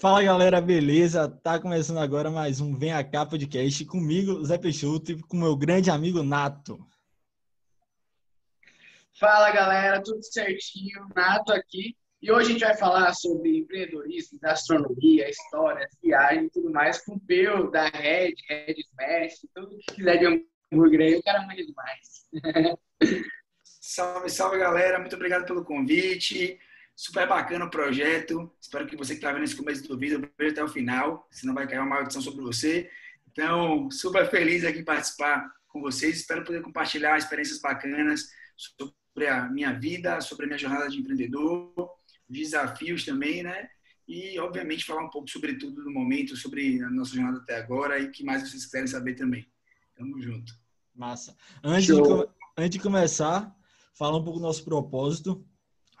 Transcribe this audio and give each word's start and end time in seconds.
Fala 0.00 0.22
galera, 0.22 0.62
beleza? 0.62 1.28
Tá 1.28 1.60
começando 1.60 1.98
agora 1.98 2.30
mais 2.30 2.58
um 2.58 2.74
Vem 2.74 2.90
Cá 3.10 3.26
podcast 3.26 3.84
comigo, 3.84 4.42
Zé 4.42 4.56
Peixoto, 4.56 5.12
e 5.12 5.20
com 5.20 5.36
meu 5.36 5.54
grande 5.54 5.90
amigo 5.90 6.22
Nato. 6.22 6.82
Fala 9.18 9.50
galera, 9.50 10.02
tudo 10.02 10.22
certinho? 10.22 11.06
Nato 11.14 11.52
aqui. 11.52 11.94
E 12.22 12.32
hoje 12.32 12.48
a 12.48 12.52
gente 12.52 12.64
vai 12.64 12.74
falar 12.78 13.12
sobre 13.12 13.58
empreendedorismo, 13.58 14.38
gastronomia, 14.40 15.28
histórias, 15.28 15.90
viagem 16.02 16.46
e 16.46 16.50
tudo 16.50 16.70
mais 16.70 17.04
com 17.04 17.16
o 17.16 17.20
Peu 17.20 17.70
da 17.70 17.88
Red, 17.88 18.36
Red 18.48 18.76
Smash, 18.78 19.46
tudo 19.54 19.76
que 19.80 19.96
quiser 19.96 20.16
de 20.16 20.46
hambúrguer 20.72 21.00
aí, 21.02 21.16
o 21.16 21.22
cara 21.22 21.42
manda 21.42 21.62
demais. 21.62 22.26
salve, 23.62 24.30
salve 24.30 24.56
galera, 24.56 24.98
muito 24.98 25.16
obrigado 25.16 25.44
pelo 25.44 25.62
convite. 25.62 26.58
Super 27.00 27.26
bacana 27.26 27.64
o 27.64 27.70
projeto. 27.70 28.52
Espero 28.60 28.86
que 28.86 28.94
você 28.94 29.14
que 29.14 29.20
está 29.20 29.32
vendo 29.32 29.44
esse 29.44 29.56
começo 29.56 29.88
do 29.88 29.96
vídeo 29.96 30.20
veja 30.36 30.52
até 30.52 30.62
o 30.62 30.68
final, 30.68 31.26
senão 31.30 31.54
vai 31.54 31.66
cair 31.66 31.78
uma 31.78 31.86
maldição 31.86 32.20
sobre 32.20 32.42
você. 32.42 32.90
Então, 33.32 33.90
super 33.90 34.28
feliz 34.28 34.66
aqui 34.66 34.82
participar 34.82 35.50
com 35.68 35.80
vocês. 35.80 36.18
Espero 36.18 36.44
poder 36.44 36.60
compartilhar 36.60 37.16
experiências 37.16 37.58
bacanas 37.58 38.28
sobre 38.54 39.26
a 39.26 39.48
minha 39.48 39.72
vida, 39.72 40.20
sobre 40.20 40.44
a 40.44 40.48
minha 40.48 40.58
jornada 40.58 40.90
de 40.90 40.98
empreendedor, 40.98 41.72
desafios 42.28 43.02
também, 43.02 43.42
né? 43.42 43.70
E, 44.06 44.38
obviamente, 44.38 44.84
falar 44.84 45.02
um 45.02 45.08
pouco 45.08 45.30
sobre 45.30 45.54
tudo 45.54 45.82
no 45.82 45.90
momento, 45.90 46.36
sobre 46.36 46.82
a 46.82 46.90
nossa 46.90 47.14
jornada 47.14 47.38
até 47.38 47.56
agora 47.56 47.98
e 47.98 48.08
o 48.08 48.12
que 48.12 48.22
mais 48.22 48.42
vocês 48.42 48.66
quiserem 48.66 48.86
saber 48.86 49.14
também. 49.14 49.50
Tamo 49.96 50.20
junto. 50.20 50.52
Massa. 50.94 51.34
Antes, 51.64 51.86
de, 51.86 51.94
antes 52.58 52.70
de 52.72 52.78
começar, 52.78 53.56
falar 53.94 54.18
um 54.18 54.22
pouco 54.22 54.38
do 54.38 54.44
nosso 54.44 54.62
propósito 54.62 55.42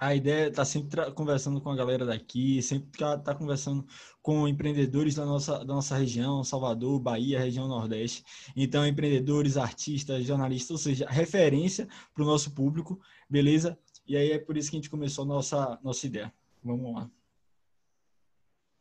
a 0.00 0.14
ideia 0.14 0.46
é 0.46 0.50
tá 0.50 0.64
sempre 0.64 1.12
conversando 1.12 1.60
com 1.60 1.70
a 1.70 1.76
galera 1.76 2.06
daqui, 2.06 2.62
sempre 2.62 2.98
tá, 2.98 3.18
tá 3.18 3.34
conversando 3.34 3.86
com 4.22 4.48
empreendedores 4.48 5.14
da 5.14 5.26
nossa, 5.26 5.58
da 5.58 5.74
nossa 5.74 5.94
região, 5.94 6.42
Salvador, 6.42 6.98
Bahia, 6.98 7.38
região 7.38 7.68
Nordeste. 7.68 8.24
Então, 8.56 8.86
empreendedores, 8.86 9.58
artistas, 9.58 10.24
jornalistas, 10.24 10.70
ou 10.70 10.78
seja, 10.78 11.06
referência 11.06 11.86
para 12.14 12.22
o 12.24 12.26
nosso 12.26 12.54
público, 12.54 12.98
beleza? 13.28 13.78
E 14.06 14.16
aí 14.16 14.32
é 14.32 14.38
por 14.38 14.56
isso 14.56 14.70
que 14.70 14.76
a 14.76 14.80
gente 14.80 14.88
começou 14.88 15.24
a 15.24 15.28
nossa, 15.28 15.78
nossa 15.84 16.06
ideia. 16.06 16.32
Vamos 16.64 16.94
lá. 16.94 17.10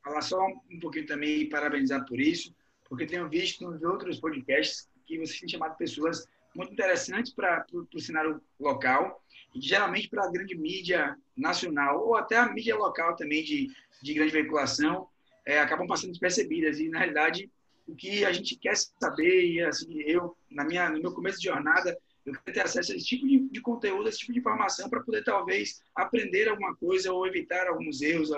Falar 0.02 0.22
só 0.22 0.40
um 0.72 0.80
pouquinho 0.80 1.06
também 1.06 1.42
e 1.42 1.50
parabenizar 1.50 2.06
por 2.06 2.18
isso, 2.18 2.56
porque 2.88 3.06
tenho 3.06 3.28
visto 3.28 3.70
nos 3.70 3.84
outros 3.84 4.22
podcasts 4.22 4.90
que 5.06 5.18
vocês 5.18 5.38
têm 5.38 5.50
chamado 5.50 5.76
pessoas 5.76 6.26
muito 6.56 6.72
interessantes 6.72 7.34
para 7.34 7.66
o 7.74 8.00
cenário 8.00 8.42
local 8.58 9.22
geralmente 9.56 10.10
para 10.10 10.26
a 10.26 10.32
grande 10.32 10.56
mídia 10.56 11.18
nacional 11.36 12.06
ou 12.06 12.16
até 12.16 12.38
a 12.38 12.52
mídia 12.52 12.76
local 12.76 13.16
também 13.16 13.44
de, 13.44 13.68
de 14.02 14.14
grande 14.14 14.32
veiculação 14.32 15.08
é, 15.46 15.60
acabam 15.60 15.88
passando 15.88 16.12
despercebidas 16.12 16.80
e 16.80 16.90
na 16.90 17.00
realidade 17.00 17.50
o 17.88 17.96
que 17.96 18.24
a 18.24 18.32
gente 18.32 18.56
quer 18.56 18.76
saber 18.76 19.52
e 19.52 19.62
assim 19.62 20.02
eu 20.02 20.36
na 20.50 20.64
minha 20.64 20.90
no 20.90 21.02
meu 21.02 21.12
começo 21.12 21.40
de 21.40 21.46
jornada 21.46 21.98
eu 22.26 22.34
quero 22.34 22.54
ter 22.54 22.62
acesso 22.62 22.92
a 22.92 22.96
esse 22.96 23.06
tipo 23.06 23.28
de, 23.28 23.40
de 23.50 23.62
conteúdo, 23.62 24.08
esse 24.08 24.20
tipo 24.20 24.34
de 24.34 24.40
informação 24.40 24.90
para 24.90 25.02
poder 25.02 25.24
talvez 25.24 25.82
aprender 25.96 26.48
alguma 26.48 26.76
coisa 26.76 27.12
ou 27.12 27.26
evitar 27.26 27.68
alguns 27.68 28.02
erros, 28.02 28.30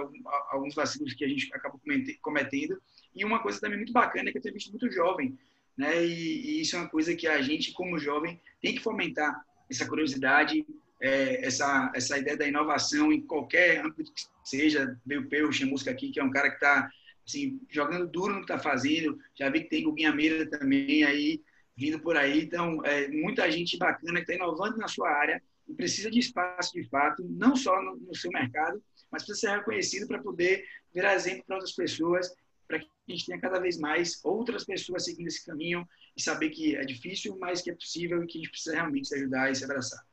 alguns 0.50 0.74
vacilos 0.74 1.14
que 1.14 1.26
a 1.26 1.28
gente 1.28 1.54
acaba 1.54 1.80
cometendo. 2.22 2.82
E 3.14 3.26
uma 3.26 3.40
coisa 3.40 3.60
também 3.60 3.78
muito 3.78 3.92
bacana 3.92 4.30
é 4.30 4.32
que 4.32 4.38
eu 4.38 4.42
tenho 4.42 4.54
visto 4.54 4.70
muito 4.70 4.90
jovem, 4.92 5.38
né? 5.76 6.06
E, 6.06 6.12
e 6.12 6.62
isso 6.62 6.76
é 6.76 6.80
uma 6.80 6.90
coisa 6.90 7.16
que 7.16 7.28
a 7.28 7.42
gente 7.42 7.74
como 7.74 8.00
jovem 8.00 8.40
tem 8.62 8.76
que 8.76 8.82
fomentar 8.82 9.44
essa 9.70 9.88
curiosidade, 9.88 10.66
é, 11.02 11.46
essa, 11.46 11.92
essa 11.96 12.18
ideia 12.18 12.38
da 12.38 12.48
inovação 12.48 13.12
em 13.12 13.22
qualquer 13.22 13.84
âmbito 13.84 14.14
que 14.14 14.24
seja. 14.44 14.98
Veio 15.06 15.22
o 15.22 15.28
Peu, 15.28 15.50
música 15.66 15.92
aqui, 15.92 16.12
que 16.12 16.20
é 16.20 16.24
um 16.24 16.32
cara 16.32 16.50
que 16.50 16.56
está 16.56 16.90
assim, 17.28 17.60
jogando 17.70 18.08
duro 18.08 18.34
no 18.34 18.46
que 18.46 18.54
está 18.54 18.60
fazendo. 18.60 19.18
Já 19.38 19.50
vi 19.50 19.62
que 19.62 19.70
tem 19.70 19.84
Guguinha 19.84 20.14
Meira 20.14 20.46
também 20.46 21.04
aí, 21.04 21.42
vindo 21.76 22.00
por 22.00 22.16
aí. 22.16 22.44
Então, 22.44 22.86
é, 22.86 23.08
muita 23.08 23.50
gente 23.52 23.78
bacana 23.78 24.24
que 24.24 24.32
está 24.32 24.36
inovando 24.36 24.78
na 24.78 24.88
sua 24.88 25.10
área 25.10 25.42
e 25.68 25.74
precisa 25.74 26.12
de 26.12 26.20
espaço 26.20 26.74
de 26.74 26.88
fato, 26.88 27.24
não 27.28 27.56
só 27.56 27.82
no, 27.82 27.96
no 27.96 28.16
seu 28.16 28.30
mercado, 28.32 28.82
mas 29.12 29.24
precisa 29.24 29.50
ser 29.50 29.58
reconhecido 29.58 30.08
para 30.08 30.22
poder 30.22 30.64
virar 30.94 31.16
exemplo 31.16 31.44
para 31.46 31.56
outras 31.56 31.74
pessoas, 31.74 32.34
para 32.68 32.80
que 32.80 32.86
a 32.86 33.12
gente 33.12 33.26
tenha 33.26 33.40
cada 33.40 33.60
vez 33.60 33.78
mais 33.78 34.20
outras 34.24 34.64
pessoas 34.64 35.06
seguindo 35.06 35.28
esse 35.28 35.46
caminho 35.46 35.88
e 36.16 36.22
saber 36.22 36.50
que 36.50 36.76
é 36.76 36.86
difícil, 36.86 37.38
mas 37.40 37.62
que 37.62 37.72
é 37.72 37.74
possível 37.74 38.24
e 38.24 38.28
que 38.28 38.38
a 38.38 38.42
gente 38.42 38.52
precisa 38.52 38.76
realmente 38.76 39.08
se 39.08 39.16
ajudar 39.16 39.52
e 39.52 39.56
se 39.56 39.64
abraçar. 39.64 40.11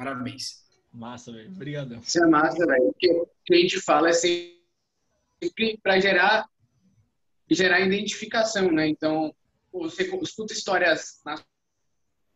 Parabéns. 0.00 0.64
Massa, 0.90 1.30
velho. 1.30 1.50
Obrigadão. 1.50 2.00
Isso 2.00 2.24
é 2.24 2.26
massa, 2.26 2.64
velho. 2.64 2.88
O 2.88 2.94
que 2.94 3.52
a 3.52 3.54
gente 3.54 3.78
fala 3.82 4.08
é 4.08 4.12
sempre 4.14 5.78
para 5.82 6.00
gerar, 6.00 6.48
gerar 7.50 7.80
identificação, 7.80 8.72
né? 8.72 8.88
Então, 8.88 9.34
você 9.70 10.04
escuta 10.22 10.54
histórias 10.54 11.20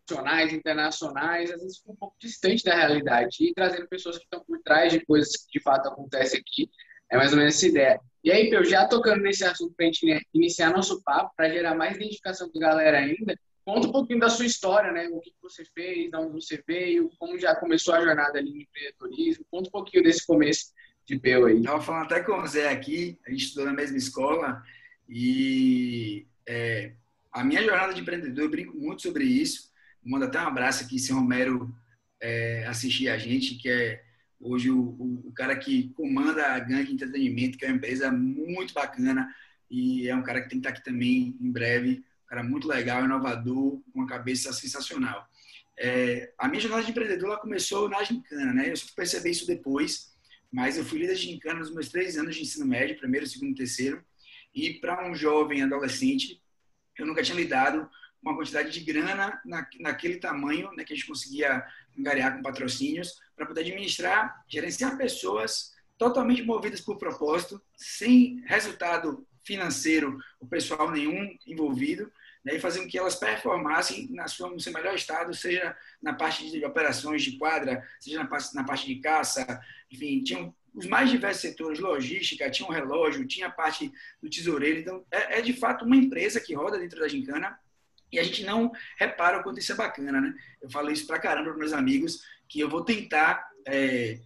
nacionais, 0.06 0.52
internacionais, 0.52 1.50
às 1.50 1.62
vezes 1.62 1.78
fica 1.78 1.92
um 1.92 1.96
pouco 1.96 2.14
distante 2.20 2.62
da 2.62 2.74
realidade. 2.74 3.38
E 3.40 3.54
trazendo 3.54 3.88
pessoas 3.88 4.18
que 4.18 4.24
estão 4.24 4.44
por 4.44 4.60
trás 4.62 4.92
de 4.92 5.02
coisas 5.06 5.34
que 5.34 5.58
de 5.58 5.64
fato 5.64 5.88
acontecem 5.88 6.40
aqui, 6.40 6.70
é 7.10 7.16
mais 7.16 7.32
ou 7.32 7.38
menos 7.38 7.54
essa 7.54 7.66
ideia. 7.66 7.98
E 8.22 8.30
aí, 8.30 8.50
eu 8.50 8.62
já 8.62 8.86
tocando 8.86 9.22
nesse 9.22 9.42
assunto 9.42 9.72
para 9.74 9.86
a 9.86 9.90
gente 9.90 10.28
iniciar 10.34 10.70
nosso 10.70 11.02
papo, 11.02 11.32
para 11.34 11.48
gerar 11.48 11.74
mais 11.74 11.96
identificação 11.96 12.50
com 12.50 12.58
a 12.58 12.60
galera 12.60 12.98
ainda, 12.98 13.34
Conta 13.64 13.88
um 13.88 13.92
pouquinho 13.92 14.20
da 14.20 14.28
sua 14.28 14.44
história, 14.44 14.92
né? 14.92 15.08
O 15.10 15.20
que 15.20 15.32
você 15.42 15.64
fez, 15.64 16.10
de 16.10 16.16
onde 16.16 16.32
você 16.32 16.62
veio, 16.66 17.10
como 17.18 17.38
já 17.38 17.56
começou 17.56 17.94
a 17.94 18.04
jornada 18.04 18.38
ali 18.38 18.50
no 18.52 18.60
empreendedorismo. 18.60 19.46
Conta 19.50 19.68
um 19.68 19.72
pouquinho 19.72 20.02
desse 20.02 20.26
começo 20.26 20.72
de 21.06 21.18
Peu 21.18 21.46
aí. 21.46 21.58
Estava 21.58 21.80
falando 21.80 22.04
até 22.04 22.20
com 22.20 22.32
o 22.32 22.46
Zé 22.46 22.68
aqui, 22.68 23.18
a 23.26 23.30
gente 23.30 23.44
estudou 23.44 23.66
na 23.66 23.72
mesma 23.72 23.96
escola 23.96 24.62
e 25.08 26.26
é, 26.46 26.92
a 27.32 27.42
minha 27.42 27.62
jornada 27.62 27.94
de 27.94 28.00
empreendedor, 28.00 28.44
eu 28.44 28.50
brinco 28.50 28.76
muito 28.76 29.02
sobre 29.02 29.24
isso. 29.24 29.70
Manda 30.02 30.26
até 30.26 30.38
um 30.40 30.46
abraço 30.46 30.84
aqui, 30.84 30.98
se 30.98 31.12
Romero 31.12 31.74
é, 32.20 32.66
assistir 32.66 33.08
a 33.08 33.16
gente, 33.16 33.54
que 33.54 33.68
é 33.68 34.02
hoje 34.40 34.70
o, 34.70 34.78
o, 34.78 35.28
o, 35.28 35.32
cara 35.32 35.56
que 35.56 35.88
comanda 35.94 36.46
a 36.46 36.58
Gangue 36.58 36.92
Entretenimento, 36.92 37.56
que 37.56 37.64
é 37.64 37.68
uma 37.68 37.76
empresa 37.76 38.12
muito 38.12 38.74
bacana 38.74 39.34
e 39.70 40.06
é 40.08 40.14
um 40.14 40.22
cara 40.22 40.42
que 40.42 40.50
tem 40.50 40.60
que 40.60 40.66
estar 40.66 40.78
aqui 40.78 40.84
também 40.84 41.36
em 41.40 41.50
breve 41.50 42.04
cara 42.34 42.42
muito 42.42 42.66
legal, 42.66 43.04
inovador, 43.04 43.80
com 43.80 44.00
uma 44.00 44.06
cabeça 44.06 44.52
sensacional. 44.52 45.28
É, 45.78 46.32
a 46.36 46.48
minha 46.48 46.60
jornada 46.60 46.82
de 46.82 46.90
empreendedor 46.90 47.30
ela 47.30 47.40
começou 47.40 47.88
na 47.88 48.02
gincana, 48.02 48.52
né? 48.52 48.70
Eu 48.70 48.76
só 48.76 48.86
percebi 48.94 49.30
isso 49.30 49.46
depois, 49.46 50.12
mas 50.50 50.76
eu 50.76 50.84
fui 50.84 50.98
líder 50.98 51.14
de 51.14 51.22
gincana 51.22 51.60
nos 51.60 51.72
meus 51.72 51.88
três 51.88 52.18
anos 52.18 52.34
de 52.34 52.42
ensino 52.42 52.66
médio, 52.66 52.98
primeiro, 52.98 53.26
segundo, 53.26 53.54
terceiro. 53.54 54.04
E 54.52 54.74
para 54.74 55.08
um 55.08 55.14
jovem 55.14 55.62
adolescente, 55.62 56.42
eu 56.98 57.06
nunca 57.06 57.22
tinha 57.22 57.36
lidado 57.36 57.88
com 58.20 58.30
uma 58.30 58.36
quantidade 58.36 58.70
de 58.70 58.80
grana 58.80 59.40
na, 59.44 59.68
naquele 59.80 60.16
tamanho, 60.16 60.70
né, 60.76 60.84
que 60.84 60.92
a 60.92 60.96
gente 60.96 61.06
conseguia 61.06 61.64
angariar 61.96 62.36
com 62.36 62.42
patrocínios, 62.42 63.20
para 63.36 63.46
poder 63.46 63.60
administrar, 63.60 64.44
gerenciar 64.48 64.96
pessoas 64.96 65.72
totalmente 65.98 66.42
movidas 66.42 66.80
por 66.80 66.98
propósito, 66.98 67.60
sem 67.76 68.42
resultado 68.46 69.26
financeiro, 69.44 70.18
o 70.40 70.46
pessoal 70.46 70.90
nenhum 70.90 71.36
envolvido, 71.46 72.10
né, 72.44 72.56
e 72.56 72.60
fazer 72.60 72.80
com 72.80 72.88
que 72.88 72.98
elas 72.98 73.14
performassem 73.14 74.08
na 74.10 74.28
sua, 74.28 74.50
no 74.50 74.60
seu 74.60 74.72
melhor 74.72 74.94
estado, 74.94 75.32
seja 75.34 75.76
na 76.02 76.12
parte 76.12 76.50
de 76.50 76.64
operações 76.64 77.22
de 77.22 77.38
quadra, 77.38 77.82
seja 77.98 78.18
na 78.18 78.26
parte, 78.26 78.54
na 78.54 78.64
parte 78.64 78.86
de 78.86 78.96
caça, 78.96 79.60
enfim, 79.90 80.22
tinham 80.22 80.54
os 80.74 80.86
mais 80.86 81.10
diversos 81.10 81.42
setores, 81.42 81.78
logística, 81.78 82.50
tinha 82.50 82.68
um 82.68 82.72
relógio, 82.72 83.26
tinha 83.26 83.46
a 83.46 83.50
parte 83.50 83.92
do 84.20 84.28
tesoureiro, 84.28 84.80
então 84.80 85.04
é, 85.10 85.38
é 85.38 85.40
de 85.40 85.52
fato 85.52 85.84
uma 85.84 85.96
empresa 85.96 86.40
que 86.40 86.54
roda 86.54 86.78
dentro 86.78 86.98
da 86.98 87.08
gincana 87.08 87.58
e 88.12 88.18
a 88.18 88.22
gente 88.22 88.44
não 88.44 88.70
repara 88.96 89.38
o 89.38 89.42
quanto 89.42 89.58
isso 89.58 89.72
é 89.72 89.76
bacana, 89.76 90.20
né? 90.20 90.34
Eu 90.60 90.70
falo 90.70 90.90
isso 90.90 91.06
pra 91.06 91.18
caramba 91.18 91.50
para 91.50 91.58
meus 91.58 91.72
amigos, 91.72 92.22
que 92.48 92.60
eu 92.60 92.68
vou 92.68 92.84
tentar 92.84 93.48
é, 93.66 94.18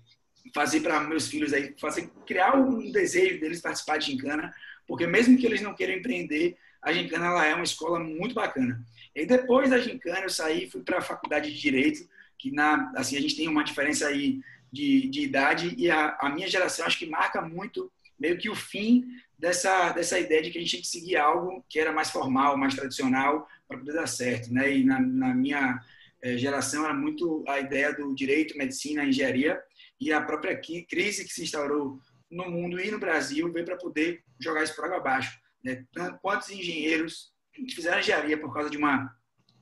fazer 0.54 0.80
para 0.80 1.00
meus 1.00 1.28
filhos 1.28 1.52
aí, 1.52 1.74
fazer, 1.78 2.10
criar 2.26 2.54
um 2.54 2.90
desejo 2.90 3.40
deles 3.40 3.60
participar 3.60 3.98
de 3.98 4.06
gincana, 4.06 4.52
porque 4.88 5.06
mesmo 5.06 5.36
que 5.36 5.46
eles 5.46 5.60
não 5.60 5.74
queiram 5.74 5.94
empreender, 5.94 6.56
a 6.82 6.92
Gincana 6.92 7.26
ela 7.26 7.46
é 7.46 7.54
uma 7.54 7.62
escola 7.62 8.00
muito 8.00 8.34
bacana. 8.34 8.82
E 9.14 9.26
depois 9.26 9.68
da 9.68 9.78
Gincana 9.78 10.20
eu 10.20 10.30
saí 10.30 10.68
fui 10.68 10.82
para 10.82 10.98
a 10.98 11.02
faculdade 11.02 11.52
de 11.52 11.60
Direito, 11.60 12.08
que 12.38 12.50
na, 12.50 12.90
assim, 12.96 13.16
a 13.16 13.20
gente 13.20 13.36
tem 13.36 13.46
uma 13.46 13.62
diferença 13.62 14.06
aí 14.06 14.40
de, 14.72 15.08
de 15.08 15.22
idade 15.22 15.74
e 15.76 15.90
a, 15.90 16.16
a 16.20 16.30
minha 16.30 16.48
geração 16.48 16.86
acho 16.86 16.98
que 16.98 17.06
marca 17.06 17.42
muito 17.42 17.90
meio 18.18 18.38
que 18.38 18.48
o 18.48 18.54
fim 18.54 19.04
dessa, 19.38 19.92
dessa 19.92 20.18
ideia 20.18 20.42
de 20.42 20.50
que 20.50 20.58
a 20.58 20.60
gente 20.60 20.70
tinha 20.70 20.82
que 20.82 20.88
seguir 20.88 21.16
algo 21.16 21.64
que 21.68 21.78
era 21.78 21.92
mais 21.92 22.10
formal, 22.10 22.56
mais 22.56 22.74
tradicional 22.74 23.46
para 23.66 23.78
poder 23.78 23.92
dar 23.92 24.06
certo, 24.06 24.52
né? 24.52 24.76
E 24.76 24.84
na, 24.84 25.00
na 25.00 25.34
minha 25.34 25.80
eh, 26.22 26.36
geração 26.36 26.84
era 26.84 26.94
muito 26.94 27.44
a 27.46 27.60
ideia 27.60 27.92
do 27.92 28.14
direito, 28.14 28.58
medicina, 28.58 29.04
engenharia 29.04 29.60
e 30.00 30.12
a 30.12 30.20
própria 30.20 30.56
crise 30.56 31.24
que 31.24 31.32
se 31.32 31.42
instaurou 31.42 32.00
no 32.30 32.50
mundo 32.50 32.80
e 32.80 32.90
no 32.90 32.98
Brasil 32.98 33.50
veio 33.52 33.64
para 33.64 33.76
poder 33.76 34.22
jogar 34.40 34.62
isso 34.62 34.74
por 34.74 34.84
água 34.84 34.98
abaixo. 34.98 35.38
Né? 35.62 35.84
Quantos 36.20 36.50
engenheiros 36.50 37.32
fizeram 37.74 37.98
engenharia 37.98 38.38
por 38.38 38.52
causa 38.52 38.70
de 38.70 38.76
uma, 38.76 39.12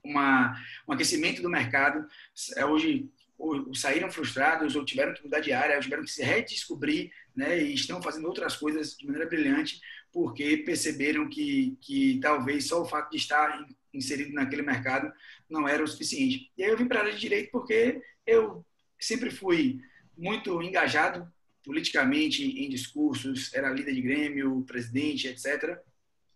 uma, 0.04 0.54
um 0.88 0.92
aquecimento 0.92 1.42
do 1.42 1.48
mercado, 1.48 2.06
é, 2.56 2.64
hoje 2.64 3.10
ou, 3.38 3.74
saíram 3.74 4.10
frustrados, 4.10 4.76
ou 4.76 4.84
tiveram 4.84 5.14
que 5.14 5.22
mudar 5.22 5.40
de 5.40 5.52
área, 5.52 5.76
ou 5.76 5.82
tiveram 5.82 6.04
que 6.04 6.10
se 6.10 6.22
redescobrir, 6.22 7.10
né, 7.34 7.62
e 7.62 7.74
estão 7.74 8.02
fazendo 8.02 8.26
outras 8.26 8.56
coisas 8.56 8.96
de 8.96 9.06
maneira 9.06 9.28
brilhante, 9.28 9.80
porque 10.12 10.58
perceberam 10.58 11.28
que, 11.28 11.76
que 11.80 12.18
talvez 12.20 12.66
só 12.66 12.82
o 12.82 12.86
fato 12.86 13.10
de 13.10 13.18
estar 13.18 13.66
inserido 13.92 14.32
naquele 14.32 14.62
mercado 14.62 15.12
não 15.48 15.68
era 15.68 15.82
o 15.82 15.86
suficiente. 15.86 16.50
E 16.56 16.64
aí 16.64 16.70
eu 16.70 16.76
vim 16.76 16.86
para 16.86 17.00
a 17.00 17.02
área 17.02 17.12
de 17.12 17.20
direito 17.20 17.50
porque 17.50 18.00
eu 18.26 18.64
sempre 18.98 19.30
fui 19.30 19.80
muito 20.16 20.62
engajado 20.62 21.30
politicamente 21.66 22.44
em 22.44 22.70
discursos, 22.70 23.52
era 23.52 23.70
líder 23.70 23.92
de 23.92 24.00
grêmio, 24.00 24.64
presidente, 24.66 25.26
etc. 25.26 25.76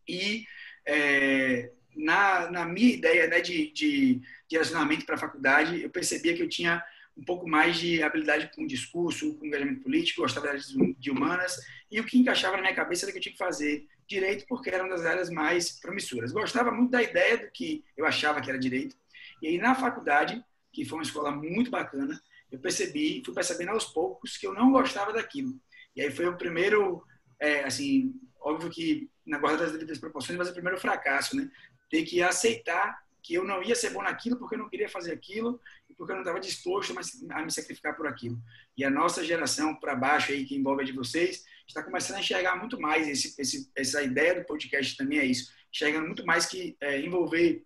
E 0.06 0.44
é, 0.84 1.70
na, 1.94 2.50
na 2.50 2.66
minha 2.66 2.94
ideia 2.94 3.28
né, 3.28 3.40
de, 3.40 3.70
de 3.70 4.20
direcionamento 4.48 5.06
para 5.06 5.14
a 5.14 5.18
faculdade, 5.18 5.80
eu 5.80 5.88
percebia 5.88 6.34
que 6.34 6.42
eu 6.42 6.48
tinha 6.48 6.82
um 7.16 7.24
pouco 7.24 7.48
mais 7.48 7.76
de 7.76 8.02
habilidade 8.02 8.50
com 8.54 8.66
discurso, 8.66 9.36
com 9.36 9.46
engajamento 9.46 9.82
político, 9.82 10.22
gostava 10.22 10.56
de 10.98 11.10
humanas, 11.10 11.56
e 11.90 12.00
o 12.00 12.04
que 12.04 12.18
encaixava 12.18 12.56
na 12.56 12.62
minha 12.62 12.74
cabeça 12.74 13.04
era 13.04 13.12
que 13.12 13.18
eu 13.18 13.22
tinha 13.22 13.32
que 13.32 13.38
fazer 13.38 13.86
direito, 14.08 14.44
porque 14.48 14.70
era 14.70 14.82
uma 14.82 14.96
das 14.96 15.06
áreas 15.06 15.30
mais 15.30 15.70
promissoras. 15.80 16.32
Gostava 16.32 16.72
muito 16.72 16.90
da 16.90 17.02
ideia 17.02 17.38
do 17.38 17.50
que 17.50 17.84
eu 17.96 18.04
achava 18.04 18.40
que 18.40 18.50
era 18.50 18.58
direito, 18.58 18.96
e 19.40 19.48
aí 19.48 19.58
na 19.58 19.74
faculdade, 19.74 20.42
que 20.72 20.84
foi 20.84 20.98
uma 20.98 21.04
escola 21.04 21.30
muito 21.30 21.70
bacana, 21.70 22.20
eu 22.50 22.58
percebi, 22.58 23.23
fui 23.25 23.35
percebendo 23.35 23.70
aos 23.70 23.85
poucos 23.85 24.37
que 24.37 24.47
eu 24.47 24.55
não 24.55 24.73
gostava 24.73 25.12
daquilo. 25.12 25.58
E 25.94 26.02
aí 26.02 26.11
foi 26.11 26.26
o 26.26 26.37
primeiro, 26.37 27.05
é, 27.38 27.64
assim, 27.64 28.14
óbvio 28.41 28.70
que 28.70 29.11
na 29.26 29.38
guarda 29.38 29.64
das 29.64 29.73
devidas 29.73 29.99
proporções, 29.99 30.38
mas 30.38 30.49
o 30.49 30.52
primeiro 30.52 30.79
fracasso, 30.79 31.37
né? 31.37 31.50
Ter 31.88 32.05
que 32.05 32.23
aceitar 32.23 33.00
que 33.23 33.35
eu 33.35 33.44
não 33.44 33.62
ia 33.62 33.75
ser 33.75 33.91
bom 33.91 34.02
naquilo 34.02 34.37
porque 34.37 34.55
eu 34.55 34.58
não 34.58 34.69
queria 34.69 34.88
fazer 34.88 35.12
aquilo 35.12 35.61
e 35.88 35.94
porque 35.94 36.12
eu 36.12 36.17
não 36.17 36.23
estava 36.23 36.41
disposto 36.41 36.94
a 37.31 37.43
me 37.43 37.50
sacrificar 37.50 37.97
por 37.97 38.06
aquilo. 38.06 38.38
E 38.76 38.85
a 38.85 38.91
nossa 38.91 39.25
geração 39.25 39.75
para 39.75 39.94
baixo 39.94 40.32
aí 40.32 40.44
que 40.44 40.56
envolve 40.56 40.82
a 40.82 40.87
de 40.87 40.93
vocês 40.93 41.44
está 41.67 41.82
começando 41.82 42.17
a 42.17 42.20
enxergar 42.20 42.56
muito 42.56 42.81
mais 42.81 43.06
esse, 43.08 43.41
esse, 43.41 43.70
essa 43.76 44.02
ideia 44.02 44.35
do 44.35 44.47
podcast 44.47 44.97
também 44.97 45.19
é 45.19 45.25
isso, 45.25 45.52
enxergando 45.73 46.06
muito 46.06 46.25
mais 46.25 46.47
que 46.47 46.76
é, 46.81 47.00
envolver 47.00 47.62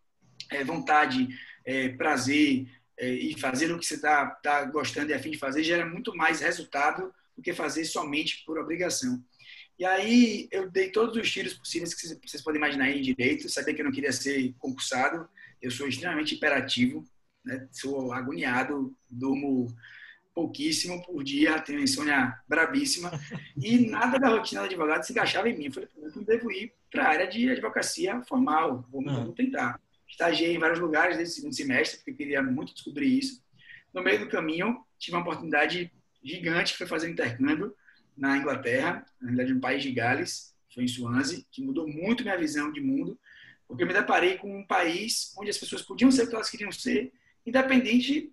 é, 0.51 0.65
vontade, 0.65 1.29
é, 1.65 1.89
prazer 1.91 2.67
e 3.01 3.39
fazer 3.39 3.73
o 3.73 3.79
que 3.79 3.87
você 3.87 3.95
está 3.95 4.27
tá 4.27 4.65
gostando 4.65 5.11
e 5.11 5.15
afim 5.15 5.31
de 5.31 5.39
fazer 5.39 5.63
gera 5.63 5.85
muito 5.85 6.15
mais 6.15 6.41
resultado 6.41 7.13
do 7.37 7.43
que 7.43 7.53
fazer 7.53 7.85
somente 7.85 8.45
por 8.45 8.59
obrigação. 8.59 9.23
E 9.79 9.85
aí 9.85 10.49
eu 10.53 10.71
dei 10.71 10.91
todos 10.91 11.17
os 11.17 11.31
tiros 11.31 11.55
possíveis 11.55 11.95
que 11.95 12.07
vocês 12.07 12.43
podem 12.43 12.59
imaginar 12.59 12.91
em 12.91 13.03
direito, 13.03 13.49
sabia 13.49 13.75
que 13.75 13.81
eu 13.81 13.85
não 13.85 13.93
queria 13.93 14.13
ser 14.13 14.55
concursado, 14.59 15.29
eu 15.61 15.71
sou 15.71 15.89
extremamente 15.89 16.37
hiperativo, 16.37 17.05
né? 17.45 17.69
sou 17.73 18.13
agoniado, 18.13 18.97
durmo 19.11 19.75
pouquíssimo 20.33 21.03
por 21.05 21.23
dia, 21.23 21.61
tenho 21.61 21.81
insônia 21.81 22.39
brabíssima, 22.49 23.11
e 23.57 23.87
nada 23.87 24.19
da 24.19 24.29
rotina 24.29 24.63
do 24.63 24.67
advogado 24.67 25.05
se 25.05 25.13
encaixava 25.13 25.49
em 25.49 25.57
mim. 25.57 25.67
Eu 25.67 25.73
falei, 25.73 25.89
eu 25.97 26.11
não 26.15 26.23
devo 26.23 26.51
ir 26.51 26.73
para 26.91 27.05
a 27.05 27.09
área 27.09 27.27
de 27.27 27.51
advocacia 27.51 28.23
formal, 28.23 28.87
vou, 28.91 29.03
uhum. 29.03 29.25
vou 29.27 29.33
tentar. 29.33 29.81
Estagiei 30.15 30.55
em 30.55 30.59
vários 30.61 30.79
lugares 30.79 31.17
desde 31.17 31.33
o 31.33 31.37
segundo 31.37 31.57
semestre, 31.57 31.97
porque 31.99 32.15
queria 32.15 32.41
muito 32.41 32.73
descobrir 32.73 33.19
isso. 33.19 33.43
No 33.93 34.01
meio 34.01 34.21
do 34.21 34.29
caminho, 34.29 34.85
tive 34.97 35.17
uma 35.17 35.23
oportunidade 35.23 35.93
gigante, 36.23 36.71
que 36.71 36.79
foi 36.79 36.87
fazer 36.87 37.09
um 37.09 37.11
intercâmbio 37.11 37.75
na 38.17 38.37
Inglaterra, 38.37 39.05
na 39.21 39.31
realidade, 39.31 39.53
um 39.53 39.61
país 39.61 39.83
de 39.83 39.91
Gales, 39.91 40.55
foi 40.73 40.85
em 40.85 40.89
Swansea, 40.89 41.45
que 41.51 41.61
mudou 41.61 41.89
muito 41.89 42.23
minha 42.23 42.39
visão 42.39 42.71
de 42.71 42.81
mundo, 42.81 43.19
porque 43.67 43.83
eu 43.83 43.89
me 43.89 43.93
deparei 43.93 44.39
com 44.39 44.57
um 44.57 44.65
país 44.65 45.35
onde 45.37 45.51
as 45.51 45.59
pessoas 45.59 45.83
podiam 45.83 46.13
ser 46.13 46.23
o 46.23 46.29
que 46.29 46.35
elas 46.37 46.49
queriam 46.49 46.71
ser, 46.71 47.13
independente 47.45 48.33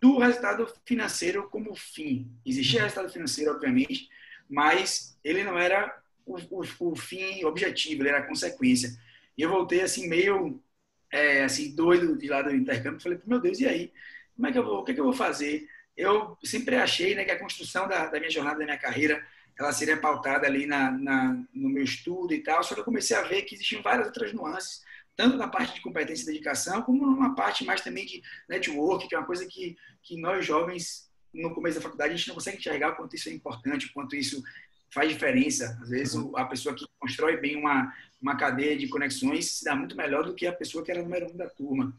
do 0.00 0.18
resultado 0.18 0.72
financeiro 0.84 1.50
como 1.50 1.74
fim. 1.74 2.30
Existia 2.46 2.82
resultado 2.82 3.12
financeiro, 3.12 3.50
obviamente, 3.50 4.08
mas 4.48 5.18
ele 5.24 5.42
não 5.42 5.58
era 5.58 6.00
o, 6.24 6.36
o, 6.36 6.92
o 6.92 6.94
fim 6.94 7.44
objetivo, 7.44 8.02
ele 8.02 8.10
era 8.10 8.18
a 8.18 8.26
consequência. 8.28 8.96
E 9.36 9.42
eu 9.42 9.50
voltei 9.50 9.80
assim 9.80 10.08
meio 10.08 10.62
é, 11.10 11.44
assim 11.44 11.74
doido 11.74 12.16
de 12.16 12.28
lá 12.28 12.42
do 12.42 12.54
intercâmbio, 12.54 13.00
falei, 13.00 13.20
meu 13.26 13.40
Deus, 13.40 13.60
e 13.60 13.66
aí? 13.66 13.92
Como 14.34 14.48
é 14.48 14.52
que 14.52 14.58
eu 14.58 14.64
vou, 14.64 14.80
o 14.80 14.84
que, 14.84 14.92
é 14.92 14.94
que 14.94 15.00
eu 15.00 15.04
vou 15.04 15.12
fazer? 15.12 15.68
Eu 15.96 16.36
sempre 16.44 16.76
achei 16.76 17.14
né, 17.14 17.24
que 17.24 17.30
a 17.30 17.38
construção 17.38 17.88
da, 17.88 18.06
da 18.06 18.18
minha 18.18 18.30
jornada, 18.30 18.58
da 18.58 18.64
minha 18.64 18.78
carreira, 18.78 19.24
ela 19.58 19.72
seria 19.72 19.96
pautada 19.96 20.46
ali 20.46 20.66
na, 20.66 20.90
na, 20.90 21.42
no 21.54 21.68
meu 21.70 21.82
estudo 21.82 22.34
e 22.34 22.42
tal, 22.42 22.62
só 22.62 22.74
que 22.74 22.80
eu 22.80 22.84
comecei 22.84 23.16
a 23.16 23.22
ver 23.22 23.42
que 23.42 23.54
existiam 23.54 23.82
várias 23.82 24.06
outras 24.06 24.32
nuances, 24.32 24.84
tanto 25.16 25.38
na 25.38 25.48
parte 25.48 25.74
de 25.74 25.80
competência 25.80 26.24
e 26.24 26.26
dedicação, 26.26 26.82
como 26.82 27.06
numa 27.06 27.34
parte 27.34 27.64
mais 27.64 27.80
também 27.80 28.04
de 28.04 28.22
network, 28.46 29.08
que 29.08 29.14
é 29.14 29.18
uma 29.18 29.26
coisa 29.26 29.46
que, 29.46 29.76
que 30.02 30.20
nós 30.20 30.44
jovens, 30.44 31.10
no 31.32 31.54
começo 31.54 31.76
da 31.76 31.82
faculdade, 31.82 32.12
a 32.12 32.16
gente 32.16 32.28
não 32.28 32.34
consegue 32.34 32.58
enxergar 32.58 32.90
o 32.90 32.96
quanto 32.96 33.16
isso 33.16 33.30
é 33.30 33.32
importante, 33.32 33.86
o 33.86 33.92
quanto 33.94 34.14
isso 34.14 34.42
faz 34.96 35.10
diferença. 35.10 35.78
Às 35.82 35.90
vezes, 35.90 36.14
a 36.34 36.44
pessoa 36.46 36.74
que 36.74 36.86
constrói 36.98 37.36
bem 37.36 37.56
uma, 37.56 37.92
uma 38.20 38.34
cadeia 38.34 38.74
de 38.74 38.88
conexões 38.88 39.58
se 39.58 39.64
dá 39.64 39.76
muito 39.76 39.94
melhor 39.94 40.24
do 40.24 40.34
que 40.34 40.46
a 40.46 40.52
pessoa 40.52 40.82
que 40.82 40.90
era 40.90 41.02
número 41.02 41.30
um 41.30 41.36
da 41.36 41.50
turma. 41.50 41.94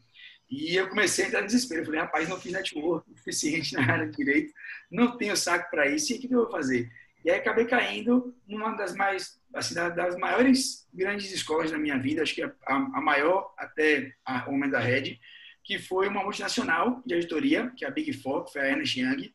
E 0.49 0.75
eu 0.75 0.89
comecei 0.89 1.25
a 1.25 1.27
entrar 1.27 1.43
em 1.43 1.45
desespero. 1.45 1.81
Eu 1.81 1.85
falei, 1.85 1.99
rapaz, 1.99 2.27
não 2.27 2.41
fiz 2.41 2.51
network 2.51 3.07
suficiente 3.15 3.75
na 3.75 3.81
área 3.81 4.07
de 4.07 4.17
direito, 4.17 4.51
não 4.89 5.15
tenho 5.15 5.37
saco 5.37 5.69
para 5.69 5.87
isso, 5.87 6.11
e 6.11 6.15
o 6.15 6.19
que 6.19 6.33
eu 6.33 6.39
vou 6.39 6.49
fazer? 6.49 6.91
E 7.23 7.29
aí 7.29 7.37
acabei 7.37 7.65
caindo 7.65 8.35
numa 8.47 8.71
das 8.71 8.95
mais, 8.95 9.39
assim, 9.53 9.75
das 9.75 10.17
maiores 10.17 10.87
grandes 10.91 11.31
escolas 11.31 11.69
da 11.69 11.77
minha 11.77 11.99
vida, 11.99 12.23
acho 12.23 12.33
que 12.33 12.41
a, 12.41 12.51
a 12.65 13.01
maior 13.01 13.53
até 13.57 14.13
o 14.47 14.51
momento 14.51 14.71
da 14.71 14.79
Red, 14.79 15.19
que 15.63 15.77
foi 15.77 16.07
uma 16.07 16.23
multinacional 16.23 17.03
de 17.05 17.13
auditoria, 17.13 17.71
que 17.75 17.85
é 17.85 17.87
a 17.87 17.91
Big 17.91 18.11
Four, 18.13 18.45
que 18.45 18.53
foi 18.53 18.61
a 18.61 18.69
Ernst 18.69 18.97
Young, 18.97 19.31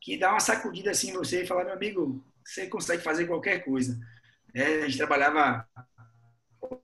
que 0.00 0.16
dá 0.16 0.30
uma 0.30 0.40
sacudida 0.40 0.92
assim 0.92 1.10
em 1.10 1.14
você 1.14 1.42
e 1.42 1.46
fala, 1.46 1.64
meu 1.64 1.74
amigo, 1.74 2.24
você 2.44 2.66
consegue 2.66 3.02
fazer 3.02 3.26
qualquer 3.26 3.64
coisa. 3.64 3.98
É, 4.54 4.82
a 4.82 4.88
gente 4.88 4.98
trabalhava 4.98 5.66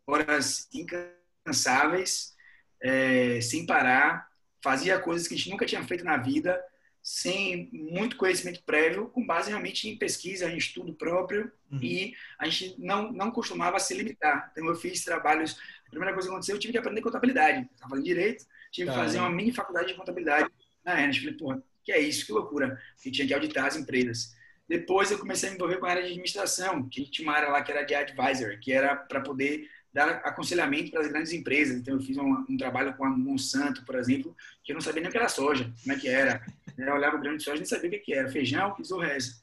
horas 0.07 0.69
incansáveis, 0.73 2.35
é, 2.81 3.41
sem 3.41 3.67
parar, 3.67 4.29
fazia 4.63 4.99
coisas 4.99 5.27
que 5.27 5.35
a 5.35 5.37
gente 5.37 5.51
nunca 5.51 5.67
tinha 5.67 5.83
feito 5.85 6.05
na 6.05 6.17
vida, 6.17 6.61
sem 7.03 7.71
muito 7.73 8.17
conhecimento 8.17 8.63
prévio, 8.65 9.09
com 9.09 9.25
base 9.25 9.49
realmente 9.49 9.89
em 9.89 9.97
pesquisa, 9.97 10.51
em 10.51 10.57
estudo 10.57 10.93
próprio, 10.93 11.51
uhum. 11.71 11.79
e 11.81 12.15
a 12.39 12.47
gente 12.49 12.75
não, 12.79 13.11
não 13.13 13.31
costumava 13.31 13.79
se 13.79 13.95
limitar. 13.95 14.51
Então, 14.53 14.67
eu 14.67 14.75
fiz 14.75 15.05
trabalhos. 15.05 15.59
A 15.87 15.91
primeira 15.91 16.13
coisa 16.13 16.29
que 16.29 16.33
aconteceu, 16.33 16.57
eu 16.57 16.61
tive 16.61 16.73
que 16.73 16.79
aprender 16.79 17.01
contabilidade. 17.01 17.67
Estava 17.73 17.91
fazendo 17.91 18.05
direito, 18.05 18.45
tive 18.71 18.91
que 18.91 18.97
fazer 18.97 19.19
uma 19.21 19.31
mini 19.31 19.53
faculdade 19.53 19.89
de 19.89 19.95
contabilidade 19.95 20.51
na 20.85 21.01
Enes. 21.01 21.19
Falei, 21.19 21.35
porra, 21.35 21.63
que 21.83 21.93
é 21.93 21.99
isso? 21.99 22.27
Que 22.27 22.33
loucura. 22.33 22.79
Porque 22.95 23.11
tinha 23.11 23.27
que 23.27 23.33
auditar 23.33 23.65
as 23.65 23.77
empresas. 23.77 24.37
Depois, 24.69 25.11
eu 25.11 25.19
comecei 25.19 25.49
a 25.49 25.53
me 25.53 25.57
envolver 25.57 25.79
com 25.79 25.87
a 25.87 25.91
área 25.91 26.03
de 26.03 26.11
administração, 26.11 26.87
que 26.89 27.11
tinha 27.11 27.27
uma 27.27 27.37
área 27.37 27.49
lá 27.49 27.63
que 27.63 27.73
era 27.73 27.83
de 27.83 27.95
advisor, 27.95 28.59
que 28.61 28.71
era 28.71 28.95
para 28.95 29.21
poder 29.21 29.67
dar 29.93 30.17
aconselhamento 30.25 30.91
para 30.91 31.01
as 31.01 31.09
grandes 31.09 31.33
empresas. 31.33 31.77
Então, 31.79 31.95
eu 31.95 32.01
fiz 32.01 32.19
um, 32.19 32.45
um, 32.49 32.57
trabalho 32.57 32.95
com 32.95 33.05
a 33.05 33.11
Monsanto, 33.11 33.85
por 33.87 33.95
exemplo, 33.95 34.37
que 34.63 34.73
eu 34.73 34.75
não 34.75 34.81
sabia 34.83 35.01
nem 35.01 35.09
o 35.09 35.13
que 35.13 35.17
era 35.17 35.29
soja, 35.29 35.73
como 35.83 35.97
é 35.97 35.99
que 35.99 36.09
era. 36.09 36.45
Eu 36.77 36.95
olhava 36.95 37.17
o 37.17 37.21
grão 37.21 37.37
de 37.37 37.43
soja 37.43 37.57
e 37.57 37.61
nem 37.61 37.67
sabia 37.67 37.99
o 37.99 38.03
que 38.03 38.13
era, 38.13 38.31
feijão 38.31 38.77
e 38.79 39.07
reza. 39.07 39.41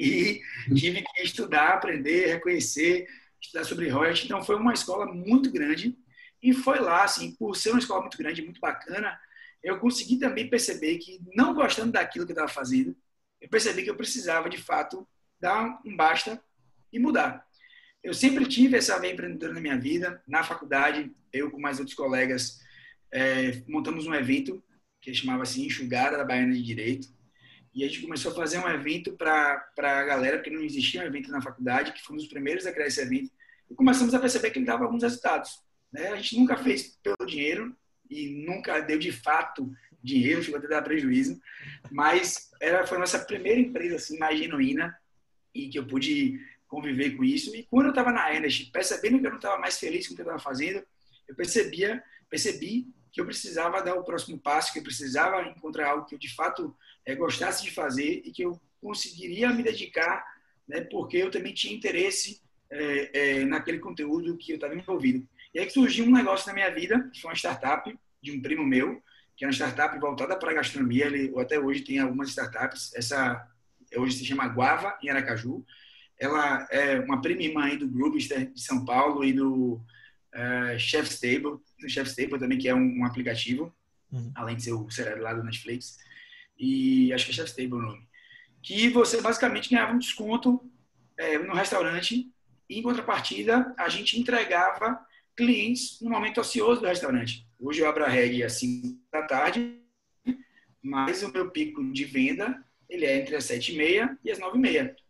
E 0.00 0.40
tive 0.74 1.02
que 1.02 1.22
estudar, 1.22 1.74
aprender, 1.74 2.26
reconhecer, 2.26 3.06
estudar 3.40 3.64
sobre 3.64 3.88
royalties. 3.88 4.24
Então, 4.24 4.42
foi 4.42 4.56
uma 4.56 4.72
escola 4.72 5.06
muito 5.06 5.52
grande. 5.52 5.96
E 6.42 6.52
foi 6.54 6.78
lá, 6.78 7.04
assim, 7.04 7.32
por 7.36 7.54
ser 7.54 7.70
uma 7.70 7.78
escola 7.78 8.00
muito 8.00 8.18
grande, 8.18 8.42
muito 8.42 8.60
bacana, 8.60 9.18
eu 9.62 9.78
consegui 9.78 10.18
também 10.18 10.48
perceber 10.48 10.98
que, 10.98 11.20
não 11.34 11.54
gostando 11.54 11.92
daquilo 11.92 12.26
que 12.26 12.32
eu 12.32 12.34
estava 12.34 12.52
fazendo, 12.52 12.94
eu 13.44 13.48
percebi 13.50 13.82
que 13.82 13.90
eu 13.90 13.94
precisava, 13.94 14.48
de 14.48 14.56
fato, 14.56 15.06
dar 15.38 15.78
um 15.84 15.94
basta 15.94 16.42
e 16.90 16.98
mudar. 16.98 17.46
Eu 18.02 18.14
sempre 18.14 18.46
tive 18.46 18.78
essa 18.78 18.98
veia 18.98 19.12
empreendedora 19.12 19.52
na 19.52 19.60
minha 19.60 19.78
vida. 19.78 20.22
Na 20.26 20.42
faculdade, 20.42 21.14
eu 21.30 21.50
com 21.50 21.60
mais 21.60 21.78
outros 21.78 21.94
colegas 21.94 22.58
é, 23.12 23.62
montamos 23.68 24.06
um 24.06 24.14
evento 24.14 24.64
que 24.98 25.12
chamava 25.12 25.42
assim 25.42 25.66
Enxugada 25.66 26.16
da 26.16 26.24
Baiana 26.24 26.54
de 26.54 26.62
Direito. 26.62 27.08
E 27.74 27.84
a 27.84 27.86
gente 27.86 28.00
começou 28.00 28.32
a 28.32 28.34
fazer 28.34 28.56
um 28.56 28.68
evento 28.68 29.12
para 29.12 29.62
a 29.76 30.04
galera, 30.04 30.38
porque 30.38 30.48
não 30.48 30.62
existia 30.62 31.02
um 31.02 31.04
evento 31.04 31.30
na 31.30 31.42
faculdade, 31.42 31.92
que 31.92 32.02
fomos 32.02 32.22
os 32.22 32.28
primeiros 32.30 32.64
a 32.64 32.72
criar 32.72 32.86
esse 32.86 33.02
evento. 33.02 33.30
E 33.70 33.74
começamos 33.74 34.14
a 34.14 34.18
perceber 34.18 34.52
que 34.52 34.58
ele 34.58 34.64
dava 34.64 34.84
alguns 34.84 35.02
resultados. 35.02 35.62
Né? 35.92 36.08
A 36.08 36.16
gente 36.16 36.38
nunca 36.38 36.56
fez 36.56 36.98
pelo 37.02 37.26
dinheiro 37.26 37.76
e 38.08 38.46
nunca 38.46 38.80
deu 38.80 38.98
de 38.98 39.12
fato 39.12 39.70
dinheiro, 40.04 40.42
chegou 40.42 40.58
até 40.58 40.68
dar 40.68 40.82
prejuízo, 40.82 41.40
mas 41.90 42.50
era, 42.60 42.86
foi 42.86 42.98
a 42.98 43.00
nossa 43.00 43.18
primeira 43.18 43.58
empresa 43.58 43.96
assim, 43.96 44.18
mais 44.18 44.38
genuína 44.38 44.94
e 45.54 45.68
que 45.68 45.78
eu 45.78 45.86
pude 45.86 46.38
conviver 46.68 47.16
com 47.16 47.24
isso. 47.24 47.54
E 47.56 47.64
quando 47.64 47.86
eu 47.86 47.90
estava 47.90 48.12
na 48.12 48.34
Energy, 48.34 48.70
percebendo 48.70 49.18
que 49.18 49.26
eu 49.26 49.30
não 49.30 49.38
estava 49.38 49.58
mais 49.58 49.78
feliz 49.78 50.06
com 50.06 50.12
o 50.12 50.16
que 50.16 50.22
eu 50.22 50.26
estava 50.26 50.42
fazendo, 50.42 50.84
eu 51.26 51.34
percebia, 51.34 52.02
percebi 52.28 52.86
que 53.10 53.20
eu 53.20 53.24
precisava 53.24 53.80
dar 53.80 53.94
o 53.94 54.04
próximo 54.04 54.38
passo, 54.38 54.72
que 54.72 54.80
eu 54.80 54.82
precisava 54.82 55.40
encontrar 55.48 55.90
algo 55.90 56.04
que 56.04 56.14
eu 56.14 56.18
de 56.18 56.34
fato 56.34 56.76
é, 57.06 57.14
gostasse 57.14 57.62
de 57.62 57.70
fazer 57.70 58.22
e 58.24 58.32
que 58.32 58.42
eu 58.42 58.60
conseguiria 58.82 59.50
me 59.50 59.62
dedicar, 59.62 60.24
né, 60.68 60.82
porque 60.82 61.16
eu 61.16 61.30
também 61.30 61.54
tinha 61.54 61.74
interesse 61.74 62.42
é, 62.68 63.10
é, 63.12 63.44
naquele 63.44 63.78
conteúdo 63.78 64.36
que 64.36 64.52
eu 64.52 64.56
estava 64.56 64.74
envolvido. 64.74 65.26
E 65.54 65.60
aí 65.60 65.66
que 65.66 65.72
surgiu 65.72 66.04
um 66.04 66.12
negócio 66.12 66.46
na 66.48 66.52
minha 66.52 66.70
vida, 66.70 67.08
que 67.12 67.20
foi 67.20 67.30
uma 67.30 67.36
startup 67.36 67.96
de 68.20 68.32
um 68.32 68.42
primo 68.42 68.66
meu, 68.66 69.00
que 69.36 69.44
é 69.44 69.48
uma 69.48 69.52
startup 69.52 69.98
voltada 69.98 70.36
para 70.36 70.50
a 70.50 70.54
gastronomia. 70.54 71.06
Ele 71.06 71.32
até 71.38 71.58
hoje 71.58 71.82
tem 71.82 71.98
algumas 71.98 72.28
startups. 72.28 72.94
Essa 72.94 73.46
hoje 73.96 74.16
se 74.16 74.24
chama 74.24 74.48
Guava, 74.48 74.96
em 75.02 75.08
Aracaju. 75.08 75.64
Ela 76.18 76.66
é 76.70 77.00
uma 77.00 77.20
prima 77.20 77.42
irmã 77.42 77.76
do 77.76 77.88
Groovister 77.88 78.52
de 78.52 78.60
São 78.60 78.84
Paulo 78.84 79.24
e 79.24 79.32
do 79.32 79.80
uh, 80.34 80.78
Chef's 80.78 81.18
Table, 81.18 81.60
do 81.80 81.88
Chef's 81.88 82.14
Table 82.14 82.38
também, 82.38 82.58
que 82.58 82.68
é 82.68 82.74
um, 82.74 83.00
um 83.00 83.04
aplicativo, 83.04 83.74
uhum. 84.12 84.32
além 84.34 84.56
de 84.56 84.62
ser 84.62 84.72
o 84.72 84.88
cereal 84.90 85.18
lá 85.18 85.34
do 85.34 85.42
Netflix. 85.42 85.98
E 86.58 87.12
acho 87.12 87.26
que 87.26 87.32
é 87.32 87.34
Chef's 87.34 87.54
Table 87.54 87.74
o 87.74 87.82
nome. 87.82 88.08
Que 88.62 88.88
você 88.88 89.20
basicamente 89.20 89.70
ganhava 89.70 89.92
um 89.92 89.98
desconto 89.98 90.60
é, 91.18 91.38
no 91.38 91.54
restaurante 91.54 92.32
e, 92.68 92.78
em 92.78 92.82
contrapartida, 92.82 93.74
a 93.76 93.88
gente 93.88 94.18
entregava 94.18 94.98
clientes 95.36 96.00
no 96.00 96.10
momento 96.10 96.40
ocioso 96.40 96.80
do 96.80 96.86
restaurante. 96.86 97.46
Hoje 97.66 97.80
eu 97.80 97.88
abro 97.88 98.04
a 98.04 98.08
reg 98.08 98.42
às 98.42 98.58
5 98.58 99.00
da 99.10 99.22
tarde, 99.22 99.80
mas 100.82 101.22
o 101.22 101.32
meu 101.32 101.50
pico 101.50 101.82
de 101.94 102.04
venda 102.04 102.62
ele 102.90 103.06
é 103.06 103.16
entre 103.16 103.34
as 103.36 103.44
7 103.44 103.74
e 104.22 104.30
as 104.30 104.38
9 104.38 104.60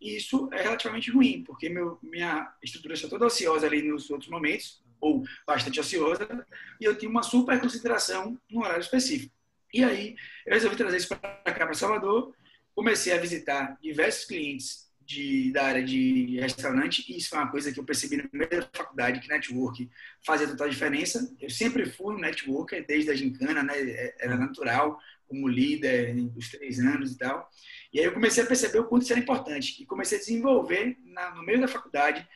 e 0.01 0.17
isso 0.17 0.49
é 0.53 0.63
relativamente 0.63 1.11
ruim, 1.11 1.43
porque 1.43 1.69
meu, 1.69 1.99
minha 2.01 2.55
estrutura 2.63 2.95
está 2.95 3.09
toda 3.09 3.27
ociosa 3.27 3.67
ali 3.67 3.83
nos 3.83 4.09
outros 4.09 4.31
momentos, 4.31 4.81
ou 5.01 5.25
bastante 5.45 5.81
ociosa, 5.81 6.47
e 6.81 6.85
eu 6.85 6.97
tinha 6.97 7.11
uma 7.11 7.25
super 7.25 7.61
consideração 7.61 8.41
no 8.49 8.61
horário 8.61 8.83
específico. 8.83 9.35
E 9.73 9.83
aí, 9.83 10.15
eu 10.47 10.55
resolvi 10.55 10.77
trazer 10.77 10.99
isso 10.99 11.09
para 11.09 11.19
cá, 11.19 11.67
para 11.67 11.75
Salvador, 11.75 12.33
comecei 12.73 13.13
a 13.13 13.21
visitar 13.21 13.77
diversos 13.83 14.27
clientes 14.27 14.84
de, 15.07 15.53
da 15.53 15.65
área 15.65 15.85
de 15.85 16.39
restaurante, 16.41 17.05
e 17.09 17.19
isso 17.19 17.31
foi 17.31 17.39
uma 17.39 17.51
coisa 17.51 17.73
que 17.73 17.79
eu 17.79 17.85
percebi 17.85 18.17
na 18.17 18.29
primeira 18.29 18.69
faculdade, 18.73 19.21
que 19.21 19.29
network 19.29 19.91
fazia 20.25 20.49
total 20.49 20.69
diferença. 20.69 21.35
Eu 21.41 21.51
sempre 21.51 21.87
fui 21.87 22.15
um 22.15 22.19
networker, 22.19 22.85
desde 22.87 23.11
a 23.11 23.15
gincana, 23.15 23.63
né? 23.63 23.75
É, 23.79 24.15
era 24.21 24.37
natural, 24.37 24.99
como 25.27 25.49
líder 25.49 26.15
dos 26.31 26.51
três 26.51 26.79
anos 26.79 27.13
e 27.13 27.19
tal. 27.19 27.49
E 27.93 27.99
aí 27.99 28.05
eu 28.05 28.13
comecei 28.13 28.43
a 28.43 28.47
perceber 28.47 28.81
o 28.81 28.85
quanto 28.85 29.03
isso 29.03 29.13
era 29.13 29.21
importante, 29.21 29.83
e 29.83 29.87
comecei 29.87 30.19
a 30.19 30.21
desenvolver 30.21 30.97
na, 31.05 31.35
no 31.35 31.43
meio 31.45 31.61
da 31.61 31.69
faculdade 31.69 32.27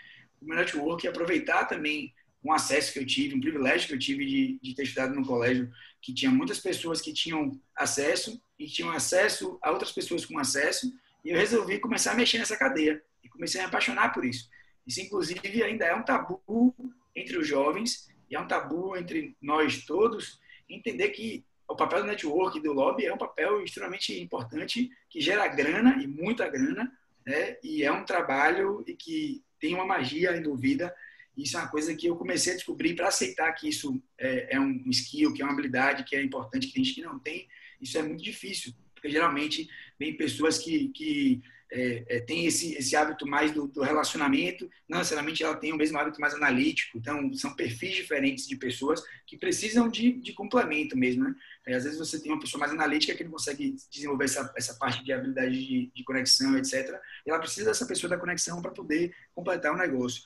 o 0.40 0.46
meu 0.46 0.56
network, 0.56 1.04
e 1.04 1.08
aproveitar 1.08 1.64
também 1.64 2.14
um 2.44 2.52
acesso 2.52 2.92
que 2.92 2.98
eu 3.00 3.06
tive, 3.06 3.34
um 3.34 3.40
privilégio 3.40 3.88
que 3.88 3.94
eu 3.94 3.98
tive 3.98 4.24
de, 4.24 4.58
de 4.62 4.74
ter 4.74 4.84
estudado 4.84 5.14
num 5.14 5.24
colégio 5.24 5.70
que 6.00 6.14
tinha 6.14 6.30
muitas 6.30 6.60
pessoas 6.60 7.00
que 7.00 7.12
tinham 7.12 7.60
acesso 7.74 8.40
e 8.58 8.66
tinham 8.66 8.90
acesso 8.90 9.58
a 9.60 9.70
outras 9.70 9.90
pessoas 9.90 10.24
com 10.24 10.38
acesso, 10.38 10.92
e 11.28 11.30
eu 11.30 11.36
resolvi 11.36 11.78
começar 11.78 12.12
a 12.12 12.14
mexer 12.14 12.38
nessa 12.38 12.56
cadeia 12.56 13.02
e 13.22 13.28
comecei 13.28 13.60
a 13.60 13.64
me 13.64 13.68
apaixonar 13.68 14.14
por 14.14 14.24
isso. 14.24 14.48
Isso, 14.86 15.02
inclusive, 15.02 15.62
ainda 15.62 15.84
é 15.84 15.94
um 15.94 16.02
tabu 16.02 16.74
entre 17.14 17.36
os 17.36 17.46
jovens 17.46 18.08
e 18.30 18.34
é 18.34 18.40
um 18.40 18.48
tabu 18.48 18.96
entre 18.96 19.36
nós 19.38 19.84
todos 19.84 20.40
entender 20.66 21.10
que 21.10 21.44
o 21.68 21.76
papel 21.76 22.00
do 22.00 22.06
network 22.06 22.58
do 22.60 22.72
lobby 22.72 23.04
é 23.04 23.12
um 23.12 23.18
papel 23.18 23.62
extremamente 23.62 24.18
importante 24.18 24.90
que 25.10 25.20
gera 25.20 25.46
grana 25.48 26.02
e 26.02 26.06
muita 26.06 26.48
grana, 26.48 26.90
né? 27.26 27.58
E 27.62 27.84
é 27.84 27.92
um 27.92 28.06
trabalho 28.06 28.82
e 28.86 28.94
que 28.94 29.44
tem 29.60 29.74
uma 29.74 29.84
magia 29.84 30.34
envolvida. 30.34 30.94
Isso 31.36 31.58
é 31.58 31.60
uma 31.60 31.68
coisa 31.68 31.94
que 31.94 32.06
eu 32.06 32.16
comecei 32.16 32.54
a 32.54 32.56
descobrir 32.56 32.94
para 32.94 33.08
aceitar 33.08 33.52
que 33.52 33.68
isso 33.68 34.02
é, 34.16 34.56
é, 34.56 34.58
um 34.58 34.82
skill, 34.88 35.34
que 35.34 35.42
é 35.42 35.44
uma 35.44 35.52
habilidade, 35.52 36.04
que 36.04 36.16
é 36.16 36.22
importante, 36.22 36.68
que 36.68 36.72
tem 36.72 36.82
gente 36.82 36.94
que 36.94 37.02
não 37.02 37.18
tem. 37.18 37.46
Isso 37.82 37.98
é 37.98 38.02
muito 38.02 38.24
difícil, 38.24 38.72
porque 38.98 39.10
geralmente 39.10 39.68
vem 39.98 40.16
pessoas 40.16 40.58
que, 40.58 40.88
que 40.88 41.42
é, 41.70 42.04
é, 42.08 42.20
tem 42.20 42.46
esse, 42.46 42.74
esse 42.76 42.96
hábito 42.96 43.26
mais 43.26 43.52
do, 43.52 43.66
do, 43.66 43.82
relacionamento, 43.82 44.70
não 44.88 44.98
necessariamente 44.98 45.42
ela 45.42 45.54
tem 45.54 45.72
o 45.72 45.76
mesmo 45.76 45.98
hábito 45.98 46.20
mais 46.20 46.34
analítico. 46.34 46.96
Então, 46.96 47.32
são 47.34 47.54
perfis 47.54 47.94
diferentes 47.94 48.46
de 48.46 48.56
pessoas 48.56 49.02
que 49.26 49.36
precisam 49.36 49.88
de, 49.88 50.12
de 50.12 50.32
complemento 50.32 50.96
mesmo. 50.96 51.24
Né? 51.24 51.34
É, 51.66 51.74
às 51.74 51.84
vezes 51.84 51.98
você 51.98 52.20
tem 52.20 52.32
uma 52.32 52.40
pessoa 52.40 52.58
mais 52.58 52.72
analítica 52.72 53.14
que 53.14 53.24
não 53.24 53.32
consegue 53.32 53.76
desenvolver 53.90 54.24
essa, 54.24 54.52
essa 54.56 54.74
parte 54.74 55.04
de 55.04 55.12
habilidade 55.12 55.66
de, 55.66 55.90
de 55.94 56.04
conexão, 56.04 56.56
etc. 56.56 56.98
E 57.26 57.30
ela 57.30 57.38
precisa 57.38 57.66
dessa 57.66 57.86
pessoa 57.86 58.08
da 58.08 58.18
conexão 58.18 58.62
para 58.62 58.70
poder 58.70 59.14
completar 59.34 59.72
o 59.72 59.76
negócio. 59.76 60.22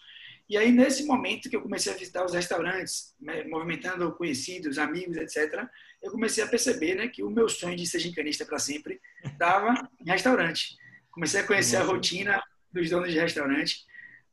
E 0.48 0.56
aí, 0.56 0.70
nesse 0.70 1.04
momento 1.06 1.48
que 1.48 1.56
eu 1.56 1.62
comecei 1.62 1.92
a 1.92 1.96
visitar 1.96 2.24
os 2.24 2.34
restaurantes, 2.34 3.14
movimentando 3.48 4.12
conhecidos, 4.12 4.76
amigos, 4.78 5.16
etc., 5.16 5.66
eu 6.02 6.10
comecei 6.10 6.42
a 6.42 6.48
perceber 6.48 6.96
né, 6.96 7.08
que 7.08 7.22
o 7.22 7.30
meu 7.30 7.48
sonho 7.48 7.76
de 7.76 7.86
ser 7.86 8.00
gincanista 8.00 8.44
para 8.44 8.58
sempre 8.58 9.00
estava 9.24 9.88
em 10.04 10.10
restaurante. 10.10 10.76
Comecei 11.10 11.40
a 11.40 11.46
conhecer 11.46 11.76
a 11.76 11.84
rotina 11.84 12.42
dos 12.72 12.90
donos 12.90 13.12
de 13.12 13.18
restaurante. 13.18 13.86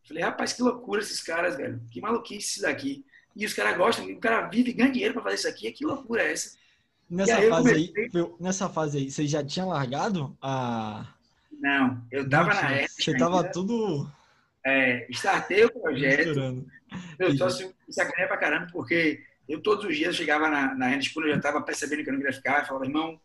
Falei, 0.07 0.23
rapaz, 0.23 0.53
que 0.53 0.63
loucura 0.63 1.01
esses 1.01 1.21
caras, 1.21 1.55
velho. 1.55 1.79
Que 1.91 2.01
maluquice 2.01 2.49
isso 2.49 2.61
daqui. 2.61 3.05
E 3.35 3.45
os 3.45 3.53
caras 3.53 3.77
gostam, 3.77 4.05
o 4.05 4.19
cara 4.19 4.47
vive 4.47 4.71
e 4.71 4.73
ganha 4.73 4.91
dinheiro 4.91 5.13
para 5.13 5.23
fazer 5.23 5.35
isso 5.35 5.47
aqui. 5.47 5.71
Que 5.71 5.85
loucura 5.85 6.23
é 6.23 6.31
essa? 6.31 6.57
Nessa 7.09 7.37
aí 7.37 7.49
fase 7.49 7.63
comecei... 7.63 8.09
aí, 8.13 8.31
nessa 8.39 8.69
fase 8.69 8.97
aí, 8.97 9.11
você 9.11 9.27
já 9.27 9.43
tinha 9.43 9.65
largado 9.65 10.35
a. 10.41 11.13
Não, 11.59 12.01
eu 12.11 12.27
tava 12.27 12.53
na 12.53 12.71
época. 12.71 12.93
Você 12.97 13.17
tava 13.17 13.37
ainda... 13.37 13.51
tudo. 13.51 14.11
É, 14.65 15.07
startei 15.11 15.65
o 15.65 15.71
projeto. 15.71 16.65
Eu 17.17 17.37
só 17.37 17.49
se 17.49 17.73
sacaneia 17.89 18.27
pra 18.27 18.37
caramba, 18.37 18.67
porque 18.71 19.23
eu 19.49 19.59
todos 19.59 19.83
os 19.83 19.97
dias 19.97 20.15
chegava 20.15 20.47
na, 20.47 20.75
na 20.75 20.87
Renda 20.87 21.03
eu 21.03 21.29
já 21.29 21.39
tava 21.39 21.61
percebendo 21.61 22.03
que 22.03 22.09
eu 22.09 22.13
não 22.13 22.21
queria 22.21 22.35
ficar. 22.35 22.59
Eu 22.59 22.65
falava, 22.67 22.85
irmão, 22.85 23.19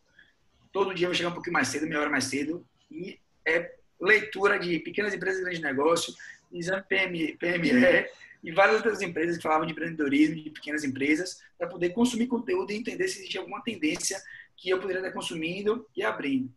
todo 0.73 0.93
dia 0.93 1.05
eu 1.05 1.09
vou 1.09 1.15
chegar 1.15 1.29
um 1.29 1.33
pouquinho 1.33 1.53
mais 1.53 1.67
cedo, 1.67 1.85
meia 1.85 2.01
hora 2.01 2.09
mais 2.09 2.23
cedo. 2.23 2.65
E 2.89 3.19
é 3.45 3.75
leitura 4.01 4.57
de 4.57 4.79
pequenas 4.79 5.13
empresas 5.13 5.39
e 5.39 5.43
grandes 5.43 5.61
negócios, 5.61 6.17
exame 6.51 6.83
PME, 6.89 7.37
PME 7.37 8.09
e 8.43 8.51
várias 8.51 8.77
outras 8.77 9.01
empresas 9.01 9.37
que 9.37 9.43
falavam 9.43 9.65
de 9.67 9.71
empreendedorismo, 9.71 10.35
de 10.35 10.49
pequenas 10.49 10.83
empresas, 10.83 11.41
para 11.57 11.67
poder 11.67 11.89
consumir 11.89 12.27
conteúdo 12.27 12.71
e 12.71 12.75
entender 12.75 13.07
se 13.07 13.19
existia 13.19 13.41
alguma 13.41 13.61
tendência 13.61 14.21
que 14.57 14.69
eu 14.69 14.79
poderia 14.79 15.01
estar 15.01 15.13
consumindo 15.13 15.87
e 15.95 16.03
abrindo 16.03 16.51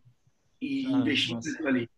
e 0.61 0.85
ah, 0.87 0.89
investindo 0.97 1.67
ali. 1.67 1.89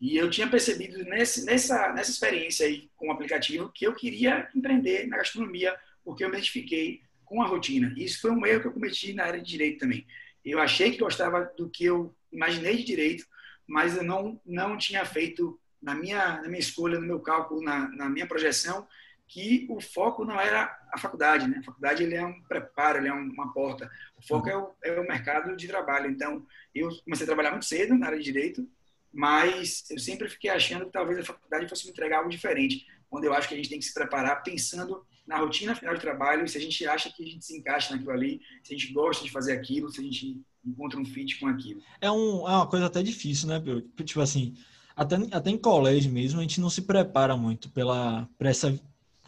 E 0.00 0.16
eu 0.16 0.28
tinha 0.28 0.48
percebido 0.48 1.02
nesse, 1.04 1.44
nessa, 1.44 1.92
nessa 1.92 2.10
experiência 2.10 2.66
aí 2.66 2.90
com 2.96 3.08
o 3.08 3.12
aplicativo 3.12 3.70
que 3.72 3.86
eu 3.86 3.94
queria 3.94 4.48
empreender 4.54 5.06
na 5.06 5.16
gastronomia, 5.16 5.74
porque 6.04 6.22
eu 6.22 6.28
me 6.28 6.34
identifiquei 6.34 7.02
com 7.34 7.42
a 7.42 7.46
rotina. 7.46 7.92
Isso 7.96 8.20
foi 8.20 8.30
um 8.30 8.46
erro 8.46 8.60
que 8.60 8.66
eu 8.68 8.72
cometi 8.72 9.12
na 9.12 9.24
área 9.24 9.40
de 9.40 9.50
direito 9.50 9.80
também. 9.80 10.06
Eu 10.44 10.60
achei 10.60 10.92
que 10.92 10.98
gostava 10.98 11.52
do 11.56 11.68
que 11.68 11.84
eu 11.84 12.14
imaginei 12.32 12.76
de 12.76 12.84
direito, 12.84 13.26
mas 13.66 13.96
eu 13.96 14.04
não, 14.04 14.40
não 14.46 14.78
tinha 14.78 15.04
feito 15.04 15.58
na 15.82 15.96
minha, 15.96 16.40
na 16.40 16.48
minha 16.48 16.60
escolha, 16.60 17.00
no 17.00 17.06
meu 17.06 17.18
cálculo, 17.18 17.60
na, 17.60 17.88
na 17.88 18.08
minha 18.08 18.26
projeção, 18.26 18.86
que 19.26 19.66
o 19.68 19.80
foco 19.80 20.24
não 20.24 20.40
era 20.40 20.78
a 20.92 20.98
faculdade, 20.98 21.48
né? 21.48 21.58
A 21.58 21.64
faculdade 21.64 22.04
ele 22.04 22.14
é 22.14 22.24
um 22.24 22.40
preparo, 22.42 22.98
ele 22.98 23.08
é 23.08 23.12
uma 23.12 23.52
porta. 23.52 23.90
O 24.16 24.24
foco 24.24 24.48
é 24.48 24.56
o, 24.56 24.70
é 24.84 25.00
o 25.00 25.08
mercado 25.08 25.56
de 25.56 25.66
trabalho. 25.66 26.08
Então, 26.08 26.46
eu 26.72 26.88
comecei 27.02 27.24
a 27.24 27.26
trabalhar 27.26 27.50
muito 27.50 27.64
cedo 27.64 27.96
na 27.96 28.06
área 28.06 28.18
de 28.18 28.24
direito, 28.24 28.68
mas 29.12 29.90
eu 29.90 29.98
sempre 29.98 30.28
fiquei 30.28 30.50
achando 30.50 30.86
que 30.86 30.92
talvez 30.92 31.18
a 31.18 31.24
faculdade 31.24 31.68
fosse 31.68 31.84
me 31.84 31.90
entregar 31.90 32.18
algo 32.18 32.30
diferente, 32.30 32.86
quando 33.10 33.24
eu 33.24 33.34
acho 33.34 33.48
que 33.48 33.54
a 33.54 33.56
gente 33.56 33.70
tem 33.70 33.78
que 33.78 33.84
se 33.84 33.94
preparar 33.94 34.42
pensando 34.44 35.04
na 35.26 35.38
rotina 35.38 35.74
final 35.74 35.94
de 35.94 36.00
trabalho, 36.00 36.46
se 36.46 36.58
a 36.58 36.60
gente 36.60 36.86
acha 36.86 37.10
que 37.10 37.22
a 37.22 37.26
gente 37.26 37.44
se 37.44 37.56
encaixa 37.56 37.92
naquilo 37.92 38.10
ali, 38.10 38.40
se 38.62 38.74
a 38.74 38.78
gente 38.78 38.92
gosta 38.92 39.24
de 39.24 39.30
fazer 39.30 39.52
aquilo, 39.52 39.90
se 39.90 40.00
a 40.00 40.04
gente 40.04 40.40
encontra 40.64 40.98
um 40.98 41.04
fit 41.04 41.38
com 41.38 41.46
aquilo. 41.46 41.80
É, 42.00 42.10
um, 42.10 42.48
é 42.48 42.52
uma 42.52 42.66
coisa 42.66 42.86
até 42.86 43.02
difícil, 43.02 43.48
né, 43.48 43.62
Tipo 44.04 44.20
assim, 44.20 44.54
até, 44.94 45.16
até 45.30 45.50
em 45.50 45.58
colégio 45.58 46.12
mesmo, 46.12 46.38
a 46.38 46.42
gente 46.42 46.60
não 46.60 46.70
se 46.70 46.82
prepara 46.82 47.36
muito 47.36 47.70
pela, 47.70 48.28
para 48.38 48.50
essa, 48.50 48.78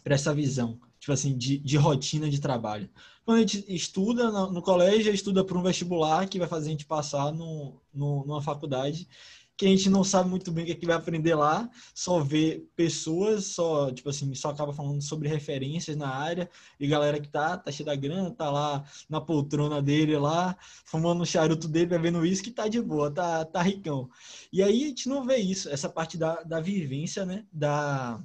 essa 0.05 0.35
visão, 0.35 0.79
tipo 0.99 1.13
assim, 1.13 1.37
de, 1.37 1.59
de 1.59 1.77
rotina 1.77 2.29
de 2.29 2.41
trabalho. 2.41 2.89
Quando 3.25 3.39
a 3.39 3.41
gente 3.41 3.65
estuda 3.69 4.31
no, 4.31 4.53
no 4.53 4.63
colégio, 4.63 5.13
estuda 5.13 5.45
para 5.45 5.59
um 5.59 5.63
vestibular 5.63 6.29
que 6.29 6.39
vai 6.39 6.47
fazer 6.47 6.69
a 6.69 6.71
gente 6.71 6.87
passar 6.87 7.33
no, 7.33 7.81
no, 7.93 8.25
numa 8.25 8.41
faculdade 8.41 9.09
que 9.57 9.65
a 9.65 9.69
gente 9.69 9.89
não 9.89 10.05
sabe 10.05 10.29
muito 10.29 10.53
bem 10.53 10.65
o 10.65 10.67
que, 10.67 10.73
é 10.73 10.75
que 10.75 10.87
vai 10.87 10.97
aprender 10.97 11.35
lá, 11.35 11.69
só 11.95 12.21
vê 12.21 12.63
pessoas, 12.77 13.47
só, 13.47 13.91
tipo 13.91 14.11
assim, 14.11 14.35
só 14.35 14.51
acaba 14.51 14.73
falando 14.73 15.01
sobre 15.01 15.29
referências 15.29 15.97
na 15.97 16.09
área, 16.09 16.51
e 16.79 16.87
galera 16.87 17.19
que 17.19 17.29
tá, 17.29 17.57
tá 17.57 17.73
cheia 17.73 17.87
da 17.87 17.97
grana, 17.97 18.31
tá 18.31 18.51
lá 18.51 18.85
na 19.09 19.21
poltrona 19.21 19.81
dele 19.81 20.19
lá, 20.19 20.57
fumando 20.85 21.23
o 21.23 21.27
charuto 21.27 21.67
dele, 21.69 21.87
bebendo 21.87 22.19
uísque, 22.19 22.51
tá 22.51 22.69
de 22.69 22.81
boa, 22.83 23.11
tá, 23.11 23.45
tá 23.47 23.63
ricão. 23.63 24.11
E 24.53 24.63
aí 24.63 24.85
a 24.85 24.89
gente 24.89 25.09
não 25.09 25.25
vê 25.25 25.37
isso, 25.39 25.71
essa 25.71 25.89
parte 25.89 26.19
da, 26.19 26.43
da 26.43 26.61
vivência, 26.61 27.25
né, 27.25 27.47
da, 27.51 28.23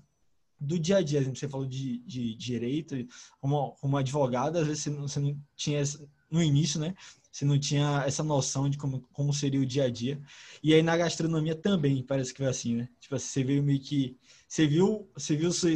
do 0.59 0.77
dia 0.77 0.97
a 0.97 1.01
dia, 1.01 1.23
você 1.23 1.47
falou 1.47 1.65
de, 1.65 1.99
de 1.99 2.35
direito, 2.35 2.95
como, 3.39 3.71
como 3.79 3.95
advogado, 3.95 4.57
às 4.57 4.67
vezes 4.67 4.83
você 4.83 4.89
não, 4.89 5.07
você 5.07 5.19
não 5.21 5.37
tinha 5.55 5.81
no 6.29 6.41
início, 6.41 6.79
né? 6.79 6.95
Você 7.31 7.45
não 7.45 7.57
tinha 7.57 8.03
essa 8.05 8.23
noção 8.23 8.69
de 8.69 8.77
como, 8.77 9.01
como 9.13 9.33
seria 9.33 9.61
o 9.61 9.65
dia 9.65 9.85
a 9.85 9.89
dia. 9.89 10.21
E 10.61 10.73
aí 10.73 10.83
na 10.83 10.97
gastronomia 10.97 11.55
também 11.55 12.03
parece 12.03 12.33
que 12.33 12.39
foi 12.39 12.47
assim, 12.47 12.75
né? 12.75 12.89
Tipo 12.99 13.15
assim, 13.15 13.27
você 13.27 13.43
veio 13.43 13.63
meio 13.63 13.79
que. 13.79 14.17
Você 14.47 14.67
viu, 14.67 15.09
você 15.13 15.35
viu, 15.35 15.51
você 15.51 15.73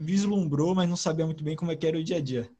vislumbrou, 0.00 0.74
mas 0.74 0.88
não 0.88 0.96
sabia 0.96 1.24
muito 1.24 1.44
bem 1.44 1.54
como 1.54 1.70
é 1.70 1.76
que 1.76 1.86
era 1.86 1.96
o 1.96 2.02
dia 2.02 2.16
a 2.16 2.20
dia. 2.20 2.50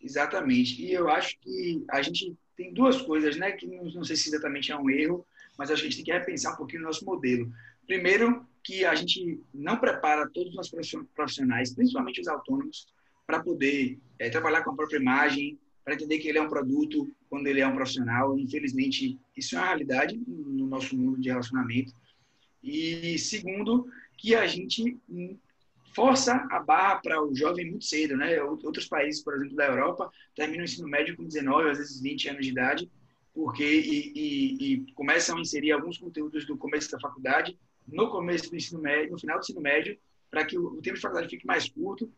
Exatamente. 0.00 0.82
E 0.84 0.92
eu 0.92 1.08
acho 1.08 1.38
que 1.40 1.84
a 1.88 2.02
gente 2.02 2.36
tem 2.56 2.74
duas 2.74 3.00
coisas, 3.00 3.36
né? 3.36 3.52
Que 3.52 3.66
não, 3.66 3.84
não 3.84 4.04
sei 4.04 4.16
se 4.16 4.28
exatamente 4.28 4.72
é 4.72 4.76
um 4.76 4.90
erro, 4.90 5.24
mas 5.56 5.70
a 5.70 5.76
gente 5.76 5.96
tem 5.96 6.04
que 6.04 6.12
repensar 6.12 6.54
um 6.54 6.56
pouquinho 6.56 6.82
o 6.82 6.86
nosso 6.86 7.04
modelo. 7.04 7.48
Primeiro, 7.86 8.44
que 8.62 8.84
a 8.84 8.94
gente 8.94 9.40
não 9.52 9.78
prepara 9.78 10.28
todos 10.30 10.50
os 10.50 10.56
nossos 10.56 10.96
profissionais, 11.14 11.74
principalmente 11.74 12.20
os 12.20 12.28
autônomos, 12.28 12.88
para 13.26 13.42
poder 13.42 13.98
é, 14.18 14.28
trabalhar 14.28 14.64
com 14.64 14.72
a 14.72 14.76
própria 14.76 14.98
imagem, 14.98 15.58
para 15.84 15.94
entender 15.94 16.18
que 16.18 16.28
ele 16.28 16.38
é 16.38 16.42
um 16.42 16.48
produto 16.48 17.10
quando 17.28 17.46
ele 17.46 17.60
é 17.60 17.66
um 17.66 17.74
profissional. 17.74 18.38
Infelizmente, 18.38 19.18
isso 19.36 19.54
é 19.54 19.58
uma 19.58 19.66
realidade 19.66 20.20
no 20.26 20.66
nosso 20.66 20.96
mundo 20.96 21.20
de 21.20 21.28
relacionamento. 21.28 21.92
E 22.62 23.18
segundo, 23.18 23.86
que 24.16 24.34
a 24.34 24.46
gente 24.46 24.96
força 25.94 26.46
a 26.50 26.58
barra 26.58 26.96
para 26.96 27.22
o 27.22 27.34
jovem 27.34 27.70
muito 27.70 27.84
cedo, 27.84 28.16
né? 28.16 28.42
Outros 28.42 28.88
países, 28.88 29.22
por 29.22 29.34
exemplo, 29.34 29.54
da 29.54 29.66
Europa, 29.66 30.10
terminam 30.34 30.62
o 30.62 30.64
ensino 30.64 30.88
médio 30.88 31.16
com 31.16 31.24
19, 31.24 31.70
às 31.70 31.78
vezes 31.78 32.00
20 32.00 32.30
anos 32.30 32.46
de 32.46 32.50
idade, 32.50 32.90
porque 33.34 33.64
e, 33.64 34.12
e, 34.14 34.72
e 34.72 34.92
começam 34.94 35.36
a 35.36 35.40
inserir 35.40 35.72
alguns 35.72 35.98
conteúdos 35.98 36.46
do 36.46 36.56
começo 36.56 36.90
da 36.90 36.98
faculdade 36.98 37.56
no 37.86 38.08
começo 38.10 38.48
do 38.50 38.56
ensino 38.56 38.80
médio, 38.80 39.12
no 39.12 39.18
final 39.18 39.38
do 39.38 39.42
ensino 39.42 39.60
médio, 39.60 39.98
para 40.30 40.44
que 40.44 40.58
o, 40.58 40.80
tempo 40.80 40.96
de 40.96 41.02
faculdade 41.02 41.28
fique 41.28 41.46
mais 41.46 41.68
curto 41.68 42.10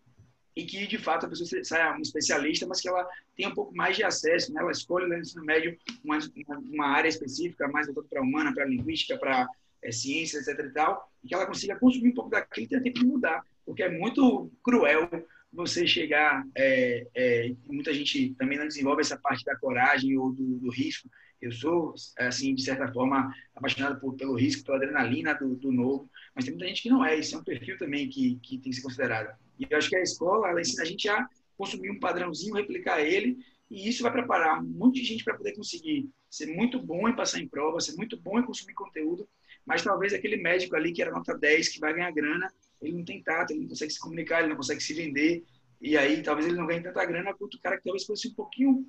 e 0.57 0.65
que, 0.65 0.87
de 0.87 0.99
fato, 0.99 1.27
a 1.27 1.29
pessoa 1.29 1.65
saia 1.65 1.91
uma 1.91 2.01
especialista, 2.01 2.67
mas 2.67 2.81
que 2.81 2.89
ela 2.89 3.07
tenha 3.37 3.51
um 3.51 3.55
pouco 3.55 3.77
mais 3.77 3.95
de 3.95 4.03
acesso, 4.03 4.53
né? 4.53 4.63
Ela 4.63 4.73
escolha 4.73 5.07
no 5.07 5.19
ensino 5.19 5.45
médio 5.45 5.77
uma, 6.03 6.19
uma 6.59 6.87
área 6.89 7.09
específica, 7.09 7.69
mais 7.69 7.87
voltada 7.87 8.09
para 8.09 8.23
humana, 8.23 8.55
para 8.55 8.65
a 8.65 8.69
linguística, 8.69 9.19
para 9.19 9.47
é, 9.83 9.93
ciências, 9.93 10.49
etc 10.49 10.65
e 10.65 10.71
tal, 10.71 11.13
e 11.23 11.29
que 11.29 11.35
ela 11.35 11.47
consiga 11.47 11.79
consumir 11.79 12.09
um 12.09 12.15
pouco 12.15 12.31
daquilo 12.31 12.67
e 12.67 12.69
ter 12.69 12.83
tempo 12.83 12.99
de 12.99 13.07
mudar 13.07 13.45
porque 13.67 13.83
é 13.83 13.91
muito 13.91 14.51
cruel 14.63 15.11
você 15.53 15.87
chegar. 15.87 16.47
É, 16.55 17.07
é, 17.15 17.53
muita 17.67 17.93
gente 17.93 18.33
também 18.39 18.57
não 18.57 18.69
desenvolve 18.69 19.03
essa 19.03 19.19
parte 19.19 19.45
da 19.45 19.57
coragem 19.57 20.17
ou 20.17 20.33
do, 20.33 20.59
do 20.61 20.71
risco. 20.71 21.11
Eu 21.41 21.53
sou, 21.53 21.95
assim, 22.19 22.55
de 22.55 22.63
certa 22.63 22.91
forma, 22.93 23.35
apaixonado 23.55 24.01
por, 24.01 24.15
pelo 24.15 24.35
risco, 24.35 24.65
pela 24.65 24.79
adrenalina 24.79 25.35
do, 25.35 25.55
do, 25.55 25.71
novo, 25.71 26.11
mas 26.35 26.45
tem 26.45 26.55
muita 26.55 26.69
gente 26.69 26.83
que 26.83 26.89
não 26.89 27.05
é. 27.05 27.19
Isso 27.19 27.35
é 27.35 27.39
um 27.39 27.45
perfil 27.45 27.77
também 27.77 28.09
que, 28.09 28.37
que 28.43 28.59
tem 28.59 28.71
que 28.71 28.77
ser 28.77 28.83
considerado. 28.83 29.37
E 29.59 29.67
eu 29.69 29.77
acho 29.77 29.89
que 29.89 29.97
a 29.97 30.03
escola, 30.03 30.49
ela 30.49 30.61
ensina 30.61 30.83
a 30.83 30.87
gente 30.87 31.09
a 31.09 31.29
consumir 31.57 31.91
um 31.91 32.01
padrãozinho, 32.01 32.55
replicar 32.55 33.01
ele, 33.01 33.39
e 33.71 33.89
isso 33.89 34.03
vai 34.03 34.13
preparar 34.13 34.63
um 34.63 34.67
monte 34.67 35.01
de 35.01 35.05
gente 35.07 35.25
para 35.25 35.37
poder 35.37 35.55
conseguir 35.55 36.09
ser 36.31 36.47
muito 36.47 36.81
bom 36.81 37.09
em 37.09 37.17
passar 37.17 37.41
em 37.41 37.49
prova, 37.49 37.81
ser 37.81 37.97
muito 37.97 38.21
bom 38.21 38.39
em 38.39 38.45
consumir 38.45 38.75
conteúdo, 38.75 39.29
mas 39.65 39.83
talvez 39.83 40.13
aquele 40.13 40.37
médico 40.37 40.77
ali 40.77 40.93
que 40.93 41.03
era 41.03 41.11
nota 41.11 41.37
10, 41.37 41.69
que 41.71 41.81
vai 41.81 41.95
ganhar 41.95 42.11
grana, 42.13 42.49
ele 42.81 42.93
não 42.93 43.05
tem 43.05 43.23
tato, 43.23 43.53
ele 43.53 43.61
não 43.61 43.69
consegue 43.69 43.93
se 43.93 43.99
comunicar, 43.99 44.41
ele 44.41 44.51
não 44.51 44.57
consegue 44.57 44.81
se 44.81 44.95
vender, 44.95 45.45
e 45.81 45.97
aí 45.97 46.23
talvez 46.23 46.47
ele 46.47 46.57
não 46.57 46.67
ganhe 46.67 46.83
tanta 46.83 47.05
grana 47.05 47.35
quanto 47.35 47.55
o 47.55 47.61
cara 47.61 47.77
que 47.77 47.85
talvez 47.85 48.05
fosse 48.05 48.29
um 48.29 48.35
pouquinho, 48.35 48.87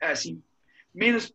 assim, 0.00 0.42
menos 0.94 1.34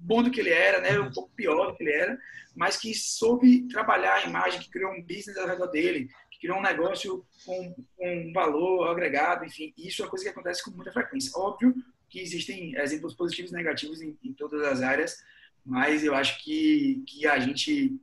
bom 0.00 0.22
do 0.22 0.30
que 0.30 0.40
ele 0.40 0.50
era, 0.50 0.80
né, 0.80 0.98
um 0.98 1.12
pouco 1.12 1.30
pior 1.34 1.70
do 1.70 1.76
que 1.76 1.82
ele 1.82 1.92
era, 1.92 2.18
mas 2.56 2.76
que 2.76 2.92
soube 2.94 3.68
trabalhar 3.68 4.14
a 4.14 4.24
imagem, 4.24 4.60
que 4.60 4.70
criou 4.70 4.92
um 4.92 5.02
business 5.02 5.36
ao 5.36 5.46
redor 5.46 5.66
dele, 5.66 6.08
que 6.30 6.40
criou 6.40 6.58
um 6.58 6.62
negócio 6.62 7.24
com, 7.44 7.74
um 8.00 8.32
valor 8.32 8.88
agregado, 8.88 9.44
enfim, 9.44 9.72
isso 9.76 10.02
é 10.02 10.04
uma 10.04 10.10
coisa 10.10 10.24
que 10.24 10.30
acontece 10.30 10.64
com 10.64 10.70
muita 10.70 10.92
frequência. 10.92 11.30
Óbvio 11.36 11.74
que 12.08 12.18
existem 12.18 12.74
exemplos 12.76 13.14
positivos 13.14 13.52
e 13.52 13.54
negativos 13.54 14.00
em, 14.00 14.18
em 14.24 14.32
todas 14.32 14.62
as 14.62 14.82
áreas, 14.82 15.22
mas 15.64 16.02
eu 16.02 16.14
acho 16.14 16.42
que, 16.42 17.04
que 17.06 17.26
a 17.26 17.38
gente 17.38 18.00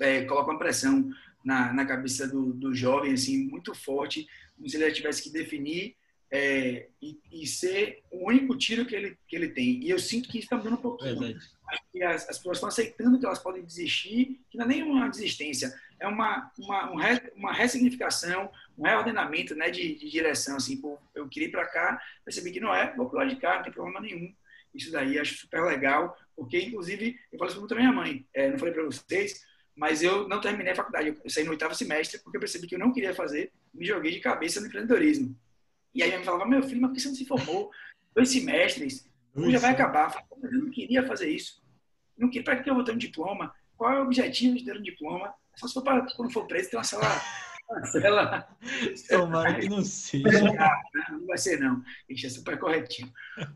é, 0.00 0.24
coloca 0.24 0.50
uma 0.50 0.58
pressão 0.58 1.10
na, 1.44 1.72
na 1.72 1.84
cabeça 1.84 2.26
do, 2.26 2.54
do 2.54 2.74
jovem, 2.74 3.12
assim, 3.12 3.46
muito 3.48 3.74
forte, 3.74 4.26
como 4.56 4.68
se 4.68 4.76
ele 4.76 4.90
tivesse 4.92 5.22
que 5.22 5.30
definir 5.30 5.96
é, 6.36 6.88
e, 7.00 7.16
e, 7.30 7.46
ser 7.46 8.02
o 8.10 8.26
único 8.26 8.58
tiro 8.58 8.84
que 8.84 8.96
ele, 8.96 9.16
que 9.28 9.36
ele 9.36 9.50
tem. 9.50 9.80
E 9.84 9.88
eu 9.88 10.00
sinto 10.00 10.28
que 10.28 10.38
isso 10.38 10.46
está 10.46 10.56
mudando 10.56 10.74
um 10.74 10.82
pouquinho. 10.82 11.38
As, 12.02 12.28
as, 12.28 12.38
pessoas 12.38 12.56
estão 12.56 12.68
aceitando 12.68 13.20
que 13.20 13.24
elas 13.24 13.38
podem 13.38 13.64
desistir, 13.64 14.40
que 14.50 14.58
não 14.58 14.64
é 14.64 14.68
nem 14.68 14.82
uma 14.82 15.08
desistência, 15.08 15.72
é 16.00 16.08
uma, 16.08 16.50
uma, 16.58 16.90
um 16.90 16.96
re, 16.96 17.20
uma 17.36 17.52
ressignificação, 17.52 18.50
um 18.76 18.82
reordenamento 18.82 19.54
né, 19.54 19.70
de, 19.70 19.94
de 19.94 20.10
direção. 20.10 20.56
Assim, 20.56 20.76
pô, 20.76 20.98
eu 21.14 21.28
queria 21.28 21.46
ir 21.46 21.52
para 21.52 21.68
cá, 21.68 22.02
percebi 22.24 22.50
que 22.50 22.58
não 22.58 22.74
é, 22.74 22.92
vou 22.96 23.08
para 23.08 23.20
lá 23.20 23.26
de 23.26 23.36
cá, 23.36 23.56
não 23.56 23.62
tem 23.62 23.72
problema 23.72 24.00
nenhum. 24.00 24.34
Isso 24.74 24.90
daí 24.90 25.20
acho 25.20 25.36
super 25.36 25.62
legal, 25.62 26.18
porque, 26.34 26.58
inclusive, 26.60 27.16
eu 27.30 27.38
falei 27.38 27.54
isso 27.54 27.64
para 27.64 27.76
minha 27.76 27.92
mãe, 27.92 28.26
é, 28.34 28.50
não 28.50 28.58
falei 28.58 28.74
para 28.74 28.82
vocês, 28.82 29.40
mas 29.76 30.02
eu 30.02 30.26
não 30.26 30.40
terminei 30.40 30.72
a 30.72 30.76
faculdade. 30.76 31.16
Eu 31.22 31.30
saí 31.30 31.44
no 31.44 31.52
oitavo 31.52 31.76
semestre 31.76 32.18
porque 32.18 32.38
eu 32.38 32.40
percebi 32.40 32.66
que 32.66 32.74
eu 32.74 32.78
não 32.80 32.92
queria 32.92 33.14
fazer, 33.14 33.52
me 33.72 33.86
joguei 33.86 34.10
de 34.10 34.18
cabeça 34.18 34.60
no 34.60 34.66
empreendedorismo. 34.66 35.38
E 35.94 36.02
aí 36.02 36.16
me 36.16 36.24
falava, 36.24 36.46
meu 36.46 36.62
filho, 36.62 36.80
mas 36.80 36.90
por 36.90 36.94
que 36.94 37.00
você 37.00 37.08
não 37.08 37.14
se 37.14 37.26
formou? 37.26 37.70
Dois 38.14 38.30
semestres, 38.30 39.08
já 39.36 39.58
vai 39.58 39.70
acabar. 39.70 40.24
Eu 40.42 40.52
não 40.52 40.70
queria 40.70 41.06
fazer 41.06 41.28
isso. 41.28 41.62
Não 42.16 42.28
queria, 42.28 42.44
para 42.44 42.62
que 42.62 42.70
eu 42.70 42.74
vou 42.74 42.84
ter 42.84 42.92
um 42.92 42.98
diploma? 42.98 43.54
Qual 43.76 43.92
é 43.92 44.00
o 44.00 44.04
objetivo 44.04 44.56
de 44.56 44.64
ter 44.64 44.76
um 44.76 44.82
diploma? 44.82 45.34
Só 45.56 45.66
se 45.66 45.74
for 45.74 45.82
para, 45.82 46.06
quando 46.14 46.32
for 46.32 46.46
preso, 46.46 46.70
ter 46.70 46.76
uma 46.76 46.84
cela 46.84 47.04
ela... 48.02 48.48
Tomara 49.08 49.58
que 49.58 49.68
não 49.68 49.82
seja. 49.82 50.24
Não 51.10 51.26
vai 51.26 51.38
ser, 51.38 51.58
não. 51.58 51.82
Isso 52.08 52.26
é 52.26 52.30
super 52.30 52.58
corretinho. 52.58 53.12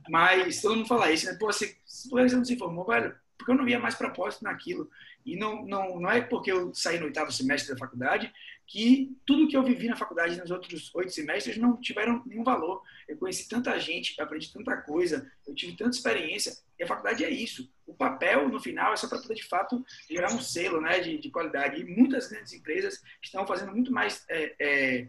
Mas 0.08 0.60
todo 0.60 0.76
mundo 0.76 0.88
fala 0.88 1.10
isso, 1.10 1.26
né? 1.26 1.36
Pô, 1.38 1.46
você, 1.46 1.76
você 2.10 2.36
não 2.36 2.44
se 2.44 2.56
formou, 2.56 2.86
velho, 2.86 3.14
porque 3.36 3.52
eu 3.52 3.56
não 3.56 3.64
via 3.64 3.78
mais 3.78 3.94
propósito 3.94 4.44
naquilo. 4.44 4.90
E 5.24 5.36
não, 5.36 5.64
não, 5.66 6.00
não 6.00 6.10
é 6.10 6.20
porque 6.20 6.50
eu 6.50 6.74
saí 6.74 6.98
no 6.98 7.06
oitavo 7.06 7.30
semestre 7.30 7.72
da 7.72 7.78
faculdade 7.78 8.32
que 8.68 9.16
tudo 9.24 9.48
que 9.48 9.56
eu 9.56 9.62
vivi 9.62 9.88
na 9.88 9.96
faculdade 9.96 10.38
nos 10.38 10.50
outros 10.50 10.94
oito 10.94 11.10
semestres 11.10 11.56
não 11.56 11.80
tiveram 11.80 12.22
nenhum 12.26 12.44
valor. 12.44 12.82
Eu 13.08 13.16
conheci 13.16 13.48
tanta 13.48 13.76
gente, 13.80 14.20
aprendi 14.20 14.52
tanta 14.52 14.76
coisa, 14.76 15.32
eu 15.46 15.54
tive 15.54 15.74
tanta 15.74 15.96
experiência. 15.96 16.52
E 16.78 16.84
a 16.84 16.86
faculdade 16.86 17.24
é 17.24 17.30
isso. 17.30 17.72
O 17.86 17.94
papel, 17.94 18.46
no 18.50 18.60
final, 18.60 18.92
é 18.92 18.96
só 18.96 19.08
para 19.08 19.22
poder, 19.22 19.36
de 19.36 19.48
fato, 19.48 19.82
gerar 20.08 20.34
um 20.34 20.40
selo 20.40 20.82
né, 20.82 21.00
de, 21.00 21.16
de 21.16 21.30
qualidade. 21.30 21.80
E 21.80 21.84
muitas 21.84 22.28
grandes 22.28 22.52
empresas 22.52 23.02
estão 23.22 23.46
fazendo 23.46 23.72
muito 23.72 23.90
mais, 23.90 24.26
é, 24.28 24.54
é, 24.60 25.08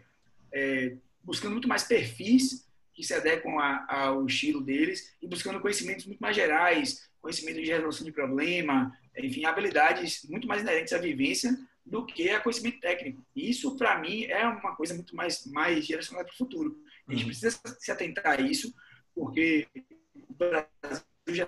é, 0.54 0.96
buscando 1.22 1.52
muito 1.52 1.68
mais 1.68 1.84
perfis 1.84 2.66
que 2.94 3.04
se 3.04 3.14
adequam 3.14 3.60
a, 3.60 4.06
ao 4.06 4.26
estilo 4.26 4.62
deles 4.62 5.14
e 5.22 5.28
buscando 5.28 5.60
conhecimentos 5.60 6.06
muito 6.06 6.20
mais 6.20 6.34
gerais, 6.34 7.10
conhecimento 7.22 7.62
de 7.62 7.70
resolução 7.70 8.06
de 8.06 8.14
problema, 8.14 8.98
enfim, 9.18 9.44
habilidades 9.44 10.26
muito 10.30 10.48
mais 10.48 10.62
inerentes 10.62 10.94
à 10.94 10.98
vivência 10.98 11.58
do 11.90 12.06
que 12.06 12.30
a 12.30 12.40
conhecimento 12.40 12.80
técnico. 12.80 13.26
E 13.36 13.50
isso, 13.50 13.76
para 13.76 13.98
mim, 14.00 14.26
é 14.26 14.48
uma 14.48 14.76
coisa 14.76 14.94
muito 14.94 15.16
mais, 15.16 15.46
mais 15.48 15.86
direcionada 15.86 16.28
para 16.28 16.34
o 16.34 16.38
futuro. 16.38 16.80
A 17.08 17.12
gente 17.12 17.24
uhum. 17.24 17.30
precisa 17.30 17.60
se 17.80 17.92
atentar 17.92 18.40
a 18.40 18.42
isso, 18.42 18.74
porque 19.16 19.68
o 20.30 20.34
Brasil 20.34 21.04
já 21.30 21.48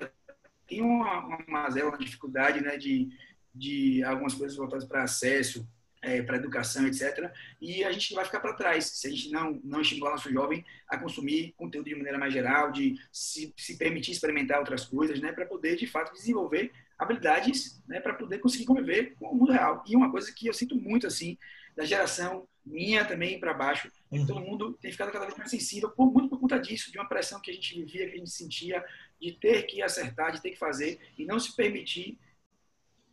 tem 0.68 0.82
uma, 0.82 1.26
uma 1.26 1.46
mazela, 1.48 1.90
uma 1.90 1.98
dificuldade 1.98 2.60
né, 2.60 2.76
de, 2.76 3.10
de 3.54 4.04
algumas 4.04 4.34
coisas 4.34 4.58
voltadas 4.58 4.86
para 4.86 5.04
acesso, 5.04 5.68
é, 6.02 6.24
para 6.24 6.38
educação, 6.38 6.88
etc. 6.88 7.32
E 7.62 7.84
a 7.84 7.92
gente 7.92 8.16
vai 8.16 8.26
ficar 8.26 8.40
para 8.40 8.54
trás 8.54 8.86
se 8.86 9.08
a 9.08 9.12
gente 9.12 9.30
não, 9.30 9.62
não 9.64 9.82
estimular 9.82 10.12
nosso 10.12 10.32
jovem 10.32 10.66
a 10.88 10.98
consumir 10.98 11.54
conteúdo 11.56 11.88
de 11.88 11.96
maneira 11.96 12.18
mais 12.18 12.34
geral, 12.34 12.72
de 12.72 13.00
se, 13.12 13.54
se 13.56 13.78
permitir 13.78 14.12
experimentar 14.12 14.58
outras 14.58 14.86
coisas, 14.86 15.22
né, 15.22 15.32
para 15.32 15.46
poder, 15.46 15.76
de 15.76 15.86
fato, 15.86 16.14
desenvolver 16.14 16.72
habilidades 17.02 17.82
né, 17.88 18.00
para 18.00 18.14
poder 18.14 18.38
conseguir 18.38 18.66
conviver 18.66 19.16
com 19.18 19.26
o 19.26 19.36
mundo 19.36 19.52
real. 19.52 19.84
E 19.88 19.96
uma 19.96 20.12
coisa 20.12 20.32
que 20.32 20.46
eu 20.46 20.54
sinto 20.54 20.76
muito, 20.76 21.08
assim, 21.08 21.36
da 21.76 21.84
geração 21.84 22.48
minha 22.64 23.04
também 23.04 23.40
para 23.40 23.56
baixo, 23.56 23.88
é 24.12 24.16
que 24.16 24.20
uhum. 24.20 24.28
todo 24.28 24.40
mundo 24.40 24.78
tem 24.80 24.92
ficado 24.92 25.12
cada 25.12 25.26
vez 25.26 25.36
mais 25.36 25.50
sensível, 25.50 25.90
por, 25.90 26.14
muito 26.14 26.30
por 26.30 26.40
conta 26.40 26.60
disso, 26.60 26.92
de 26.92 27.00
uma 27.00 27.10
pressão 27.10 27.42
que 27.42 27.50
a 27.50 27.54
gente 27.54 27.74
vivia, 27.74 28.08
que 28.08 28.14
a 28.14 28.18
gente 28.18 28.30
sentia, 28.30 28.86
de 29.20 29.32
ter 29.32 29.64
que 29.64 29.82
acertar, 29.82 30.32
de 30.32 30.42
ter 30.42 30.52
que 30.52 30.60
fazer, 30.60 31.00
e 31.18 31.26
não 31.26 31.40
se 31.40 31.56
permitir 31.56 32.20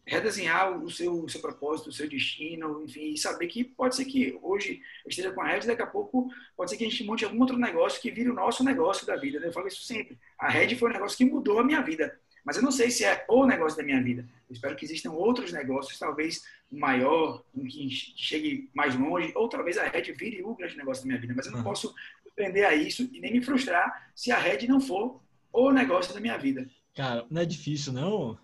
redesenhar 0.09 0.83
o 0.83 0.90
seu, 0.90 1.24
o 1.24 1.29
seu 1.29 1.40
propósito, 1.40 1.88
o 1.88 1.92
seu 1.92 2.09
destino, 2.09 2.83
enfim, 2.83 3.12
e 3.12 3.18
saber 3.18 3.46
que 3.46 3.62
pode 3.62 3.94
ser 3.94 4.07
que 4.07 4.38
hoje 4.42 4.81
eu 5.05 5.11
esteja 5.11 5.31
com 5.31 5.40
a 5.42 5.46
Red, 5.46 5.61
daqui 5.61 5.83
a 5.83 5.87
pouco 5.87 6.31
pode 6.57 6.70
ser 6.70 6.79
que 6.79 6.85
a 6.85 6.88
gente 6.88 7.05
monte 7.05 7.24
algum 7.24 7.40
outro 7.40 7.59
negócio 7.59 8.01
que 8.01 8.11
vire 8.11 8.31
o 8.31 8.35
nosso 8.35 8.64
negócio 8.64 9.07
da 9.07 9.16
vida. 9.16 9.38
Né? 9.38 9.48
Eu 9.48 9.53
falo 9.53 9.68
isso 9.68 9.83
sempre. 9.83 10.18
A 10.38 10.48
Red 10.48 10.74
foi 10.77 10.88
um 10.88 10.94
negócio 10.94 11.16
que 11.16 11.27
mudou 11.27 11.59
a 11.59 11.64
minha 11.64 11.83
vida, 11.83 12.18
mas 12.49 12.57
eu 12.57 12.63
não 12.63 12.73
sei 12.73 12.91
se 12.91 13.05
é 13.05 13.27
o 13.29 13.45
negócio 13.45 13.77
da 13.77 13.85
minha 13.85 14.03
vida. 14.03 14.27
Eu 14.49 14.55
espero 14.55 14.75
que 14.75 14.83
existam 14.83 15.11
outros 15.11 15.53
negócios, 15.53 15.99
talvez 15.99 16.43
um 16.73 16.79
maior, 16.79 17.45
um 17.55 17.67
que 17.67 17.91
chegue 17.91 18.71
mais 18.73 18.99
longe, 18.99 19.35
ou 19.37 19.51
talvez 19.51 19.77
a 19.77 19.87
Red 19.87 20.11
vire 20.15 20.43
o 20.43 20.55
grande 20.55 20.75
negócio 20.75 21.03
da 21.03 21.09
minha 21.09 21.21
vida, 21.21 21.35
mas 21.37 21.45
eu 21.45 21.53
não 21.53 21.59
uhum. 21.59 21.65
posso 21.65 21.95
aprender 22.27 22.65
a 22.65 22.75
isso 22.75 23.07
e 23.13 23.21
nem 23.21 23.35
me 23.35 23.43
frustrar 23.43 24.11
se 24.15 24.33
a 24.33 24.39
Red 24.39 24.67
não 24.67 24.81
for 24.81 25.21
o 25.53 25.71
negócio 25.71 26.15
da 26.15 26.21
minha 26.21 26.39
vida. 26.39 26.67
Cara, 26.95 27.27
não 27.31 27.43
é 27.43 27.45
difícil, 27.45 27.93
não? 27.93 28.39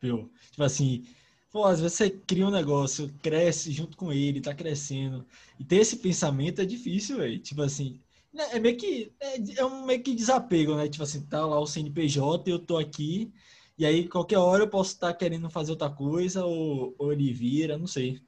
Tipo 0.00 0.62
assim, 0.62 1.04
pô, 1.50 1.64
às 1.64 1.80
vezes 1.80 1.96
você 1.96 2.10
cria 2.10 2.46
um 2.46 2.52
negócio, 2.52 3.12
cresce 3.20 3.72
junto 3.72 3.96
com 3.96 4.12
ele, 4.12 4.40
tá 4.40 4.54
crescendo. 4.54 5.26
E 5.58 5.64
ter 5.64 5.78
esse 5.78 5.96
pensamento 5.96 6.62
é 6.62 6.64
difícil, 6.64 7.16
velho. 7.16 7.40
Tipo 7.40 7.62
assim, 7.62 7.98
é 8.36 8.58
meio 8.58 8.76
que 8.76 9.12
é, 9.20 9.60
é, 9.60 9.64
um 9.64 9.86
meio 9.86 10.02
que 10.02 10.14
desapego, 10.14 10.74
né? 10.74 10.88
Tipo 10.88 11.04
assim, 11.04 11.24
tá 11.26 11.44
lá 11.44 11.58
o 11.58 11.66
CNPJ, 11.66 12.50
eu 12.50 12.58
tô 12.58 12.76
aqui, 12.76 13.32
e 13.78 13.84
aí 13.86 14.08
qualquer 14.08 14.38
hora 14.38 14.64
eu 14.64 14.68
posso 14.68 14.94
estar 14.94 15.12
tá 15.12 15.18
querendo 15.18 15.48
fazer 15.50 15.70
outra 15.72 15.90
coisa, 15.90 16.44
ou, 16.44 16.94
ou 16.98 17.12
ele 17.12 17.32
vira, 17.32 17.78
não 17.78 17.86
sei. 17.86 18.20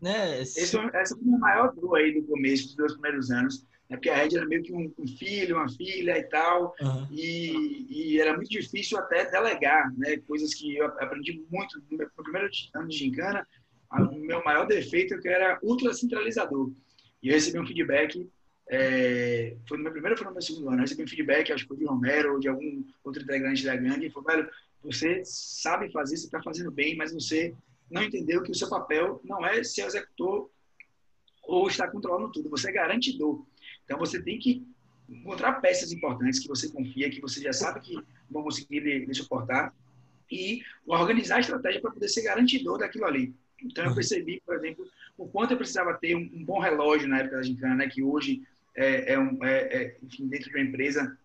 Né? 0.00 0.40
Esse, 0.40 0.60
essa 0.60 1.16
foi 1.16 1.34
a 1.34 1.38
maior 1.38 1.74
dor 1.74 1.96
aí 1.96 2.14
do 2.14 2.26
começo, 2.26 2.68
dos 2.68 2.76
dois 2.76 2.92
primeiros 2.94 3.30
anos 3.30 3.66
né? 3.88 3.96
porque 3.96 4.10
a 4.10 4.16
Red 4.16 4.36
era 4.36 4.46
meio 4.46 4.62
que 4.62 4.72
um, 4.72 4.92
um 4.98 5.06
filho, 5.06 5.56
uma 5.56 5.68
filha 5.68 6.18
e 6.18 6.24
tal, 6.24 6.74
uhum. 6.80 7.06
e, 7.10 7.86
e, 7.88 8.20
era 8.20 8.34
muito 8.34 8.50
difícil 8.50 8.98
até 8.98 9.30
delegar, 9.30 9.92
né? 9.96 10.16
coisas 10.26 10.54
que 10.54 10.76
eu 10.76 10.86
aprendi 10.86 11.44
muito 11.50 11.82
no 11.90 11.98
meu 11.98 12.08
primeiro 12.16 12.48
ano 12.74 12.88
de 12.88 12.96
gincana, 12.96 13.46
o 13.92 14.14
meu 14.16 14.42
maior 14.44 14.66
defeito 14.66 15.14
é 15.14 15.18
que 15.18 15.28
era 15.28 15.58
ultra 15.62 15.94
centralizador. 15.94 16.72
E 17.22 17.28
eu 17.28 17.34
recebi 17.34 17.58
um 17.58 17.66
feedback 17.66 18.28
é, 18.68 19.56
foi 19.68 19.78
no 19.78 19.84
meu 19.84 19.92
primeiro 19.92 20.16
foi 20.16 20.26
no 20.26 20.32
meu 20.32 20.42
segundo 20.42 20.68
ano, 20.68 20.78
eu 20.78 20.80
recebi 20.82 21.04
um 21.04 21.08
feedback, 21.08 21.52
acho 21.52 21.64
que 21.64 21.68
foi 21.68 21.76
de 21.76 21.84
Romero 21.84 22.34
ou 22.34 22.40
de 22.40 22.48
algum 22.48 22.84
outro 23.04 23.22
integrante 23.22 23.64
da 23.64 23.76
gangue, 23.76 24.06
e 24.06 24.10
falou, 24.10 24.28
velho, 24.28 24.50
você 24.82 25.22
sabe 25.24 25.90
fazer, 25.90 26.16
você 26.16 26.26
está 26.26 26.42
fazendo 26.42 26.70
bem, 26.70 26.96
mas 26.96 27.12
você 27.12 27.54
não 27.90 28.02
entendeu 28.02 28.42
que 28.42 28.50
o 28.50 28.54
seu 28.54 28.68
papel 28.68 29.20
não 29.24 29.44
é 29.46 29.62
ser 29.62 29.82
executor 29.82 30.50
ou 31.44 31.68
estar 31.68 31.88
controlando 31.90 32.32
tudo, 32.32 32.50
você 32.50 32.70
é 32.70 32.72
garantidor. 32.72 33.44
Então 33.84 33.98
você 33.98 34.20
tem 34.20 34.38
que 34.38 34.66
encontrar 35.08 35.60
peças 35.60 35.92
importantes 35.92 36.40
que 36.40 36.48
você 36.48 36.68
confia, 36.68 37.08
que 37.08 37.20
você 37.20 37.40
já 37.40 37.52
sabe 37.52 37.80
que 37.80 37.96
vão 38.28 38.42
conseguir 38.42 38.80
lhe, 38.80 39.06
lhe 39.06 39.14
suportar 39.14 39.72
e 40.30 40.62
organizar 40.84 41.36
a 41.36 41.40
estratégia 41.40 41.80
para 41.80 41.92
poder 41.92 42.08
ser 42.08 42.22
garantidor 42.22 42.78
daquilo 42.78 43.04
ali. 43.04 43.32
Então 43.62 43.84
eu 43.84 43.94
percebi, 43.94 44.42
por 44.44 44.56
exemplo, 44.56 44.84
o 45.16 45.28
quanto 45.28 45.52
eu 45.52 45.56
precisava 45.56 45.94
ter 45.94 46.16
um, 46.16 46.30
um 46.34 46.44
bom 46.44 46.58
relógio 46.58 47.08
na 47.08 47.20
época 47.20 47.36
da 47.36 47.42
gincana, 47.42 47.76
né, 47.76 47.88
que 47.88 48.02
hoje 48.02 48.42
é, 48.76 49.12
é, 49.14 49.18
um, 49.18 49.44
é, 49.44 49.58
é, 49.58 49.96
enfim, 50.02 50.28
dentro 50.28 50.50
de 50.50 50.56
uma 50.56 50.64
empresa 50.64 51.16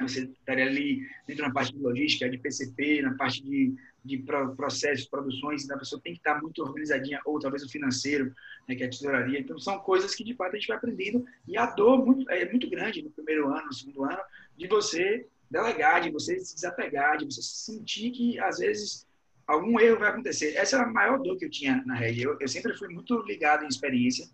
você 0.00 0.24
estaria 0.24 0.64
ali 0.64 1.06
dentro 1.26 1.44
da 1.44 1.50
parte 1.50 1.72
de 1.72 1.78
logística, 1.78 2.28
de 2.28 2.38
PCP, 2.38 3.02
na 3.02 3.14
parte 3.14 3.42
de, 3.42 3.74
de 4.04 4.18
processos, 4.56 5.06
produções, 5.06 5.64
então 5.64 5.76
a 5.76 5.80
pessoa 5.80 6.00
tem 6.00 6.12
que 6.12 6.20
estar 6.20 6.40
muito 6.40 6.62
organizadinha, 6.62 7.20
ou 7.24 7.38
talvez 7.38 7.64
o 7.64 7.68
financeiro, 7.68 8.32
né, 8.68 8.74
que 8.74 8.82
é 8.82 8.86
a 8.86 8.90
tesouraria. 8.90 9.40
Então, 9.40 9.58
são 9.58 9.78
coisas 9.80 10.14
que, 10.14 10.22
de 10.22 10.34
fato, 10.34 10.54
a 10.54 10.58
gente 10.58 10.68
vai 10.68 10.76
aprendendo. 10.76 11.24
E 11.46 11.56
a 11.56 11.66
dor 11.66 12.04
muito, 12.04 12.30
é 12.30 12.48
muito 12.48 12.70
grande 12.70 13.02
no 13.02 13.10
primeiro 13.10 13.48
ano, 13.48 13.66
no 13.66 13.72
segundo 13.72 14.04
ano, 14.04 14.20
de 14.56 14.68
você 14.68 15.26
delegar, 15.50 16.00
de 16.00 16.10
você 16.10 16.38
se 16.38 16.54
desapegar, 16.54 17.16
de 17.16 17.24
você 17.24 17.42
sentir 17.42 18.10
que, 18.10 18.38
às 18.38 18.58
vezes, 18.58 19.06
algum 19.46 19.80
erro 19.80 19.98
vai 19.98 20.10
acontecer. 20.10 20.54
Essa 20.54 20.76
é 20.76 20.80
a 20.80 20.86
maior 20.86 21.18
dor 21.18 21.36
que 21.36 21.44
eu 21.44 21.50
tinha 21.50 21.82
na 21.84 21.94
rede. 21.94 22.22
Eu, 22.22 22.36
eu 22.40 22.48
sempre 22.48 22.76
fui 22.76 22.88
muito 22.88 23.20
ligado 23.22 23.64
em 23.64 23.68
experiência. 23.68 24.28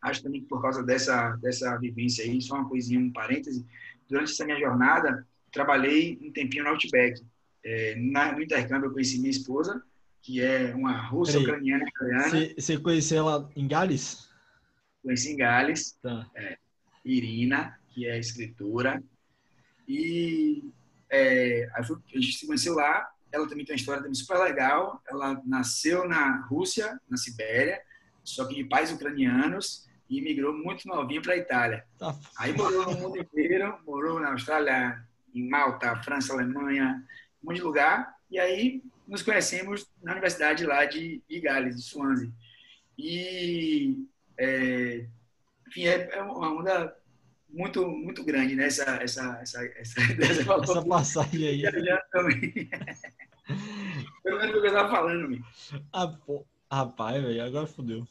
Acho 0.00 0.22
também 0.22 0.42
que 0.42 0.46
por 0.46 0.62
causa 0.62 0.82
dessa, 0.82 1.36
dessa 1.36 1.76
vivência 1.76 2.24
aí, 2.24 2.40
só 2.40 2.54
uma 2.54 2.68
coisinha, 2.68 3.00
um 3.00 3.12
parêntese, 3.12 3.66
durante 4.08 4.32
essa 4.32 4.44
minha 4.44 4.58
jornada, 4.58 5.26
trabalhei 5.52 6.18
um 6.22 6.32
tempinho 6.32 6.64
no 6.64 6.70
Outback. 6.70 7.20
É, 7.64 7.94
na, 7.96 8.32
no 8.32 8.42
intercâmbio, 8.42 8.88
eu 8.88 8.92
conheci 8.92 9.18
minha 9.18 9.30
esposa, 9.30 9.82
que 10.22 10.40
é 10.40 10.74
uma 10.74 10.96
russa, 10.96 11.38
ucraniana 11.38 11.84
italiana. 11.86 12.54
Você 12.56 12.78
conheceu 12.78 13.18
ela 13.18 13.50
em 13.56 13.66
Gales? 13.66 14.28
Conheci 15.02 15.32
em 15.32 15.36
Gales. 15.36 15.98
Tá. 16.00 16.30
É, 16.36 16.58
Irina, 17.04 17.78
que 17.88 18.06
é 18.06 18.18
escritora. 18.18 19.02
E 19.86 20.70
é, 21.10 21.68
a 21.74 21.82
gente 21.82 22.32
se 22.32 22.46
conheceu 22.46 22.74
lá. 22.74 23.08
Ela 23.32 23.48
também 23.48 23.64
tem 23.64 23.74
uma 23.74 23.78
história 23.78 24.00
também 24.00 24.14
super 24.14 24.38
legal. 24.38 25.02
Ela 25.08 25.40
nasceu 25.44 26.06
na 26.06 26.46
Rússia, 26.46 26.98
na 27.08 27.16
Sibéria, 27.16 27.80
só 28.22 28.46
que 28.46 28.54
de 28.54 28.64
pais 28.64 28.92
ucranianos 28.92 29.87
e 30.08 30.20
migrou 30.20 30.52
muito 30.52 30.88
novinho 30.88 31.20
para 31.20 31.34
a 31.34 31.36
Itália. 31.36 31.84
Tá. 31.98 32.14
Aí 32.38 32.52
morou 32.52 32.86
no 32.86 32.98
mundo 32.98 33.18
inteiro, 33.18 33.78
morou 33.86 34.18
na 34.18 34.32
Austrália, 34.32 35.04
em 35.34 35.48
Malta, 35.48 35.96
França, 36.02 36.32
Alemanha, 36.32 37.04
um 37.42 37.48
monte 37.48 37.56
de 37.56 37.62
lugar. 37.62 38.14
E 38.30 38.38
aí 38.38 38.82
nos 39.06 39.22
conhecemos 39.22 39.86
na 40.02 40.12
universidade 40.12 40.64
lá 40.66 40.84
de, 40.84 41.22
de 41.28 41.40
Gales, 41.40 41.76
de 41.76 41.82
Swansea. 41.82 42.30
E, 42.96 44.06
é, 44.38 45.06
enfim, 45.66 45.86
é, 45.86 46.08
é, 46.12 46.22
uma 46.22 46.52
onda 46.52 46.96
muito 47.48 47.86
muito 47.88 48.24
grande, 48.24 48.54
né? 48.54 48.66
Essa, 48.66 48.98
essa, 49.02 49.38
essa, 49.40 49.64
essa, 49.64 50.00
essa, 50.20 50.52
essa 50.52 50.84
passagem 50.84 51.48
aí. 51.48 51.62
também. 52.10 52.70
Pelo 54.22 54.38
menos 54.38 54.56
o 54.56 54.60
que 54.60 54.66
eu 54.66 54.72
estava 54.72 54.90
falando, 54.90 55.28
meu. 55.28 55.40
Ah, 55.92 56.08
pô. 56.08 56.46
Rapaz, 56.70 57.22
velho, 57.22 57.42
agora 57.42 57.66
fodeu 57.66 58.06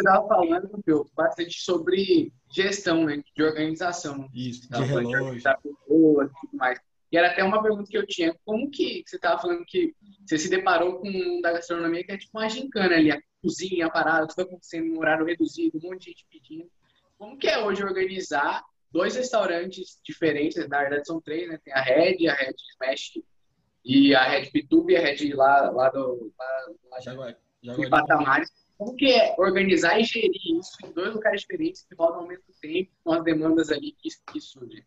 você 0.00 0.08
estava 0.08 0.28
falando, 0.28 0.82
meu, 0.86 1.10
bastante 1.14 1.60
sobre 1.60 2.32
gestão, 2.50 3.04
né, 3.04 3.22
de 3.36 3.42
organização. 3.42 4.28
Isso, 4.34 4.68
de 4.70 4.82
relógio. 4.82 5.42
Pessoas, 5.42 6.30
tudo 6.40 6.56
mais. 6.56 6.80
E 7.10 7.16
era 7.16 7.28
até 7.28 7.42
uma 7.42 7.62
pergunta 7.62 7.88
que 7.90 7.96
eu 7.96 8.06
tinha, 8.06 8.36
como 8.44 8.70
que 8.70 9.02
você 9.06 9.16
estava 9.16 9.40
falando 9.40 9.64
que 9.64 9.94
você 10.26 10.36
se 10.36 10.50
deparou 10.50 10.98
com 10.98 11.08
um 11.08 11.40
da 11.40 11.52
gastronomia 11.52 12.04
que 12.04 12.12
é 12.12 12.18
tipo 12.18 12.38
uma 12.38 12.48
gincana 12.48 12.96
ali, 12.96 13.10
a 13.10 13.20
cozinha, 13.42 13.86
a 13.86 13.90
parada, 13.90 14.26
tudo 14.26 14.42
acontecendo 14.42 14.92
no 14.92 15.00
horário 15.00 15.24
reduzido, 15.24 15.78
um 15.78 15.88
monte 15.88 16.00
de 16.00 16.10
gente 16.10 16.26
pedindo. 16.30 16.70
Como 17.16 17.38
que 17.38 17.48
é 17.48 17.58
hoje 17.58 17.82
organizar 17.82 18.62
dois 18.92 19.16
restaurantes 19.16 19.98
diferentes, 20.04 20.68
na 20.68 20.80
verdade 20.80 21.06
são 21.06 21.20
três, 21.20 21.48
né? 21.48 21.58
Tem 21.64 21.72
a 21.72 21.80
Red, 21.80 22.28
a 22.28 22.34
Red 22.34 22.54
Smash 22.72 23.22
e 23.84 24.14
a 24.14 24.24
Red 24.28 24.46
Pitube 24.50 24.92
e 24.92 24.96
a 24.96 25.00
Red 25.00 25.32
lá, 25.34 25.70
lá 25.70 25.88
do 25.88 26.32
lá, 26.38 26.46
lá 26.90 27.00
Jaguar, 27.00 27.36
Jaguar, 27.62 27.88
Patamares 27.88 28.50
como 28.78 28.94
que 28.94 29.12
é 29.12 29.34
organizar 29.36 30.00
e 30.00 30.04
gerir 30.04 30.56
isso 30.58 30.76
em 30.86 30.92
dois 30.92 31.12
lugares 31.12 31.40
diferentes 31.40 31.82
que 31.82 31.96
rodam 31.96 32.20
ao 32.20 32.28
mesmo 32.28 32.44
tempo, 32.62 32.92
com 33.02 33.12
as 33.12 33.24
demandas 33.24 33.70
ali 33.70 33.92
que, 34.00 34.08
que 34.32 34.40
surgem? 34.40 34.84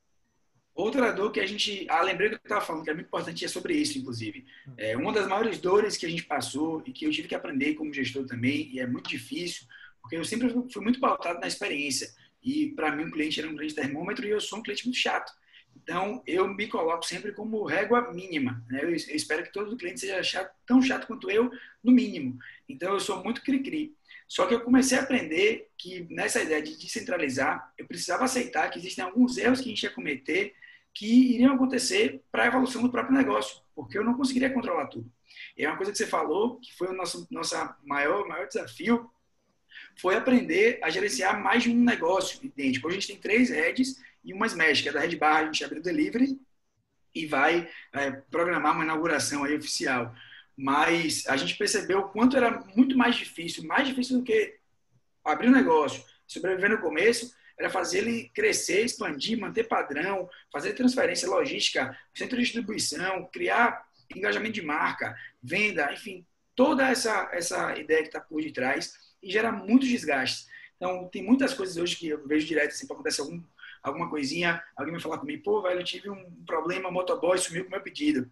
Outra 0.74 1.12
dor 1.12 1.34
que 1.34 1.42
a 1.42 1.46
gente. 1.46 1.86
Ah, 1.90 2.02
lembrei 2.02 2.30
do 2.30 2.38
que 2.38 2.46
eu 2.46 2.48
estava 2.48 2.66
falando, 2.66 2.86
que 2.86 2.90
é 2.90 2.94
muito 2.94 3.08
importante, 3.08 3.44
é 3.44 3.48
sobre 3.50 3.74
isso, 3.74 3.98
inclusive. 3.98 4.46
É, 4.78 4.96
uma 4.96 5.12
das 5.12 5.28
maiores 5.28 5.60
dores 5.60 5.98
que 5.98 6.06
a 6.06 6.10
gente 6.10 6.24
passou 6.24 6.82
e 6.86 6.94
que 6.94 7.06
eu 7.06 7.12
tive 7.12 7.28
que 7.28 7.36
aprender 7.36 7.74
como 7.74 7.94
gestor 7.94 8.26
também, 8.26 8.70
e 8.72 8.80
é 8.80 8.88
muito 8.88 9.10
difícil, 9.10 9.68
porque 10.02 10.16
eu 10.16 10.24
sempre 10.24 10.50
fui 10.72 10.82
muito 10.82 11.00
pautado 11.00 11.42
na 11.42 11.48
experiência. 11.48 12.10
E, 12.42 12.68
para 12.70 12.96
mim, 12.96 13.04
o 13.04 13.12
cliente 13.12 13.40
era 13.42 13.50
um 13.50 13.56
grande 13.56 13.76
termômetro 13.76 14.26
e 14.26 14.30
eu 14.30 14.40
sou 14.40 14.60
um 14.60 14.64
cliente 14.64 14.86
muito 14.86 14.98
chato. 14.98 15.32
Então, 15.76 16.22
eu 16.26 16.48
me 16.48 16.68
coloco 16.68 17.06
sempre 17.06 17.32
como 17.32 17.66
régua 17.66 18.12
mínima. 18.14 18.64
Né? 18.70 18.84
Eu, 18.84 18.90
eu, 18.90 18.96
espero 18.96 19.44
que 19.44 19.52
todo 19.52 19.78
cliente 19.78 20.00
seja 20.00 20.24
chato, 20.24 20.52
tão 20.66 20.82
chato 20.82 21.08
quanto 21.08 21.30
eu, 21.30 21.52
no 21.84 21.92
mínimo. 21.92 22.38
Então, 22.72 22.94
eu 22.94 23.00
sou 23.00 23.24
muito 23.24 23.42
cri-cri. 23.42 23.96
Só 24.28 24.46
que 24.46 24.54
eu 24.54 24.62
comecei 24.62 24.98
a 24.98 25.02
aprender 25.02 25.70
que 25.78 26.08
nessa 26.10 26.42
ideia 26.42 26.62
de 26.62 26.78
descentralizar, 26.78 27.74
eu 27.78 27.86
precisava 27.86 28.24
aceitar 28.24 28.70
que 28.70 28.80
existem 28.80 29.04
alguns 29.04 29.38
erros 29.38 29.60
que 29.60 29.66
a 29.66 29.70
gente 29.70 29.84
ia 29.84 29.92
cometer 29.92 30.56
que 30.94 31.34
iriam 31.36 31.54
acontecer 31.54 32.22
para 32.32 32.44
a 32.44 32.48
evolução 32.48 32.82
do 32.82 32.92
próprio 32.92 33.16
negócio, 33.16 33.62
porque 33.76 33.98
eu 33.98 34.04
não 34.04 34.14
conseguiria 34.14 34.50
controlar 34.50 34.88
tudo. 34.88 35.12
E 35.58 35.66
é 35.66 35.68
uma 35.68 35.78
coisa 35.78 35.92
que 35.92 35.98
você 35.98 36.08
falou, 36.08 36.60
que 36.60 36.74
foi 36.76 36.88
o 36.88 36.94
nosso 36.94 37.28
nosso 37.32 37.56
maior, 37.84 38.28
maior 38.28 38.48
desafio, 38.48 39.10
foi 40.00 40.16
aprender 40.16 40.80
a 40.84 40.90
gerenciar 40.90 41.42
mais 41.42 41.64
de 41.64 41.70
um 41.70 41.84
negócio 41.84 42.40
idêntico. 42.44 42.88
Hoje 42.88 42.98
a 42.98 43.00
gente 43.00 43.12
tem 43.12 43.22
três 43.22 43.50
redes 43.50 44.02
e 44.24 44.34
uma 44.34 44.46
Smash, 44.46 44.82
que 44.82 44.90
é 44.90 44.92
da 44.92 45.00
Red 45.00 45.16
Bar, 45.16 45.38
a 45.38 45.46
gente 45.46 45.64
abre 45.64 45.80
o 45.80 45.84
delivery 45.84 46.40
e 47.14 47.26
vai 47.26 47.70
é, 47.94 48.12
programar 48.12 48.74
uma 48.74 48.84
inauguração 48.84 49.44
aí 49.44 49.56
oficial. 49.56 50.14
Mas 50.58 51.26
a 51.28 51.38
gente 51.38 51.58
percebeu 51.58 52.00
o 52.00 52.10
quanto 52.10 52.38
era 52.38 52.64
muito 52.76 52.98
mais 52.98 53.16
difícil, 53.16 53.64
mais 53.64 53.88
difícil 53.88 54.20
do 54.20 54.24
que 54.24 54.58
abrir 55.24 55.48
um 55.48 55.54
negócio, 55.54 56.04
sobreviver 56.28 56.70
no 56.70 56.82
começo, 56.82 57.34
era 57.58 57.70
fazer 57.70 58.00
ele 58.00 58.30
crescer, 58.34 58.84
expandir, 58.84 59.40
manter 59.40 59.66
padrão, 59.66 60.30
fazer 60.52 60.74
transferência 60.74 61.30
logística, 61.30 61.96
centro 62.14 62.38
de 62.38 62.44
distribuição, 62.44 63.30
criar 63.32 63.86
engajamento 64.16 64.54
de 64.54 64.62
marca, 64.62 65.16
venda, 65.42 65.92
enfim, 65.94 66.26
toda 66.56 66.90
essa, 66.90 67.30
essa 67.32 67.78
ideia 67.78 68.02
que 68.02 68.08
está 68.08 68.20
por 68.20 68.42
detrás 68.42 68.94
e 69.22 69.32
gera 69.32 69.52
muitos 69.52 69.88
desgastes. 69.88 70.50
Então, 70.76 71.08
tem 71.10 71.24
muitas 71.24 71.54
coisas 71.54 71.78
hoje 71.78 71.96
que 71.96 72.10
eu 72.10 72.28
vejo 72.28 72.48
direto, 72.48 72.72
assim, 72.72 72.88
acontece 72.90 73.22
algum 73.22 73.42
alguma 73.84 74.10
coisinha, 74.10 74.64
alguém 74.76 74.94
vai 74.94 75.02
falar 75.02 75.18
comigo, 75.18 75.44
pô, 75.44 75.62
velho, 75.62 75.80
eu 75.80 75.84
tive 75.84 76.10
um 76.10 76.44
problema, 76.46 76.92
motoboy 76.92 77.38
sumiu 77.38 77.64
com 77.64 77.72
meu 77.72 77.82
pedido. 77.82 78.30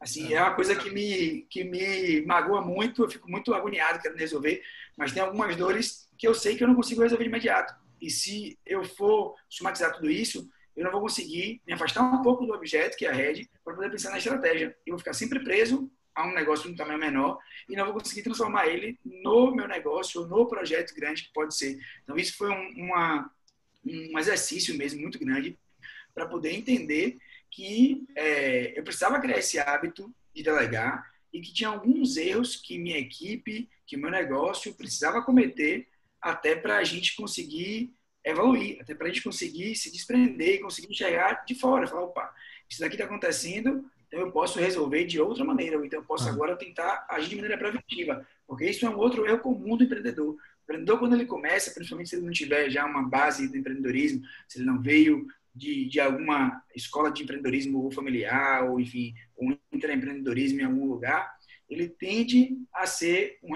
Assim, 0.00 0.32
é 0.32 0.40
uma 0.40 0.54
coisa 0.54 0.76
que 0.76 0.90
me, 0.90 1.42
que 1.50 1.64
me 1.64 2.24
magoa 2.24 2.60
muito, 2.60 3.02
eu 3.02 3.10
fico 3.10 3.28
muito 3.28 3.52
agoniado 3.52 4.00
querendo 4.00 4.18
resolver, 4.18 4.62
mas 4.96 5.12
tem 5.12 5.22
algumas 5.22 5.56
dores 5.56 6.08
que 6.16 6.26
eu 6.26 6.34
sei 6.34 6.56
que 6.56 6.62
eu 6.62 6.68
não 6.68 6.74
consigo 6.74 7.02
resolver 7.02 7.24
de 7.24 7.30
imediato. 7.30 7.74
E 8.00 8.10
se 8.10 8.58
eu 8.64 8.84
for 8.84 9.34
somatizar 9.48 9.92
tudo 9.92 10.08
isso, 10.08 10.48
eu 10.76 10.84
não 10.84 10.92
vou 10.92 11.00
conseguir 11.00 11.60
me 11.66 11.72
afastar 11.72 12.02
um 12.02 12.22
pouco 12.22 12.46
do 12.46 12.54
objeto, 12.54 12.96
que 12.96 13.04
é 13.04 13.10
a 13.10 13.12
rede, 13.12 13.50
para 13.64 13.74
poder 13.74 13.90
pensar 13.90 14.10
na 14.10 14.18
estratégia. 14.18 14.76
Eu 14.86 14.92
vou 14.92 14.98
ficar 14.98 15.12
sempre 15.12 15.40
preso 15.40 15.90
a 16.14 16.26
um 16.26 16.32
negócio 16.32 16.68
de 16.68 16.74
um 16.74 16.76
tamanho 16.76 16.98
menor 16.98 17.38
e 17.68 17.74
não 17.74 17.84
vou 17.84 17.94
conseguir 17.94 18.22
transformar 18.22 18.68
ele 18.68 18.98
no 19.04 19.52
meu 19.52 19.66
negócio 19.66 20.20
ou 20.20 20.28
no 20.28 20.46
projeto 20.46 20.94
grande 20.94 21.24
que 21.24 21.32
pode 21.32 21.56
ser. 21.56 21.78
Então, 22.04 22.16
isso 22.16 22.36
foi 22.36 22.50
um, 22.50 22.84
uma, 22.84 23.30
um 23.84 24.18
exercício 24.18 24.76
mesmo 24.76 25.00
muito 25.00 25.18
grande 25.18 25.58
para 26.14 26.26
poder 26.26 26.52
entender 26.52 27.18
que 27.50 28.06
é, 28.14 28.78
eu 28.78 28.82
precisava 28.82 29.20
criar 29.20 29.38
esse 29.38 29.58
hábito 29.58 30.14
de 30.34 30.42
delegar 30.42 31.04
e 31.32 31.40
que 31.40 31.52
tinha 31.52 31.68
alguns 31.68 32.16
erros 32.16 32.56
que 32.56 32.78
minha 32.78 32.98
equipe, 32.98 33.68
que 33.86 33.96
meu 33.96 34.10
negócio 34.10 34.74
precisava 34.74 35.22
cometer 35.22 35.88
até 36.20 36.56
para 36.56 36.78
a 36.78 36.84
gente 36.84 37.16
conseguir 37.16 37.92
evoluir, 38.24 38.78
até 38.80 38.94
para 38.94 39.06
a 39.06 39.10
gente 39.10 39.22
conseguir 39.22 39.74
se 39.76 39.90
desprender 39.90 40.56
e 40.56 40.60
conseguir 40.60 40.90
enxergar 40.90 41.44
de 41.46 41.54
fora, 41.54 41.86
falar, 41.86 42.02
opa, 42.02 42.34
isso 42.68 42.80
daqui 42.80 42.94
está 42.94 43.04
acontecendo, 43.04 43.88
então 44.06 44.20
eu 44.20 44.32
posso 44.32 44.58
resolver 44.58 45.04
de 45.04 45.20
outra 45.20 45.44
maneira, 45.44 45.78
ou 45.78 45.84
então 45.84 46.00
eu 46.00 46.04
posso 46.04 46.28
ah. 46.28 46.32
agora 46.32 46.56
tentar 46.56 47.06
agir 47.08 47.30
de 47.30 47.36
maneira 47.36 47.58
preventiva, 47.58 48.26
porque 48.46 48.66
isso 48.66 48.84
é 48.84 48.90
um 48.90 48.96
outro 48.96 49.26
erro 49.26 49.38
comum 49.38 49.76
do 49.76 49.84
empreendedor 49.84 50.36
empreendedor, 50.68 50.98
quando 50.98 51.14
ele 51.14 51.24
começa, 51.24 51.70
principalmente 51.70 52.10
se 52.10 52.16
ele 52.16 52.26
não 52.26 52.32
tiver 52.32 52.68
já 52.68 52.84
uma 52.84 53.02
base 53.02 53.48
do 53.48 53.56
empreendedorismo, 53.56 54.22
se 54.46 54.58
ele 54.58 54.66
não 54.66 54.80
veio 54.80 55.26
de, 55.54 55.86
de 55.86 56.00
alguma 56.00 56.62
escola 56.74 57.10
de 57.10 57.22
empreendedorismo 57.22 57.90
familiar, 57.90 58.68
ou 58.68 58.80
enfim, 58.80 59.14
um 59.38 59.56
intraempreendedorismo 59.72 60.60
em 60.60 60.64
algum 60.64 60.86
lugar, 60.86 61.36
ele 61.68 61.88
tende 61.88 62.56
a 62.72 62.86
ser 62.86 63.38
um 63.42 63.52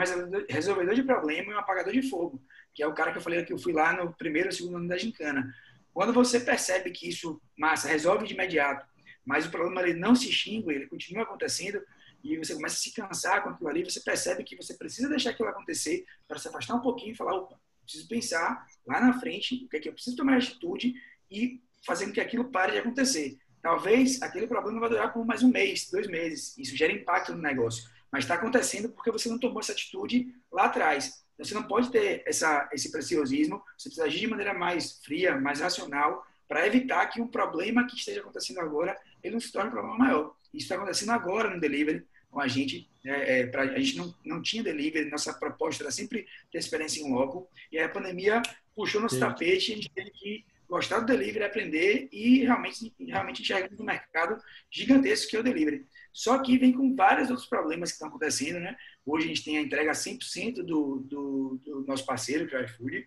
resolvedor 0.49 0.95
de 0.95 1.03
problema 1.03 1.51
e 1.53 1.55
um 1.55 1.59
apagador 1.59 1.93
de 1.93 2.03
fogo, 2.03 2.43
que 2.75 2.83
é 2.83 2.87
o 2.87 2.95
cara 2.95 3.13
que 3.13 3.19
eu 3.19 3.23
falei 3.23 3.45
que 3.45 3.53
eu 3.53 3.59
fui 3.59 3.73
lá 3.73 3.93
no 3.93 4.13
primeiro 4.15 4.49
ou 4.49 4.53
segundo 4.53 4.77
ano 4.77 4.89
da 4.89 4.99
gincana. 4.99 5.55
Quando 5.93 6.13
você 6.13 6.41
percebe 6.41 6.91
que 6.91 7.09
isso, 7.09 7.41
massa, 7.57 7.89
resolve 7.89 8.27
de 8.27 8.35
imediato, 8.35 8.87
mas 9.25 9.47
o 9.47 9.51
problema 9.51 9.83
ele 9.83 9.99
não 9.99 10.15
se 10.15 10.29
extingue, 10.29 10.75
ele 10.75 10.87
continua 10.87 11.23
acontecendo, 11.23 11.81
e 12.25 12.37
você 12.37 12.55
começa 12.55 12.77
a 12.77 12.79
se 12.79 12.93
cansar 12.93 13.43
com 13.43 13.51
aquilo 13.51 13.69
ali, 13.69 13.85
você 13.85 14.01
percebe 14.01 14.45
que 14.45 14.57
você 14.57 14.75
precisa 14.75 15.09
deixar 15.09 15.31
aquilo 15.31 15.49
acontecer 15.49 16.05
para 16.27 16.39
se 16.39 16.49
afastar 16.49 16.75
um 16.75 16.81
pouquinho 16.81 17.13
e 17.13 17.17
falar, 17.17 17.35
opa, 17.35 17.61
preciso 17.83 18.09
pensar 18.09 18.65
lá 18.87 19.01
na 19.01 19.19
frente 19.19 19.65
o 19.65 19.69
que 19.69 19.77
é 19.77 19.81
que 19.81 19.89
eu 19.89 19.93
preciso 19.93 20.17
tomar 20.17 20.37
atitude 20.37 20.95
e 21.31 21.61
fazer 21.85 22.07
com 22.07 22.13
que 22.13 22.21
aquilo 22.21 22.45
pare 22.51 22.73
de 22.73 22.79
acontecer. 22.79 23.39
Talvez 23.61 24.21
aquele 24.23 24.47
problema 24.47 24.81
vai 24.81 24.89
durar 24.89 25.13
por 25.13 25.25
mais 25.25 25.43
um 25.43 25.51
mês, 25.51 25.89
dois 25.91 26.07
meses. 26.09 26.57
Isso 26.59 26.77
gera 26.77 26.93
impacto 26.93 27.33
no 27.33 27.41
negócio. 27.41 27.89
Mas 28.11 28.25
está 28.25 28.35
acontecendo 28.35 28.89
porque 28.91 29.11
você 29.11 29.29
não 29.29 29.39
tomou 29.39 29.61
essa 29.61 29.73
atitude 29.73 30.35
lá 30.51 30.65
atrás. 30.65 31.23
Então, 31.35 31.47
você 31.47 31.55
não 31.55 31.63
pode 31.63 31.91
ter 31.91 32.23
essa, 32.27 32.69
esse 32.73 32.91
preciosismo. 32.91 33.63
Você 33.79 33.89
precisa 33.89 34.07
agir 34.07 34.21
de 34.21 34.27
maneira 34.27 34.53
mais 34.53 35.01
fria, 35.05 35.37
mais 35.37 35.61
racional, 35.61 36.27
para 36.49 36.67
evitar 36.67 37.07
que 37.07 37.21
um 37.21 37.27
problema 37.27 37.87
que 37.87 37.97
esteja 37.97 38.21
acontecendo 38.21 38.61
agora 38.61 38.99
ele 39.23 39.35
não 39.35 39.41
se 39.41 39.53
torne 39.53 39.69
um 39.69 39.73
problema 39.73 39.97
maior. 39.97 40.35
Isso 40.53 40.65
está 40.65 40.75
acontecendo 40.75 41.13
agora 41.13 41.49
no 41.49 41.61
delivery 41.61 42.05
com 42.31 42.41
a 42.41 42.49
gente. 42.49 42.91
É, 43.05 43.41
é, 43.41 43.47
pra, 43.47 43.63
a 43.63 43.79
gente 43.79 43.97
não, 43.97 44.15
não 44.25 44.43
tinha 44.43 44.63
delivery, 44.63 45.11
nossa 45.11 45.33
proposta 45.33 45.85
era 45.85 45.91
sempre 45.91 46.27
ter 46.51 46.59
experiência 46.59 47.01
em 47.01 47.05
um 47.05 47.15
loco. 47.15 47.49
E 47.71 47.79
a 47.79 47.89
pandemia 47.89 48.43
puxou 48.75 49.01
nosso 49.01 49.15
Sim. 49.15 49.21
tapete 49.21 49.71
e 49.71 49.73
a 49.73 49.77
gente 49.77 49.91
teve 49.91 50.11
que 50.11 50.45
gostar 50.73 51.01
do 51.01 51.07
delivery, 51.07 51.45
aprender 51.45 52.09
e 52.11 52.45
realmente, 52.45 52.95
realmente 52.99 53.43
enxergar 53.43 53.69
um 53.79 53.85
mercado 53.85 54.43
gigantesco 54.71 55.29
que 55.29 55.37
é 55.37 55.41
o 55.41 55.43
delivery. 55.43 55.87
Só 56.11 56.39
que 56.39 56.57
vem 56.57 56.73
com 56.73 56.97
vários 56.97 57.29
outros 57.29 57.47
problemas 57.47 57.91
que 57.91 57.97
estão 57.97 58.09
acontecendo, 58.09 58.59
né? 58.59 58.75
Hoje 59.05 59.27
a 59.27 59.29
gente 59.29 59.45
tem 59.45 59.59
a 59.59 59.61
entrega 59.61 59.93
100% 59.93 60.63
do, 60.63 61.01
do, 61.01 61.61
do 61.63 61.85
nosso 61.87 62.07
parceiro, 62.07 62.49
que 62.49 62.57
é 62.57 62.61
o 62.61 62.65
iFood, 62.65 63.07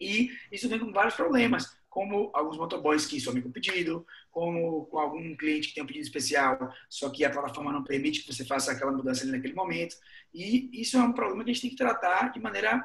e 0.00 0.30
isso 0.52 0.68
vem 0.68 0.78
com 0.78 0.92
vários 0.92 1.14
problemas, 1.14 1.76
como 1.90 2.30
alguns 2.32 2.56
motoboys 2.56 3.04
que 3.04 3.20
somem 3.20 3.42
com 3.42 3.50
pedido, 3.50 4.06
como 4.30 4.86
com 4.86 4.98
algum 4.98 5.36
cliente 5.36 5.68
que 5.68 5.74
tem 5.74 5.82
um 5.82 5.86
pedido 5.86 6.04
especial, 6.04 6.72
só 6.88 7.10
que 7.10 7.24
a 7.24 7.30
plataforma 7.30 7.72
não 7.72 7.82
permite 7.82 8.20
que 8.20 8.32
você 8.32 8.44
faça 8.44 8.70
aquela 8.70 8.92
mudança 8.92 9.24
ali 9.24 9.32
naquele 9.32 9.54
momento. 9.54 9.96
E 10.32 10.70
isso 10.72 10.96
é 10.96 11.00
um 11.02 11.12
problema 11.12 11.42
que 11.42 11.50
a 11.50 11.52
gente 11.52 11.62
tem 11.62 11.70
que 11.70 11.76
tratar 11.76 12.28
de 12.32 12.40
maneira 12.40 12.80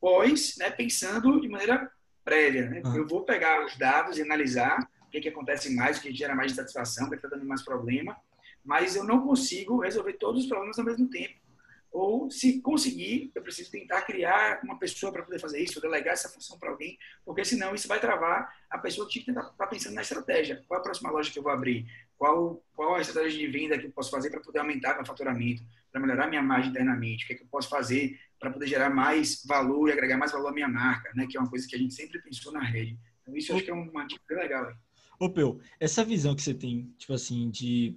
pós, 0.00 0.54
né, 0.56 0.70
pensando 0.70 1.40
de 1.40 1.48
maneira 1.48 1.90
prévia. 2.24 2.68
Né? 2.68 2.82
Ah. 2.84 2.96
Eu 2.96 3.06
vou 3.06 3.24
pegar 3.24 3.64
os 3.64 3.76
dados 3.76 4.18
e 4.18 4.22
analisar 4.22 4.88
o 5.06 5.10
que, 5.10 5.20
que 5.20 5.28
acontece 5.28 5.74
mais, 5.74 5.98
o 5.98 6.02
que 6.02 6.14
gera 6.14 6.34
mais 6.34 6.52
satisfação, 6.52 7.06
o 7.06 7.10
que 7.10 7.16
está 7.16 7.28
dando 7.28 7.44
mais 7.44 7.62
problema, 7.62 8.16
mas 8.64 8.94
eu 8.94 9.04
não 9.04 9.26
consigo 9.26 9.80
resolver 9.80 10.14
todos 10.14 10.42
os 10.42 10.48
problemas 10.48 10.78
ao 10.78 10.84
mesmo 10.84 11.08
tempo. 11.08 11.40
Ou, 11.92 12.30
se 12.30 12.60
conseguir, 12.60 13.32
eu 13.34 13.42
preciso 13.42 13.70
tentar 13.72 14.02
criar 14.02 14.60
uma 14.62 14.78
pessoa 14.78 15.12
para 15.12 15.24
poder 15.24 15.40
fazer 15.40 15.60
isso, 15.60 15.80
delegar 15.80 16.12
essa 16.12 16.28
função 16.28 16.56
para 16.56 16.70
alguém, 16.70 16.96
porque 17.24 17.44
senão 17.44 17.74
isso 17.74 17.88
vai 17.88 17.98
travar 17.98 18.48
a 18.70 18.78
pessoa 18.78 19.08
que 19.08 19.18
está 19.18 19.42
tá 19.42 19.66
pensando 19.66 19.94
na 19.94 20.02
estratégia. 20.02 20.62
Qual 20.68 20.78
a 20.78 20.82
próxima 20.82 21.10
loja 21.10 21.32
que 21.32 21.38
eu 21.38 21.42
vou 21.42 21.50
abrir? 21.50 21.86
Qual, 22.20 22.62
qual 22.74 22.96
a 22.96 23.00
estratégia 23.00 23.38
de 23.38 23.46
venda 23.46 23.78
que 23.78 23.86
eu 23.86 23.92
posso 23.92 24.10
fazer 24.10 24.28
para 24.28 24.42
poder 24.42 24.58
aumentar 24.58 24.94
meu 24.94 25.06
faturamento, 25.06 25.62
para 25.90 26.02
melhorar 26.02 26.28
minha 26.28 26.42
margem 26.42 26.70
internamente? 26.70 27.24
O 27.24 27.26
que, 27.26 27.32
é 27.32 27.36
que 27.36 27.44
eu 27.44 27.48
posso 27.48 27.70
fazer 27.70 28.20
para 28.38 28.50
poder 28.50 28.66
gerar 28.66 28.90
mais 28.90 29.42
valor 29.46 29.88
e 29.88 29.92
agregar 29.92 30.18
mais 30.18 30.30
valor 30.30 30.48
à 30.48 30.52
minha 30.52 30.68
marca, 30.68 31.10
né? 31.14 31.26
Que 31.26 31.38
é 31.38 31.40
uma 31.40 31.48
coisa 31.48 31.66
que 31.66 31.74
a 31.74 31.78
gente 31.78 31.94
sempre 31.94 32.20
pensou 32.20 32.52
na 32.52 32.62
rede. 32.62 32.98
Então, 33.22 33.34
isso 33.34 33.50
eu 33.50 33.56
acho 33.56 33.64
que 33.64 33.70
é 33.70 33.74
uma 33.74 34.04
dica 34.04 34.20
bem 34.28 34.36
legal. 34.36 34.70
Ô, 35.18 35.30
Peu, 35.30 35.60
essa 35.80 36.04
visão 36.04 36.34
que 36.34 36.42
você 36.42 36.52
tem, 36.52 36.94
tipo 36.98 37.14
assim, 37.14 37.48
de 37.48 37.96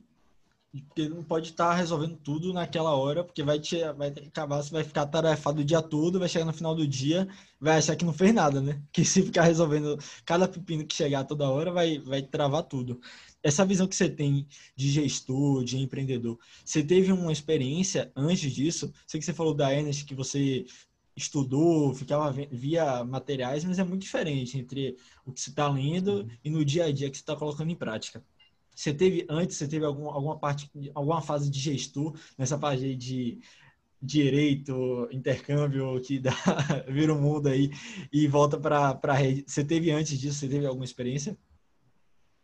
porque 0.87 1.07
não 1.09 1.21
pode 1.21 1.49
estar 1.49 1.71
tá 1.71 1.75
resolvendo 1.75 2.15
tudo 2.15 2.53
naquela 2.53 2.95
hora, 2.95 3.25
porque 3.25 3.43
vai 3.43 3.59
te 3.59 3.77
vai 3.91 4.07
acabar, 4.07 4.63
você 4.63 4.71
vai 4.71 4.85
ficar 4.85 5.05
tarefado 5.05 5.61
o 5.61 5.65
dia 5.65 5.81
todo, 5.81 6.17
vai 6.17 6.29
chegar 6.29 6.45
no 6.45 6.53
final 6.53 6.73
do 6.73 6.87
dia, 6.87 7.27
vai 7.59 7.77
achar 7.77 7.95
que 7.97 8.05
não 8.05 8.13
fez 8.13 8.33
nada, 8.33 8.61
né? 8.61 8.81
Que 8.91 9.03
se 9.03 9.21
ficar 9.21 9.43
resolvendo 9.43 9.99
cada 10.25 10.47
pepino 10.47 10.87
que 10.87 10.95
chegar 10.95 11.25
toda 11.25 11.49
hora, 11.49 11.73
vai, 11.73 11.99
vai 11.99 12.21
travar 12.21 12.63
tudo 12.63 13.01
essa 13.43 13.65
visão 13.65 13.87
que 13.87 13.95
você 13.95 14.09
tem 14.09 14.47
de 14.75 14.89
gestor, 14.89 15.63
de 15.63 15.77
empreendedor, 15.77 16.39
você 16.63 16.81
teve 16.81 17.11
uma 17.11 17.31
experiência 17.31 18.11
antes 18.15 18.51
disso? 18.53 18.91
Sei 19.05 19.19
que 19.19 19.25
você 19.25 19.33
falou 19.33 19.53
da 19.53 19.73
Ernest 19.73 20.05
que 20.05 20.15
você 20.15 20.65
estudou, 21.15 21.93
ficava 21.93 22.31
via 22.51 23.03
materiais, 23.03 23.63
mas 23.63 23.77
é 23.77 23.83
muito 23.83 24.01
diferente 24.01 24.57
entre 24.57 24.97
o 25.25 25.31
que 25.31 25.41
você 25.41 25.49
está 25.49 25.69
lendo 25.69 26.27
e 26.43 26.49
no 26.49 26.65
dia 26.65 26.85
a 26.85 26.91
dia 26.91 27.09
que 27.09 27.17
você 27.17 27.21
está 27.21 27.35
colocando 27.35 27.69
em 27.69 27.75
prática. 27.75 28.23
Você 28.75 28.93
teve 28.93 29.25
antes, 29.29 29.57
você 29.57 29.67
teve 29.67 29.85
algum, 29.85 30.09
alguma 30.09 30.39
parte, 30.39 30.71
alguma 30.95 31.21
fase 31.21 31.49
de 31.49 31.59
gestor 31.59 32.17
nessa 32.37 32.57
parte 32.57 32.95
de 32.95 33.39
direito, 34.01 35.07
intercâmbio 35.11 36.01
que 36.01 36.19
dá, 36.19 36.33
vira 36.89 37.13
o 37.13 37.21
mundo 37.21 37.47
aí 37.47 37.69
e 38.11 38.27
volta 38.27 38.59
para 38.59 38.99
a 39.01 39.13
rede. 39.13 39.45
Você 39.47 39.63
teve 39.63 39.91
antes 39.91 40.19
disso? 40.19 40.39
Você 40.39 40.49
teve 40.49 40.65
alguma 40.65 40.85
experiência? 40.85 41.37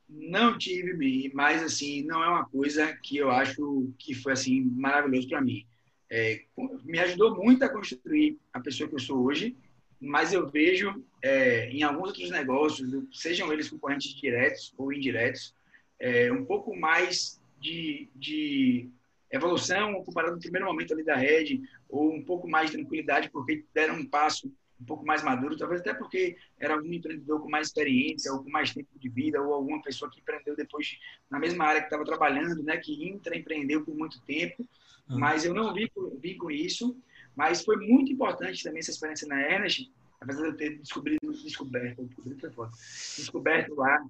Não 0.09 0.57
tive, 0.57 1.31
mas 1.35 1.61
assim, 1.61 2.03
não 2.03 2.23
é 2.23 2.27
uma 2.27 2.45
coisa 2.45 2.97
que 3.03 3.17
eu 3.17 3.29
acho 3.29 3.93
que 3.99 4.15
foi 4.15 4.33
assim 4.33 4.61
maravilhoso 4.61 5.29
para 5.29 5.41
mim. 5.41 5.65
É, 6.11 6.41
me 6.83 6.97
ajudou 6.99 7.35
muito 7.35 7.63
a 7.63 7.69
construir 7.69 8.39
a 8.51 8.59
pessoa 8.59 8.89
que 8.89 8.95
eu 8.95 8.99
sou 8.99 9.23
hoje, 9.23 9.55
mas 10.01 10.33
eu 10.33 10.49
vejo 10.49 11.03
é, 11.21 11.69
em 11.69 11.83
alguns 11.83 12.07
outros 12.07 12.31
negócios, 12.31 12.91
sejam 13.11 13.53
eles 13.53 13.69
concorrentes 13.69 14.15
diretos 14.15 14.73
ou 14.77 14.91
indiretos, 14.91 15.53
é, 15.99 16.31
um 16.31 16.43
pouco 16.43 16.75
mais 16.75 17.39
de, 17.59 18.09
de 18.15 18.89
evolução 19.31 20.03
comparado 20.03 20.33
no 20.35 20.41
primeiro 20.41 20.65
momento 20.65 20.93
ali 20.93 21.03
da 21.03 21.15
rede, 21.15 21.61
ou 21.87 22.11
um 22.11 22.23
pouco 22.23 22.49
mais 22.49 22.71
de 22.71 22.77
tranquilidade 22.77 23.29
porque 23.29 23.63
deram 23.73 23.95
um 23.95 24.05
passo 24.05 24.51
um 24.79 24.85
pouco 24.85 25.05
mais 25.05 25.23
maduro, 25.23 25.57
talvez 25.57 25.81
até 25.81 25.93
porque 25.93 26.37
era 26.57 26.75
algum 26.75 26.91
empreendedor 26.93 27.41
com 27.41 27.49
mais 27.49 27.67
experiência 27.67 28.31
ou 28.31 28.43
com 28.43 28.49
mais 28.49 28.73
tempo 28.73 28.87
de 28.97 29.09
vida 29.09 29.41
ou 29.41 29.53
alguma 29.53 29.81
pessoa 29.81 30.09
que 30.09 30.19
empreendeu 30.19 30.55
depois 30.55 30.87
de, 30.87 30.99
na 31.29 31.37
mesma 31.37 31.65
área 31.65 31.81
que 31.81 31.87
estava 31.87 32.05
trabalhando, 32.05 32.63
né, 32.63 32.77
que 32.77 33.09
intraempreendeu 33.09 33.83
por 33.83 33.95
muito 33.95 34.21
tempo. 34.21 34.67
Uhum. 35.09 35.19
Mas 35.19 35.43
eu 35.43 35.53
não 35.53 35.73
vi, 35.73 35.91
vi 36.21 36.35
com 36.35 36.49
isso. 36.49 36.97
Mas 37.35 37.63
foi 37.63 37.77
muito 37.77 38.11
importante 38.11 38.63
também 38.63 38.79
essa 38.79 38.91
experiência 38.91 39.27
na 39.27 39.41
Energy, 39.41 39.91
apesar 40.19 40.41
de 40.43 40.47
eu 40.47 40.57
ter 40.57 40.77
descobrido, 40.77 41.19
descoberto, 41.31 42.09
descoberto, 42.25 42.71
descoberto 43.17 43.75
lá 43.75 44.01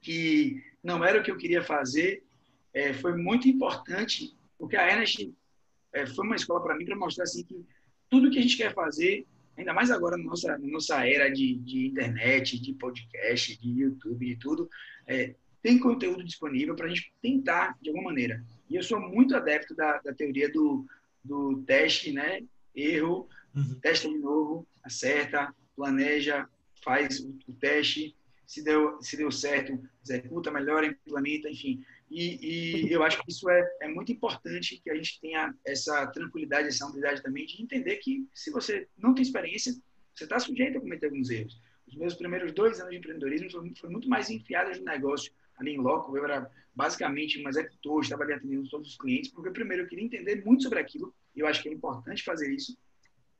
que 0.00 0.62
não 0.82 1.02
era 1.02 1.18
o 1.18 1.22
que 1.22 1.30
eu 1.30 1.36
queria 1.36 1.62
fazer, 1.62 2.22
é, 2.72 2.92
foi 2.92 3.16
muito 3.16 3.48
importante, 3.48 4.36
porque 4.58 4.76
a 4.76 4.92
Energy 4.92 5.34
é, 5.92 6.04
foi 6.06 6.26
uma 6.26 6.36
escola 6.36 6.62
para 6.62 6.76
mim 6.76 6.84
para 6.84 6.96
mostrar 6.96 7.24
assim 7.24 7.44
que 7.44 7.64
tudo 8.10 8.30
que 8.30 8.38
a 8.38 8.42
gente 8.42 8.56
quer 8.56 8.74
fazer 8.74 9.26
ainda 9.56 9.72
mais 9.72 9.90
agora 9.90 10.16
na 10.16 10.24
nossa, 10.24 10.58
na 10.58 10.66
nossa 10.66 11.06
era 11.06 11.28
de, 11.28 11.54
de 11.56 11.86
internet, 11.86 12.60
de 12.60 12.72
podcast, 12.74 13.58
de 13.58 13.80
YouTube, 13.80 14.26
de 14.26 14.36
tudo, 14.36 14.68
é, 15.06 15.34
tem 15.62 15.78
conteúdo 15.78 16.22
disponível 16.22 16.74
para 16.74 16.86
a 16.86 16.88
gente 16.88 17.12
tentar 17.22 17.76
de 17.80 17.88
alguma 17.88 18.10
maneira. 18.10 18.44
E 18.68 18.76
eu 18.76 18.82
sou 18.82 19.00
muito 19.00 19.34
adepto 19.34 19.74
da, 19.74 19.98
da 19.98 20.12
teoria 20.12 20.50
do, 20.50 20.84
do 21.24 21.62
teste, 21.66 22.12
né? 22.12 22.42
Erro, 22.74 23.28
uhum. 23.54 23.78
testa 23.80 24.08
de 24.08 24.18
novo, 24.18 24.66
acerta, 24.82 25.54
planeja, 25.74 26.46
faz 26.82 27.20
o, 27.20 27.34
o 27.48 27.52
teste, 27.54 28.14
se 28.46 28.62
deu, 28.62 29.00
se 29.00 29.16
deu 29.16 29.30
certo, 29.30 29.78
executa, 30.02 30.50
melhora, 30.50 30.86
implementa, 30.86 31.48
enfim. 31.48 31.82
E, 32.10 32.86
e, 32.86 32.92
eu 32.92 33.02
acho 33.02 33.22
que 33.22 33.30
isso 33.30 33.48
é, 33.48 33.76
é 33.82 33.88
muito 33.88 34.12
importante 34.12 34.80
que 34.82 34.90
a 34.90 34.94
gente 34.94 35.20
tenha 35.20 35.54
essa 35.64 36.06
tranquilidade, 36.08 36.68
essa 36.68 36.86
humildade 36.86 37.22
também 37.22 37.46
de 37.46 37.62
entender 37.62 37.96
que 37.96 38.26
se 38.32 38.50
você 38.50 38.88
não 38.96 39.14
tem 39.14 39.22
experiência, 39.22 39.74
você 40.14 40.24
está 40.24 40.38
sujeito 40.38 40.78
a 40.78 40.80
cometer 40.80 41.06
alguns 41.06 41.30
erros. 41.30 41.60
Os 41.86 41.96
meus 41.96 42.14
primeiros 42.14 42.52
dois 42.52 42.78
anos 42.78 42.92
de 42.92 42.98
empreendedorismo 42.98 43.50
foi 43.76 43.90
muito 43.90 44.08
mais 44.08 44.30
enfiado 44.30 44.78
no 44.78 44.84
negócio 44.84 45.32
ali 45.58 45.72
em 45.72 45.78
loco. 45.78 46.16
Eu 46.16 46.24
era 46.24 46.50
basicamente 46.74 47.42
um 47.42 47.48
executor, 47.48 48.02
estava 48.02 48.22
ali 48.22 48.34
atendendo 48.34 48.68
todos 48.68 48.90
os 48.90 48.96
clientes, 48.96 49.30
porque 49.30 49.50
primeiro 49.50 49.84
eu 49.84 49.88
queria 49.88 50.04
entender 50.04 50.44
muito 50.44 50.62
sobre 50.62 50.78
aquilo, 50.78 51.14
eu 51.34 51.46
acho 51.46 51.62
que 51.62 51.68
é 51.68 51.72
importante 51.72 52.22
fazer 52.22 52.52
isso. 52.52 52.76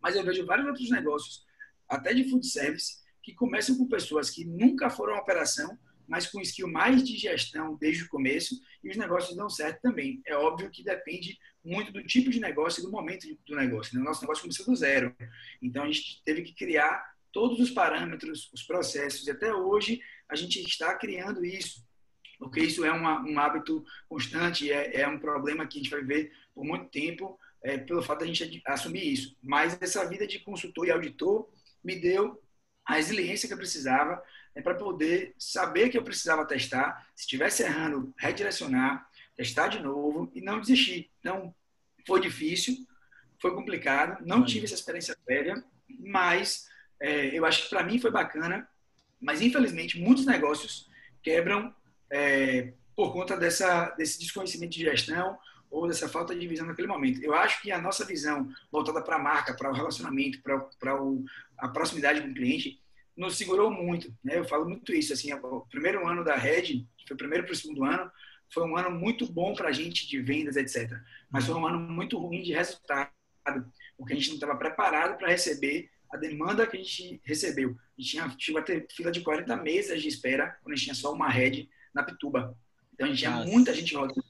Mas 0.01 0.17
eu 0.17 0.25
vejo 0.25 0.45
vários 0.47 0.67
outros 0.67 0.91
negócios, 0.91 1.45
até 1.89 2.13
de 2.13 2.29
food 2.29 2.47
service, 2.47 3.03
que 3.23 3.35
começam 3.35 3.77
com 3.77 3.89
pessoas 3.89 4.31
que 4.31 4.45
nunca 4.45 4.91
foram 4.91 5.15
à 5.15 5.21
operação, 5.21 5.79
mas 6.09 6.27
com 6.27 6.41
skill 6.41 6.69
mais 6.69 7.03
de 7.03 7.17
gestão 7.17 7.77
desde 7.81 8.05
o 8.05 8.09
começo 8.09 8.55
e 8.83 8.91
os 8.91 8.97
negócios 8.97 9.37
dão 9.37 9.49
certo 9.49 9.81
também. 9.81 10.21
É 10.27 10.37
óbvio 10.37 10.71
que 10.71 10.85
depende 10.85 11.39
muito 11.65 11.93
do 11.93 12.05
tipo 12.05 12.31
de 12.31 12.41
negócio 12.41 12.81
e 12.81 12.85
do 12.85 12.91
momento 12.91 13.27
do 13.47 13.57
negócio. 13.57 13.95
Né? 13.95 14.03
O 14.03 14.05
nosso 14.05 14.21
negócio 14.21 14.43
começou 14.43 14.67
do 14.67 14.77
zero. 14.77 15.15
Então, 15.63 15.85
a 15.85 15.87
gente 15.87 16.23
teve 16.25 16.43
que 16.43 16.55
criar 16.55 17.15
todos 17.33 17.59
os 17.59 17.71
parâmetros, 17.71 18.51
os 18.53 18.63
processos. 18.63 19.27
E 19.27 19.31
até 19.31 19.53
hoje, 19.53 20.01
a 20.29 20.37
gente 20.37 20.61
está 20.61 20.95
criando 20.95 21.45
isso. 21.45 21.85
Porque 22.39 22.61
isso 22.61 22.85
é 22.85 22.93
uma, 22.93 23.21
um 23.23 23.39
hábito 23.39 23.85
constante, 24.09 24.71
é, 24.71 25.01
é, 25.01 25.09
um 25.09 25.19
problema 25.19 25.67
que 25.67 25.79
a 25.79 25.83
gente 25.83 25.91
vai 25.91 26.03
ver 26.03 26.33
por 26.55 26.65
muito 26.65 26.91
tempo, 26.91 27.39
é, 27.63 27.79
pelo 27.79 28.03
fato 28.03 28.25
de 28.25 28.25
a 28.25 28.35
gente 28.35 28.63
assumir 28.67 29.13
isso. 29.13 29.37
Mas 29.43 29.79
essa 29.81 30.07
vida 30.09 30.27
de 30.27 30.41
consultor 30.41 30.87
e 30.87 30.91
auditor 30.91 31.49
me 31.83 31.97
deu 31.97 32.41
a 32.85 32.95
resiliência 32.95 33.49
que 33.49 33.55
eu 33.55 33.59
precisava 33.59 34.23
é 34.55 34.63
para 34.63 34.75
poder 34.75 35.35
saber 35.39 35.89
que 35.89 35.99
eu 35.99 36.05
precisava 36.05 36.47
testar, 36.47 37.09
se 37.15 37.23
estivesse 37.23 37.63
errando, 37.63 38.15
redirecionar, 38.17 39.09
testar 39.37 39.69
de 39.69 39.81
novo 39.81 40.31
e 40.35 40.41
não 40.41 40.61
desistir. 40.61 41.11
Então, 41.21 41.55
foi 42.07 42.21
difícil, 42.21 42.77
foi 43.41 43.55
complicado, 43.55 44.25
não 44.25 44.45
tive 44.45 44.65
essa 44.65 44.75
experiência 44.75 45.17
prévia, 45.25 45.63
mas 45.89 46.69
é, 47.01 47.37
eu 47.37 47.45
acho 47.45 47.65
que 47.65 47.71
para 47.71 47.83
mim 47.83 47.99
foi 47.99 48.11
bacana 48.11 48.69
Mas, 49.21 49.41
infelizmente, 49.41 49.99
muitos 49.99 50.27
negócios 50.27 50.89
quebram 51.23 51.75
é, 52.11 52.73
por 52.95 53.13
conta 53.13 53.37
dessa, 53.37 53.91
desse 53.91 54.21
desconhecimento 54.21 54.73
de 54.73 54.85
gestão 54.85 55.39
ou 55.71 55.89
dessa 55.89 56.09
falta 56.09 56.35
de 56.35 56.47
visão 56.47 56.67
naquele 56.67 56.87
momento. 56.87 57.23
Eu 57.23 57.35
acho 57.35 57.61
que 57.61 57.73
a 57.73 57.81
nossa 57.81 58.05
visão 58.05 58.49
voltada 58.71 59.03
para 59.03 59.17
a 59.17 59.19
marca, 59.19 59.55
para 59.55 59.71
o 59.71 59.75
relacionamento, 59.75 60.41
para, 60.41 60.69
a 61.59 61.69
proximidade 61.69 62.21
com 62.21 62.29
o 62.29 62.35
cliente, 62.35 62.81
nos 63.17 63.37
segurou 63.37 63.71
muito. 63.71 64.15
Né? 64.23 64.39
Eu 64.39 64.45
falo 64.45 64.69
muito 64.69 64.93
isso. 64.93 65.13
Assim, 65.13 65.33
o 65.33 65.61
primeiro 65.71 66.07
ano 66.07 66.25
da 66.25 66.37
Red, 66.37 66.87
foi 67.07 67.15
o 67.15 67.19
primeiro 67.19 67.45
para 67.45 67.53
o 67.53 67.57
segundo 67.57 67.85
ano, 67.85 68.11
foi 68.53 68.65
um 68.65 68.77
ano 68.77 68.91
muito 68.91 69.31
bom 69.31 69.55
para 69.55 69.69
a 69.69 69.73
gente 69.73 70.07
de 70.07 70.21
vendas, 70.21 70.57
etc. 70.57 70.99
Mas 71.31 71.47
foi 71.47 71.55
um 71.55 71.67
ano 71.67 71.79
muito 71.79 72.19
ruim 72.19 72.43
de 72.43 72.53
resultado, 72.53 73.11
porque 73.97 74.13
a 74.13 74.17
gente 74.17 74.29
não 74.29 74.35
estava 74.35 74.57
preparado 74.57 75.19
para 75.19 75.29
receber 75.29 75.91
a 76.13 76.17
demanda 76.17 76.67
que 76.67 76.77
a 76.77 76.81
gente 76.81 77.21
recebeu. 77.25 77.71
A 77.71 78.01
gente 78.01 78.11
tinha, 78.11 78.37
chegou 78.39 78.61
a 78.61 78.65
ter 78.65 78.87
fila 78.91 79.11
de 79.11 79.21
40 79.21 79.57
meses 79.57 80.01
de 80.01 80.09
espera, 80.09 80.57
quando 80.63 80.73
a 80.73 80.77
gente 80.77 80.85
tinha 80.85 80.95
só 80.95 81.13
uma 81.13 81.29
Red 81.29 81.69
na 81.93 82.03
Pituba. 82.03 82.57
Então 82.93 83.07
a 83.07 83.11
gente 83.11 83.19
tinha 83.19 83.33
Nossa. 83.33 83.51
muita 83.51 83.75
gente 83.75 83.95
rodando. 83.95 84.23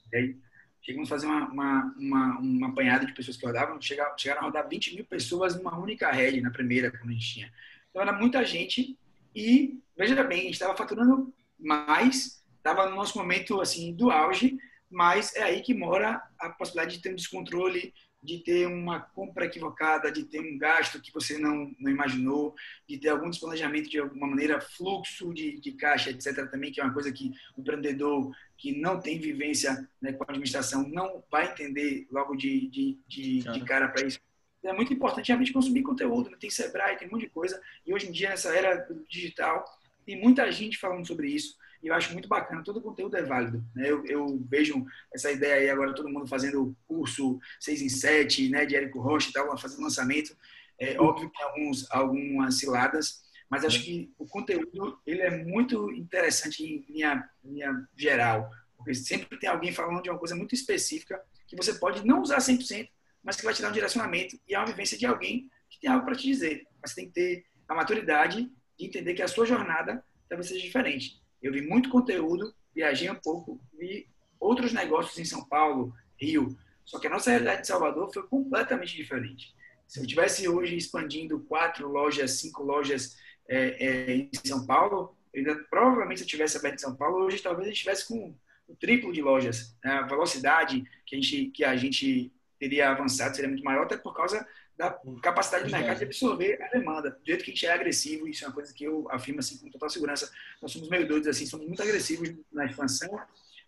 Chegamos 0.81 1.09
a 1.09 1.15
fazer 1.15 1.25
uma, 1.27 1.47
uma, 1.47 1.95
uma, 1.97 2.39
uma 2.39 2.67
apanhada 2.69 3.05
de 3.05 3.13
pessoas 3.13 3.37
que 3.37 3.45
rodavam, 3.45 3.81
chegaram, 3.81 4.17
chegaram 4.17 4.41
a 4.41 4.45
rodar 4.45 4.67
20 4.67 4.95
mil 4.95 5.05
pessoas 5.05 5.55
numa 5.55 5.77
única 5.77 6.11
Red 6.11 6.41
na 6.41 6.51
primeira, 6.51 6.91
quando 6.91 7.09
a 7.09 7.13
gente 7.13 7.33
tinha. 7.33 7.53
Então 7.95 8.03
era 8.03 8.11
muita 8.11 8.43
gente 8.43 8.99
e, 9.33 9.79
veja 9.97 10.21
bem, 10.21 10.41
a 10.41 10.43
gente 10.43 10.55
estava 10.55 10.75
faturando 10.75 11.33
mais, 11.57 12.43
estava 12.57 12.89
no 12.89 12.95
nosso 12.97 13.17
momento 13.17 13.61
assim 13.61 13.93
do 13.93 14.11
auge, 14.11 14.57
mas 14.91 15.33
é 15.33 15.43
aí 15.43 15.61
que 15.61 15.73
mora 15.73 16.21
a 16.37 16.49
possibilidade 16.49 16.97
de 16.97 17.01
ter 17.01 17.13
um 17.13 17.15
descontrole, 17.15 17.93
de 18.21 18.39
ter 18.39 18.67
uma 18.67 18.99
compra 18.99 19.45
equivocada, 19.45 20.11
de 20.11 20.25
ter 20.25 20.41
um 20.41 20.57
gasto 20.57 21.01
que 21.01 21.13
você 21.13 21.37
não, 21.37 21.73
não 21.79 21.89
imaginou, 21.89 22.53
de 22.85 22.97
ter 22.97 23.07
algum 23.07 23.29
desplanejamento 23.29 23.89
de 23.89 23.97
alguma 23.97 24.27
maneira, 24.27 24.59
fluxo 24.59 25.33
de, 25.33 25.57
de 25.61 25.71
caixa, 25.71 26.09
etc. 26.09 26.51
também, 26.51 26.73
que 26.73 26.81
é 26.81 26.83
uma 26.83 26.93
coisa 26.93 27.13
que 27.13 27.31
o 27.55 27.61
empreendedor 27.61 28.29
que 28.57 28.77
não 28.77 28.99
tem 28.99 29.21
vivência 29.21 29.89
né, 30.01 30.11
com 30.11 30.25
a 30.25 30.27
administração 30.27 30.85
não 30.89 31.23
vai 31.31 31.49
entender 31.49 32.05
logo 32.11 32.35
de, 32.35 32.67
de, 32.67 32.99
de, 33.07 33.39
de 33.39 33.63
cara 33.63 33.87
para 33.87 34.05
isso 34.05 34.19
é 34.67 34.73
muito 34.73 34.93
importante 34.93 35.27
realmente 35.27 35.53
consumir 35.53 35.83
conteúdo. 35.83 36.29
Né? 36.29 36.37
Tem 36.39 36.49
Sebrae, 36.49 36.97
tem 36.97 37.07
um 37.07 37.11
monte 37.11 37.21
de 37.21 37.29
coisa. 37.29 37.61
E 37.85 37.93
hoje 37.93 38.07
em 38.07 38.11
dia, 38.11 38.29
nessa 38.29 38.49
era 38.49 38.87
digital, 39.09 39.65
tem 40.05 40.19
muita 40.19 40.51
gente 40.51 40.77
falando 40.77 41.05
sobre 41.05 41.29
isso. 41.29 41.55
E 41.81 41.87
eu 41.87 41.93
acho 41.93 42.13
muito 42.13 42.27
bacana. 42.27 42.63
Todo 42.63 42.81
conteúdo 42.81 43.15
é 43.15 43.23
válido. 43.23 43.63
Né? 43.75 43.89
Eu, 43.89 44.05
eu, 44.05 44.43
vejo 44.49 44.85
essa 45.13 45.31
ideia 45.31 45.55
aí 45.55 45.69
agora, 45.69 45.93
todo 45.93 46.09
mundo 46.09 46.27
fazendo 46.27 46.75
curso 46.87 47.39
6 47.59 47.81
em 47.81 47.89
7, 47.89 48.49
né, 48.49 48.65
de 48.65 48.75
Érico 48.75 48.99
Rocha 48.99 49.29
e 49.29 49.33
tal, 49.33 49.57
fazendo 49.57 49.83
lançamento. 49.83 50.35
É 50.79 50.99
óbvio 50.99 51.29
que 51.29 51.37
tem 51.37 51.45
alguns, 51.45 51.91
algumas 51.91 52.57
ciladas, 52.57 53.23
mas 53.49 53.63
acho 53.63 53.83
que 53.83 54.11
o 54.17 54.25
conteúdo 54.25 54.99
ele 55.05 55.21
é 55.21 55.43
muito 55.43 55.91
interessante 55.91 56.63
em 56.63 56.85
linha, 56.91 57.29
linha 57.43 57.87
geral. 57.95 58.49
Porque 58.75 58.93
sempre 58.93 59.37
tem 59.39 59.49
alguém 59.49 59.71
falando 59.71 60.01
de 60.01 60.09
uma 60.09 60.19
coisa 60.19 60.35
muito 60.35 60.53
específica 60.53 61.21
que 61.47 61.55
você 61.55 61.75
pode 61.75 62.05
não 62.05 62.21
usar 62.21 62.39
100%, 62.39 62.89
mas 63.25 63.35
que 63.35 63.43
vai 63.43 63.53
te 63.53 63.61
dar 63.61 63.69
um 63.69 63.73
direcionamento 63.73 64.39
e 64.47 64.53
é 64.53 64.59
uma 64.59 64.67
vivência 64.67 64.97
de 64.97 65.05
alguém 65.05 65.49
que 65.67 65.79
tem 65.79 65.89
algo 65.89 66.05
para 66.05 66.15
te 66.15 66.23
dizer. 66.23 66.67
Mas 66.79 66.91
você 66.91 67.01
tem 67.01 67.07
que 67.07 67.13
ter 67.13 67.45
a 67.67 67.73
maturidade 67.73 68.49
de 68.77 68.85
entender 68.85 69.15
que 69.15 69.23
a 69.23 69.27
sua 69.27 69.45
jornada 69.45 70.05
talvez 70.29 70.47
seja 70.47 70.61
diferente. 70.61 71.19
Eu 71.41 71.51
vi 71.51 71.61
muito 71.61 71.89
conteúdo, 71.89 72.53
viajei 72.73 73.09
um 73.09 73.15
pouco, 73.15 73.59
vi 73.77 74.07
outros 74.39 74.71
negócios 74.71 75.17
em 75.17 75.25
São 75.25 75.43
Paulo, 75.43 75.91
Rio, 76.19 76.55
só 76.85 76.99
que 76.99 77.07
a 77.07 77.09
nossa 77.09 77.31
realidade 77.31 77.61
de 77.61 77.67
Salvador 77.67 78.13
foi 78.13 78.23
completamente 78.27 78.95
diferente. 78.95 79.55
Se 79.87 79.99
eu 79.99 80.05
tivesse 80.05 80.47
hoje 80.47 80.75
expandindo 80.75 81.39
quatro 81.41 81.87
lojas, 81.87 82.31
cinco 82.31 82.63
lojas 82.63 83.17
é, 83.49 83.85
é, 83.85 84.15
em 84.15 84.29
São 84.45 84.65
Paulo, 84.65 85.15
ainda, 85.35 85.55
provavelmente 85.69 86.19
se 86.19 86.23
eu 86.25 86.29
tivesse 86.29 86.57
aberto 86.57 86.75
em 86.75 86.81
São 86.81 86.95
Paulo, 86.95 87.25
hoje 87.25 87.41
talvez 87.41 87.67
gente 87.67 87.77
estivesse 87.77 88.07
com 88.07 88.35
o 88.67 88.75
triplo 88.75 89.11
de 89.11 89.21
lojas. 89.21 89.75
Né? 89.83 89.91
A 89.91 90.03
velocidade 90.03 90.83
que 91.05 91.15
a 91.15 91.19
gente, 91.19 91.45
que 91.47 91.63
a 91.63 91.75
gente 91.75 92.31
teria 92.59 92.89
avançado, 92.89 93.35
seria 93.35 93.49
muito 93.49 93.63
maior, 93.63 93.83
até 93.83 93.97
por 93.97 94.15
causa 94.15 94.45
da 94.77 94.91
capacidade 95.21 95.65
do 95.65 95.71
mercado 95.71 95.97
de 95.97 96.05
absorver 96.05 96.61
a 96.61 96.67
demanda. 96.67 97.11
Do 97.11 97.25
jeito 97.25 97.43
que 97.43 97.51
a 97.51 97.53
gente 97.53 97.65
é 97.65 97.71
agressivo, 97.71 98.27
isso 98.27 98.43
é 98.43 98.47
uma 98.47 98.53
coisa 98.53 98.73
que 98.73 98.83
eu 98.83 99.07
afirmo 99.09 99.39
assim, 99.39 99.57
com 99.57 99.69
total 99.69 99.89
segurança, 99.89 100.31
nós 100.61 100.71
somos 100.71 100.89
meio 100.89 101.07
doidos, 101.07 101.27
assim, 101.27 101.45
somos 101.45 101.65
muito 101.65 101.81
agressivos 101.81 102.33
na 102.51 102.65
expansão, 102.65 103.19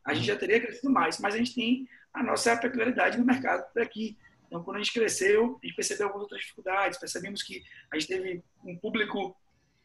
a 0.04 0.14
gente 0.14 0.28
já 0.28 0.36
teria 0.36 0.60
crescido 0.60 0.90
mais, 0.90 1.20
mas 1.20 1.36
a 1.36 1.38
gente 1.38 1.54
tem 1.54 1.88
a 2.14 2.24
nossa 2.24 2.56
peculiaridade 2.58 3.18
no 3.18 3.26
mercado 3.26 3.66
daqui. 3.74 4.18
Então, 4.48 4.64
quando 4.64 4.78
a 4.78 4.80
gente 4.80 4.94
cresceu, 4.94 5.60
a 5.62 5.66
gente 5.66 5.76
percebeu 5.76 6.08
algumas 6.08 6.24
outras 6.24 6.42
dificuldades, 6.42 6.98
percebemos 6.98 7.44
que 7.44 7.64
a 7.92 8.00
gente 8.00 8.08
teve 8.08 8.44
um 8.64 8.78
público 8.78 9.36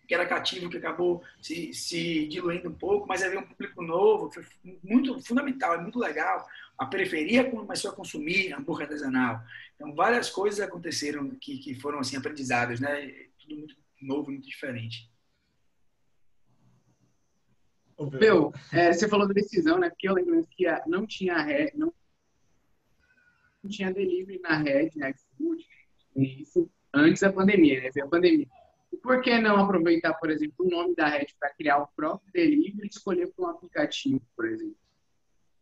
que 0.07 0.15
era 0.15 0.27
cativo, 0.27 0.69
que 0.69 0.77
acabou 0.77 1.23
se, 1.41 1.73
se 1.73 2.27
diluindo 2.27 2.69
um 2.69 2.75
pouco, 2.75 3.07
mas 3.07 3.23
havia 3.23 3.41
um 3.41 3.47
público 3.47 3.83
novo, 3.83 4.31
foi 4.31 4.45
muito 4.83 5.21
fundamental, 5.23 5.75
é 5.75 5.81
muito 5.81 5.99
legal. 5.99 6.47
A 6.77 6.87
periferia 6.87 7.49
começou 7.51 7.91
a 7.91 7.95
consumir 7.95 8.53
hambúrguer 8.53 8.87
artesanal. 8.87 9.41
Então, 9.75 9.95
várias 9.95 10.29
coisas 10.29 10.61
aconteceram 10.61 11.31
que, 11.31 11.59
que 11.59 11.75
foram 11.75 11.99
assim 12.01 12.17
aprendizados, 12.17 12.81
né? 12.81 13.09
Tudo 13.39 13.57
muito 13.57 13.77
novo, 14.01 14.31
muito 14.31 14.49
diferente. 14.49 15.11
Meu, 18.11 18.53
é, 18.73 18.93
você 18.93 19.09
falou 19.09 19.29
da 19.29 19.35
decisão, 19.35 19.79
né? 19.79 19.89
Porque 19.89 20.09
eu 20.09 20.15
lembro 20.15 20.45
que 20.51 20.65
não 20.87 21.07
tinha 21.07 21.41
ré, 21.41 21.71
não, 21.75 21.95
não 23.63 23.71
tinha 23.71 23.93
delivery 23.93 24.41
na 24.41 24.57
rede, 24.57 24.99
né? 24.99 25.15
Food, 25.37 25.65
isso 26.17 26.69
antes 26.93 27.23
da 27.23 27.33
pandemia, 27.33 27.81
né? 27.81 27.91
Veio 27.95 28.07
a 28.07 28.11
pandemia. 28.11 28.49
Por 29.03 29.21
que 29.21 29.39
não 29.39 29.57
aproveitar, 29.57 30.15
por 30.15 30.31
exemplo, 30.31 30.67
o 30.67 30.71
nome 30.71 30.95
da 30.95 31.09
rede 31.09 31.35
para 31.39 31.53
criar 31.55 31.79
o 31.79 31.89
próprio 31.97 32.31
delivery 32.33 32.87
e 32.87 32.89
escolher 32.89 33.33
um 33.39 33.47
aplicativo, 33.47 34.21
por 34.37 34.47
exemplo? 34.47 34.77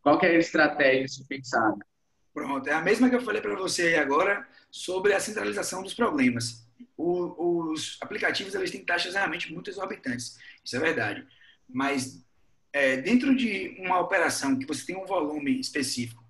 Qual 0.01 0.19
que 0.19 0.25
é 0.25 0.35
a 0.35 0.39
estratégia 0.39 1.25
pensada? 1.27 1.85
Pronto, 2.33 2.67
é 2.67 2.73
a 2.73 2.81
mesma 2.81 3.09
que 3.09 3.15
eu 3.15 3.21
falei 3.21 3.41
para 3.41 3.55
você 3.55 3.95
agora 3.95 4.47
sobre 4.69 5.13
a 5.13 5.19
centralização 5.19 5.83
dos 5.83 5.93
problemas. 5.93 6.65
O, 6.97 7.71
os 7.71 7.97
aplicativos 8.01 8.55
eles 8.55 8.71
têm 8.71 8.85
taxas 8.85 9.15
realmente 9.15 9.51
muito 9.51 9.69
exorbitantes, 9.69 10.37
isso 10.63 10.75
é 10.75 10.79
verdade. 10.79 11.27
Mas 11.67 12.23
é, 12.71 12.97
dentro 12.97 13.35
de 13.35 13.75
uma 13.79 13.99
operação 13.99 14.57
que 14.57 14.65
você 14.65 14.85
tem 14.85 14.95
um 14.95 15.05
volume 15.05 15.59
específico 15.59 16.23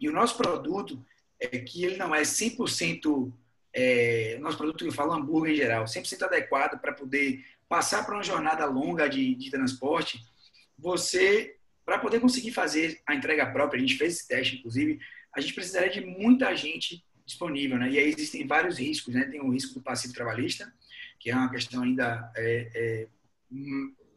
e 0.00 0.08
o 0.08 0.12
nosso 0.12 0.36
produto 0.36 1.02
é 1.40 1.58
que 1.58 1.84
ele 1.84 1.96
não 1.96 2.14
é 2.14 2.22
100% 2.22 3.32
é, 3.76 4.38
nosso 4.40 4.56
produto 4.56 4.78
que 4.78 4.88
eu 4.88 4.92
falo 4.92 5.12
hambúrguer 5.12 5.52
em 5.52 5.56
geral, 5.56 5.84
100% 5.84 6.22
adequado 6.22 6.80
para 6.80 6.94
poder 6.94 7.44
passar 7.68 8.06
para 8.06 8.14
uma 8.14 8.22
jornada 8.22 8.64
longa 8.64 9.06
de, 9.06 9.34
de 9.34 9.50
transporte, 9.50 10.18
você, 10.78 11.56
para 11.84 11.98
poder 11.98 12.18
conseguir 12.18 12.52
fazer 12.52 13.02
a 13.06 13.14
entrega 13.14 13.44
própria, 13.52 13.76
a 13.76 13.80
gente 13.80 13.98
fez 13.98 14.14
esse 14.14 14.28
teste, 14.28 14.56
inclusive, 14.56 14.98
a 15.34 15.42
gente 15.42 15.52
precisaria 15.52 15.90
de 15.90 16.00
muita 16.00 16.56
gente 16.56 17.04
disponível, 17.26 17.76
né? 17.76 17.90
E 17.90 17.98
aí 17.98 18.08
existem 18.08 18.46
vários 18.46 18.78
riscos, 18.78 19.12
né? 19.14 19.24
Tem 19.24 19.42
o 19.42 19.50
risco 19.50 19.74
do 19.74 19.82
passivo 19.82 20.14
trabalhista, 20.14 20.72
que 21.20 21.30
é 21.30 21.34
uma 21.34 21.50
questão 21.50 21.82
ainda 21.82 22.32
é, 22.34 22.70
é, 22.74 23.08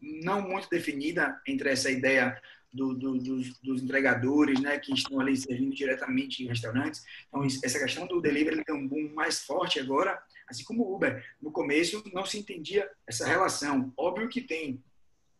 não 0.01 0.41
muito 0.41 0.69
definida 0.69 1.41
entre 1.45 1.69
essa 1.69 1.91
ideia 1.91 2.39
do, 2.71 2.93
do, 2.93 3.17
dos, 3.17 3.59
dos, 3.59 3.81
entregadores, 3.81 4.59
né, 4.59 4.77
que 4.79 4.93
estão 4.93 5.19
ali 5.19 5.35
servindo 5.35 5.75
diretamente 5.75 6.43
em 6.43 6.47
restaurantes. 6.47 7.03
Então, 7.27 7.43
essa 7.43 7.79
questão 7.79 8.07
do 8.07 8.21
delivery 8.21 8.63
tem 8.63 8.75
um 8.75 8.87
boom 8.87 9.11
mais 9.13 9.43
forte 9.43 9.79
agora, 9.79 10.21
assim 10.47 10.63
como 10.63 10.83
o 10.83 10.95
Uber. 10.95 11.25
No 11.41 11.51
começo, 11.51 12.03
não 12.13 12.25
se 12.25 12.37
entendia 12.37 12.89
essa 13.07 13.25
relação. 13.25 13.91
Óbvio 13.97 14.29
que 14.29 14.41
tem 14.41 14.83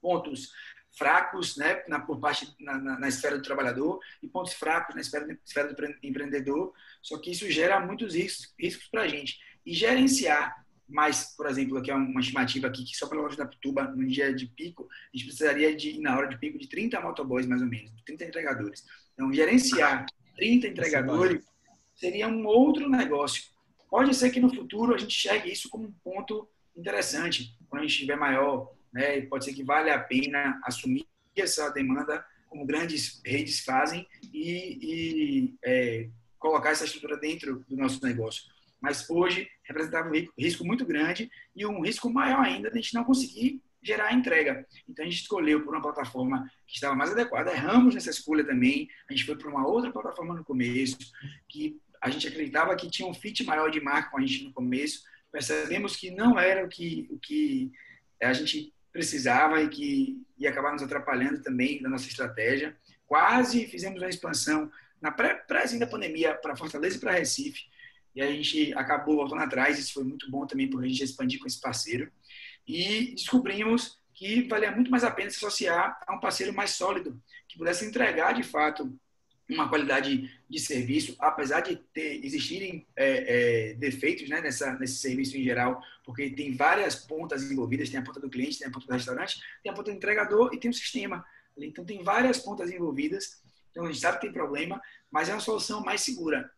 pontos 0.02 0.52
fracos 0.98 1.56
né, 1.56 1.84
na, 1.88 2.00
por 2.00 2.20
parte 2.20 2.54
na, 2.60 2.78
na, 2.78 3.00
na, 3.00 3.08
esfera 3.08 3.38
do 3.38 3.44
trabalhador 3.44 4.00
e 4.22 4.28
pontos 4.28 4.54
fracos 4.54 4.96
na 4.96 5.02
esfera, 5.02 5.28
na 5.28 5.38
esfera 5.46 5.74
do 5.74 5.98
empreendedor, 6.02 6.74
só 7.02 7.18
que 7.20 7.32
isso 7.32 7.50
gera 7.50 7.80
muitos 7.80 8.16
riscos, 8.16 8.54
riscos 8.60 8.88
para 8.88 9.04
a 9.04 9.08
gente. 9.08 9.40
E 9.66 9.74
gerenciar 9.74 10.66
mais, 10.90 11.36
por 11.36 11.46
exemplo, 11.46 11.78
aqui 11.78 11.92
é 11.92 11.96
uma 11.96 12.20
estimativa 12.20 12.68
aqui, 12.68 12.84
que 12.84 12.98
só 12.98 13.08
pela 13.08 13.22
loja 13.22 13.38
da 13.38 13.46
Pituba, 13.46 13.84
no 13.84 14.06
dia 14.08 14.34
de 14.34 14.48
pico, 14.48 14.88
a 14.92 15.18
gente 15.18 15.28
precisaria 15.28 15.76
de, 15.76 16.02
na 16.02 16.18
hora 16.18 16.28
de 16.28 16.38
pico, 16.38 16.58
de 16.58 16.68
30 16.68 17.00
motoboys, 17.00 17.46
mais 17.46 17.62
ou 17.62 17.68
menos, 17.68 17.92
30 18.06 18.26
entregadores. 18.26 18.84
Então, 19.14 19.32
gerenciar 19.32 20.08
30 20.36 20.68
entregadores 20.68 21.46
seria 21.96 22.28
um 22.28 22.46
outro 22.46 22.90
negócio. 22.90 23.44
Pode 23.90 24.16
ser 24.16 24.32
que 24.32 24.40
no 24.40 24.54
futuro 24.54 24.96
a 24.96 24.98
gente 24.98 25.14
chegue 25.14 25.52
isso 25.52 25.70
como 25.70 25.86
um 25.86 25.94
ponto 26.04 26.50
interessante, 26.76 27.56
quando 27.70 27.84
a 27.84 27.86
gente 27.86 27.94
estiver 27.94 28.18
maior, 28.18 28.74
né? 28.92 29.22
Pode 29.22 29.46
ser 29.46 29.54
que 29.54 29.64
valha 29.64 29.94
a 29.94 30.00
pena 30.00 30.60
assumir 30.64 31.06
essa 31.36 31.70
demanda, 31.70 32.26
como 32.48 32.66
grandes 32.66 33.22
redes 33.24 33.60
fazem, 33.60 34.08
e, 34.34 34.80
e 34.82 35.56
é, 35.64 36.10
colocar 36.40 36.72
essa 36.72 36.86
estrutura 36.86 37.18
dentro 37.18 37.64
do 37.68 37.76
nosso 37.78 38.04
negócio 38.04 38.44
mas 38.82 39.10
hoje 39.10 39.50
representava 39.64 40.10
um 40.10 40.28
risco 40.38 40.66
muito 40.66 40.86
grande 40.86 41.30
e 41.56 41.66
um 41.66 41.82
risco 41.82 42.10
maior 42.10 42.44
ainda 42.44 42.70
de 42.70 42.78
a 42.78 42.82
gente 42.82 42.94
não 42.94 43.04
conseguir 43.04 43.62
gerar 43.82 44.08
a 44.08 44.14
entrega. 44.14 44.66
Então 44.88 45.06
a 45.06 45.10
gente 45.10 45.22
escolheu 45.22 45.64
por 45.64 45.74
uma 45.74 45.82
plataforma 45.82 46.50
que 46.68 46.76
estava 46.76 46.96
mais 46.96 47.12
adequada, 47.12 47.52
erramos 47.52 47.96
nessa 47.96 48.10
escolha 48.10 48.44
também, 48.44 48.88
a 49.10 49.14
gente 49.14 49.26
foi 49.26 49.38
para 49.38 49.50
uma 49.50 49.66
outra 49.66 49.92
plataforma 49.92 50.36
no 50.36 50.44
começo, 50.44 50.98
que 51.48 51.80
a 52.02 52.10
gente 52.10 52.28
acreditava 52.28 52.76
que 52.76 52.90
tinha 52.90 53.08
um 53.08 53.14
fit 53.14 53.44
maior 53.44 53.70
de 53.70 53.82
marca 53.82 54.10
com 54.10 54.18
a 54.18 54.22
gente 54.22 54.44
no 54.44 54.54
começo, 54.54 55.04
percebemos 55.32 55.96
que 55.96 56.12
não 56.12 56.40
era 56.40 56.66
o 56.66 56.70
que, 56.70 57.08
o 57.10 57.20
que 57.20 57.72
a 58.22 58.34
gente 58.34 58.74
precisava 58.92 59.62
e 59.62 59.70
que 59.70 60.22
ia 60.38 60.50
acabar 60.50 60.72
nos 60.72 60.82
atrapalhando 60.82 61.42
também 61.42 61.82
na 61.82 61.90
nossa 61.90 62.08
estratégia. 62.08 62.76
Quase 63.06 63.66
fizemos 63.68 64.02
uma 64.02 64.10
expansão 64.10 64.72
na 65.02 65.12
pré, 65.12 65.36
pré 65.36 65.66
da 65.78 65.88
pandemia 65.88 66.34
para 66.36 66.56
Fortaleza 66.56 66.98
e 66.98 67.00
para 67.00 67.14
Recife. 67.14 67.64
E 68.16 68.22
a 68.22 68.32
gente 68.32 68.74
acabou 68.74 69.16
voltando 69.16 69.42
atrás. 69.42 69.78
Isso 69.80 69.94
foi 69.94 70.04
muito 70.04 70.30
bom 70.30 70.46
também 70.46 70.70
porque 70.70 70.86
a 70.86 70.90
gente 70.90 71.04
expandir 71.04 71.40
com 71.40 71.48
esse 71.48 71.60
parceiro. 71.60 72.12
E 72.68 73.14
descobrimos 73.16 74.00
que 74.14 74.44
valia 74.44 74.72
muito 74.72 74.92
mais 74.92 75.04
a 75.04 75.12
pena 75.12 75.30
se 75.30 75.38
associar 75.38 76.00
a 76.06 76.14
um 76.14 76.20
parceiro 76.20 76.54
mais 76.54 76.72
sólido, 76.72 77.22
que 77.48 77.58
pudesse 77.58 77.86
entregar 77.86 78.34
de 78.34 78.44
fato 78.44 78.94
uma 79.50 79.68
qualidade 79.68 80.30
de 80.48 80.60
serviço, 80.60 81.16
apesar 81.20 81.62
de 81.62 81.76
ter, 81.76 82.24
existirem 82.24 82.86
é, 82.96 83.72
é, 83.72 83.74
defeitos 83.74 84.30
né, 84.30 84.42
nessa, 84.42 84.78
nesse 84.78 84.98
serviço 84.98 85.36
em 85.38 85.44
geral, 85.44 85.82
porque 86.04 86.30
tem 86.30 86.56
várias 86.56 86.96
pontas 86.96 87.50
envolvidas, 87.50 87.90
tem 87.90 88.00
a 88.00 88.04
ponta 88.04 88.20
do 88.20 88.30
cliente, 88.30 88.60
tem 88.60 88.68
a 88.68 88.72
ponta 88.72 88.86
do 88.86 88.94
restaurante, 88.94 89.42
tem 89.64 89.72
a 89.72 89.76
ponta 89.76 89.90
do 89.90 89.98
entregador 89.98 90.54
e 90.54 90.60
tem 90.60 90.70
o 90.70 90.74
sistema. 90.74 91.26
Então 91.58 91.84
tem 91.84 92.04
várias 92.04 92.38
pontas 92.38 92.72
envolvidas, 92.72 93.42
então 93.72 93.86
a 93.86 93.88
gente 93.88 94.00
sabe 94.00 94.18
que 94.18 94.26
tem 94.26 94.34
problema, 94.34 94.80
mas 95.10 95.30
é 95.30 95.34
uma 95.34 95.40
solução 95.40 95.82
mais 95.82 96.02
segura. 96.02 96.52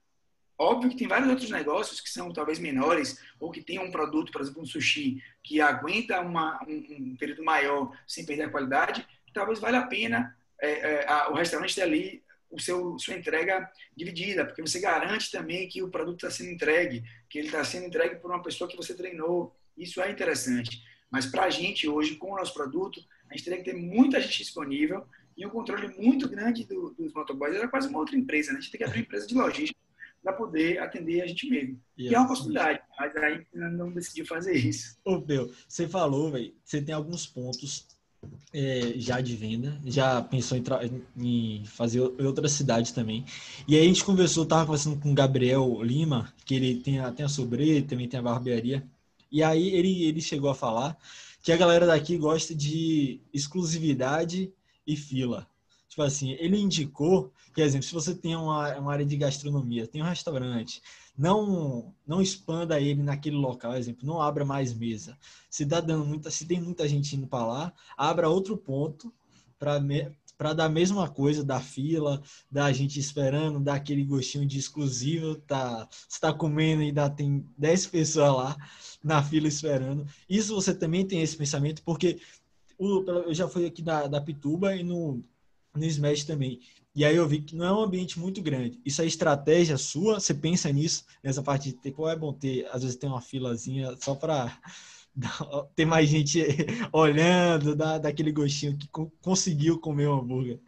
Óbvio 0.62 0.92
que 0.92 0.96
tem 0.96 1.08
vários 1.08 1.28
outros 1.28 1.50
negócios 1.50 2.00
que 2.00 2.08
são 2.08 2.32
talvez 2.32 2.60
menores, 2.60 3.20
ou 3.40 3.50
que 3.50 3.64
tem 3.64 3.80
um 3.80 3.90
produto, 3.90 4.32
por 4.32 4.42
exemplo, 4.42 4.62
um 4.62 4.66
sushi, 4.66 5.20
que 5.44 5.60
aguenta 5.60 6.22
uma, 6.22 6.64
um, 6.68 7.14
um 7.14 7.16
período 7.16 7.44
maior 7.44 7.92
sem 8.06 8.24
perder 8.24 8.44
a 8.44 8.50
qualidade, 8.52 9.04
talvez 9.34 9.58
valha 9.58 9.80
a 9.80 9.88
pena 9.88 10.38
é, 10.62 10.70
é, 10.70 11.10
a, 11.10 11.32
o 11.32 11.34
restaurante 11.34 11.74
ter 11.74 11.82
ali 11.82 12.24
o 12.52 12.60
seu 12.60 13.00
sua 13.00 13.16
entrega 13.16 13.68
dividida, 13.98 14.46
porque 14.46 14.62
você 14.62 14.80
garante 14.80 15.32
também 15.32 15.68
que 15.68 15.82
o 15.82 15.90
produto 15.90 16.18
está 16.18 16.30
sendo 16.30 16.52
entregue, 16.52 17.04
que 17.28 17.40
ele 17.40 17.48
está 17.48 17.64
sendo 17.64 17.88
entregue 17.88 18.18
por 18.18 18.30
uma 18.30 18.44
pessoa 18.44 18.70
que 18.70 18.78
você 18.78 18.94
treinou. 18.94 19.56
Isso 19.76 20.00
é 20.00 20.12
interessante. 20.12 20.84
Mas 21.10 21.26
para 21.26 21.46
a 21.46 21.50
gente 21.50 21.90
hoje, 21.90 22.18
com 22.18 22.34
o 22.34 22.38
nosso 22.38 22.54
produto, 22.54 23.04
a 23.32 23.34
gente 23.34 23.46
teria 23.46 23.64
que 23.64 23.72
ter 23.72 23.76
muita 23.76 24.22
gente 24.22 24.38
disponível 24.38 25.08
e 25.36 25.44
um 25.44 25.50
controle 25.50 25.88
muito 25.98 26.30
grande 26.30 26.66
do, 26.66 26.92
dos 26.92 27.12
motoboys. 27.14 27.56
Era 27.56 27.68
quase 27.68 27.88
uma 27.88 27.98
outra 27.98 28.16
empresa, 28.16 28.52
né? 28.52 28.60
A 28.60 28.62
gente 28.62 28.72
tem 28.72 28.78
que 28.78 28.86
abrir 28.86 29.00
empresa 29.00 29.26
de 29.26 29.34
logística 29.34 29.82
para 30.24 30.34
poder 30.34 30.80
atender 30.80 31.22
a 31.22 31.28
gente 31.28 31.50
mesmo. 31.50 31.80
Yes. 31.98 32.10
Que 32.10 32.16
é 32.16 32.20
uma 32.20 32.28
possibilidade, 32.28 32.80
mas 33.00 33.16
aí 33.16 33.46
não 33.54 33.92
decidiu 33.92 34.26
fazer 34.26 34.56
isso. 34.56 34.98
Ô, 35.04 35.20
Bel, 35.20 35.50
você 35.68 35.88
falou, 35.88 36.32
velho, 36.32 36.54
você 36.64 36.82
tem 36.82 36.94
alguns 36.94 37.26
pontos 37.26 37.88
é, 38.54 38.94
já 38.98 39.20
de 39.20 39.36
venda, 39.36 39.80
já 39.86 40.22
pensou 40.22 40.58
em, 40.58 40.64
em, 41.18 41.66
fazer 41.66 42.02
outra 42.02 42.48
cidade 42.48 42.94
também. 42.94 43.26
E 43.68 43.76
aí 43.76 43.82
a 43.82 43.88
gente 43.88 44.04
conversou, 44.04 44.46
tava 44.46 44.66
conversando 44.66 45.00
com 45.00 45.12
o 45.12 45.16
Gabriel 45.16 45.82
Lima, 45.82 46.32
que 46.46 46.56
ele 46.56 46.76
tem, 46.76 47.00
a, 47.00 47.12
tem 47.12 47.26
a 47.26 47.30
sobreira, 47.30 47.86
também 47.88 48.08
tem 48.08 48.20
a 48.20 48.24
barbearia. 48.24 48.86
E 49.32 49.42
aí 49.42 49.70
ele, 49.70 50.04
ele 50.04 50.22
chegou 50.22 50.50
a 50.50 50.56
falar 50.56 50.98
que 51.42 51.52
a 51.52 51.58
galera 51.58 51.88
daqui 51.88 52.18
gosta 52.18 52.54
de 52.54 53.20
exclusividade 53.34 54.54
e 54.86 54.96
fila. 54.96 55.48
Tipo 55.92 56.04
assim, 56.04 56.32
ele 56.40 56.58
indicou, 56.58 57.34
por 57.54 57.62
exemplo, 57.62 57.86
se 57.86 57.94
você 57.94 58.16
tem 58.16 58.34
uma, 58.34 58.78
uma 58.78 58.94
área 58.94 59.06
de 59.06 59.18
gastronomia, 59.18 59.86
tem 59.86 60.02
um 60.02 60.06
restaurante, 60.06 60.82
não 61.18 61.94
não 62.08 62.22
expanda 62.22 62.80
ele 62.80 63.04
naquele 63.04 63.36
local, 63.36 63.76
exemplo, 63.76 64.08
não 64.08 64.22
abra 64.22 64.46
mais 64.46 64.74
mesa. 64.74 65.18
Se 65.50 65.66
dá 65.66 65.82
dando 65.82 66.06
muita, 66.06 66.32
se 66.32 66.46
tem 66.46 66.62
muita 66.62 66.88
gente 66.88 67.18
indo 67.18 67.28
para 67.28 67.46
lá, 67.46 67.74
abra 67.98 68.30
outro 68.30 68.56
ponto 68.56 69.14
para 69.60 69.82
para 70.38 70.54
dar 70.54 70.66
a 70.66 70.70
mesma 70.70 71.10
coisa 71.10 71.44
da 71.44 71.60
fila, 71.60 72.22
da 72.50 72.72
gente 72.72 72.98
esperando, 72.98 73.60
dar 73.60 73.76
aquele 73.76 74.04
gostinho 74.04 74.46
de 74.48 74.58
exclusivo, 74.58 75.36
tá, 75.36 75.88
está 76.10 76.34
comendo 76.34 76.82
e 76.82 76.86
ainda 76.88 77.10
tem 77.10 77.46
10 77.58 77.88
pessoas 77.88 78.34
lá 78.34 78.58
na 79.04 79.22
fila 79.22 79.48
esperando. 79.48 80.08
Isso 80.28 80.56
você 80.56 80.74
também 80.74 81.06
tem 81.06 81.22
esse 81.22 81.38
pensamento, 81.38 81.84
porque 81.84 82.20
eu 82.80 83.34
já 83.34 83.48
fui 83.48 83.68
aqui 83.68 83.84
da, 83.84 84.08
da 84.08 84.20
Pituba 84.20 84.76
e 84.76 84.82
no, 84.84 85.24
no 85.76 85.86
Smash 85.86 86.24
também. 86.24 86.60
E 86.94 87.06
aí 87.06 87.16
eu 87.16 87.28
vi 87.28 87.42
que 87.42 87.56
não 87.56 87.66
é 87.66 87.72
um 87.72 87.82
ambiente 87.82 88.20
muito 88.20 88.42
grande. 88.42 88.82
Isso 88.86 89.02
é 89.02 89.06
estratégia 89.06 89.78
sua? 89.78 90.20
Você 90.20 90.34
pensa 90.34 90.70
nisso, 90.72 91.06
nessa 91.24 91.42
parte 91.42 91.70
de 91.70 91.76
ter, 91.76 91.94
é 92.10 92.16
bom 92.16 92.34
ter, 92.34 92.68
às 92.70 92.84
vezes 92.84 92.98
tem 92.98 93.10
uma 93.10 93.22
filazinha 93.22 93.96
só 93.98 94.14
para 94.14 94.52
ter 95.74 95.86
mais 95.86 96.10
gente 96.10 96.44
olhando, 96.92 97.76
dar 97.76 97.98
daquele 97.98 98.32
gostinho 98.32 98.78
que 98.78 98.90
conseguiu 99.22 99.80
comer 99.80 100.10
um 100.10 100.20
hambúrguer. 100.20 100.60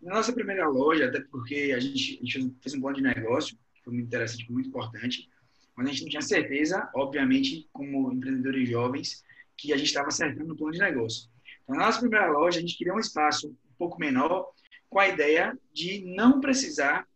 Na 0.00 0.14
nossa 0.14 0.32
primeira 0.32 0.68
loja, 0.68 1.06
até 1.06 1.20
porque 1.22 1.72
a 1.74 1.80
gente, 1.80 2.20
a 2.22 2.26
gente 2.26 2.56
fez 2.60 2.74
um 2.74 2.80
plano 2.80 2.96
de 2.96 3.02
negócio, 3.02 3.56
que 3.74 3.82
foi 3.82 3.94
muito 3.94 4.06
interessante, 4.06 4.52
muito 4.52 4.68
importante, 4.68 5.28
mas 5.74 5.88
a 5.88 5.90
gente 5.90 6.02
não 6.02 6.10
tinha 6.10 6.22
certeza, 6.22 6.88
obviamente, 6.94 7.68
como 7.72 8.12
empreendedores 8.12 8.68
jovens, 8.68 9.24
que 9.56 9.72
a 9.72 9.76
gente 9.76 9.88
estava 9.88 10.08
acertando 10.08 10.48
no 10.48 10.56
plano 10.56 10.72
de 10.72 10.78
negócio. 10.78 11.28
Então, 11.64 11.76
na 11.76 11.86
nossa 11.86 12.00
primeira 12.00 12.30
loja, 12.30 12.58
a 12.58 12.60
gente 12.60 12.76
queria 12.76 12.94
um 12.94 13.00
espaço 13.00 13.56
um 13.74 13.78
pouco 13.78 14.00
menor, 14.00 14.50
com 14.88 14.98
a 14.98 15.08
ideia 15.08 15.58
de 15.72 16.04
não 16.06 16.40
precisar 16.40 17.06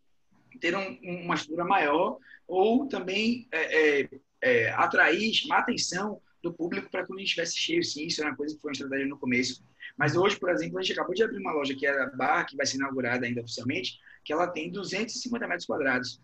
ter 0.60 0.76
um, 0.76 0.98
uma 1.24 1.34
estrutura 1.34 1.64
maior 1.64 2.18
ou 2.46 2.86
também 2.88 3.46
é, 3.52 4.00
é, 4.00 4.08
é, 4.42 4.70
atrair, 4.72 5.32
chamar 5.32 5.58
a 5.58 5.60
atenção 5.60 6.20
do 6.42 6.52
público 6.52 6.90
para 6.90 7.06
quando 7.06 7.18
a 7.18 7.20
gente 7.20 7.28
estivesse 7.28 7.58
cheio, 7.58 7.84
sim, 7.84 8.06
isso 8.06 8.20
era 8.20 8.30
uma 8.30 8.36
coisa 8.36 8.54
que 8.54 8.60
foi 8.60 8.70
uma 8.70 8.72
estratégia 8.72 9.06
no 9.06 9.18
começo. 9.18 9.62
Mas 9.96 10.16
hoje, 10.16 10.38
por 10.38 10.50
exemplo, 10.50 10.78
a 10.78 10.82
gente 10.82 10.92
acabou 10.92 11.14
de 11.14 11.22
abrir 11.22 11.38
uma 11.38 11.52
loja 11.52 11.74
que 11.74 11.86
é 11.86 11.90
a 11.90 12.06
Bar, 12.06 12.46
que 12.46 12.56
vai 12.56 12.64
ser 12.64 12.76
inaugurada 12.76 13.26
ainda 13.26 13.40
oficialmente, 13.40 13.98
que 14.24 14.32
ela 14.32 14.46
tem 14.46 14.70
250 14.70 15.46
metros 15.46 15.66
quadrados. 15.66 16.20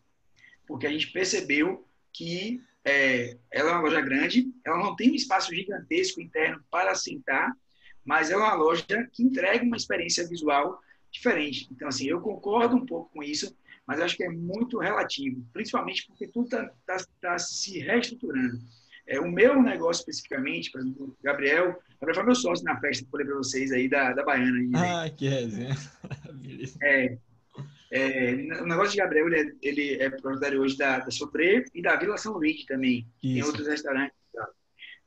Porque 0.66 0.86
a 0.86 0.90
gente 0.90 1.10
percebeu 1.12 1.86
que 2.12 2.62
é, 2.84 3.36
ela 3.50 3.70
é 3.70 3.72
uma 3.72 3.82
loja 3.82 4.00
grande, 4.00 4.52
ela 4.64 4.78
não 4.78 4.94
tem 4.94 5.10
um 5.10 5.14
espaço 5.14 5.54
gigantesco 5.54 6.20
interno 6.20 6.62
para 6.70 6.94
sentar, 6.94 7.52
mas 8.04 8.30
é 8.30 8.36
uma 8.36 8.54
loja 8.54 8.84
que 9.12 9.22
entrega 9.22 9.64
uma 9.64 9.76
experiência 9.76 10.26
visual 10.28 10.80
diferente. 11.10 11.68
Então, 11.70 11.88
assim, 11.88 12.06
eu 12.06 12.20
concordo 12.20 12.76
um 12.76 12.84
pouco 12.84 13.10
com 13.12 13.22
isso, 13.22 13.56
mas 13.86 14.00
acho 14.00 14.16
que 14.16 14.24
é 14.24 14.28
muito 14.28 14.78
relativo, 14.78 15.44
principalmente 15.52 16.06
porque 16.06 16.26
tudo 16.26 16.46
está 16.46 16.68
tá, 16.86 17.04
tá 17.20 17.38
se 17.38 17.78
reestruturando. 17.78 18.60
É, 19.06 19.20
o 19.20 19.30
meu 19.30 19.62
negócio 19.62 20.00
especificamente, 20.00 20.70
exemplo, 20.76 21.06
o 21.06 21.16
Gabriel, 21.22 21.78
Gabriel 22.00 22.14
foi 22.14 22.24
meu 22.24 22.34
sócio 22.34 22.64
na 22.64 22.80
festa 22.80 23.02
que 23.02 23.08
eu 23.08 23.10
falei 23.10 23.26
para 23.26 23.36
vocês 23.36 23.70
aí 23.70 23.88
da, 23.88 24.12
da 24.12 24.24
Baiana. 24.24 24.58
Aí, 24.58 24.66
né? 24.66 24.78
Ah, 24.78 25.10
que 25.10 25.28
resenha. 25.28 25.76
é, 26.82 27.18
é, 27.90 28.32
o 28.62 28.66
negócio 28.66 28.92
de 28.92 28.96
Gabriel, 28.96 29.26
ele 29.28 29.40
é, 29.40 29.52
ele 29.62 30.02
é 30.02 30.10
proprietário 30.10 30.60
hoje 30.60 30.76
da, 30.76 31.00
da 31.00 31.10
Sopre 31.10 31.66
e 31.74 31.82
da 31.82 31.96
Vila 31.96 32.16
São 32.16 32.32
Luís 32.32 32.64
também. 32.64 33.06
Isso. 33.22 33.34
Tem 33.34 33.42
outros 33.44 33.68
restaurantes. 33.68 34.16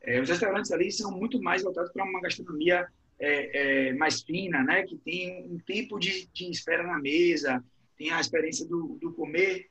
É, 0.07 0.21
os 0.21 0.29
restaurantes 0.29 0.71
ali 0.71 0.89
são 0.89 1.11
muito 1.11 1.41
mais 1.41 1.63
voltados 1.63 1.91
para 1.91 2.05
uma 2.05 2.21
gastronomia 2.21 2.87
é, 3.19 3.89
é, 3.89 3.93
mais 3.93 4.21
fina, 4.21 4.63
né? 4.63 4.83
Que 4.83 4.95
tem 4.95 5.43
um 5.51 5.59
tempo 5.59 5.99
de, 5.99 6.27
de 6.27 6.49
espera 6.49 6.81
na 6.81 6.97
mesa, 6.97 7.61
tem 7.97 8.09
a 8.11 8.21
experiência 8.21 8.65
do, 8.65 8.97
do 9.01 9.11
comer 9.11 9.69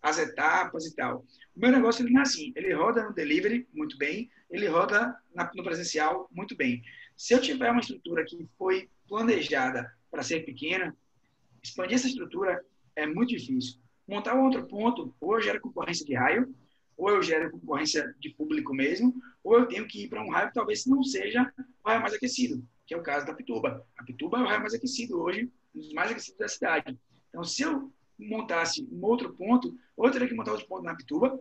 as 0.00 0.18
etapas 0.18 0.86
e 0.86 0.94
tal. 0.94 1.24
O 1.56 1.60
meu 1.60 1.72
negócio 1.72 2.04
ele 2.04 2.12
não 2.12 2.20
é 2.20 2.22
assim, 2.22 2.52
ele 2.54 2.72
roda 2.72 3.02
no 3.02 3.12
delivery 3.12 3.66
muito 3.74 3.98
bem, 3.98 4.30
ele 4.48 4.68
roda 4.68 5.16
na, 5.34 5.50
no 5.52 5.64
presencial 5.64 6.28
muito 6.30 6.56
bem. 6.56 6.80
Se 7.16 7.34
eu 7.34 7.40
tiver 7.40 7.70
uma 7.70 7.80
estrutura 7.80 8.24
que 8.24 8.48
foi 8.56 8.88
planejada 9.08 9.92
para 10.12 10.22
ser 10.22 10.44
pequena, 10.44 10.96
expandir 11.60 11.96
essa 11.96 12.06
estrutura 12.06 12.64
é 12.94 13.04
muito 13.04 13.30
difícil. 13.30 13.80
Montar 14.06 14.36
um 14.36 14.44
outro 14.44 14.64
ponto, 14.64 15.12
eu 15.20 15.40
gero 15.40 15.60
concorrência 15.60 16.06
de 16.06 16.14
raio, 16.14 16.54
ou 17.02 17.10
eu 17.10 17.22
gero 17.22 17.50
concorrência 17.50 18.14
de 18.18 18.30
público 18.30 18.74
mesmo, 18.74 19.14
ou 19.42 19.58
eu 19.58 19.66
tenho 19.66 19.86
que 19.86 20.04
ir 20.04 20.08
para 20.08 20.22
um 20.22 20.30
raio 20.30 20.48
que 20.48 20.54
talvez 20.54 20.86
não 20.86 21.02
seja 21.02 21.52
o 21.84 21.88
raio 21.88 22.00
mais 22.00 22.14
aquecido 22.14 22.62
que 22.92 22.94
é 22.94 22.98
o 22.98 23.02
caso 23.02 23.26
da 23.26 23.32
Pituba. 23.32 23.86
A 23.96 24.04
Pituba 24.04 24.38
é 24.38 24.42
o 24.42 24.46
raio 24.46 24.60
mais 24.60 24.74
aquecido 24.74 25.18
hoje, 25.18 25.50
um 25.74 25.80
dos 25.80 25.94
mais 25.94 26.10
aquecidos 26.10 26.38
da 26.38 26.48
cidade. 26.48 26.98
Então, 27.30 27.42
se 27.42 27.62
eu 27.62 27.90
montasse 28.18 28.86
um 28.92 29.02
outro 29.04 29.32
ponto, 29.32 29.74
ou 29.96 30.06
eu 30.06 30.12
teria 30.12 30.28
que 30.28 30.34
montar 30.34 30.52
outro 30.52 30.66
ponto 30.66 30.84
na 30.84 30.94
Pituba, 30.94 31.40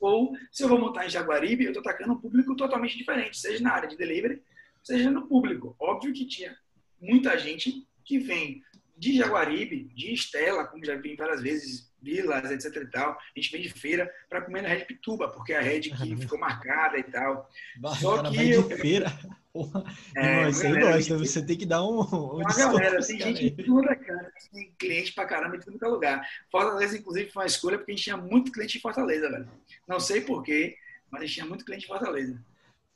ou 0.00 0.36
se 0.50 0.64
eu 0.64 0.68
vou 0.68 0.78
montar 0.78 1.06
em 1.06 1.10
Jaguaribe, 1.10 1.64
eu 1.64 1.70
estou 1.70 1.80
atacando 1.80 2.14
um 2.14 2.20
público 2.20 2.56
totalmente 2.56 2.98
diferente, 2.98 3.38
seja 3.38 3.62
na 3.62 3.72
área 3.72 3.88
de 3.88 3.96
delivery, 3.96 4.42
seja 4.82 5.10
no 5.10 5.28
público. 5.28 5.76
Óbvio 5.78 6.12
que 6.12 6.26
tinha 6.26 6.56
muita 7.00 7.38
gente 7.38 7.86
que 8.04 8.18
vem 8.18 8.60
de 8.96 9.16
Jaguaribe, 9.16 9.84
de 9.94 10.12
Estela, 10.12 10.66
como 10.66 10.84
já 10.84 10.96
vi 10.96 11.14
várias 11.14 11.40
vezes, 11.40 11.88
vilas, 12.04 12.50
etc 12.50 12.82
e 12.82 12.86
tal. 12.86 13.12
A 13.12 13.40
gente 13.40 13.50
vem 13.50 13.62
de 13.62 13.70
feira 13.70 14.12
para 14.28 14.42
comer 14.42 14.62
na 14.62 14.68
Rede 14.68 14.84
Pituba, 14.84 15.28
porque 15.28 15.52
é 15.52 15.58
a 15.58 15.62
rede 15.62 15.90
que 15.90 16.16
ficou 16.16 16.38
marcada 16.38 16.98
e 16.98 17.02
tal. 17.02 17.50
Bah, 17.76 17.94
Só 17.96 18.16
cara, 18.16 18.30
que 18.30 18.50
eu... 18.50 18.68
de 18.68 18.76
feira. 18.76 19.12
É, 20.16 20.46
aí 20.46 20.80
gosta, 20.80 21.16
você 21.16 21.44
tem 21.46 21.56
que 21.56 21.64
dar 21.64 21.84
um. 21.84 22.00
um 22.00 22.40
uma 22.40 22.52
galera, 22.56 23.00
tem 23.00 23.20
gente 23.20 23.44
em 23.46 23.64
toda 23.64 23.94
cara, 23.94 24.32
tem 24.52 24.74
cliente 24.76 25.12
pra 25.12 25.26
caramba 25.26 25.56
em 25.56 25.60
todo 25.60 25.78
é 25.80 25.88
lugar. 25.88 26.28
Fortaleza, 26.50 26.98
inclusive, 26.98 27.30
foi 27.30 27.42
uma 27.42 27.46
escolha 27.46 27.78
porque 27.78 27.92
a 27.92 27.94
gente 27.94 28.04
tinha 28.04 28.16
muito 28.16 28.50
cliente 28.50 28.78
em 28.78 28.80
Fortaleza, 28.80 29.30
velho. 29.30 29.48
Não 29.86 30.00
sei 30.00 30.22
porquê, 30.22 30.76
mas 31.08 31.22
a 31.22 31.24
gente 31.24 31.34
tinha 31.34 31.46
muito 31.46 31.64
cliente 31.64 31.84
em 31.84 31.88
Fortaleza. 31.88 32.44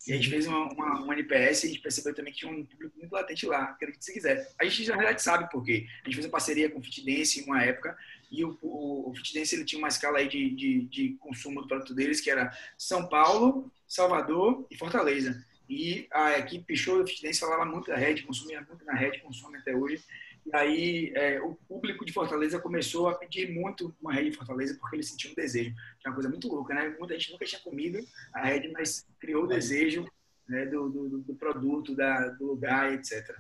E 0.07 0.13
a 0.13 0.17
gente 0.17 0.31
fez 0.31 0.47
uma, 0.47 0.73
uma, 0.73 1.01
uma 1.03 1.13
NPS 1.15 1.65
e 1.65 1.67
a 1.67 1.71
gente 1.71 1.83
percebeu 1.83 2.15
também 2.15 2.33
que 2.33 2.41
tinha 2.41 2.51
um 2.51 2.65
público 2.65 2.99
muito 2.99 3.13
latente 3.13 3.47
lá, 3.47 3.65
acredite 3.65 4.05
se 4.05 4.13
quiser. 4.13 4.51
A 4.59 4.65
gente, 4.65 4.89
na 4.89 4.97
verdade, 4.97 5.23
sabe 5.23 5.51
por 5.51 5.63
quê. 5.65 5.87
A 6.03 6.05
gente 6.07 6.15
fez 6.15 6.27
uma 6.27 6.33
parceria 6.33 6.71
com 6.71 6.79
o 6.79 6.83
Fitdance 6.83 7.41
em 7.41 7.45
uma 7.45 7.63
época 7.63 7.97
e 8.31 8.45
o, 8.45 8.59
o, 8.63 9.11
o 9.11 9.15
Fitdance 9.15 9.55
ele 9.55 9.65
tinha 9.65 9.79
uma 9.79 9.89
escala 9.89 10.19
aí 10.19 10.29
de, 10.29 10.51
de, 10.51 10.81
de 10.83 11.17
consumo 11.21 11.63
do 11.63 11.69
produto 11.69 11.95
deles 11.95 12.21
que 12.21 12.31
era 12.31 12.53
São 12.77 13.09
Paulo, 13.09 13.71
Salvador 13.87 14.67
e 14.71 14.77
Fortaleza. 14.77 15.45
e 15.69 16.07
a 16.11 16.39
equipe 16.39 16.77
show 16.77 17.03
de 17.03 17.13
Fitness 17.13 17.39
falava 17.39 17.65
muito 17.65 17.89
da 17.89 17.97
rede, 17.97 18.23
consumia 18.23 18.61
muito 18.69 18.85
na 18.85 18.95
rede, 18.95 19.21
consome 19.21 19.59
até 19.59 19.75
hoje. 19.75 20.03
E 20.47 20.57
aí 20.57 21.13
é, 21.15 21.41
o 21.43 21.55
público 21.55 22.05
de 22.05 22.13
Fortaleza 22.13 22.59
começou 22.59 23.09
a 23.09 23.15
pedir 23.15 23.51
muito 23.53 23.95
uma 24.01 24.13
rede 24.13 24.31
de 24.31 24.37
Fortaleza 24.37 24.77
porque 24.81 24.97
eles 24.97 25.09
sentiam 25.09 25.33
um 25.33 25.35
desejo, 25.35 25.75
que 26.01 26.07
é 26.07 26.11
uma 26.11 26.15
coisa 26.15 26.29
muito 26.29 26.49
louca, 26.49 26.75
né? 26.75 26.95
Muita 26.99 27.15
gente 27.15 27.33
nunca 27.33 27.45
tinha 27.45 27.61
comido 27.61 27.99
a 28.33 28.47
rede, 28.47 28.69
mas 28.69 29.07
criou 29.21 29.45
o 29.45 29.47
desejo 29.47 30.07
né, 30.49 30.65
do, 30.65 30.89
do, 30.89 31.19
do, 31.19 31.35
produto, 31.35 31.95
da, 31.95 32.29
do 32.29 32.47
lugar, 32.47 32.95
etc., 32.95 33.37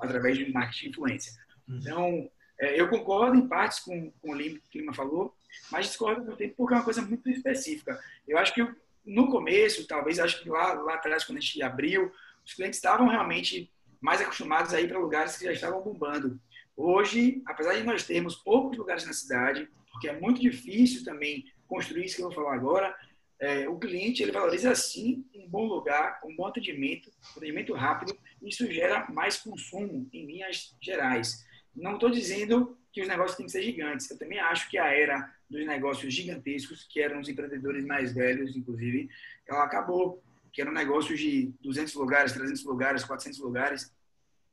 através 0.00 0.38
de 0.38 0.52
marketing 0.52 0.84
de 0.84 0.90
influência. 0.90 1.32
Uhum. 1.68 1.78
Então, 1.78 2.30
é, 2.62 2.80
eu 2.80 2.88
concordo 2.88 3.36
em 3.36 3.48
partes 3.48 3.80
com, 3.80 4.12
com 4.22 4.32
o 4.32 4.38
que 4.38 4.50
o 4.50 4.62
Clima 4.70 4.94
falou, 4.94 5.34
mas 5.68 5.86
discordo 5.86 6.30
o 6.30 6.36
tempo 6.36 6.54
porque 6.56 6.74
é 6.74 6.76
uma 6.76 6.84
coisa 6.84 7.02
muito 7.02 7.28
específica. 7.28 8.00
Eu 8.26 8.38
acho 8.38 8.54
que 8.54 8.64
no 9.04 9.28
começo, 9.28 9.84
talvez, 9.88 10.20
acho 10.20 10.40
que 10.40 10.48
lá, 10.48 10.74
lá 10.74 10.94
atrás, 10.94 11.24
quando 11.24 11.38
a 11.38 11.40
gente 11.40 11.60
abriu, 11.60 12.12
os 12.46 12.54
clientes 12.54 12.78
estavam 12.78 13.08
realmente 13.08 13.68
mais 14.00 14.20
acostumados 14.20 14.72
a 14.72 14.80
ir 14.80 14.86
para 14.86 15.00
lugares 15.00 15.36
que 15.36 15.44
já 15.44 15.52
estavam 15.52 15.82
bombando. 15.82 16.40
Hoje, 16.76 17.42
apesar 17.46 17.74
de 17.74 17.82
nós 17.82 18.06
termos 18.06 18.36
poucos 18.36 18.78
lugares 18.78 19.04
na 19.04 19.12
cidade, 19.12 19.68
porque 19.90 20.08
é 20.08 20.20
muito 20.20 20.40
difícil 20.40 21.04
também 21.04 21.44
construir 21.66 22.04
isso 22.04 22.14
que 22.14 22.22
eu 22.22 22.26
vou 22.26 22.44
falar 22.44 22.54
agora, 22.54 22.94
é, 23.40 23.68
o 23.68 23.76
cliente 23.76 24.22
ele 24.22 24.30
valoriza 24.30 24.72
sim 24.76 25.26
um 25.34 25.48
bom 25.48 25.66
lugar, 25.66 26.20
um 26.24 26.36
bom 26.36 26.46
atendimento, 26.46 27.10
atendimento 27.36 27.74
rápido, 27.74 28.16
e 28.40 28.48
isso 28.48 28.70
gera 28.70 29.10
mais 29.10 29.36
consumo 29.36 30.08
em 30.12 30.26
linhas 30.26 30.76
gerais. 30.80 31.44
Não 31.74 31.94
estou 31.94 32.10
dizendo 32.10 32.76
que 32.92 33.00
os 33.00 33.08
negócios 33.08 33.36
têm 33.36 33.46
que 33.46 33.52
ser 33.52 33.62
gigantes. 33.62 34.10
Eu 34.10 34.18
também 34.18 34.38
acho 34.38 34.68
que 34.68 34.76
a 34.76 34.86
era 34.86 35.32
dos 35.48 35.66
negócios 35.66 36.12
gigantescos, 36.12 36.84
que 36.84 37.00
eram 37.00 37.20
os 37.20 37.28
empreendedores 37.28 37.84
mais 37.84 38.12
velhos, 38.12 38.54
inclusive, 38.56 39.08
ela 39.46 39.64
acabou. 39.64 40.22
Que 40.52 40.60
eram 40.60 40.72
negócios 40.72 41.18
de 41.18 41.50
200 41.62 41.94
lugares, 41.94 42.32
300 42.32 42.62
lugares, 42.64 43.04
400 43.04 43.40
lugares. 43.40 43.94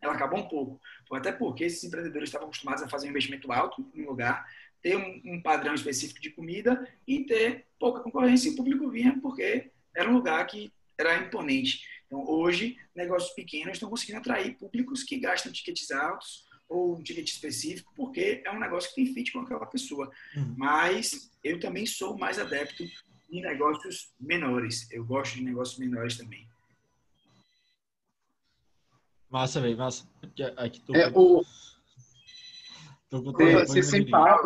Ela 0.02 0.14
acabou 0.14 0.40
um 0.40 0.48
pouco. 0.48 0.80
Até 1.12 1.32
porque 1.32 1.66
esses 1.66 1.84
empreendedores 1.84 2.30
estavam 2.30 2.48
acostumados 2.48 2.82
a 2.82 2.88
fazer 2.88 3.08
um 3.08 3.10
investimento 3.10 3.52
alto 3.52 3.86
em 3.94 4.04
um 4.04 4.10
lugar, 4.10 4.48
ter 4.82 4.96
um, 4.96 5.22
um 5.26 5.42
padrão 5.42 5.74
específico 5.74 6.22
de 6.22 6.30
comida 6.30 6.88
e 7.06 7.26
ter 7.26 7.66
pouca 7.78 8.00
concorrência. 8.00 8.48
E 8.48 8.54
o 8.54 8.56
público 8.56 8.90
vinha 8.90 9.20
porque 9.22 9.72
era 9.94 10.10
um 10.10 10.14
lugar 10.14 10.46
que 10.48 10.72
era 10.98 11.18
imponente. 11.18 11.86
Então, 12.06 12.26
hoje, 12.28 12.78
negócios 12.96 13.34
pequenos 13.34 13.74
estão 13.74 13.90
conseguindo 13.90 14.20
atrair 14.20 14.58
públicos 14.58 15.04
que 15.04 15.18
gastam 15.18 15.52
tickets 15.52 15.92
altos, 15.92 16.49
ou 16.70 16.96
um 16.96 17.04
ticket 17.04 17.28
específico, 17.28 17.92
porque 17.96 18.44
é 18.46 18.52
um 18.52 18.60
negócio 18.60 18.90
que 18.90 19.04
tem 19.04 19.14
fit 19.14 19.32
com 19.34 19.40
aquela 19.40 19.66
pessoa. 19.66 20.10
Uhum. 20.36 20.54
Mas 20.56 21.32
eu 21.44 21.60
também 21.60 21.86
sou 21.86 22.18
mais 22.18 22.38
adepto 22.38 22.84
em 23.32 23.42
negócios 23.42 24.14
menores. 24.20 24.90
Eu 24.92 25.04
gosto 25.04 25.36
de 25.36 25.44
negócios 25.44 25.80
menores 25.80 26.18
também. 26.18 26.48
Massa, 29.30 29.60
velho, 29.60 29.78
massa. 29.78 30.08
Aqui, 30.24 30.44
aqui 30.44 30.82
tô... 30.82 30.96
É, 30.96 31.12
o... 31.14 31.44
tô 33.10 33.24
com 33.24 33.32
Você 33.32 33.84
sempre 33.84 34.12
fala. 34.12 34.38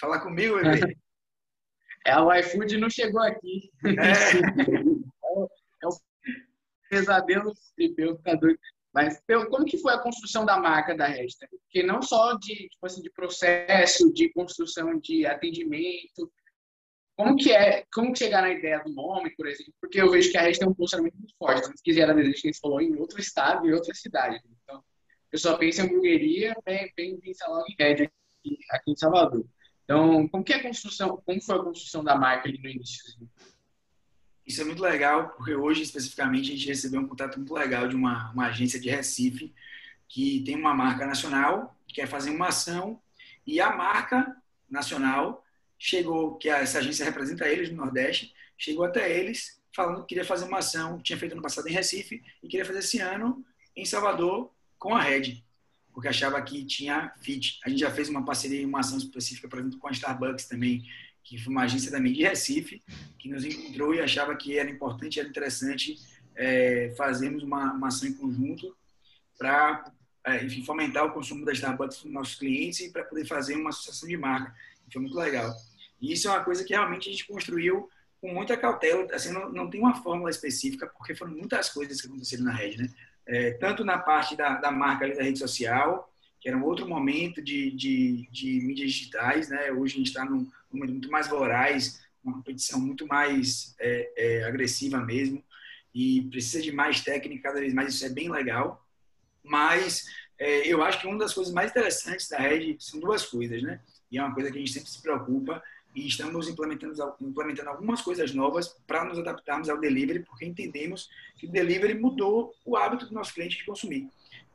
Fala 0.00 0.20
comigo, 0.20 0.56
bebê. 0.62 0.96
É, 2.06 2.18
o 2.18 2.32
iFood 2.32 2.78
não 2.78 2.88
chegou 2.88 3.20
aqui. 3.20 3.70
É, 3.84 3.90
é, 3.90 4.40
é 5.82 5.86
o 5.86 5.98
pesadelo 6.88 7.52
terapeuta, 7.76 8.22
tá 8.22 8.34
doido. 8.34 8.58
Mas 8.98 9.22
como 9.48 9.64
que 9.64 9.78
foi 9.78 9.94
a 9.94 9.98
construção 9.98 10.44
da 10.44 10.58
marca 10.58 10.92
da 10.92 11.06
Resta? 11.06 11.46
Porque 11.48 11.84
não 11.84 12.02
só 12.02 12.34
de, 12.34 12.68
tipo 12.68 12.84
assim, 12.84 13.00
de 13.00 13.10
processo, 13.10 14.12
de 14.12 14.28
construção 14.32 14.98
de 14.98 15.24
atendimento, 15.24 16.32
como 17.16 17.36
que 17.36 17.52
é, 17.52 17.84
como 17.94 18.16
chegar 18.16 18.42
na 18.42 18.50
ideia 18.50 18.82
do 18.82 18.92
nome, 18.92 19.30
por 19.36 19.46
exemplo? 19.46 19.72
Porque 19.80 20.00
eu 20.00 20.10
vejo 20.10 20.32
que 20.32 20.36
a 20.36 20.42
Resta 20.42 20.64
tem 20.64 20.72
um 20.72 20.74
posicionamento 20.74 21.14
muito 21.16 21.34
forte. 21.38 21.64
Se 21.66 21.82
quiser 21.82 22.10
a 22.10 22.22
gente 22.24 22.58
falou 22.58 22.80
em 22.80 22.96
outro 22.96 23.20
estado 23.20 23.68
e 23.68 23.72
outra 23.72 23.94
cidade. 23.94 24.40
Então, 24.64 24.82
eu 25.30 25.38
só 25.38 25.56
penso 25.56 25.80
em 25.80 25.84
hamburgueria, 25.84 26.56
bem, 26.64 26.92
bem 26.96 27.20
pensar 27.20 27.46
logo 27.46 27.66
em 27.68 27.76
Red 27.78 28.04
aqui, 28.04 28.58
aqui 28.70 28.90
em 28.90 28.96
Salvador. 28.96 29.46
Então, 29.84 30.26
como 30.26 30.42
que 30.42 30.52
é 30.52 30.56
a 30.56 30.62
construção, 30.62 31.22
como 31.24 31.40
foi 31.40 31.54
a 31.54 31.62
construção 31.62 32.02
da 32.02 32.16
marca 32.16 32.48
ali 32.48 32.60
no 32.60 32.68
início? 32.68 33.04
Isso 34.48 34.62
é 34.62 34.64
muito 34.64 34.82
legal, 34.82 35.28
porque 35.36 35.54
hoje, 35.54 35.82
especificamente, 35.82 36.50
a 36.50 36.56
gente 36.56 36.66
recebeu 36.66 37.02
um 37.02 37.06
contato 37.06 37.36
muito 37.36 37.52
legal 37.52 37.86
de 37.86 37.94
uma, 37.94 38.32
uma 38.32 38.46
agência 38.46 38.80
de 38.80 38.88
Recife, 38.88 39.52
que 40.08 40.40
tem 40.40 40.56
uma 40.56 40.72
marca 40.72 41.06
nacional, 41.06 41.78
que 41.86 41.96
quer 41.96 42.08
fazer 42.08 42.30
uma 42.30 42.48
ação, 42.48 42.98
e 43.46 43.60
a 43.60 43.70
marca 43.76 44.34
nacional 44.68 45.44
chegou, 45.78 46.36
que 46.36 46.48
essa 46.48 46.78
agência 46.78 47.04
representa 47.04 47.46
eles 47.46 47.68
no 47.68 47.76
Nordeste, 47.76 48.34
chegou 48.56 48.86
até 48.86 49.14
eles 49.14 49.60
falando 49.70 50.00
que 50.00 50.08
queria 50.08 50.24
fazer 50.24 50.46
uma 50.46 50.58
ação, 50.58 50.98
tinha 50.98 51.18
feito 51.18 51.32
ano 51.32 51.42
passado 51.42 51.68
em 51.68 51.72
Recife, 51.72 52.24
e 52.42 52.48
queria 52.48 52.64
fazer 52.64 52.78
esse 52.78 52.98
ano 53.00 53.44
em 53.76 53.84
Salvador 53.84 54.50
com 54.78 54.94
a 54.94 55.02
Red, 55.02 55.44
porque 55.92 56.08
achava 56.08 56.40
que 56.40 56.64
tinha 56.64 57.12
fit. 57.20 57.60
A 57.66 57.68
gente 57.68 57.80
já 57.80 57.90
fez 57.90 58.08
uma 58.08 58.24
parceria, 58.24 58.66
uma 58.66 58.80
ação 58.80 58.96
específica, 58.96 59.46
por 59.46 59.58
exemplo, 59.58 59.78
com 59.78 59.88
a 59.88 59.92
Starbucks 59.92 60.46
também, 60.46 60.84
que 61.22 61.38
foi 61.38 61.52
uma 61.52 61.64
agência 61.64 61.90
também 61.90 62.12
de 62.12 62.22
Recife, 62.22 62.82
que 63.18 63.28
nos 63.28 63.44
encontrou 63.44 63.94
e 63.94 64.00
achava 64.00 64.34
que 64.36 64.58
era 64.58 64.70
importante, 64.70 65.20
era 65.20 65.28
interessante 65.28 65.96
é, 66.34 66.94
fazermos 66.96 67.42
uma, 67.42 67.72
uma 67.72 67.88
ação 67.88 68.08
em 68.08 68.14
conjunto 68.14 68.74
para, 69.36 69.92
é, 70.24 70.44
enfim, 70.44 70.64
fomentar 70.64 71.04
o 71.04 71.12
consumo 71.12 71.44
da 71.44 71.52
Starbucks 71.52 71.98
para 71.98 72.10
nossos 72.10 72.36
clientes 72.36 72.80
e 72.80 72.90
para 72.90 73.04
poder 73.04 73.26
fazer 73.26 73.56
uma 73.56 73.70
associação 73.70 74.08
de 74.08 74.16
marca. 74.16 74.54
Foi 74.92 75.02
muito 75.02 75.16
legal. 75.16 75.54
E 76.00 76.12
isso 76.12 76.28
é 76.28 76.30
uma 76.30 76.44
coisa 76.44 76.64
que 76.64 76.72
realmente 76.72 77.08
a 77.08 77.12
gente 77.12 77.26
construiu 77.26 77.90
com 78.20 78.32
muita 78.32 78.56
cautela. 78.56 79.06
Assim, 79.12 79.32
não, 79.32 79.50
não 79.50 79.68
tem 79.68 79.80
uma 79.80 80.02
fórmula 80.02 80.30
específica, 80.30 80.86
porque 80.86 81.14
foram 81.14 81.32
muitas 81.32 81.68
coisas 81.68 82.00
que 82.00 82.06
aconteceram 82.06 82.44
na 82.44 82.52
rede, 82.52 82.82
né? 82.82 82.88
É, 83.26 83.50
tanto 83.52 83.84
na 83.84 83.98
parte 83.98 84.34
da, 84.34 84.54
da 84.54 84.70
marca 84.70 85.04
ali, 85.04 85.14
da 85.14 85.22
rede 85.22 85.38
social, 85.38 86.10
que 86.40 86.48
era 86.48 86.56
um 86.56 86.64
outro 86.64 86.88
momento 86.88 87.42
de, 87.42 87.70
de, 87.72 88.28
de 88.30 88.60
mídias 88.60 88.92
digitais, 88.92 89.48
né? 89.48 89.70
Hoje 89.72 89.94
a 89.94 89.98
gente 89.98 90.06
está 90.08 90.24
num 90.24 90.48
número 90.72 90.92
muito 90.92 91.10
mais 91.10 91.28
voraz, 91.28 92.00
uma 92.22 92.34
competição 92.34 92.80
muito 92.80 93.06
mais 93.06 93.74
é, 93.78 94.12
é, 94.16 94.44
agressiva 94.44 94.98
mesmo, 94.98 95.42
e 95.94 96.22
precisa 96.30 96.62
de 96.62 96.70
mais 96.70 97.00
técnica 97.02 97.48
cada 97.48 97.60
vez 97.60 97.72
mais, 97.72 97.94
isso 97.94 98.04
é 98.04 98.10
bem 98.10 98.30
legal. 98.30 98.86
Mas 99.42 100.06
é, 100.38 100.66
eu 100.66 100.82
acho 100.82 101.00
que 101.00 101.06
uma 101.06 101.18
das 101.18 101.34
coisas 101.34 101.52
mais 101.52 101.70
interessantes 101.70 102.28
da 102.28 102.38
rede 102.38 102.76
são 102.78 103.00
duas 103.00 103.24
coisas, 103.26 103.62
né? 103.62 103.80
E 104.10 104.18
é 104.18 104.22
uma 104.22 104.34
coisa 104.34 104.50
que 104.50 104.56
a 104.56 104.60
gente 104.60 104.72
sempre 104.72 104.90
se 104.90 105.02
preocupa, 105.02 105.62
e 105.94 106.06
estamos 106.06 106.48
implementando, 106.48 107.14
implementando 107.20 107.70
algumas 107.70 108.00
coisas 108.00 108.32
novas 108.32 108.68
para 108.86 109.04
nos 109.04 109.18
adaptarmos 109.18 109.68
ao 109.68 109.78
delivery, 109.78 110.20
porque 110.20 110.44
entendemos 110.44 111.08
que 111.36 111.46
o 111.46 111.50
delivery 111.50 111.94
mudou 111.94 112.54
o 112.64 112.76
hábito 112.76 113.06
do 113.06 113.14
nosso 113.14 113.34
cliente 113.34 113.56
de 113.56 113.64
consumir. 113.64 114.08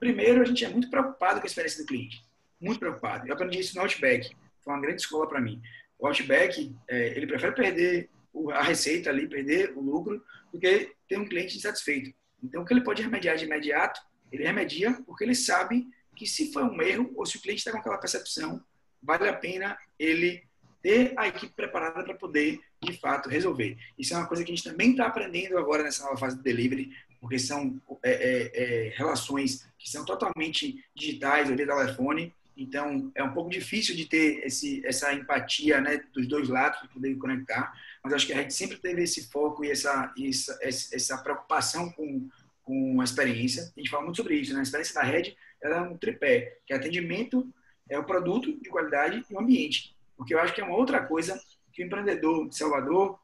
Primeiro, 0.03 0.41
a 0.41 0.43
gente 0.43 0.65
é 0.65 0.67
muito 0.67 0.89
preocupado 0.89 1.39
com 1.39 1.45
a 1.45 1.47
experiência 1.47 1.81
do 1.81 1.87
cliente. 1.87 2.21
Muito 2.59 2.77
preocupado. 2.77 3.25
Eu 3.25 3.33
aprendi 3.33 3.59
isso 3.59 3.73
no 3.73 3.83
Outback. 3.83 4.35
Foi 4.59 4.73
uma 4.73 4.81
grande 4.81 5.01
escola 5.01 5.29
para 5.29 5.39
mim. 5.39 5.61
O 5.97 6.05
Outback, 6.05 6.75
é, 6.89 7.15
ele 7.15 7.25
prefere 7.25 7.55
perder 7.55 8.09
a 8.51 8.63
receita 8.63 9.09
ali, 9.09 9.29
perder 9.29 9.71
o 9.77 9.79
lucro, 9.79 10.21
do 10.51 10.59
que 10.59 10.91
ter 11.07 11.17
um 11.17 11.25
cliente 11.25 11.55
insatisfeito. 11.55 12.13
Então, 12.43 12.63
o 12.63 12.65
que 12.65 12.73
ele 12.73 12.83
pode 12.83 13.01
remediar 13.01 13.37
de 13.37 13.45
imediato, 13.45 14.01
ele 14.29 14.43
remedia 14.43 14.91
porque 15.05 15.23
ele 15.23 15.35
sabe 15.35 15.87
que 16.17 16.27
se 16.27 16.51
foi 16.51 16.63
um 16.63 16.81
erro 16.81 17.09
ou 17.15 17.25
se 17.25 17.37
o 17.37 17.41
cliente 17.41 17.59
está 17.59 17.71
com 17.71 17.77
aquela 17.77 17.97
percepção, 17.97 18.61
vale 19.01 19.29
a 19.29 19.33
pena 19.33 19.77
ele 19.97 20.43
ter 20.81 21.13
a 21.15 21.29
equipe 21.29 21.53
preparada 21.55 22.03
para 22.03 22.13
poder, 22.13 22.59
de 22.81 22.99
fato, 22.99 23.29
resolver. 23.29 23.77
Isso 23.97 24.13
é 24.13 24.17
uma 24.17 24.27
coisa 24.27 24.43
que 24.43 24.51
a 24.51 24.55
gente 24.55 24.69
também 24.69 24.91
está 24.91 25.05
aprendendo 25.05 25.57
agora 25.57 25.81
nessa 25.81 26.03
nova 26.03 26.17
fase 26.17 26.35
do 26.35 26.43
delivery, 26.43 26.91
porque 27.23 27.39
são 27.39 27.81
é, 28.03 28.11
é, 28.11 28.51
é, 28.53 28.89
relações 28.97 29.65
que 29.79 29.89
são 29.89 30.03
totalmente 30.03 30.83
digitais, 30.93 31.47
via 31.47 31.55
telefone, 31.55 32.35
então 32.57 33.09
é 33.15 33.23
um 33.23 33.31
pouco 33.31 33.49
difícil 33.49 33.95
de 33.95 34.05
ter 34.07 34.45
esse, 34.45 34.85
essa 34.85 35.13
empatia 35.13 35.79
né, 35.79 36.03
dos 36.11 36.27
dois 36.27 36.49
lados, 36.49 36.79
para 36.79 36.89
poder 36.89 37.15
conectar, 37.15 37.73
mas 38.03 38.11
acho 38.11 38.27
que 38.27 38.33
a 38.33 38.41
gente 38.41 38.53
sempre 38.53 38.75
teve 38.75 39.03
esse 39.03 39.29
foco 39.29 39.63
e 39.63 39.71
essa, 39.71 40.13
essa, 40.19 40.59
essa 40.91 41.17
preocupação 41.19 41.89
com, 41.93 42.27
com 42.61 42.99
a 42.99 43.05
experiência. 43.05 43.71
A 43.73 43.79
gente 43.79 43.89
fala 43.89 44.03
muito 44.03 44.17
sobre 44.17 44.35
isso, 44.35 44.51
né? 44.51 44.59
a 44.59 44.63
experiência 44.63 44.93
da 44.93 45.03
rede 45.03 45.37
ela 45.61 45.77
é 45.77 45.81
um 45.81 45.95
tripé, 45.95 46.57
que 46.65 46.73
é 46.73 46.75
atendimento, 46.75 47.47
é 47.89 47.97
o 47.97 48.03
produto 48.03 48.51
de 48.59 48.69
qualidade 48.69 49.25
e 49.29 49.33
o 49.33 49.39
ambiente. 49.39 49.95
Porque 50.17 50.33
eu 50.33 50.39
acho 50.41 50.53
que 50.53 50.59
é 50.59 50.65
uma 50.65 50.75
outra 50.75 51.05
coisa 51.05 51.41
que 51.71 51.81
o 51.81 51.85
empreendedor 51.85 52.49
de 52.49 52.57
Salvador 52.57 53.17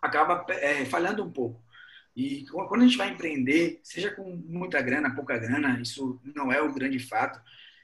acaba 0.00 0.46
é, 0.48 0.86
falhando 0.86 1.22
um 1.22 1.30
pouco. 1.30 1.62
E 2.16 2.46
quando 2.46 2.82
a 2.82 2.84
gente 2.84 2.96
vai 2.96 3.10
empreender, 3.10 3.80
seja 3.82 4.10
com 4.10 4.36
muita 4.46 4.80
grana, 4.80 5.14
pouca 5.14 5.36
grana, 5.36 5.80
isso 5.80 6.20
não 6.22 6.52
é 6.52 6.62
o 6.62 6.72
grande 6.72 6.98
fato. 7.00 7.40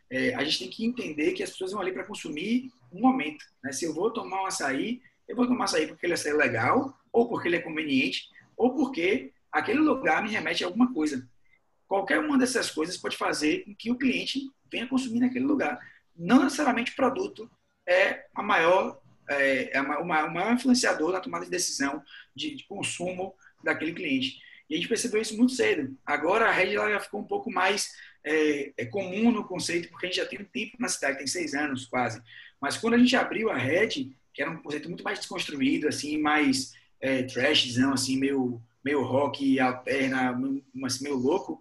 É, 0.09 0.35
a 0.35 0.45
gente 0.45 0.61
tem 0.61 0.71
que 0.71 0.85
entender 0.85 1.33
que 1.33 1.43
as 1.43 1.51
pessoas 1.51 1.73
vão 1.73 1.81
ali 1.81 1.93
para 1.93 2.05
consumir 2.05 2.71
um 2.93 3.01
momento. 3.01 3.45
Né? 3.63 3.73
Se 3.73 3.85
eu 3.85 3.93
vou 3.93 4.13
tomar 4.13 4.43
um 4.43 4.47
açaí, 4.47 5.03
eu 5.29 5.35
vou 5.35 5.47
tomar 5.47 5.65
açaí 5.65 5.87
porque 5.89 6.07
ele 6.07 6.15
é 6.15 6.33
legal, 6.33 6.97
ou 7.13 7.29
porque 7.29 7.49
ele 7.49 7.57
é 7.57 7.61
conveniente, 7.61 8.29
ou 8.57 8.75
porque 8.75 9.33
aquele 9.51 9.81
lugar 9.81 10.23
me 10.23 10.31
remete 10.31 10.63
a 10.63 10.67
alguma 10.69 10.93
coisa. 10.93 11.29
Qualquer 11.89 12.21
uma 12.21 12.39
dessas 12.39 12.71
coisas 12.71 12.97
pode 12.97 13.17
fazer 13.17 13.65
com 13.65 13.75
que 13.75 13.91
o 13.91 13.99
cliente 13.99 14.49
venha 14.71 14.87
consumir 14.87 15.21
naquele 15.21 15.45
lugar. 15.45 15.81
Não 16.17 16.45
necessariamente 16.45 16.93
o 16.93 16.97
produto 16.97 17.51
é 17.85 18.27
a 18.33 18.43
maior, 18.45 19.01
é, 19.29 19.77
é 19.77 19.81
o 19.81 20.07
maior 20.07 20.53
influenciador 20.53 21.13
na 21.13 21.21
tomada 21.21 21.45
de 21.45 21.51
decisão 21.51 22.01
de, 22.35 22.55
de 22.55 22.65
consumo 22.65 23.35
daquele 23.63 23.93
cliente. 23.93 24.39
E 24.69 24.75
a 24.75 24.77
gente 24.77 24.89
percebeu 24.89 25.21
isso 25.21 25.37
muito 25.37 25.53
cedo. 25.53 25.97
Agora 26.07 26.49
a 26.49 26.53
rede 26.53 26.77
ela 26.77 26.91
já 26.91 27.01
ficou 27.01 27.21
um 27.21 27.27
pouco 27.27 27.51
mais 27.51 27.91
é, 28.25 28.73
é 28.77 28.85
comum 28.87 29.33
no 29.33 29.45
conceito, 29.45 29.89
porque 29.89 30.07
a 30.07 30.09
gente 30.09 30.19
já 30.19 30.27
tem 30.27 30.41
um 30.41 30.45
tempo 30.45 30.77
na 30.79 30.89
cidade, 30.89 31.19
tem 31.19 31.27
seis 31.27 31.55
anos 31.55 31.87
quase. 31.87 32.23
Mas 32.61 32.77
quando 32.77 32.95
a 32.95 32.99
gente 32.99 33.17
abriu 33.17 33.51
a 33.51 33.57
rede, 33.57 34.15
que 34.33 34.43
era 34.43 34.51
um 34.51 34.63
conceito 34.63 34.89
muito 34.89 35.03
mais 35.03 35.19
desconstruído, 35.19 35.89
assim, 35.89 36.19
mais 36.19 36.73
é, 37.01 37.23
trashzão, 37.25 37.93
assim, 37.93 38.19
meio, 38.19 38.63
meio 38.85 39.03
rock, 39.03 39.59
alterna, 39.59 40.39
assim, 40.85 41.05
meio 41.05 41.17
louco, 41.17 41.61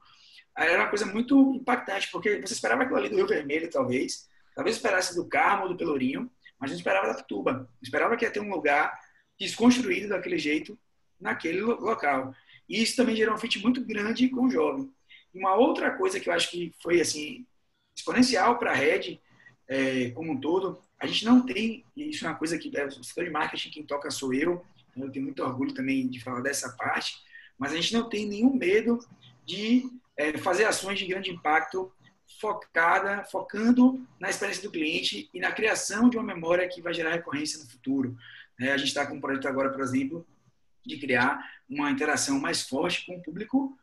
era 0.55 0.79
uma 0.79 0.89
coisa 0.89 1.05
muito 1.05 1.55
impactante, 1.55 2.09
porque 2.11 2.41
você 2.41 2.53
esperava 2.53 2.83
aquilo 2.83 2.97
ali 2.97 3.09
do 3.09 3.15
Rio 3.15 3.27
Vermelho, 3.27 3.69
talvez, 3.69 4.27
talvez 4.53 4.75
esperasse 4.75 5.15
do 5.15 5.25
Carmo 5.25 5.63
ou 5.63 5.69
do 5.69 5.77
Pelourinho, 5.77 6.29
mas 6.59 6.69
não 6.69 6.77
esperava 6.77 7.07
da 7.07 7.13
Pituba. 7.13 7.69
Esperava 7.81 8.17
que 8.17 8.25
ia 8.25 8.31
ter 8.31 8.41
um 8.41 8.49
lugar 8.49 8.93
desconstruído 9.39 10.09
daquele 10.09 10.37
jeito 10.37 10.77
naquele 11.19 11.61
local. 11.61 12.33
E 12.67 12.81
isso 12.81 12.95
também 12.95 13.15
gerou 13.15 13.35
um 13.35 13.37
fit 13.37 13.59
muito 13.59 13.83
grande 13.83 14.29
com 14.29 14.45
o 14.45 14.51
jovem. 14.51 14.91
Uma 15.33 15.55
outra 15.55 15.91
coisa 15.91 16.19
que 16.19 16.29
eu 16.29 16.33
acho 16.33 16.49
que 16.51 16.73
foi 16.81 17.01
assim 17.01 17.45
exponencial 17.95 18.57
para 18.57 18.71
a 18.71 18.75
rede 18.75 19.19
é, 19.67 20.09
como 20.11 20.31
um 20.31 20.39
todo, 20.39 20.81
a 20.99 21.05
gente 21.05 21.23
não 21.25 21.45
tem, 21.45 21.85
isso 21.95 22.25
é 22.25 22.29
uma 22.29 22.37
coisa 22.37 22.57
que 22.57 22.75
é, 22.75 22.85
o 22.85 23.03
setor 23.03 23.25
de 23.25 23.29
marketing 23.29 23.69
quem 23.69 23.83
toca 23.83 24.09
sou 24.09 24.33
eu, 24.33 24.65
então 24.89 25.05
eu 25.05 25.11
tenho 25.11 25.25
muito 25.25 25.43
orgulho 25.43 25.73
também 25.73 26.07
de 26.07 26.19
falar 26.19 26.41
dessa 26.41 26.71
parte, 26.71 27.17
mas 27.57 27.71
a 27.71 27.75
gente 27.75 27.93
não 27.93 28.09
tem 28.09 28.27
nenhum 28.27 28.53
medo 28.53 28.99
de 29.45 29.89
é, 30.17 30.37
fazer 30.37 30.65
ações 30.65 30.97
de 30.97 31.05
grande 31.05 31.29
impacto 31.29 31.91
focada, 32.39 33.23
focando 33.23 34.05
na 34.19 34.29
experiência 34.29 34.63
do 34.63 34.71
cliente 34.71 35.29
e 35.33 35.39
na 35.39 35.51
criação 35.51 36.09
de 36.09 36.17
uma 36.17 36.23
memória 36.23 36.67
que 36.67 36.81
vai 36.81 36.93
gerar 36.93 37.11
recorrência 37.11 37.59
no 37.59 37.69
futuro. 37.69 38.17
É, 38.59 38.71
a 38.71 38.77
gente 38.77 38.89
está 38.89 39.05
com 39.05 39.15
um 39.15 39.21
projeto 39.21 39.47
agora, 39.47 39.69
por 39.69 39.81
exemplo, 39.81 40.25
de 40.89 40.99
criar 40.99 41.39
uma 41.69 41.91
interação 41.91 42.39
mais 42.39 42.67
forte 42.67 43.05
com 43.05 43.15
o 43.15 43.21
público 43.21 43.77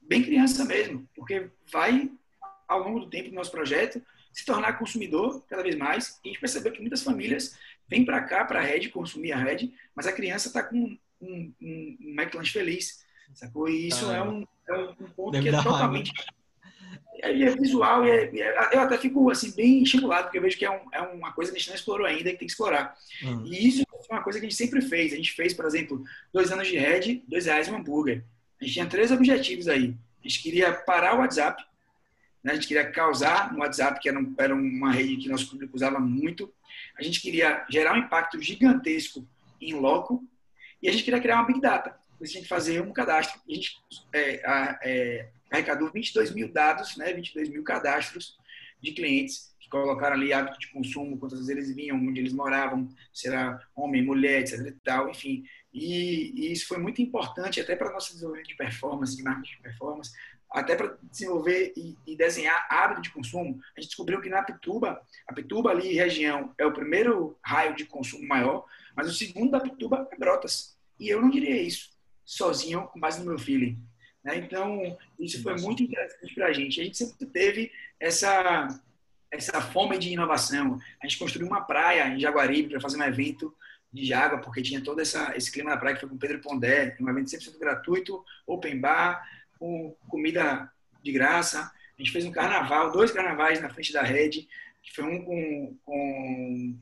bem 0.00 0.22
criança 0.22 0.64
mesmo, 0.64 1.08
porque 1.14 1.48
vai, 1.70 2.10
ao 2.68 2.80
longo 2.80 3.00
do 3.00 3.10
tempo 3.10 3.30
do 3.30 3.34
nosso 3.34 3.50
projeto, 3.50 4.02
se 4.32 4.44
tornar 4.44 4.78
consumidor 4.78 5.42
cada 5.48 5.62
vez 5.62 5.76
mais. 5.76 6.20
E 6.24 6.28
a 6.28 6.32
gente 6.32 6.40
percebeu 6.40 6.72
que 6.72 6.80
muitas 6.80 7.02
famílias 7.02 7.56
vêm 7.88 8.04
para 8.04 8.22
cá, 8.22 8.44
para 8.44 8.60
a 8.60 8.62
Red, 8.62 8.88
consumir 8.88 9.32
a 9.32 9.38
Red, 9.38 9.72
mas 9.94 10.06
a 10.06 10.12
criança 10.12 10.48
está 10.48 10.62
com 10.62 10.76
um, 10.76 10.98
um, 11.20 11.54
um 11.60 12.14
McLanche 12.20 12.52
feliz, 12.52 13.04
sacou? 13.34 13.68
E 13.68 13.88
isso 13.88 14.10
ah, 14.10 14.16
é, 14.16 14.22
um, 14.22 14.46
é 14.68 14.74
um 14.74 15.10
ponto 15.16 15.40
que 15.40 15.48
é 15.48 15.52
totalmente... 15.52 16.12
É, 17.22 17.30
é, 17.30 17.50
visual 17.54 18.04
e 18.04 18.10
é, 18.10 18.40
é, 18.40 18.74
eu 18.74 18.80
até 18.80 18.98
fico 18.98 19.30
assim 19.30 19.54
bem 19.54 19.82
estimulado 19.82 20.24
porque 20.24 20.38
eu 20.38 20.42
vejo 20.42 20.58
que 20.58 20.66
é, 20.66 20.82
é 20.92 21.00
uma 21.02 21.32
coisa 21.32 21.52
que 21.52 21.56
a 21.56 21.60
gente 21.60 21.68
não 21.68 21.76
explorou 21.76 22.06
ainda 22.06 22.28
e 22.28 22.32
que 22.32 22.38
tem 22.38 22.46
que 22.48 22.52
explorar 22.52 22.96
uhum. 23.22 23.46
e 23.46 23.68
isso 23.68 23.84
é 24.10 24.14
uma 24.14 24.22
coisa 24.22 24.38
que 24.38 24.46
a 24.46 24.48
gente 24.48 24.58
sempre 24.58 24.80
fez 24.80 25.12
a 25.12 25.16
gente 25.16 25.32
fez 25.32 25.52
por 25.54 25.64
exemplo 25.64 26.02
dois 26.32 26.50
anos 26.50 26.68
de 26.68 26.76
Red 26.76 27.22
dois 27.28 27.46
reais 27.46 27.68
um 27.68 27.76
hambúrguer 27.76 28.24
a 28.62 28.64
gente 28.64 28.74
tinha 28.74 28.86
três 28.86 29.10
objetivos 29.10 29.66
aí. 29.66 29.96
A 30.24 30.28
gente 30.28 30.40
queria 30.40 30.72
parar 30.72 31.16
o 31.16 31.18
WhatsApp, 31.18 31.60
né? 32.44 32.52
a 32.52 32.54
gente 32.54 32.68
queria 32.68 32.88
causar 32.88 33.52
no 33.52 33.58
WhatsApp, 33.58 33.98
que 33.98 34.08
era, 34.08 34.16
um, 34.16 34.32
era 34.38 34.54
uma 34.54 34.92
rede 34.92 35.16
que 35.16 35.28
nosso 35.28 35.50
público 35.50 35.74
usava 35.74 35.98
muito. 35.98 36.52
A 36.96 37.02
gente 37.02 37.20
queria 37.20 37.66
gerar 37.68 37.94
um 37.94 37.98
impacto 37.98 38.40
gigantesco 38.40 39.26
em 39.60 39.74
loco 39.74 40.24
e 40.80 40.88
a 40.88 40.92
gente 40.92 41.02
queria 41.02 41.20
criar 41.20 41.36
uma 41.36 41.46
Big 41.46 41.60
Data. 41.60 41.98
A 42.20 42.24
gente 42.24 42.46
fazer 42.46 42.80
um 42.80 42.92
cadastro. 42.92 43.40
A 43.48 43.52
gente 43.52 43.82
é, 44.12 44.78
é, 44.84 45.28
arrecadou 45.50 45.90
22 45.90 46.32
mil 46.32 46.52
dados, 46.52 46.96
né? 46.96 47.12
22 47.12 47.48
mil 47.48 47.64
cadastros 47.64 48.38
de 48.80 48.92
clientes 48.92 49.51
colocaram 49.72 50.14
ali 50.14 50.32
hábito 50.32 50.58
de 50.58 50.70
consumo, 50.70 51.18
quantas 51.18 51.38
vezes 51.38 51.50
eles 51.50 51.74
vinham, 51.74 51.96
onde 51.96 52.20
eles 52.20 52.34
moravam, 52.34 52.86
se 53.12 53.26
era 53.26 53.58
homem, 53.74 54.04
mulher, 54.04 54.42
etc. 54.42 54.66
E 54.66 54.72
tal, 54.72 55.08
enfim. 55.08 55.44
E, 55.72 56.32
e 56.36 56.52
isso 56.52 56.68
foi 56.68 56.76
muito 56.76 57.00
importante 57.00 57.58
até 57.58 57.74
para 57.74 57.90
nosso 57.90 58.12
desenvolvimento 58.12 58.48
de 58.48 58.56
performance, 58.56 59.16
de 59.16 59.22
marketing 59.22 59.56
de 59.56 59.62
performance, 59.62 60.12
até 60.50 60.76
para 60.76 60.98
desenvolver 61.10 61.72
e, 61.74 61.96
e, 62.06 62.14
desenhar 62.14 62.66
hábito 62.68 63.00
de 63.00 63.10
consumo. 63.10 63.58
A 63.74 63.80
gente 63.80 63.88
descobriu 63.88 64.20
que 64.20 64.28
na 64.28 64.42
Pituba, 64.42 65.00
a 65.26 65.32
Pituba 65.32 65.70
ali 65.70 65.94
região 65.94 66.54
é 66.58 66.66
o 66.66 66.74
primeiro 66.74 67.38
raio 67.42 67.74
de 67.74 67.86
consumo 67.86 68.28
maior, 68.28 68.66
mas 68.94 69.08
o 69.08 69.14
segundo 69.14 69.52
da 69.52 69.60
Pituba 69.60 70.06
é 70.12 70.16
Brotas. 70.16 70.76
E 71.00 71.08
eu 71.08 71.22
não 71.22 71.30
diria 71.30 71.60
isso 71.62 71.90
sozinho, 72.24 72.86
com 72.88 73.00
base 73.00 73.20
no 73.20 73.26
meu 73.26 73.38
feeling. 73.38 73.82
Né? 74.22 74.36
Então, 74.36 74.98
isso 75.18 75.42
foi 75.42 75.56
muito 75.56 75.82
interessante 75.82 76.34
para 76.34 76.46
a 76.48 76.52
gente. 76.52 76.80
A 76.80 76.84
gente 76.84 76.98
sempre 76.98 77.26
teve 77.26 77.72
essa, 77.98 78.68
essa 79.32 79.60
fome 79.60 79.98
de 79.98 80.12
inovação. 80.12 80.78
A 81.02 81.06
gente 81.06 81.18
construiu 81.18 81.48
uma 81.48 81.62
praia 81.62 82.06
em 82.08 82.20
Jaguaribe 82.20 82.68
para 82.68 82.80
fazer 82.80 82.98
um 82.98 83.02
evento 83.02 83.54
de 83.90 84.12
água, 84.12 84.38
porque 84.38 84.62
tinha 84.62 84.82
todo 84.82 85.00
essa, 85.00 85.34
esse 85.36 85.50
clima 85.50 85.70
na 85.70 85.76
praia 85.76 85.94
que 85.94 86.00
foi 86.00 86.08
com 86.08 86.18
Pedro 86.18 86.40
Pondé, 86.40 86.96
um 87.00 87.08
evento 87.08 87.30
100% 87.30 87.58
gratuito, 87.58 88.22
open 88.46 88.78
bar, 88.78 89.26
com 89.58 89.96
comida 90.08 90.70
de 91.02 91.12
graça. 91.12 91.60
A 91.60 92.02
gente 92.02 92.12
fez 92.12 92.24
um 92.24 92.30
carnaval, 92.30 92.92
dois 92.92 93.10
carnavais 93.10 93.60
na 93.60 93.70
frente 93.70 93.92
da 93.92 94.02
rede, 94.02 94.48
que 94.82 94.94
foi 94.94 95.04
um 95.04 95.24
com, 95.24 95.78
com 95.84 96.78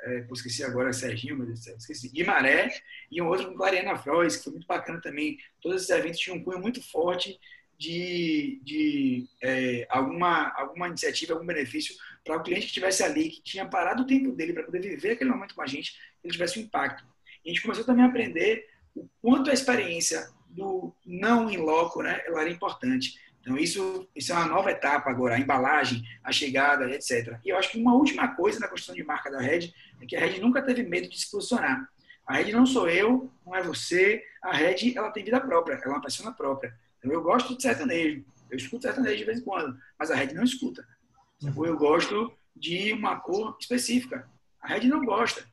é, 0.00 0.26
esqueci 0.32 0.62
agora 0.62 0.92
Serginho, 0.92 1.36
meu 1.36 1.46
Deus 1.46 1.60
do 1.60 1.64
céu, 1.64 1.76
esqueci, 1.76 2.10
Guimaré, 2.10 2.70
e 3.10 3.20
um 3.22 3.28
outro 3.28 3.48
com 3.48 3.56
Clariana 3.56 3.96
Frois, 3.96 4.36
que 4.36 4.44
foi 4.44 4.52
muito 4.52 4.66
bacana 4.66 5.00
também. 5.00 5.38
Todos 5.62 5.82
esses 5.82 5.90
eventos 5.90 6.18
tinham 6.18 6.36
um 6.36 6.44
cunho 6.44 6.58
muito 6.58 6.82
forte 6.82 7.38
de, 7.78 8.60
de 8.62 9.28
é, 9.42 9.86
alguma, 9.90 10.52
alguma 10.56 10.88
iniciativa, 10.88 11.32
algum 11.32 11.46
benefício 11.46 11.94
para 12.24 12.36
o 12.36 12.42
cliente 12.42 12.62
que 12.62 12.68
estivesse 12.68 13.02
ali, 13.02 13.30
que 13.30 13.42
tinha 13.42 13.66
parado 13.66 14.02
o 14.02 14.06
tempo 14.06 14.32
dele 14.32 14.52
para 14.52 14.64
poder 14.64 14.80
viver 14.80 15.12
aquele 15.12 15.30
momento 15.30 15.54
com 15.54 15.62
a 15.62 15.66
gente, 15.66 15.94
ele 16.22 16.32
tivesse 16.32 16.58
um 16.58 16.62
impacto. 16.62 17.04
E 17.44 17.50
a 17.50 17.52
gente 17.52 17.62
começou 17.62 17.84
também 17.84 18.04
a 18.04 18.08
aprender 18.08 18.66
o 18.94 19.08
quanto 19.20 19.50
a 19.50 19.52
experiência 19.52 20.30
do 20.48 20.94
não 21.04 21.50
em 21.50 21.56
loco, 21.56 22.02
né, 22.02 22.22
ela 22.26 22.40
era 22.40 22.50
importante. 22.50 23.18
Então 23.40 23.58
isso, 23.58 24.08
isso 24.16 24.32
é 24.32 24.34
uma 24.34 24.46
nova 24.46 24.70
etapa 24.70 25.10
agora, 25.10 25.34
a 25.34 25.38
embalagem, 25.38 26.02
a 26.22 26.32
chegada, 26.32 26.90
etc. 26.90 27.38
E 27.44 27.50
eu 27.50 27.58
acho 27.58 27.72
que 27.72 27.78
uma 27.78 27.94
última 27.94 28.34
coisa 28.34 28.58
na 28.58 28.68
construção 28.68 28.94
de 28.94 29.04
marca 29.04 29.30
da 29.30 29.38
Red 29.38 29.70
é 30.00 30.06
que 30.06 30.16
a 30.16 30.20
Red 30.20 30.40
nunca 30.40 30.62
teve 30.62 30.82
medo 30.82 31.08
de 31.10 31.20
se 31.20 31.30
posicionar. 31.30 31.86
A 32.26 32.36
Red 32.36 32.52
não 32.52 32.64
sou 32.64 32.88
eu, 32.88 33.30
não 33.44 33.54
é 33.54 33.62
você. 33.62 34.24
A 34.42 34.56
Red 34.56 34.96
ela 34.96 35.10
tem 35.10 35.22
vida 35.22 35.38
própria, 35.40 35.74
ela 35.74 35.84
é 35.84 35.88
uma 35.88 36.00
pessoa 36.00 36.32
própria. 36.32 36.74
Então, 37.04 37.12
eu 37.12 37.22
gosto 37.22 37.54
de 37.54 37.62
sertanejo, 37.62 38.24
eu 38.50 38.56
escuto 38.56 38.84
sertanejo 38.84 39.18
de 39.18 39.24
vez 39.24 39.38
em 39.38 39.44
quando, 39.44 39.78
mas 39.98 40.10
a 40.10 40.14
Red 40.14 40.32
não 40.32 40.42
escuta. 40.42 40.86
Ou 41.54 41.66
eu 41.66 41.76
gosto 41.76 42.32
de 42.56 42.94
uma 42.94 43.20
cor 43.20 43.54
específica. 43.60 44.26
A 44.58 44.68
Red 44.68 44.88
não 44.88 45.04
gosta. 45.04 45.46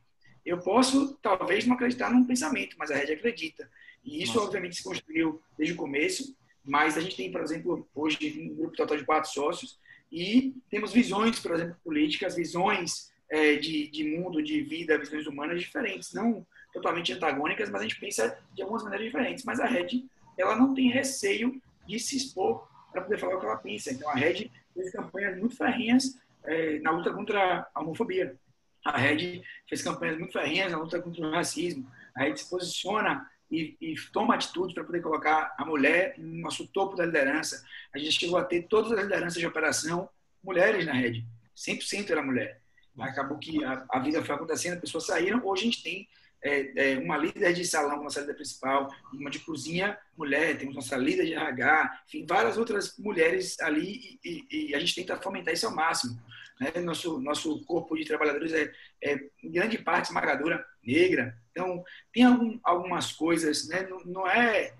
Eu 0.46 0.58
posso, 0.58 1.14
talvez, 1.22 1.66
não 1.66 1.74
acreditar 1.74 2.10
num 2.10 2.24
pensamento, 2.24 2.74
mas 2.78 2.90
a 2.90 2.96
Red 2.96 3.12
acredita. 3.12 3.70
E 4.02 4.22
isso, 4.22 4.34
Nossa. 4.34 4.46
obviamente, 4.46 4.76
se 4.76 4.82
construiu 4.82 5.42
desde 5.58 5.74
o 5.74 5.76
começo, 5.76 6.34
mas 6.64 6.96
a 6.96 7.02
gente 7.02 7.16
tem, 7.16 7.30
por 7.30 7.42
exemplo, 7.42 7.86
hoje 7.94 8.18
um 8.40 8.56
grupo 8.56 8.74
total 8.74 8.96
de 8.96 9.04
quatro 9.04 9.30
sócios 9.30 9.78
e 10.10 10.54
temos 10.70 10.90
visões, 10.90 11.38
por 11.38 11.52
exemplo, 11.52 11.76
políticas, 11.84 12.34
visões 12.34 13.12
é, 13.28 13.56
de, 13.56 13.88
de 13.88 14.04
mundo, 14.04 14.42
de 14.42 14.62
vida, 14.62 14.98
visões 14.98 15.26
humanas 15.26 15.60
diferentes, 15.60 16.14
não 16.14 16.46
totalmente 16.72 17.12
antagônicas, 17.12 17.68
mas 17.68 17.82
a 17.82 17.84
gente 17.84 18.00
pensa 18.00 18.38
de 18.54 18.62
algumas 18.62 18.82
maneiras 18.82 19.06
diferentes. 19.06 19.44
Mas 19.44 19.60
a 19.60 19.66
Red, 19.66 20.08
ela 20.36 20.56
não 20.56 20.74
tem 20.74 20.90
receio 20.90 21.60
de 21.86 21.98
se 21.98 22.16
expor 22.16 22.68
para 22.92 23.02
poder 23.02 23.18
falar 23.18 23.36
o 23.36 23.40
que 23.40 23.46
ela 23.46 23.56
pensa. 23.56 23.92
Então, 23.92 24.08
a 24.10 24.14
Red 24.14 24.50
fez 24.74 24.92
campanhas 24.92 25.38
muito 25.38 25.56
ferrinhas 25.56 26.18
é, 26.44 26.78
na 26.80 26.90
luta 26.90 27.12
contra 27.12 27.68
a 27.74 27.80
homofobia. 27.80 28.36
A 28.84 28.96
Red 28.98 29.42
fez 29.68 29.82
campanhas 29.82 30.18
muito 30.18 30.32
ferrinhas 30.32 30.72
na 30.72 30.78
luta 30.78 31.00
contra 31.00 31.26
o 31.26 31.30
racismo. 31.30 31.90
A 32.14 32.24
Red 32.24 32.36
se 32.36 32.48
posiciona 32.48 33.30
e, 33.50 33.76
e 33.80 33.94
toma 34.12 34.34
atitude 34.34 34.74
para 34.74 34.84
poder 34.84 35.00
colocar 35.00 35.54
a 35.58 35.64
mulher 35.64 36.14
no 36.18 36.40
nosso 36.40 36.66
topo 36.66 36.96
da 36.96 37.06
liderança. 37.06 37.64
A 37.94 37.98
gente 37.98 38.12
chegou 38.12 38.38
a 38.38 38.44
ter 38.44 38.62
todas 38.62 38.92
as 38.92 39.00
lideranças 39.00 39.38
de 39.38 39.46
operação 39.46 40.08
mulheres 40.42 40.84
na 40.86 40.92
Red. 40.92 41.24
100% 41.56 42.10
era 42.10 42.22
mulher. 42.22 42.60
Acabou 42.98 43.38
que 43.38 43.62
a, 43.64 43.84
a 43.88 43.98
vida 44.00 44.22
foi 44.24 44.34
acontecendo, 44.34 44.74
as 44.74 44.80
pessoas 44.80 45.06
saíram. 45.06 45.40
Hoje 45.44 45.62
a 45.62 45.64
gente 45.66 45.82
tem 45.82 46.08
é, 46.42 46.92
é, 46.94 46.98
uma 46.98 47.16
líder 47.16 47.52
de 47.52 47.64
salão, 47.64 48.02
nossa 48.02 48.20
líder 48.20 48.34
principal, 48.34 48.92
uma 49.12 49.30
de 49.30 49.38
cozinha, 49.38 49.96
mulher, 50.16 50.58
temos 50.58 50.74
nossa 50.74 50.96
líder 50.96 51.26
de 51.26 51.34
RH, 51.34 52.02
enfim, 52.08 52.26
várias 52.26 52.58
outras 52.58 52.98
mulheres 52.98 53.58
ali 53.60 54.18
e, 54.24 54.46
e, 54.50 54.70
e 54.70 54.74
a 54.74 54.78
gente 54.80 54.94
tenta 54.94 55.16
fomentar 55.20 55.54
isso 55.54 55.66
ao 55.66 55.74
máximo. 55.74 56.20
Né? 56.60 56.80
Nosso, 56.80 57.20
nosso 57.20 57.64
corpo 57.64 57.96
de 57.96 58.04
trabalhadores 58.04 58.52
é, 58.52 58.72
é 59.02 59.20
grande 59.44 59.78
parte 59.78 60.06
esmagadora 60.06 60.64
negra, 60.82 61.36
então 61.52 61.84
tem 62.12 62.24
algum, 62.24 62.58
algumas 62.62 63.12
coisas, 63.12 63.68
né? 63.68 63.86
não, 63.88 64.00
não 64.04 64.28
é 64.28 64.74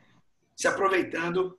se 0.57 0.67
aproveitando 0.67 1.59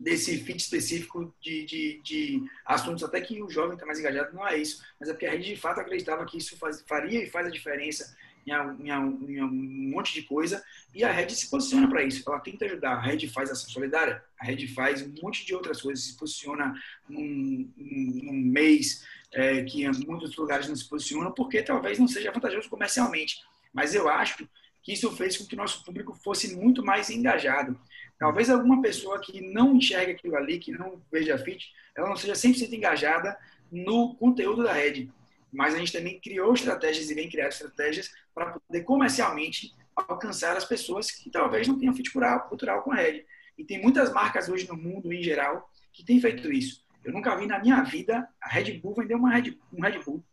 desse 0.00 0.38
fit 0.38 0.58
específico 0.58 1.32
de, 1.40 1.64
de, 1.64 2.00
de, 2.02 2.44
assuntos, 2.64 3.04
até 3.04 3.20
que 3.20 3.40
o 3.40 3.48
jovem 3.48 3.74
está 3.74 3.86
mais 3.86 4.00
engajado, 4.00 4.34
não 4.34 4.46
é 4.46 4.56
isso, 4.56 4.82
mas 4.98 5.08
é 5.08 5.12
porque 5.12 5.26
a 5.26 5.30
rede 5.30 5.54
de 5.54 5.56
fato 5.56 5.78
acreditava 5.78 6.24
que 6.24 6.38
isso 6.38 6.56
faz, 6.56 6.82
faria 6.82 7.22
e 7.22 7.30
faz 7.30 7.46
a 7.46 7.50
diferença 7.50 8.16
em, 8.46 8.52
em, 8.52 8.90
em, 8.90 9.42
um 9.42 9.90
monte 9.90 10.14
de 10.14 10.22
coisa, 10.22 10.62
e 10.94 11.04
a 11.04 11.10
Red 11.10 11.30
se 11.30 11.50
posiciona 11.50 11.88
para 11.88 12.02
isso. 12.02 12.22
Ela 12.26 12.40
tenta 12.40 12.64
ajudar. 12.64 12.92
A 12.92 13.00
Red 13.00 13.26
faz 13.28 13.50
ação 13.50 13.68
solidária, 13.70 14.22
a 14.38 14.44
Red 14.44 14.66
faz 14.68 15.02
um 15.02 15.14
monte 15.22 15.44
de 15.44 15.54
outras 15.54 15.80
coisas, 15.80 16.04
se 16.04 16.16
posiciona 16.16 16.74
num, 17.08 17.70
num 17.76 18.32
mês 18.32 19.04
é, 19.32 19.62
que 19.64 19.84
em 19.84 20.06
muitos 20.06 20.34
lugares 20.36 20.68
não 20.68 20.76
se 20.76 20.88
posicionam, 20.88 21.32
porque 21.32 21.62
talvez 21.62 21.98
não 21.98 22.08
seja 22.08 22.30
vantajoso 22.30 22.68
comercialmente. 22.68 23.40
Mas 23.72 23.94
eu 23.94 24.08
acho 24.08 24.48
que 24.82 24.92
isso 24.92 25.10
fez 25.12 25.36
com 25.36 25.46
que 25.46 25.56
nosso 25.56 25.84
público 25.84 26.14
fosse 26.14 26.54
muito 26.56 26.84
mais 26.84 27.08
engajado. 27.08 27.78
Talvez 28.18 28.50
alguma 28.50 28.82
pessoa 28.82 29.20
que 29.20 29.40
não 29.40 29.76
enxerga 29.76 30.12
aquilo 30.12 30.36
ali, 30.36 30.58
que 30.58 30.72
não 30.72 31.00
veja 31.10 31.38
fit, 31.38 31.72
ela 31.96 32.08
não 32.08 32.16
seja 32.16 32.34
100% 32.34 32.72
engajada 32.72 33.36
no 33.70 34.14
conteúdo 34.16 34.62
da 34.62 34.72
rede. 34.72 35.10
Mas 35.52 35.74
a 35.74 35.78
gente 35.78 35.92
também 35.92 36.20
criou 36.20 36.54
estratégias 36.54 37.10
e 37.10 37.14
vem 37.14 37.28
criar 37.28 37.48
estratégias 37.48 38.10
para 38.34 38.58
poder 38.58 38.82
comercialmente 38.84 39.74
alcançar 39.94 40.56
as 40.56 40.64
pessoas 40.64 41.10
que 41.10 41.30
talvez 41.30 41.68
não 41.68 41.78
tenham 41.78 41.94
fit 41.94 42.10
cultural 42.10 42.82
com 42.82 42.92
a 42.92 42.96
rede. 42.96 43.26
E 43.58 43.64
tem 43.64 43.80
muitas 43.80 44.12
marcas 44.12 44.48
hoje 44.48 44.66
no 44.66 44.76
mundo, 44.76 45.12
em 45.12 45.22
geral, 45.22 45.70
que 45.92 46.04
têm 46.04 46.20
feito 46.20 46.50
isso. 46.50 46.82
Eu 47.04 47.12
nunca 47.12 47.36
vi 47.36 47.46
na 47.46 47.58
minha 47.58 47.82
vida 47.82 48.26
a 48.40 48.48
Red 48.48 48.78
Bull 48.78 48.94
vender 48.94 49.14
uma 49.14 49.30
Red, 49.30 49.58
um 49.72 49.82
Red 49.82 49.98
Bull. 50.02 50.24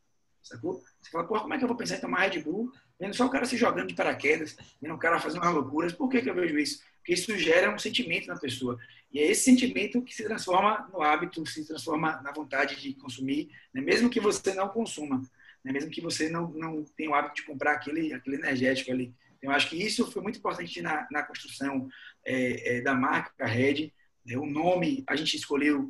Sacou? 0.41 0.81
Você 1.01 1.11
fala, 1.11 1.27
porra, 1.27 1.41
como 1.41 1.53
é 1.53 1.57
que 1.57 1.63
eu 1.63 1.67
vou 1.67 1.75
pensar 1.75 1.97
em 1.97 2.01
tomar 2.01 2.21
Red 2.21 2.41
Bull 2.41 2.71
vendo 2.99 3.15
só 3.15 3.25
o 3.25 3.29
cara 3.29 3.45
se 3.45 3.55
jogando 3.55 3.87
de 3.87 3.95
paraquedas, 3.95 4.57
vendo 4.81 4.93
o 4.93 4.97
cara 4.97 5.19
fazendo 5.19 5.41
umas 5.41 5.53
loucuras? 5.53 5.93
Por 5.93 6.09
que, 6.09 6.21
que 6.21 6.29
eu 6.29 6.35
vejo 6.35 6.57
isso? 6.57 6.81
Porque 6.97 7.13
isso 7.13 7.37
gera 7.37 7.73
um 7.73 7.79
sentimento 7.79 8.27
na 8.27 8.37
pessoa. 8.37 8.77
E 9.11 9.19
é 9.19 9.31
esse 9.31 9.43
sentimento 9.43 10.01
que 10.01 10.13
se 10.13 10.23
transforma 10.23 10.87
no 10.93 11.01
hábito, 11.01 11.45
se 11.45 11.65
transforma 11.65 12.21
na 12.21 12.31
vontade 12.31 12.79
de 12.79 12.93
consumir, 12.93 13.49
né? 13.73 13.81
mesmo 13.81 14.09
que 14.09 14.19
você 14.19 14.53
não 14.53 14.69
consuma, 14.69 15.19
né? 15.63 15.71
mesmo 15.71 15.89
que 15.89 16.01
você 16.01 16.29
não, 16.29 16.49
não 16.51 16.83
tenha 16.95 17.09
o 17.09 17.15
hábito 17.15 17.35
de 17.35 17.43
comprar 17.43 17.73
aquele, 17.73 18.13
aquele 18.13 18.35
energético 18.35 18.91
ali. 18.91 19.13
Eu 19.41 19.51
acho 19.51 19.69
que 19.69 19.81
isso 19.81 20.11
foi 20.11 20.21
muito 20.21 20.37
importante 20.37 20.81
na, 20.81 21.07
na 21.09 21.23
construção 21.23 21.89
é, 22.25 22.77
é, 22.77 22.81
da 22.81 22.93
marca 22.93 23.45
Red. 23.45 23.91
Né? 24.25 24.37
O 24.37 24.45
nome 24.45 25.03
a 25.07 25.15
gente 25.15 25.35
escolheu 25.37 25.89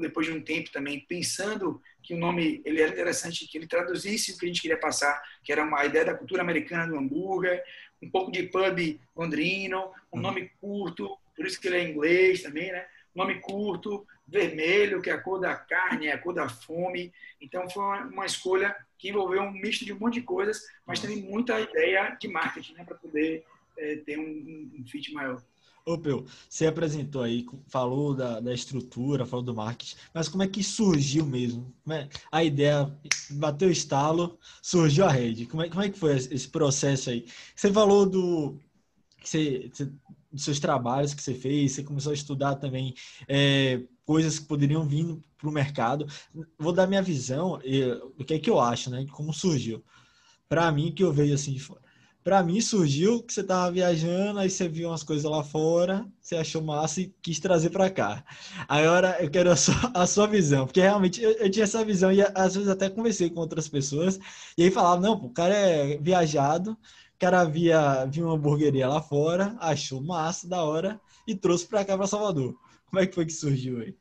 depois 0.00 0.26
de 0.26 0.32
um 0.32 0.40
tempo 0.40 0.70
também 0.70 1.00
pensando 1.00 1.80
que 2.02 2.14
o 2.14 2.18
nome 2.18 2.60
ele 2.64 2.80
era 2.80 2.92
interessante, 2.92 3.46
que 3.46 3.58
ele 3.58 3.66
traduzisse 3.66 4.32
o 4.32 4.38
que 4.38 4.44
a 4.44 4.48
gente 4.48 4.62
queria 4.62 4.78
passar, 4.78 5.22
que 5.42 5.52
era 5.52 5.64
uma 5.64 5.84
ideia 5.84 6.04
da 6.04 6.14
cultura 6.14 6.42
americana 6.42 6.86
do 6.86 6.98
hambúrguer, 6.98 7.62
um 8.02 8.10
pouco 8.10 8.30
de 8.30 8.44
pub 8.44 9.00
londrino, 9.16 9.90
um 10.12 10.16
uhum. 10.16 10.22
nome 10.22 10.50
curto, 10.60 11.16
por 11.36 11.46
isso 11.46 11.60
que 11.60 11.68
ele 11.68 11.76
é 11.76 11.88
inglês 11.88 12.42
também, 12.42 12.70
né? 12.72 12.86
Um 13.14 13.20
nome 13.20 13.40
curto, 13.40 14.06
vermelho, 14.26 15.00
que 15.00 15.10
é 15.10 15.14
a 15.14 15.20
cor 15.20 15.40
da 15.40 15.54
carne, 15.54 16.06
é 16.06 16.12
a 16.12 16.18
cor 16.18 16.34
da 16.34 16.48
fome. 16.48 17.12
Então 17.40 17.68
foi 17.70 17.82
uma 17.82 18.26
escolha 18.26 18.76
que 18.98 19.08
envolveu 19.08 19.42
um 19.42 19.52
misto 19.52 19.84
de 19.84 19.92
um 19.92 19.98
monte 19.98 20.14
de 20.14 20.22
coisas, 20.22 20.62
mas 20.86 21.00
também 21.00 21.22
muita 21.22 21.58
ideia 21.60 22.16
de 22.20 22.28
marketing, 22.28 22.74
né, 22.74 22.84
para 22.84 22.96
poder 22.96 23.44
é, 23.76 23.96
ter 23.96 24.18
um, 24.18 24.70
um 24.78 24.84
fit 24.86 25.12
maior. 25.12 25.42
Ô, 25.88 25.96
Peu, 25.96 26.26
você 26.50 26.66
apresentou 26.66 27.22
aí, 27.22 27.46
falou 27.66 28.14
da, 28.14 28.40
da 28.40 28.52
estrutura, 28.52 29.24
falou 29.24 29.42
do 29.42 29.54
marketing, 29.54 29.96
mas 30.12 30.28
como 30.28 30.42
é 30.42 30.46
que 30.46 30.62
surgiu 30.62 31.24
mesmo? 31.24 31.74
É, 31.90 32.06
a 32.30 32.44
ideia 32.44 32.94
bateu 33.30 33.68
o 33.68 33.72
estalo, 33.72 34.38
surgiu 34.60 35.06
a 35.06 35.10
rede. 35.10 35.46
Como 35.46 35.62
é, 35.62 35.68
como 35.70 35.80
é 35.82 35.88
que 35.88 35.98
foi 35.98 36.14
esse 36.16 36.46
processo 36.48 37.08
aí? 37.08 37.26
Você 37.56 37.72
falou 37.72 38.04
do, 38.04 38.58
você, 39.24 39.70
dos 40.30 40.44
seus 40.44 40.60
trabalhos 40.60 41.14
que 41.14 41.22
você 41.22 41.34
fez, 41.34 41.72
você 41.72 41.82
começou 41.82 42.10
a 42.10 42.14
estudar 42.14 42.56
também 42.56 42.94
é, 43.26 43.82
coisas 44.04 44.38
que 44.38 44.46
poderiam 44.46 44.86
vir 44.86 45.18
para 45.38 45.48
o 45.48 45.52
mercado. 45.52 46.06
Vou 46.58 46.72
dar 46.74 46.86
minha 46.86 47.02
visão, 47.02 47.60
o 48.18 48.24
que 48.24 48.34
é 48.34 48.38
que 48.38 48.50
eu 48.50 48.60
acho, 48.60 48.90
né? 48.90 49.06
Como 49.12 49.32
surgiu. 49.32 49.82
Para 50.48 50.70
mim, 50.70 50.92
que 50.92 51.02
eu 51.02 51.12
vejo 51.12 51.34
assim 51.34 51.54
de 51.54 51.60
fora 51.60 51.87
para 52.28 52.42
mim 52.42 52.60
surgiu 52.60 53.22
que 53.22 53.32
você 53.32 53.42
tava 53.42 53.72
viajando, 53.72 54.38
aí 54.38 54.50
você 54.50 54.68
viu 54.68 54.90
umas 54.90 55.02
coisas 55.02 55.24
lá 55.24 55.42
fora, 55.42 56.06
você 56.20 56.36
achou 56.36 56.60
massa 56.60 57.00
e 57.00 57.06
quis 57.22 57.40
trazer 57.40 57.70
para 57.70 57.88
cá. 57.88 58.22
Agora 58.68 59.16
eu 59.18 59.30
quero 59.30 59.50
a 59.50 59.56
sua, 59.56 59.74
a 59.94 60.06
sua 60.06 60.26
visão, 60.26 60.66
porque 60.66 60.78
realmente 60.78 61.22
eu, 61.22 61.30
eu, 61.30 61.50
tinha 61.50 61.64
essa 61.64 61.82
visão 61.82 62.12
e 62.12 62.20
às 62.20 62.54
vezes 62.54 62.68
até 62.68 62.90
conversei 62.90 63.30
com 63.30 63.40
outras 63.40 63.66
pessoas 63.66 64.20
e 64.58 64.62
aí 64.62 64.70
falava, 64.70 65.00
não, 65.00 65.18
pô, 65.18 65.28
o 65.28 65.32
cara 65.32 65.54
é 65.54 65.96
viajado, 65.96 66.72
o 66.72 67.18
cara 67.18 67.44
via, 67.44 68.04
via 68.04 68.26
uma 68.26 68.34
hamburgueria 68.34 68.88
lá 68.88 69.00
fora, 69.00 69.56
achou 69.58 70.02
massa, 70.02 70.46
da 70.46 70.62
hora 70.62 71.00
e 71.26 71.34
trouxe 71.34 71.66
para 71.66 71.82
cá 71.82 71.96
para 71.96 72.06
Salvador. 72.06 72.54
Como 72.90 73.02
é 73.02 73.06
que 73.06 73.14
foi 73.14 73.24
que 73.24 73.32
surgiu 73.32 73.80
aí? 73.80 73.96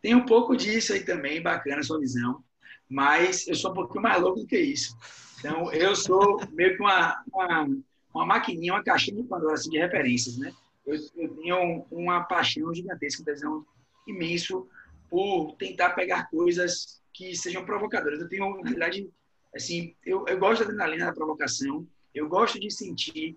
Tem 0.00 0.14
um 0.14 0.24
pouco 0.24 0.56
disso 0.56 0.92
aí 0.92 1.00
também, 1.00 1.42
bacana 1.42 1.80
a 1.80 1.82
sua 1.82 1.98
visão, 1.98 2.44
mas 2.88 3.48
eu 3.48 3.56
sou 3.56 3.72
um 3.72 3.74
pouquinho 3.74 4.02
mais 4.02 4.22
louco 4.22 4.38
do 4.38 4.46
que 4.46 4.60
isso. 4.60 4.96
Então, 5.44 5.70
eu 5.74 5.94
sou 5.94 6.40
meio 6.52 6.74
que 6.74 6.82
uma, 6.82 7.22
uma, 7.30 7.68
uma 8.14 8.24
maquininha, 8.24 8.72
uma 8.72 8.82
caixinha 8.82 9.22
de 9.22 9.28
Pandora 9.28 9.52
assim, 9.52 9.68
de 9.68 9.76
referências, 9.76 10.38
né? 10.38 10.50
Eu, 10.86 10.96
eu 11.16 11.36
tenho 11.36 11.86
uma 11.90 12.24
paixão 12.24 12.72
gigantesca, 12.72 13.20
um 13.20 13.26
desenho 13.26 13.66
imenso 14.06 14.66
por 15.10 15.54
tentar 15.56 15.90
pegar 15.90 16.30
coisas 16.30 17.02
que 17.12 17.36
sejam 17.36 17.62
provocadoras. 17.62 18.20
Eu 18.20 18.28
tenho, 18.30 18.56
na 18.56 18.62
realidade, 18.62 19.10
assim, 19.54 19.94
eu, 20.06 20.24
eu 20.26 20.38
gosto 20.38 20.60
da 20.60 20.64
adrenalina 20.64 21.04
da 21.04 21.12
provocação, 21.12 21.86
eu 22.14 22.26
gosto 22.26 22.58
de 22.58 22.70
sentir 22.70 23.36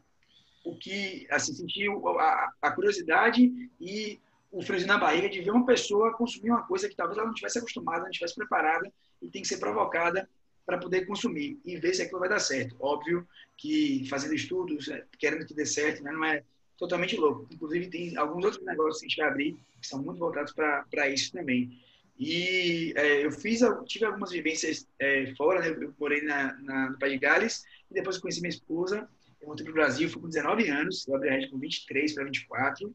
o 0.64 0.78
que, 0.78 1.28
assim, 1.30 1.54
sentir 1.54 1.90
a, 1.90 2.54
a 2.62 2.72
curiosidade 2.72 3.70
e 3.82 4.18
o 4.50 4.62
friozinho 4.62 4.94
na 4.94 4.98
barriga 4.98 5.28
de 5.28 5.42
ver 5.42 5.52
uma 5.52 5.66
pessoa 5.66 6.14
consumir 6.14 6.52
uma 6.52 6.64
coisa 6.64 6.88
que 6.88 6.96
talvez 6.96 7.18
ela 7.18 7.28
não 7.28 7.34
tivesse 7.34 7.60
acostumada, 7.60 8.06
não 8.06 8.12
tivesse 8.12 8.34
preparada 8.34 8.90
e 9.22 9.30
tem 9.30 9.42
que 9.42 9.48
ser 9.50 9.58
provocada 9.58 10.30
para 10.68 10.78
poder 10.78 11.06
consumir 11.06 11.58
e 11.64 11.78
ver 11.78 11.94
se 11.96 12.02
aquilo 12.02 12.20
vai 12.20 12.28
dar 12.28 12.40
certo. 12.40 12.76
Óbvio 12.78 13.26
que 13.56 14.06
fazendo 14.10 14.36
estudos, 14.36 14.90
é, 14.90 15.06
querendo 15.18 15.46
que 15.46 15.54
dê 15.54 15.66
certo, 15.66 16.04
né, 16.04 16.12
não 16.12 16.26
é 16.26 16.44
totalmente 16.78 17.16
louco. 17.16 17.48
Inclusive, 17.50 17.88
tem 17.88 18.18
alguns 18.18 18.44
outros 18.44 18.66
negócios 18.66 19.00
que 19.00 19.06
a 19.06 19.08
gente 19.08 19.18
vai 19.18 19.30
abrir 19.30 19.58
que 19.82 19.88
são 19.88 20.04
muito 20.04 20.20
voltados 20.20 20.52
para 20.52 21.10
isso 21.10 21.32
também. 21.32 21.80
E 22.20 22.94
é, 22.98 23.26
eu 23.26 23.32
fiz, 23.32 23.62
tive 23.86 24.06
algumas 24.06 24.32
vivências 24.32 24.86
é, 25.00 25.34
fora, 25.36 25.62
né? 25.62 25.70
eu 25.70 25.94
morei 25.98 26.22
na, 26.22 26.54
na, 26.62 26.90
no 26.90 27.00
País 27.00 27.14
de 27.14 27.20
Gales, 27.20 27.64
e 27.90 27.94
depois 27.94 28.18
conheci 28.18 28.42
minha 28.42 28.50
esposa, 28.50 29.08
eu 29.40 29.48
voltei 29.48 29.64
para 29.64 29.72
o 29.72 29.76
Brasil, 29.76 30.10
fui 30.10 30.22
com 30.22 30.28
19 30.28 30.68
anos, 30.68 31.08
eu 31.08 31.16
abri 31.16 31.30
a 31.30 31.34
rede 31.34 31.50
com 31.50 31.60
23 31.60 32.14
para 32.14 32.26
24. 32.26 32.94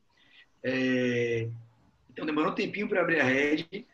É, 0.63 1.49
então 2.11 2.27
demorou 2.27 2.53
um 2.53 2.55
tempinho 2.55 2.89
para 2.89 3.01
abrir 3.01 3.21
a 3.21 3.25
rede, 3.25 3.87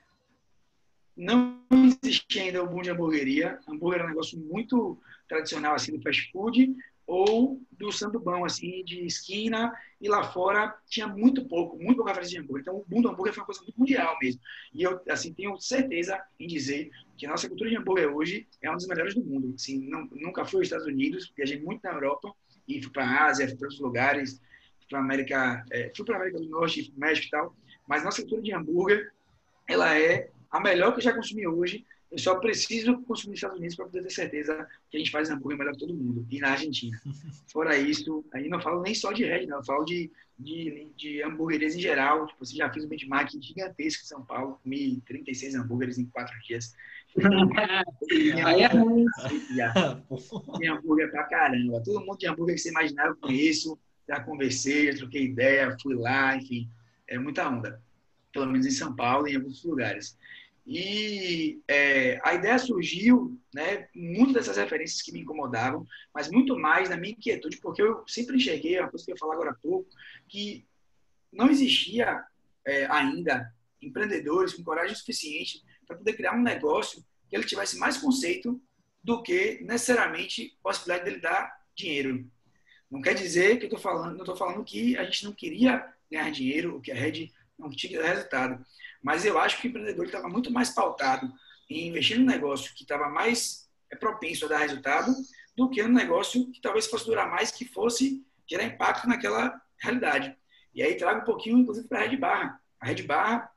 não 1.19 1.61
existia 2.01 2.45
ainda 2.45 2.63
o 2.63 2.69
boom 2.69 2.81
de 2.81 2.91
hamburgueria. 2.91 3.59
Hambúrguer 3.69 3.99
era 3.99 4.07
um 4.07 4.11
negócio 4.11 4.39
muito 4.39 4.97
tradicional, 5.29 5.75
assim, 5.75 5.97
do 5.97 6.01
fast 6.01 6.31
food 6.31 6.75
ou 7.09 7.61
do 7.73 7.91
sandubão, 7.91 8.45
assim, 8.45 8.85
de 8.85 9.05
esquina. 9.05 9.73
E 10.01 10.09
lá 10.09 10.23
fora 10.23 10.77
tinha 10.87 11.09
muito 11.09 11.45
pouco, 11.49 11.77
muito 11.77 11.97
pouca 11.97 12.13
referência 12.13 12.39
de 12.39 12.45
hambúrguer. 12.45 12.63
Então, 12.63 12.77
o 12.77 12.85
boom 12.87 13.03
do 13.03 13.09
hambúrguer 13.09 13.35
foi 13.35 13.41
uma 13.41 13.47
coisa 13.47 13.61
muito 13.63 13.77
mundial 13.77 14.17
mesmo. 14.23 14.41
E 14.73 14.85
eu, 14.85 15.01
assim, 15.09 15.33
tenho 15.33 15.59
certeza 15.59 16.23
em 16.39 16.47
dizer 16.47 16.89
que 17.17 17.27
a 17.27 17.31
nossa 17.31 17.49
cultura 17.49 17.69
de 17.69 17.77
hambúrguer 17.77 18.15
hoje 18.15 18.47
é 18.63 18.69
uma 18.69 18.77
das 18.77 18.87
melhores 18.87 19.15
do 19.15 19.25
mundo. 19.25 19.53
Assim, 19.57 19.79
não, 19.89 20.09
nunca 20.13 20.45
fui 20.45 20.61
aos 20.61 20.67
Estados 20.67 20.87
Unidos, 20.87 21.33
viajei 21.37 21.61
muito 21.61 21.83
na 21.83 21.95
Europa 21.95 22.33
e 22.69 22.81
fui 22.81 22.93
para 22.93 23.05
a 23.05 23.27
Ásia, 23.27 23.49
fui 23.49 23.57
para 23.57 23.67
outros 23.67 23.81
lugares, 23.81 24.41
fui 24.79 24.89
para 24.89 24.99
a 25.01 25.03
América, 25.03 25.65
é, 25.73 25.91
fui 25.97 26.05
para 26.05 26.15
América 26.15 26.39
do 26.39 26.49
Norte, 26.49 26.85
fui 26.85 26.93
para 26.93 27.09
México 27.09 27.27
e 27.27 27.31
tal. 27.31 27.57
Mas 27.89 28.05
nossa 28.05 28.21
cultura 28.21 28.43
de 28.43 28.55
hambúrguer, 28.55 29.13
ela 29.67 29.99
é 29.99 30.31
a 30.51 30.61
melhor 30.61 30.93
que 30.93 30.99
eu 30.99 31.05
já 31.05 31.13
consumi 31.13 31.47
hoje. 31.47 31.85
Eu 32.11 32.19
só 32.19 32.37
preciso 32.37 33.03
consumir 33.03 33.33
nos 33.33 33.39
Estados 33.39 33.59
Unidos 33.59 33.77
para 33.77 33.85
poder 33.85 34.03
ter 34.03 34.11
certeza 34.11 34.67
que 34.91 34.97
a 34.97 35.01
gente 35.01 35.11
faz 35.11 35.29
hambúrguer 35.29 35.59
melhor 35.59 35.73
que 35.73 35.81
todo 35.81 35.93
mundo. 35.93 36.27
E 36.31 36.39
na 36.41 36.53
Argentina. 36.53 36.99
Fora 37.53 37.77
isso, 37.77 38.25
aí 38.33 38.49
não 38.49 38.61
falo 38.61 38.81
nem 38.81 38.95
só 38.95 39.13
de 39.13 39.25
Red, 39.25 39.47
não. 39.47 39.59
Eu 39.59 39.65
falo 39.65 39.85
de, 39.85 40.11
de, 40.39 40.89
de 40.97 41.23
hambúrgueres 41.23 41.77
em 41.77 41.81
geral. 41.81 42.27
Tipo, 42.27 42.47
você 42.47 42.57
já 42.57 42.73
fiz 42.73 42.83
um 42.83 42.89
benchmark 42.89 43.31
gigantesco 43.39 44.05
em 44.05 44.07
São 44.07 44.25
Paulo. 44.25 44.59
Comi 44.63 45.03
36 45.07 45.55
hambúrgueres 45.55 45.99
em 45.99 46.07
quatro 46.07 46.35
dias. 46.41 46.75
aí 48.47 48.63
é 48.63 48.67
ruim. 48.69 49.05
Tem 50.59 50.69
hambúrguer 50.69 51.11
pra 51.11 51.25
caramba. 51.25 51.83
Todo 51.85 52.01
mundo 52.01 52.19
de 52.19 52.27
hambúrguer 52.27 52.55
que 52.55 52.63
você 52.63 52.71
imaginar 52.71 53.09
eu 53.09 53.17
conheço. 53.17 53.79
Já 54.09 54.21
conversei, 54.21 54.91
já 54.91 54.99
troquei 55.01 55.25
ideia, 55.25 55.77
fui 55.83 55.95
lá, 55.95 56.35
enfim. 56.35 56.71
É 57.07 57.19
muita 57.19 57.47
onda 57.47 57.83
pelo 58.33 58.47
menos 58.47 58.67
em 58.67 58.71
São 58.71 58.95
Paulo 58.95 59.27
e 59.27 59.33
em 59.33 59.37
alguns 59.37 59.65
lugares. 59.65 60.17
E 60.71 61.63
é, 61.67 62.21
a 62.23 62.35
ideia 62.35 62.59
surgiu, 62.59 63.41
né, 63.55 63.89
muitas 63.97 64.35
dessas 64.35 64.59
referências 64.59 65.01
que 65.01 65.11
me 65.11 65.21
incomodavam, 65.21 65.87
mas 66.15 66.31
muito 66.31 66.59
mais 66.59 66.91
na 66.91 66.97
minha 66.99 67.15
inquietude, 67.15 67.57
porque 67.57 67.81
eu 67.81 68.05
sempre 68.07 68.37
enxerguei, 68.37 68.79
uma 68.79 68.91
coisa 68.91 69.03
que 69.03 69.11
eu 69.11 69.15
ia 69.15 69.19
falar 69.19 69.33
agora 69.33 69.53
há 69.53 69.55
pouco, 69.55 69.89
que 70.29 70.67
não 71.33 71.49
existia 71.49 72.23
é, 72.67 72.85
ainda 72.91 73.51
empreendedores 73.81 74.53
com 74.53 74.63
coragem 74.63 74.95
suficiente 74.95 75.63
para 75.87 75.97
poder 75.97 76.13
criar 76.13 76.35
um 76.35 76.43
negócio 76.43 77.03
que 77.31 77.35
ele 77.37 77.45
tivesse 77.45 77.79
mais 77.79 77.97
conceito 77.97 78.61
do 79.03 79.23
que 79.23 79.61
necessariamente 79.63 80.55
possibilidade 80.63 81.09
dele 81.09 81.23
dar 81.23 81.51
dinheiro. 81.75 82.31
Não 82.91 83.01
quer 83.01 83.15
dizer 83.15 83.57
que 83.57 83.65
eu 83.65 83.69
estou 83.69 83.81
falando, 83.81 84.37
falando 84.37 84.65
que 84.65 84.99
a 84.99 85.05
gente 85.05 85.25
não 85.25 85.33
queria 85.33 85.83
ganhar 86.11 86.31
dinheiro, 86.31 86.77
o 86.77 86.81
que 86.83 86.93
a 86.93 86.95
Red 86.95 87.31
não 87.59 87.71
tinha 87.71 88.03
resultado. 88.03 88.63
Mas 89.03 89.25
eu 89.25 89.39
acho 89.39 89.61
que 89.61 89.67
o 89.67 89.71
empreendedor 89.71 90.07
estava 90.07 90.29
muito 90.29 90.51
mais 90.51 90.71
pautado 90.71 91.33
em 91.71 91.89
investir 91.89 92.19
num 92.19 92.27
negócio 92.27 92.75
que 92.75 92.83
estava 92.83 93.09
mais 93.09 93.69
é, 93.91 93.97
propenso 93.97 94.47
a 94.47 94.49
dar 94.49 94.59
resultado 94.59 95.15
do 95.57 95.69
que 95.69 95.83
num 95.83 95.93
negócio 95.93 96.51
que 96.51 96.61
talvez 96.61 96.87
fosse 96.87 97.07
durar 97.07 97.29
mais, 97.29 97.51
que 97.51 97.65
fosse 97.65 98.25
gerar 98.47 98.65
impacto 98.65 99.09
naquela 99.09 99.61
realidade. 99.79 100.37
E 100.75 100.83
aí 100.83 100.95
trago 100.97 101.21
um 101.21 101.25
pouquinho, 101.25 101.59
inclusive, 101.59 101.89
para 101.89 101.99
a 101.99 102.03
Red 102.03 102.17
Barra. 102.17 102.61
A 102.81 102.87
Red 102.87 103.03
Barra, 103.03 103.51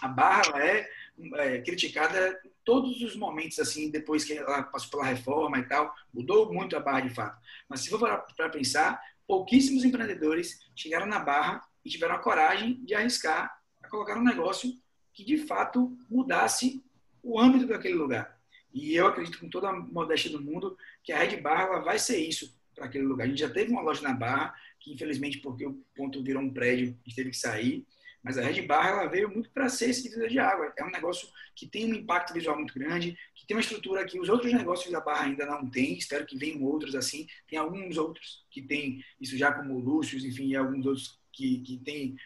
a 0.00 0.08
barra 0.08 0.64
é, 0.64 0.88
é 1.36 1.62
criticada 1.62 2.40
em 2.44 2.50
todos 2.64 3.00
os 3.02 3.14
momentos, 3.16 3.58
assim, 3.58 3.90
depois 3.90 4.24
que 4.24 4.32
ela 4.34 4.62
passou 4.64 4.90
pela 4.90 5.04
reforma 5.04 5.58
e 5.58 5.62
tal, 5.64 5.94
mudou 6.12 6.52
muito 6.52 6.76
a 6.76 6.80
barra 6.80 7.00
de 7.00 7.14
fato. 7.14 7.40
Mas 7.68 7.80
se 7.80 7.90
for 7.90 7.98
para 7.98 8.48
pensar, 8.48 9.00
pouquíssimos 9.26 9.84
empreendedores 9.84 10.60
chegaram 10.74 11.06
na 11.06 11.18
barra 11.18 11.62
e 11.84 11.90
tiveram 11.90 12.16
a 12.16 12.18
coragem 12.18 12.84
de 12.84 12.94
arriscar 12.94 13.56
a 13.82 13.88
colocar 13.88 14.16
um 14.16 14.24
negócio 14.24 14.72
que 15.14 15.24
de 15.24 15.38
fato 15.38 15.96
mudasse 16.10 16.84
o 17.22 17.40
âmbito 17.40 17.66
daquele 17.66 17.94
lugar. 17.94 18.38
E 18.72 18.94
eu 18.94 19.06
acredito 19.06 19.38
com 19.38 19.48
toda 19.48 19.68
a 19.68 19.72
modéstia 19.72 20.30
do 20.30 20.42
mundo 20.42 20.76
que 21.02 21.12
a 21.12 21.18
Red 21.18 21.40
Barra 21.40 21.78
vai 21.78 21.98
ser 21.98 22.18
isso 22.18 22.52
para 22.74 22.86
aquele 22.86 23.04
lugar. 23.04 23.24
A 23.24 23.28
gente 23.28 23.38
já 23.38 23.48
teve 23.48 23.70
uma 23.70 23.80
loja 23.80 24.02
na 24.02 24.12
Barra, 24.12 24.52
que 24.80 24.92
infelizmente 24.92 25.38
porque 25.38 25.64
o 25.64 25.74
ponto 25.94 26.22
virou 26.22 26.42
um 26.42 26.52
prédio, 26.52 26.88
a 26.88 27.08
gente 27.08 27.14
teve 27.14 27.30
que 27.30 27.36
sair. 27.36 27.86
Mas 28.20 28.38
a 28.38 28.42
Red 28.42 28.62
Barra 28.62 28.88
ela 28.88 29.06
veio 29.06 29.30
muito 29.30 29.50
para 29.50 29.68
ser 29.68 29.90
esse 29.90 30.02
divisor 30.02 30.28
de 30.28 30.38
água. 30.38 30.72
É 30.76 30.84
um 30.84 30.90
negócio 30.90 31.28
que 31.54 31.66
tem 31.66 31.92
um 31.92 31.94
impacto 31.94 32.32
visual 32.32 32.56
muito 32.56 32.74
grande, 32.74 33.16
que 33.34 33.46
tem 33.46 33.54
uma 33.54 33.60
estrutura 33.60 34.04
que 34.06 34.18
os 34.18 34.30
outros 34.30 34.52
negócios 34.52 34.90
da 34.90 34.98
Barra 34.98 35.26
ainda 35.26 35.44
não 35.46 35.68
têm. 35.70 35.98
Espero 35.98 36.24
que 36.26 36.36
venham 36.36 36.62
outros 36.62 36.94
assim. 36.94 37.28
Tem 37.46 37.58
alguns 37.58 37.98
outros 37.98 38.44
que 38.50 38.62
têm 38.62 39.04
isso 39.20 39.36
já 39.36 39.52
como 39.52 39.78
Lúcius, 39.78 40.24
enfim, 40.24 40.48
e 40.48 40.56
alguns 40.56 40.86
outros 40.86 41.20
que, 41.30 41.58
que 41.60 41.78
têm 41.78 42.16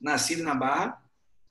nascido 0.00 0.42
na 0.42 0.54
Barra. 0.54 1.00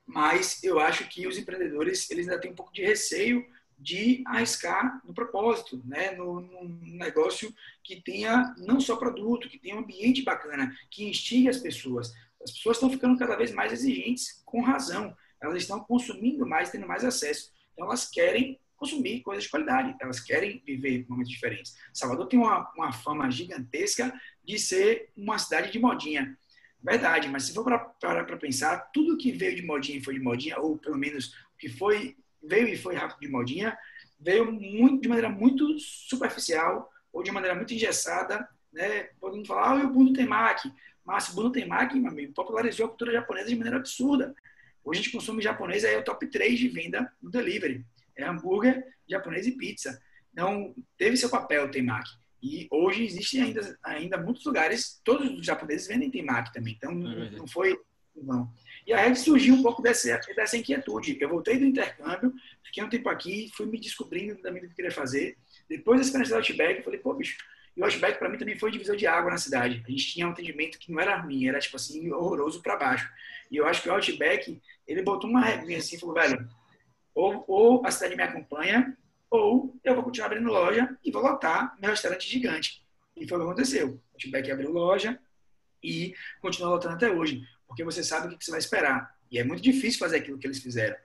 Mas 0.06 0.62
eu 0.62 0.78
acho 0.78 1.08
que 1.08 1.26
os 1.26 1.36
empreendedores 1.36 2.08
eles 2.10 2.28
ainda 2.28 2.40
têm 2.40 2.52
um 2.52 2.54
pouco 2.54 2.72
de 2.72 2.82
receio 2.82 3.44
de 3.78 4.22
arriscar 4.26 5.02
no 5.04 5.12
propósito, 5.12 5.82
né? 5.84 6.12
no, 6.12 6.40
no, 6.40 6.64
negócio 6.96 7.54
que 7.84 8.00
tenha 8.00 8.54
não 8.58 8.80
só 8.80 8.96
produto, 8.96 9.48
que 9.48 9.58
tenha 9.58 9.76
um 9.76 9.80
ambiente 9.80 10.22
bacana, 10.22 10.74
que 10.90 11.04
instigue 11.04 11.48
as 11.48 11.58
pessoas. 11.58 12.12
As 12.42 12.52
pessoas 12.52 12.76
estão 12.76 12.90
ficando 12.90 13.18
cada 13.18 13.36
vez 13.36 13.52
mais 13.52 13.72
exigentes, 13.72 14.42
com 14.44 14.62
razão. 14.62 15.14
Elas 15.42 15.58
estão 15.62 15.80
consumindo 15.80 16.46
mais, 16.46 16.70
tendo 16.70 16.86
mais 16.86 17.04
acesso. 17.04 17.52
Então, 17.72 17.86
elas 17.86 18.08
querem 18.08 18.58
consumir 18.76 19.22
coisas 19.22 19.44
de 19.44 19.50
qualidade, 19.50 19.96
elas 20.00 20.20
querem 20.20 20.62
viver 20.64 21.06
momentos 21.08 21.32
diferentes. 21.32 21.76
Salvador 21.92 22.28
tem 22.28 22.38
uma, 22.38 22.70
uma 22.76 22.92
fama 22.92 23.30
gigantesca 23.30 24.12
de 24.44 24.58
ser 24.58 25.10
uma 25.16 25.38
cidade 25.38 25.72
de 25.72 25.78
modinha. 25.78 26.38
Verdade, 26.86 27.28
mas 27.28 27.42
se 27.42 27.52
for 27.52 27.64
para 27.64 28.36
pensar, 28.36 28.78
tudo 28.92 29.16
que 29.16 29.32
veio 29.32 29.56
de 29.56 29.62
modinha 29.62 29.98
e 29.98 30.04
foi 30.04 30.14
de 30.14 30.20
modinha, 30.20 30.56
ou 30.60 30.78
pelo 30.78 30.96
menos 30.96 31.34
o 31.52 31.58
que 31.58 31.68
foi 31.68 32.16
veio 32.40 32.68
e 32.68 32.76
foi 32.76 32.94
rápido 32.94 33.18
de 33.18 33.28
modinha, 33.28 33.76
veio 34.20 34.52
muito, 34.52 35.02
de 35.02 35.08
maneira 35.08 35.28
muito 35.28 35.76
superficial 35.80 36.88
ou 37.12 37.24
de 37.24 37.32
maneira 37.32 37.56
muito 37.56 37.74
engessada, 37.74 38.48
né? 38.72 39.08
Podemos 39.20 39.48
falar, 39.48 39.70
ah, 39.70 39.84
o 39.84 39.86
Ubuntu 39.88 40.12
tem 40.12 40.26
Mac. 40.26 40.64
Mas 41.04 41.28
o 41.28 41.32
Ubuntu 41.32 41.50
tem 41.50 41.66
Mac, 41.66 41.92
meu 41.92 42.08
amigo, 42.08 42.32
popularizou 42.32 42.86
a 42.86 42.88
cultura 42.88 43.12
japonesa 43.12 43.48
de 43.48 43.56
maneira 43.56 43.78
absurda. 43.78 44.32
Hoje 44.84 45.00
a 45.00 45.02
gente 45.02 45.12
consome 45.12 45.42
japonês, 45.42 45.82
é 45.82 45.98
o 45.98 46.04
top 46.04 46.24
3 46.28 46.56
de 46.56 46.68
venda 46.68 47.12
no 47.20 47.30
delivery. 47.30 47.84
É 48.14 48.24
hambúrguer, 48.24 48.86
japonês 49.08 49.44
e 49.44 49.52
pizza. 49.52 50.00
Então, 50.32 50.72
teve 50.96 51.16
seu 51.16 51.28
papel 51.28 51.64
o 51.64 51.70
Temaki. 51.70 52.10
E 52.46 52.68
hoje 52.70 53.04
existem 53.04 53.42
ainda, 53.42 53.78
ainda 53.82 54.16
muitos 54.18 54.44
lugares, 54.44 55.00
todos 55.02 55.28
os 55.36 55.44
japoneses 55.44 55.88
vendem 55.88 56.10
Temaki 56.10 56.52
também. 56.52 56.74
Então, 56.76 56.92
é 56.92 57.30
não 57.30 57.46
foi... 57.48 57.76
Não. 58.14 58.50
E 58.86 58.92
a 58.92 58.98
Red 58.98 59.16
surgiu 59.16 59.54
um 59.54 59.62
pouco 59.62 59.82
dessa, 59.82 60.18
dessa 60.34 60.56
inquietude. 60.56 61.18
Eu 61.20 61.28
voltei 61.28 61.58
do 61.58 61.66
intercâmbio, 61.66 62.32
fiquei 62.64 62.82
um 62.84 62.88
tempo 62.88 63.08
aqui, 63.08 63.50
fui 63.54 63.66
me 63.66 63.80
descobrindo 63.80 64.36
também 64.36 64.62
do 64.62 64.68
que 64.68 64.72
eu 64.72 64.76
queria 64.76 64.90
fazer. 64.92 65.36
Depois 65.68 65.98
da 65.98 66.06
experiência 66.06 66.34
do 66.34 66.38
Outback, 66.38 66.78
eu 66.78 66.84
falei, 66.84 67.00
pô, 67.00 67.12
bicho, 67.14 67.36
e 67.76 67.80
o 67.80 67.84
Outback 67.84 68.18
para 68.18 68.28
mim 68.28 68.38
também 68.38 68.56
foi 68.56 68.70
divisor 68.70 68.96
de 68.96 69.06
água 69.06 69.32
na 69.32 69.38
cidade. 69.38 69.82
A 69.86 69.90
gente 69.90 70.12
tinha 70.12 70.26
um 70.26 70.30
atendimento 70.30 70.78
que 70.78 70.90
não 70.90 71.00
era 71.00 71.16
ruim, 71.16 71.46
era 71.46 71.58
tipo 71.58 71.76
assim, 71.76 72.10
horroroso 72.12 72.62
para 72.62 72.76
baixo. 72.76 73.10
E 73.50 73.56
eu 73.56 73.66
acho 73.66 73.82
que 73.82 73.88
o 73.88 73.92
Outback, 73.92 74.62
ele 74.86 75.02
botou 75.02 75.28
uma 75.28 75.44
regrinha 75.44 75.78
assim, 75.78 75.98
falou, 75.98 76.14
velho, 76.14 76.48
ou, 77.14 77.44
ou 77.46 77.86
a 77.86 77.90
cidade 77.90 78.16
me 78.16 78.22
acompanha, 78.22 78.96
ou 79.30 79.78
eu 79.84 79.94
vou 79.94 80.04
continuar 80.04 80.26
abrindo 80.26 80.48
loja 80.48 80.96
e 81.04 81.10
vou 81.10 81.22
lotar 81.22 81.76
meu 81.80 81.90
restaurante 81.90 82.28
gigante. 82.28 82.84
E 83.16 83.26
foi 83.26 83.38
o 83.38 83.40
que 83.40 83.46
aconteceu. 83.46 83.88
O 83.88 84.00
Outback 84.14 84.50
abriu 84.50 84.70
loja 84.70 85.18
e 85.82 86.14
continua 86.40 86.70
lotando 86.70 86.94
até 86.94 87.10
hoje 87.10 87.42
porque 87.66 87.84
você 87.84 88.02
sabe 88.02 88.32
o 88.32 88.38
que 88.38 88.44
você 88.44 88.50
vai 88.50 88.60
esperar. 88.60 89.14
E 89.30 89.38
é 89.38 89.44
muito 89.44 89.62
difícil 89.62 89.98
fazer 89.98 90.18
aquilo 90.18 90.38
que 90.38 90.46
eles 90.46 90.60
fizeram. 90.60 90.96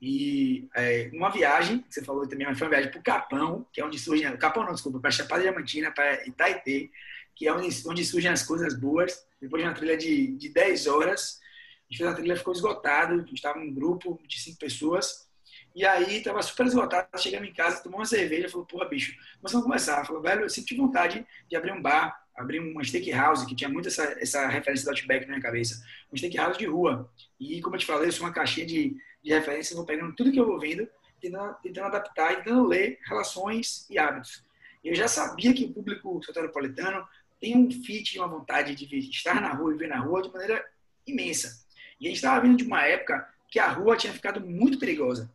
E 0.00 0.68
é, 0.74 1.10
uma 1.12 1.30
viagem, 1.30 1.80
que 1.80 1.94
você 1.94 2.02
falou 2.02 2.26
também, 2.26 2.46
mas 2.46 2.58
foi 2.58 2.66
uma 2.66 2.70
viagem 2.70 2.90
para 2.90 3.00
o 3.00 3.02
Capão, 3.02 3.66
que 3.72 3.80
é 3.80 3.84
onde 3.84 3.98
surgem. 3.98 4.34
Capão 4.36 4.64
não, 4.64 4.72
desculpa, 4.72 4.98
para 4.98 5.10
Chapada 5.10 5.42
Diamantina, 5.42 5.90
para 5.90 6.26
Itaitê, 6.26 6.90
que 7.34 7.46
é 7.46 7.52
onde, 7.52 7.68
onde 7.86 8.04
surgem 8.04 8.30
as 8.30 8.42
coisas 8.42 8.74
boas. 8.74 9.26
Depois 9.40 9.62
de 9.62 9.68
uma 9.68 9.74
trilha 9.74 9.96
de, 9.96 10.36
de 10.36 10.48
10 10.48 10.86
horas, 10.86 11.38
a 11.40 11.92
gente 11.92 11.98
fez 11.98 12.10
uma 12.10 12.16
trilha, 12.16 12.36
ficou 12.36 12.52
esgotado, 12.52 13.14
a 13.14 13.18
gente 13.18 13.34
estava 13.34 13.58
um 13.58 13.72
grupo 13.72 14.20
de 14.26 14.40
cinco 14.40 14.58
pessoas. 14.58 15.28
E 15.74 15.86
aí 15.86 16.18
estava 16.18 16.42
super 16.42 16.66
esgotado, 16.66 17.08
chegamos 17.16 17.48
em 17.48 17.52
casa, 17.52 17.82
tomou 17.82 18.00
uma 18.00 18.06
cerveja, 18.06 18.48
falou, 18.48 18.66
porra, 18.66 18.86
bicho, 18.86 19.16
nós 19.42 19.52
vamos 19.52 19.66
começar. 19.66 20.04
Falou, 20.04 20.20
velho, 20.20 20.42
eu 20.42 20.50
sempre 20.50 20.68
tive 20.68 20.80
vontade 20.80 21.24
de 21.48 21.56
abrir 21.56 21.72
um 21.72 21.80
bar, 21.80 22.26
abri 22.36 22.58
uma 22.58 22.82
steakhouse, 22.82 23.46
que 23.46 23.54
tinha 23.54 23.68
muito 23.70 23.88
essa, 23.88 24.02
essa 24.20 24.48
referência 24.48 24.84
do 24.84 24.90
Outback 24.90 25.22
na 25.22 25.32
minha 25.32 25.42
cabeça. 25.42 25.84
Um 26.12 26.16
steakhouse 26.16 26.58
de 26.58 26.66
rua. 26.66 27.10
E, 27.38 27.60
como 27.60 27.76
eu 27.76 27.80
te 27.80 27.86
falei, 27.86 28.08
eu 28.08 28.12
sou 28.12 28.26
uma 28.26 28.32
caixinha 28.32 28.66
de, 28.66 28.96
de 29.22 29.30
referências, 29.30 29.76
vou 29.76 29.86
pegando 29.86 30.14
tudo 30.14 30.32
que 30.32 30.40
eu 30.40 30.46
vou 30.46 30.58
vendo, 30.58 30.88
tentando, 31.20 31.54
tentando 31.62 31.86
adaptar 31.86 32.32
e 32.32 32.36
tentando 32.36 32.66
ler 32.66 32.98
relações 33.04 33.86
e 33.88 33.98
hábitos. 33.98 34.44
Eu 34.82 34.94
já 34.94 35.06
sabia 35.06 35.52
que 35.52 35.64
o 35.64 35.72
público 35.72 36.20
soteropolitano 36.24 37.06
tem 37.38 37.56
um 37.56 37.70
fit 37.70 38.16
e 38.16 38.18
uma 38.18 38.28
vontade 38.28 38.74
de 38.74 38.98
estar 39.10 39.40
na 39.40 39.52
rua 39.52 39.74
e 39.74 39.76
ver 39.76 39.88
na 39.88 40.00
rua 40.00 40.22
de 40.22 40.30
maneira 40.30 40.64
imensa. 41.06 41.64
E 42.00 42.06
a 42.06 42.08
gente 42.08 42.16
estava 42.16 42.40
vindo 42.40 42.56
de 42.56 42.64
uma 42.64 42.82
época 42.82 43.28
que 43.48 43.58
a 43.58 43.68
rua 43.68 43.96
tinha 43.96 44.12
ficado 44.12 44.40
muito 44.40 44.78
perigosa. 44.78 45.30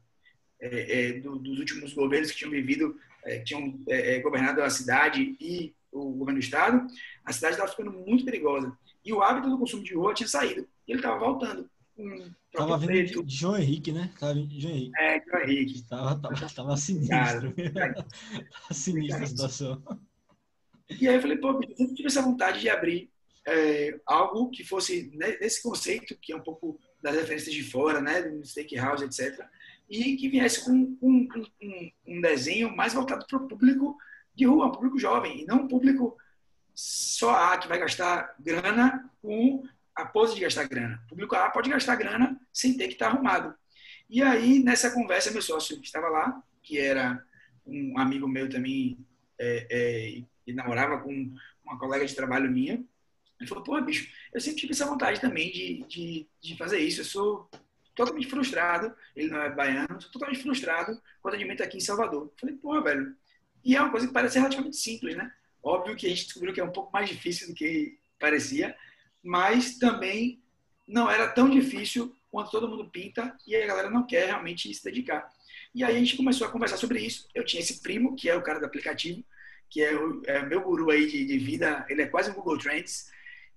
É, 0.60 1.10
é, 1.10 1.14
do, 1.20 1.38
dos 1.38 1.60
últimos 1.60 1.94
governos 1.94 2.32
que 2.32 2.38
tinham 2.38 2.52
vivido, 2.52 2.98
é, 3.24 3.40
que 3.40 3.46
tinham 3.46 3.80
é, 3.90 4.16
é, 4.16 4.20
governado 4.20 4.62
a 4.64 4.70
cidade 4.70 5.36
e 5.40 5.74
o 5.92 6.12
governo 6.12 6.40
do 6.40 6.44
estado, 6.44 6.88
a 7.24 7.34
cidade 7.34 7.54
estava 7.54 7.72
ficando 7.72 7.92
muito 7.92 8.26
perigosa. 8.26 8.76
E 9.04 9.14
o 9.14 9.22
hábito 9.22 9.50
do 9.50 9.58
consumo 9.58 9.84
de 9.84 9.94
rua 9.94 10.14
tinha 10.14 10.28
saído. 10.28 10.68
E 10.88 10.92
ele 10.92 11.00
estava 11.00 11.20
voltando. 11.20 11.70
Um 11.98 12.30
tava 12.52 12.78
vindo 12.78 12.88
preto. 12.88 13.24
de 13.24 13.36
João 13.36 13.58
Henrique, 13.58 13.92
né? 13.92 14.12
Tava 14.20 14.34
vindo 14.34 14.48
de 14.48 14.60
João 14.60 14.74
Henrique. 14.74 14.92
É, 14.98 15.24
João 15.26 15.44
Henrique. 15.44 15.84
Tava, 15.84 16.20
tava, 16.20 16.50
tava 16.54 16.78
sinistro. 16.78 17.54
tava 17.74 18.74
sinistra 18.74 19.24
a 19.24 19.28
situação. 19.28 19.82
E 20.90 21.08
aí 21.08 21.16
eu 21.16 21.22
falei, 21.22 21.38
pô, 21.38 21.52
eu 21.52 21.76
sempre 21.76 21.96
tive 21.96 22.08
essa 22.08 22.22
vontade 22.22 22.60
de 22.60 22.70
abrir 22.70 23.10
é, 23.48 24.00
algo 24.06 24.50
que 24.50 24.64
fosse 24.64 25.12
nesse 25.14 25.62
conceito, 25.62 26.18
que 26.22 26.34
é 26.34 26.36
um 26.36 26.42
pouco 26.42 26.80
das 27.02 27.16
referências 27.16 27.54
de 27.54 27.64
fora, 27.64 28.02
né? 28.02 28.22
Do 28.24 28.46
steakhouse, 28.46 29.04
etc. 29.04 29.46
E 29.90 30.16
que 30.16 30.30
viesse 30.30 30.66
com, 30.66 30.96
com 30.96 31.10
um, 31.10 31.92
um, 32.08 32.22
desenho 32.22 32.76
mais 32.76 32.94
voltado 32.94 33.26
para 33.28 33.38
o 33.38 33.48
público 33.48 33.98
de 34.34 34.46
rua, 34.46 34.68
um 34.68 34.72
público 34.72 35.00
jovem, 35.00 35.42
e 35.42 35.46
não 35.46 35.64
um 35.64 35.68
público 35.68 36.18
só 36.74 37.54
A 37.54 37.58
que 37.58 37.68
vai 37.68 37.80
gastar 37.80 38.36
grana 38.40 39.10
com 39.22 39.64
a 39.96 40.06
pose 40.06 40.36
de 40.36 40.42
gastar 40.42 40.68
grana. 40.68 41.02
O 41.06 41.10
público 41.10 41.36
A 41.36 41.50
pode 41.50 41.70
gastar 41.70 41.96
grana 41.96 42.40
sem 42.52 42.76
ter 42.76 42.88
que 42.88 42.94
estar 42.94 43.08
arrumado. 43.08 43.56
E 44.10 44.22
aí, 44.22 44.60
nessa 44.60 44.92
conversa, 44.92 45.32
meu 45.32 45.42
sócio 45.42 45.80
estava 45.82 46.10
lá, 46.10 46.44
que 46.62 46.78
era 46.78 47.24
um 47.66 47.98
amigo 47.98 48.28
meu 48.28 48.50
também, 48.50 48.98
é, 49.40 49.68
é, 49.70 50.24
e 50.46 50.54
namorava 50.54 51.00
com 51.00 51.34
uma 51.64 51.80
colega 51.80 52.06
de 52.06 52.16
trabalho 52.16 52.52
minha. 52.52 52.84
Ele 53.40 53.50
falou, 53.50 53.64
pô, 53.64 53.80
bicho, 53.82 54.10
eu 54.34 54.40
sempre 54.40 54.60
tive 54.60 54.74
essa 54.74 54.86
vontade 54.86 55.20
também 55.20 55.52
de, 55.52 55.84
de, 55.88 56.28
de 56.42 56.58
fazer 56.58 56.80
isso. 56.80 57.02
Eu 57.02 57.06
sou 57.06 57.50
totalmente 57.96 58.28
frustrado, 58.28 58.94
ele 59.16 59.30
não 59.30 59.42
é 59.42 59.50
baiano, 59.50 59.98
totalmente 60.12 60.42
frustrado 60.42 61.02
com 61.22 61.28
o 61.28 61.30
atendimento 61.30 61.64
aqui 61.64 61.78
em 61.78 61.82
Salvador. 61.82 62.32
Falei, 62.40 62.56
pô, 62.56 62.82
velho, 62.82 63.16
e 63.64 63.76
é 63.76 63.82
uma 63.82 63.92
coisa 63.92 64.08
que 64.08 64.14
parece 64.14 64.38
relativamente 64.38 64.78
simples, 64.78 65.16
né? 65.16 65.32
Óbvio 65.64 65.96
que 65.96 66.06
a 66.06 66.10
gente 66.10 66.26
descobriu 66.26 66.54
que 66.54 66.62
é 66.62 66.64
um 66.64 66.72
pouco 66.72 66.92
mais 66.92 67.10
difícil 67.10 67.48
do 67.48 67.56
que 67.56 67.98
parecia, 68.20 68.76
mas 69.24 69.80
também 69.80 70.44
não 70.88 71.10
era 71.10 71.28
tão 71.28 71.50
difícil 71.50 72.16
quanto 72.30 72.52
todo 72.52 72.68
mundo 72.68 72.90
pinta 72.90 73.36
e 73.48 73.56
a 73.56 73.66
galera 73.66 73.90
não 73.90 74.06
quer 74.06 74.28
realmente 74.28 74.72
se 74.72 74.84
dedicar. 74.84 75.28
E 75.74 75.84
aí 75.84 75.96
a 75.96 76.00
gente 76.00 76.18
começou 76.18 76.46
a 76.46 76.52
conversar 76.52 76.78
sobre 76.78 77.00
isso. 77.00 77.28
Eu 77.34 77.44
tinha 77.44 77.62
esse 77.62 77.82
primo, 77.82 78.16
que 78.16 78.30
é 78.30 78.36
o 78.36 78.42
cara 78.44 78.60
do 78.60 78.66
aplicativo, 78.66 79.24
que 79.70 79.82
é 79.82 79.96
o 79.96 80.22
é 80.26 80.46
meu 80.46 80.62
guru 80.62 80.92
aí 80.92 81.08
de, 81.08 81.26
de, 81.26 81.38
vida, 81.38 81.86
ele 81.90 82.02
é 82.02 82.08
quase 82.08 82.30
um 82.30 82.34
Google 82.34 82.58
Trends. 82.58 83.12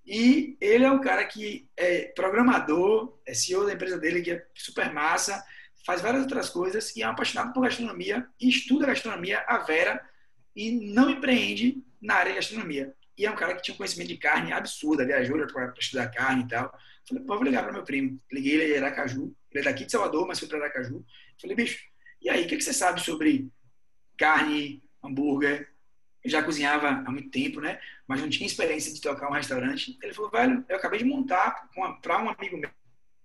E 0.09 0.57
ele 0.59 0.83
é 0.83 0.91
um 0.91 0.99
cara 0.99 1.23
que 1.23 1.69
é 1.77 2.05
programador, 2.15 3.21
é 3.27 3.33
CEO 3.35 3.67
da 3.67 3.73
empresa 3.73 3.95
dele, 3.95 4.23
que 4.23 4.31
é 4.31 4.45
super 4.55 4.91
massa, 4.91 5.45
faz 5.85 6.01
várias 6.01 6.23
outras 6.23 6.49
coisas 6.49 6.95
e 6.95 7.03
é 7.03 7.07
um 7.07 7.11
apaixonado 7.11 7.53
por 7.53 7.61
gastronomia 7.61 8.27
estuda 8.41 8.87
gastronomia 8.87 9.45
a 9.47 9.59
vera 9.59 10.03
e 10.55 10.71
não 10.71 11.11
empreende 11.11 11.83
na 12.01 12.15
área 12.15 12.31
de 12.31 12.37
gastronomia. 12.37 12.91
E 13.15 13.23
é 13.23 13.29
um 13.29 13.35
cara 13.35 13.53
que 13.53 13.61
tinha 13.61 13.75
um 13.75 13.77
conhecimento 13.77 14.07
de 14.07 14.17
carne 14.17 14.51
absurda, 14.51 15.05
viajou 15.05 15.37
para 15.45 15.73
estudar 15.77 16.07
carne 16.07 16.43
e 16.43 16.47
tal. 16.47 16.75
Falei, 17.07 17.23
pô, 17.23 17.35
vou 17.35 17.43
ligar 17.43 17.61
para 17.61 17.71
meu 17.71 17.83
primo. 17.83 18.19
Liguei 18.31 18.53
ele 18.53 18.73
de 18.73 18.77
Aracaju, 18.77 19.31
ele 19.51 19.61
é 19.61 19.63
daqui 19.63 19.85
de 19.85 19.91
Salvador, 19.91 20.25
mas 20.27 20.39
foi 20.39 20.47
para 20.47 20.57
Aracaju. 20.57 21.05
Falei, 21.39 21.55
bicho, 21.55 21.79
e 22.19 22.29
aí, 22.29 22.45
o 22.45 22.47
que, 22.47 22.57
que 22.57 22.63
você 22.63 22.73
sabe 22.73 22.99
sobre 22.99 23.47
carne, 24.17 24.81
hambúrguer? 25.03 25.68
Já 26.25 26.43
cozinhava 26.43 26.89
há 26.89 27.11
muito 27.11 27.29
tempo, 27.29 27.61
né? 27.61 27.79
Mas 28.07 28.21
não 28.21 28.29
tinha 28.29 28.45
experiência 28.45 28.93
de 28.93 29.01
tocar 29.01 29.29
um 29.29 29.33
restaurante. 29.33 29.97
Ele 30.03 30.13
falou, 30.13 30.29
velho, 30.29 30.65
eu 30.67 30.75
acabei 30.75 30.99
de 30.99 31.05
montar 31.05 31.69
para 32.01 32.23
um 32.23 32.29
amigo 32.29 32.57
meu 32.57 32.69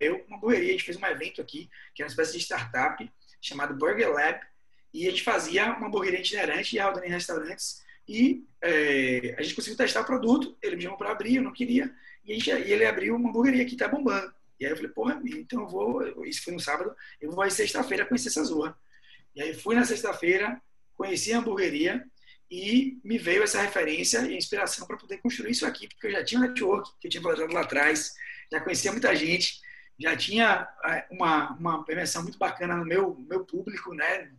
eu, 0.00 0.24
uma 0.28 0.36
hamburgueria, 0.36 0.68
a 0.68 0.72
gente 0.72 0.84
fez 0.84 0.96
um 0.96 1.06
evento 1.06 1.40
aqui, 1.40 1.70
que 1.94 2.02
é 2.02 2.04
uma 2.04 2.10
espécie 2.10 2.32
de 2.32 2.40
startup, 2.40 3.10
chamado 3.40 3.74
Burger 3.74 4.12
Lab, 4.12 4.40
e 4.92 5.06
a 5.06 5.10
gente 5.10 5.22
fazia 5.22 5.72
uma 5.72 5.86
hamburgueria 5.86 6.20
itinerante 6.20 6.76
e 6.76 6.78
rodando 6.78 7.06
em 7.06 7.10
restaurantes 7.10 7.82
E 8.06 8.44
é, 8.60 9.34
a 9.38 9.42
gente 9.42 9.54
conseguiu 9.54 9.76
testar 9.76 10.02
o 10.02 10.06
produto, 10.06 10.56
ele 10.62 10.76
me 10.76 10.82
chamou 10.82 10.98
para 10.98 11.10
abrir, 11.10 11.36
eu 11.36 11.42
não 11.42 11.52
queria, 11.52 11.92
e, 12.24 12.34
gente, 12.34 12.50
e, 12.50 12.72
ele 12.72 12.84
abriu 12.84 13.16
uma 13.16 13.28
hamburgueria 13.28 13.64
que 13.64 13.76
tá 13.76 13.88
bombando. 13.88 14.32
E 14.58 14.64
aí 14.64 14.72
eu 14.72 14.76
falei, 14.76 14.92
porra, 14.92 15.20
então 15.24 15.62
eu 15.62 15.68
vou, 15.68 16.24
isso 16.24 16.44
foi 16.44 16.52
no 16.52 16.60
sábado, 16.60 16.94
eu 17.20 17.32
vou 17.32 17.50
sexta-feira 17.50 18.06
conhecer 18.06 18.28
essa 18.28 18.44
zorra. 18.44 18.76
E 19.34 19.42
aí 19.42 19.54
fui 19.54 19.74
na 19.74 19.84
sexta-feira, 19.84 20.60
conheci 20.96 21.32
a 21.32 21.38
hamburgueria 21.38 22.06
e 22.50 22.98
me 23.02 23.18
veio 23.18 23.42
essa 23.42 23.60
referência 23.60 24.20
e 24.20 24.36
inspiração 24.36 24.86
para 24.86 24.96
poder 24.96 25.18
construir 25.18 25.50
isso 25.50 25.66
aqui, 25.66 25.88
porque 25.88 26.06
eu 26.06 26.12
já 26.12 26.24
tinha 26.24 26.40
um 26.40 26.44
network 26.44 26.90
que 27.00 27.06
eu 27.06 27.10
tinha 27.10 27.22
planejado 27.22 27.52
lá 27.52 27.62
atrás, 27.62 28.14
já 28.50 28.60
conhecia 28.60 28.92
muita 28.92 29.14
gente, 29.16 29.60
já 29.98 30.16
tinha 30.16 30.68
é, 30.84 31.06
uma, 31.10 31.52
uma 31.56 31.84
permissão 31.84 32.22
muito 32.22 32.38
bacana 32.38 32.76
no 32.76 32.84
meu, 32.84 33.16
meu 33.28 33.44
público, 33.44 33.94
né? 33.94 34.32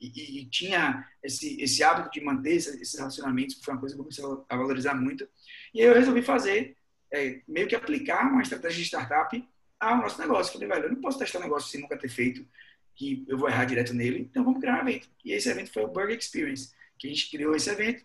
E, 0.00 0.40
e, 0.40 0.46
tinha 0.46 1.06
esse, 1.22 1.60
esse 1.60 1.84
hábito 1.84 2.10
de 2.10 2.24
manter 2.24 2.54
esses 2.54 2.98
relacionamentos, 2.98 3.56
que 3.56 3.64
foi 3.64 3.74
uma 3.74 3.80
coisa 3.80 3.94
que 3.94 4.00
eu 4.00 4.04
comecei 4.04 4.24
a 4.48 4.56
valorizar 4.56 4.94
muito. 4.94 5.28
E 5.74 5.82
aí 5.82 5.86
eu 5.86 5.94
resolvi 5.94 6.22
fazer, 6.22 6.74
é, 7.12 7.42
meio 7.46 7.68
que 7.68 7.76
aplicar 7.76 8.22
uma 8.32 8.40
estratégia 8.40 8.78
de 8.78 8.86
startup 8.86 9.48
ao 9.78 9.98
nosso 9.98 10.18
negócio. 10.18 10.52
Falei, 10.54 10.68
velho, 10.68 10.84
eu 10.84 10.92
não 10.92 11.00
posso 11.00 11.18
testar 11.18 11.40
um 11.40 11.42
negócio 11.42 11.70
sem 11.70 11.82
nunca 11.82 11.98
ter 11.98 12.08
feito, 12.08 12.46
que 12.94 13.24
eu 13.28 13.36
vou 13.36 13.48
errar 13.48 13.66
direto 13.66 13.92
nele, 13.92 14.20
então 14.20 14.44
vamos 14.44 14.60
criar 14.60 14.82
um 14.82 14.88
evento. 14.88 15.08
E 15.24 15.32
esse 15.32 15.48
evento 15.50 15.70
foi 15.70 15.84
o 15.84 15.88
Burger 15.88 16.16
Experience, 16.16 16.72
que 17.00 17.08
a 17.08 17.10
gente 17.10 17.28
criou 17.30 17.56
esse 17.56 17.68
evento, 17.68 18.04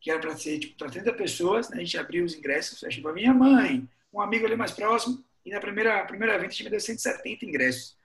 que 0.00 0.10
era 0.10 0.20
para 0.20 0.36
ser 0.36 0.60
tipo, 0.60 0.76
para 0.76 0.90
30 0.90 1.12
pessoas, 1.14 1.68
né? 1.70 1.78
a 1.78 1.80
gente 1.80 1.98
abriu 1.98 2.24
os 2.24 2.34
ingressos, 2.34 2.84
achei 2.84 3.02
para 3.02 3.12
minha 3.12 3.34
mãe, 3.34 3.88
um 4.12 4.20
amigo 4.20 4.46
ali 4.46 4.54
mais 4.54 4.70
próximo, 4.70 5.24
e 5.44 5.50
na 5.50 5.60
primeira 5.60 6.04
primeiro 6.04 6.32
evento 6.32 6.50
a 6.50 6.52
gente 6.52 6.64
me 6.64 6.70
deu 6.70 6.80
170 6.80 7.44
ingressos 7.44 7.96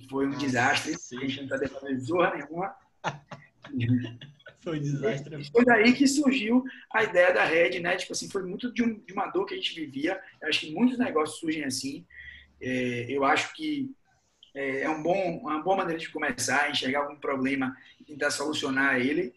que 0.00 0.08
foi 0.08 0.26
um 0.26 0.30
Nossa, 0.30 0.46
desastre. 0.46 0.98
Sim. 0.98 1.16
A 1.16 1.20
gente 1.20 1.36
não 1.42 1.56
está 1.56 1.68
fazer 1.68 1.98
zorra 1.98 2.34
nenhuma. 2.36 2.76
foi 4.62 4.78
um 4.78 4.82
desastre. 4.82 5.40
E 5.40 5.50
foi 5.50 5.64
daí 5.64 5.92
que 5.92 6.06
surgiu 6.06 6.64
a 6.92 7.04
ideia 7.04 7.32
da 7.32 7.44
rede, 7.44 7.80
né? 7.80 7.96
Tipo 7.96 8.12
assim, 8.12 8.28
foi 8.28 8.42
muito 8.42 8.72
de, 8.72 8.82
um, 8.82 8.98
de 8.98 9.12
uma 9.12 9.26
dor 9.28 9.46
que 9.46 9.54
a 9.54 9.56
gente 9.56 9.74
vivia. 9.74 10.20
Eu 10.40 10.48
acho 10.48 10.60
que 10.60 10.72
muitos 10.72 10.98
negócios 10.98 11.38
surgem 11.38 11.64
assim. 11.64 12.04
É, 12.60 13.06
eu 13.08 13.24
acho 13.24 13.54
que 13.54 13.90
é, 14.54 14.82
é 14.82 14.90
um 14.90 15.02
bom, 15.02 15.38
uma 15.38 15.62
boa 15.62 15.76
maneira 15.76 15.98
de 15.98 16.08
começar, 16.10 16.70
enxergar 16.70 17.00
algum 17.00 17.16
problema 17.16 17.76
e 18.00 18.04
tentar 18.04 18.30
solucionar 18.30 19.00
ele, 19.00 19.34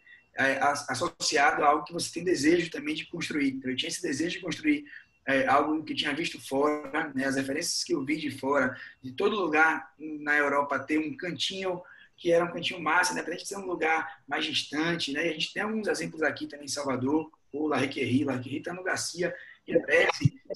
associado 0.87 1.63
a 1.63 1.67
algo 1.67 1.83
que 1.83 1.93
você 1.93 2.11
tem 2.11 2.23
desejo 2.23 2.71
também 2.71 2.95
de 2.95 3.05
construir. 3.05 3.49
Então, 3.49 3.69
eu 3.69 3.75
tinha 3.75 3.89
esse 3.89 4.01
desejo 4.01 4.37
de 4.37 4.41
construir 4.41 4.85
é, 5.25 5.45
algo 5.47 5.83
que 5.83 5.93
tinha 5.93 6.13
visto 6.13 6.39
fora, 6.41 7.11
né, 7.13 7.25
as 7.25 7.35
referências 7.35 7.83
que 7.83 7.93
eu 7.93 8.03
vi 8.03 8.17
de 8.17 8.31
fora, 8.31 8.75
de 9.01 9.11
todo 9.11 9.39
lugar 9.39 9.93
na 9.99 10.35
Europa 10.35 10.79
ter 10.79 10.97
um 10.97 11.15
cantinho 11.15 11.81
que 12.17 12.31
era 12.31 12.43
um 12.43 12.51
cantinho 12.51 12.81
massa, 12.81 13.13
independente 13.13 13.43
de 13.43 13.49
ser 13.49 13.57
um 13.57 13.65
lugar 13.65 14.21
mais 14.27 14.45
distante, 14.45 15.13
né? 15.13 15.25
E 15.25 15.29
a 15.29 15.33
gente 15.33 15.53
tem 15.53 15.63
alguns 15.63 15.87
exemplos 15.87 16.21
aqui 16.21 16.47
também 16.47 16.65
em 16.65 16.69
Salvador, 16.69 17.31
o 17.51 17.67
La 17.67 17.77
Requerri, 17.77 18.25
La 18.25 18.33
Requerri 18.33 18.57
está 18.57 18.73
no 18.73 18.83
Garcia, 18.83 19.33
e 19.65 19.73
a 19.73 20.09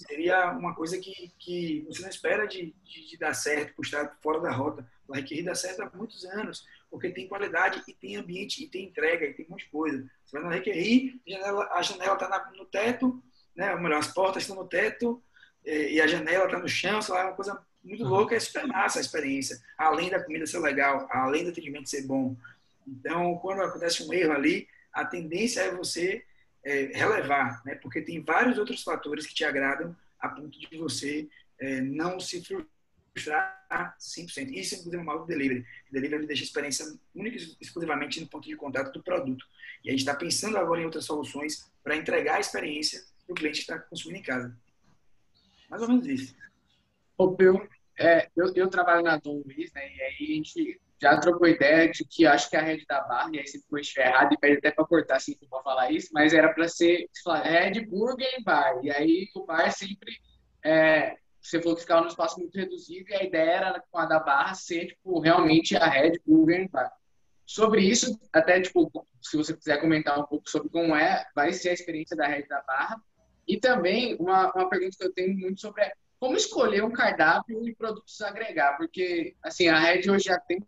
seria 0.07 0.51
uma 0.51 0.73
coisa 0.75 0.97
que, 0.97 1.31
que 1.39 1.85
você 1.87 2.01
não 2.01 2.09
espera 2.09 2.47
de, 2.47 2.73
de, 2.83 3.07
de 3.07 3.17
dar 3.17 3.33
certo 3.33 3.75
por 3.75 3.85
estar 3.85 4.17
fora 4.21 4.41
da 4.41 4.51
rota. 4.51 4.85
La 5.07 5.17
Requerri 5.17 5.43
dá 5.43 5.55
certo 5.55 5.83
há 5.83 5.91
muitos 5.93 6.25
anos, 6.25 6.67
porque 6.93 7.09
tem 7.09 7.27
qualidade 7.27 7.81
e 7.87 7.93
tem 7.93 8.17
ambiente, 8.17 8.63
e 8.63 8.67
tem 8.67 8.85
entrega, 8.85 9.25
e 9.25 9.33
tem 9.33 9.47
um 9.47 9.49
monte 9.49 9.65
de 9.65 9.71
coisa. 9.71 10.07
Você 10.23 10.37
vai 10.37 10.43
no 10.43 10.53
Requerri, 10.53 11.19
a 11.71 11.81
janela 11.81 12.13
está 12.13 12.51
no 12.55 12.65
teto, 12.65 13.19
né? 13.55 13.73
Ou 13.73 13.81
melhor, 13.81 13.97
as 13.97 14.13
portas 14.13 14.43
estão 14.43 14.55
no 14.55 14.67
teto 14.67 15.19
e 15.65 15.99
a 15.99 16.05
janela 16.05 16.45
está 16.45 16.59
no 16.59 16.67
chão, 16.67 17.01
sei 17.01 17.15
lá, 17.15 17.21
é 17.21 17.23
uma 17.23 17.35
coisa 17.35 17.59
muito 17.83 18.03
uhum. 18.03 18.09
louca, 18.09 18.35
é 18.35 18.39
super 18.39 18.67
massa 18.67 18.99
a 18.99 19.01
experiência, 19.01 19.59
além 19.75 20.11
da 20.11 20.23
comida 20.23 20.45
ser 20.45 20.59
legal, 20.59 21.07
além 21.09 21.43
do 21.43 21.49
atendimento 21.49 21.89
ser 21.89 22.05
bom. 22.05 22.35
Então, 22.87 23.39
quando 23.39 23.63
acontece 23.63 24.07
um 24.07 24.13
erro 24.13 24.33
ali, 24.33 24.67
a 24.93 25.03
tendência 25.03 25.61
é 25.61 25.71
você 25.71 26.23
é, 26.63 26.91
relevar, 26.93 27.59
né? 27.65 27.73
Porque 27.73 28.03
tem 28.03 28.21
vários 28.21 28.59
outros 28.59 28.83
fatores 28.83 29.25
que 29.25 29.33
te 29.33 29.43
agradam 29.43 29.95
a 30.19 30.29
ponto 30.29 30.59
de 30.59 30.77
você 30.77 31.27
é, 31.59 31.81
não 31.81 32.19
se 32.19 32.39
frustrar 33.13 33.95
100%. 33.99 34.51
Isso, 34.51 34.75
inclusive, 34.75 34.97
é 34.97 34.99
um 34.99 35.03
mal 35.03 35.19
do 35.19 35.25
delivery. 35.25 35.65
O 35.89 35.93
delivery 35.93 36.27
deixa 36.27 36.43
a 36.43 36.45
experiência 36.45 36.85
única 37.15 37.37
e 37.37 37.57
exclusivamente 37.61 38.19
no 38.19 38.27
ponto 38.27 38.47
de 38.47 38.55
contato 38.55 38.91
do 38.91 39.03
produto. 39.03 39.45
E 39.83 39.89
a 39.89 39.91
gente 39.91 40.01
está 40.01 40.15
pensando 40.15 40.57
agora 40.57 40.81
em 40.81 40.85
outras 40.85 41.05
soluções 41.05 41.71
para 41.83 41.95
entregar 41.95 42.35
a 42.35 42.39
experiência 42.39 43.01
o 43.27 43.33
cliente 43.33 43.61
está 43.61 43.79
consumindo 43.79 44.19
em 44.19 44.23
casa. 44.23 44.55
Mais 45.69 45.81
ou 45.81 45.87
menos 45.87 46.05
isso. 46.05 46.35
Ô, 47.17 47.35
Peu, 47.35 47.67
é, 47.97 48.29
eu, 48.35 48.53
eu 48.55 48.69
trabalho 48.69 49.03
na 49.03 49.17
Dom 49.17 49.41
Luiz, 49.45 49.71
né? 49.73 49.93
E 49.93 50.01
aí 50.01 50.17
a 50.19 50.35
gente 50.35 50.81
já 51.01 51.19
trocou 51.19 51.47
ideia 51.47 51.89
de 51.89 52.05
que 52.05 52.25
acho 52.25 52.49
que 52.49 52.55
a 52.55 52.61
rede 52.61 52.85
da 52.87 53.01
barra, 53.01 53.29
e 53.33 53.39
aí 53.39 53.47
se 53.47 53.61
for 53.67 53.79
estiver 53.79 54.07
errado, 54.07 54.33
e 54.33 54.37
pede 54.37 54.57
até 54.57 54.71
para 54.71 54.85
cortar 54.85 55.17
assim 55.17 55.35
para 55.35 55.61
falar 55.61 55.91
isso, 55.91 56.09
mas 56.13 56.33
era 56.33 56.53
para 56.53 56.67
ser 56.67 57.09
Red 57.43 57.85
Burger 57.85 58.43
Bar. 58.43 58.79
E 58.83 58.91
aí 58.91 59.27
o 59.35 59.45
bar 59.45 59.71
sempre. 59.71 60.17
É, 60.63 61.17
você 61.43 61.61
falou 61.61 61.75
que 61.75 61.81
ficava 61.81 62.01
num 62.01 62.07
espaço 62.07 62.39
muito 62.39 62.57
reduzido, 62.57 63.09
e 63.09 63.13
a 63.13 63.23
ideia 63.23 63.51
era 63.51 63.83
com 63.91 63.97
a 63.97 64.05
da 64.05 64.19
barra 64.19 64.53
ser 64.53 64.87
tipo, 64.87 65.19
realmente 65.19 65.75
a 65.75 65.85
Red 65.87 66.19
Bar. 66.71 66.91
Sobre 67.45 67.81
isso, 67.81 68.17
até 68.31 68.61
tipo, 68.61 68.89
se 69.21 69.35
você 69.35 69.55
quiser 69.55 69.81
comentar 69.81 70.17
um 70.17 70.25
pouco 70.25 70.49
sobre 70.49 70.69
como 70.69 70.95
é, 70.95 71.25
vai 71.35 71.51
ser 71.51 71.69
a 71.69 71.73
experiência 71.73 72.15
da 72.15 72.25
Red 72.25 72.47
da 72.47 72.61
Barra, 72.61 73.01
e 73.45 73.59
também 73.59 74.15
uma, 74.17 74.51
uma 74.53 74.69
pergunta 74.69 74.95
que 74.97 75.05
eu 75.05 75.13
tenho 75.13 75.37
muito 75.37 75.59
sobre 75.59 75.83
é 75.83 75.91
como 76.17 76.37
escolher 76.37 76.81
um 76.85 76.91
cardápio 76.91 77.67
e 77.67 77.75
produtos 77.75 78.21
agregar, 78.21 78.77
porque 78.77 79.35
assim 79.43 79.67
a 79.67 79.77
Red 79.77 80.09
hoje 80.09 80.25
já 80.25 80.39
tem 80.39 80.65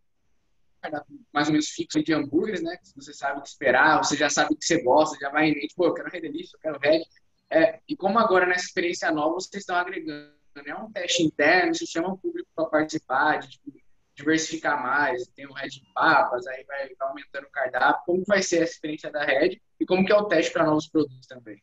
cardápio 0.81 1.17
mais 1.33 1.47
ou 1.47 1.53
menos 1.53 1.69
fixo 1.69 2.03
de 2.03 2.13
hambúrgueres, 2.13 2.61
né? 2.61 2.77
Você 2.97 3.13
sabe 3.13 3.39
o 3.39 3.41
que 3.41 3.47
esperar, 3.47 4.03
você 4.03 4.17
já 4.17 4.29
sabe 4.29 4.53
o 4.53 4.57
que 4.57 4.65
você 4.65 4.83
gosta, 4.83 5.17
já 5.17 5.29
vai 5.29 5.47
em 5.47 5.55
mente, 5.55 5.73
pô, 5.73 5.85
eu 5.85 5.93
quero 5.93 6.09
Red 6.09 6.27
eu 6.27 6.59
quero 6.61 6.79
Red. 6.79 7.05
É, 7.49 7.79
e 7.87 7.95
como 7.95 8.19
agora 8.19 8.45
nessa 8.45 8.65
experiência 8.65 9.09
nova 9.11 9.35
vocês 9.35 9.61
estão 9.61 9.77
agregando, 9.77 10.33
é 10.59 10.63
né? 10.63 10.75
um 10.75 10.91
teste 10.91 11.23
interno, 11.23 11.75
você 11.75 11.85
chama 11.85 12.13
o 12.13 12.17
público 12.17 12.47
para 12.55 12.65
participar, 12.65 13.39
de 13.39 13.49
tipo, 13.49 13.73
diversificar 14.15 14.81
mais, 14.81 15.27
tem 15.35 15.45
o 15.45 15.53
Red 15.53 15.81
Papas, 15.93 16.47
aí 16.47 16.63
vai 16.63 16.89
aumentando 16.99 17.45
o 17.45 17.51
cardápio, 17.51 18.03
como 18.05 18.23
vai 18.25 18.41
ser 18.41 18.61
a 18.61 18.63
experiência 18.63 19.11
da 19.11 19.23
Red 19.23 19.59
e 19.79 19.85
como 19.85 20.05
que 20.05 20.11
é 20.11 20.15
o 20.15 20.25
teste 20.25 20.53
para 20.53 20.65
novos 20.65 20.87
produtos 20.87 21.27
também? 21.27 21.61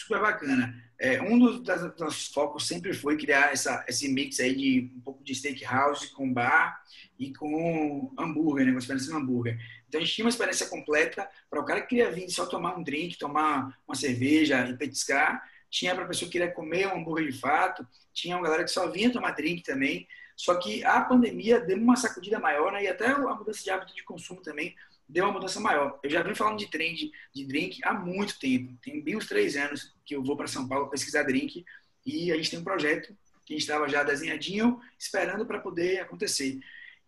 super 0.00 0.20
bacana. 0.20 0.74
É, 0.98 1.20
um 1.20 1.38
dos, 1.38 1.62
das, 1.62 1.82
nossos 1.98 2.28
focos 2.28 2.66
sempre 2.66 2.92
foi 2.92 3.16
criar 3.16 3.52
essa, 3.52 3.84
esse 3.88 4.08
mix 4.08 4.40
aí 4.40 4.54
de 4.54 4.92
um 4.96 5.00
pouco 5.00 5.22
de 5.22 5.34
steakhouse 5.34 6.08
com 6.08 6.32
bar 6.32 6.80
e 7.18 7.32
com 7.34 8.12
hambúrguer, 8.18 8.64
né, 8.64 8.72
uma 8.72 8.78
experiência 8.78 9.12
no 9.12 9.18
hambúrguer. 9.20 9.58
Então 9.88 10.00
a 10.00 10.04
gente 10.04 10.14
tinha 10.14 10.24
uma 10.24 10.30
experiência 10.30 10.66
completa 10.66 11.28
para 11.48 11.60
o 11.60 11.64
cara 11.64 11.82
que 11.82 11.88
queria 11.88 12.10
vir 12.10 12.30
só 12.30 12.46
tomar 12.46 12.76
um 12.76 12.82
drink, 12.82 13.18
tomar 13.18 13.76
uma 13.86 13.94
cerveja 13.94 14.66
e 14.68 14.76
petiscar. 14.76 15.42
Tinha 15.70 15.94
para 15.94 16.04
a 16.04 16.08
pessoa 16.08 16.26
que 16.26 16.38
queria 16.38 16.52
comer 16.52 16.88
um 16.88 16.98
hambúrguer 16.98 17.30
de 17.30 17.38
fato. 17.38 17.86
Tinha 18.12 18.36
uma 18.36 18.42
galera 18.42 18.64
que 18.64 18.70
só 18.70 18.90
vinha 18.90 19.12
tomar 19.12 19.30
drink 19.32 19.62
também. 19.62 20.06
Só 20.36 20.54
que 20.54 20.84
a 20.84 21.00
pandemia 21.02 21.60
deu 21.60 21.76
uma 21.76 21.96
sacudida 21.96 22.38
maior 22.38 22.72
né, 22.72 22.84
e 22.84 22.88
até 22.88 23.06
a 23.06 23.18
mudança 23.18 23.62
de 23.62 23.70
hábito 23.70 23.94
de 23.94 24.02
consumo 24.02 24.40
também 24.40 24.74
deu 25.08 25.24
uma 25.24 25.32
mudança 25.32 25.60
maior. 25.60 25.98
Eu 26.02 26.10
já 26.10 26.22
venho 26.22 26.36
falando 26.36 26.58
de 26.58 26.70
trend 26.70 27.10
de 27.34 27.44
drink 27.44 27.80
há 27.84 27.92
muito 27.92 28.38
tempo. 28.38 28.72
Tem 28.82 29.00
bem 29.02 29.16
uns 29.16 29.26
três 29.26 29.56
anos 29.56 29.94
que 30.04 30.14
eu 30.14 30.22
vou 30.22 30.36
para 30.36 30.46
São 30.46 30.66
Paulo 30.66 30.88
pesquisar 30.88 31.24
drink 31.24 31.64
e 32.06 32.32
a 32.32 32.36
gente 32.36 32.50
tem 32.50 32.58
um 32.58 32.64
projeto 32.64 33.14
que 33.44 33.54
a 33.54 33.58
gente 33.58 33.62
estava 33.62 33.88
já 33.88 34.02
desenhadinho, 34.02 34.80
esperando 34.98 35.44
para 35.44 35.58
poder 35.58 36.00
acontecer. 36.00 36.60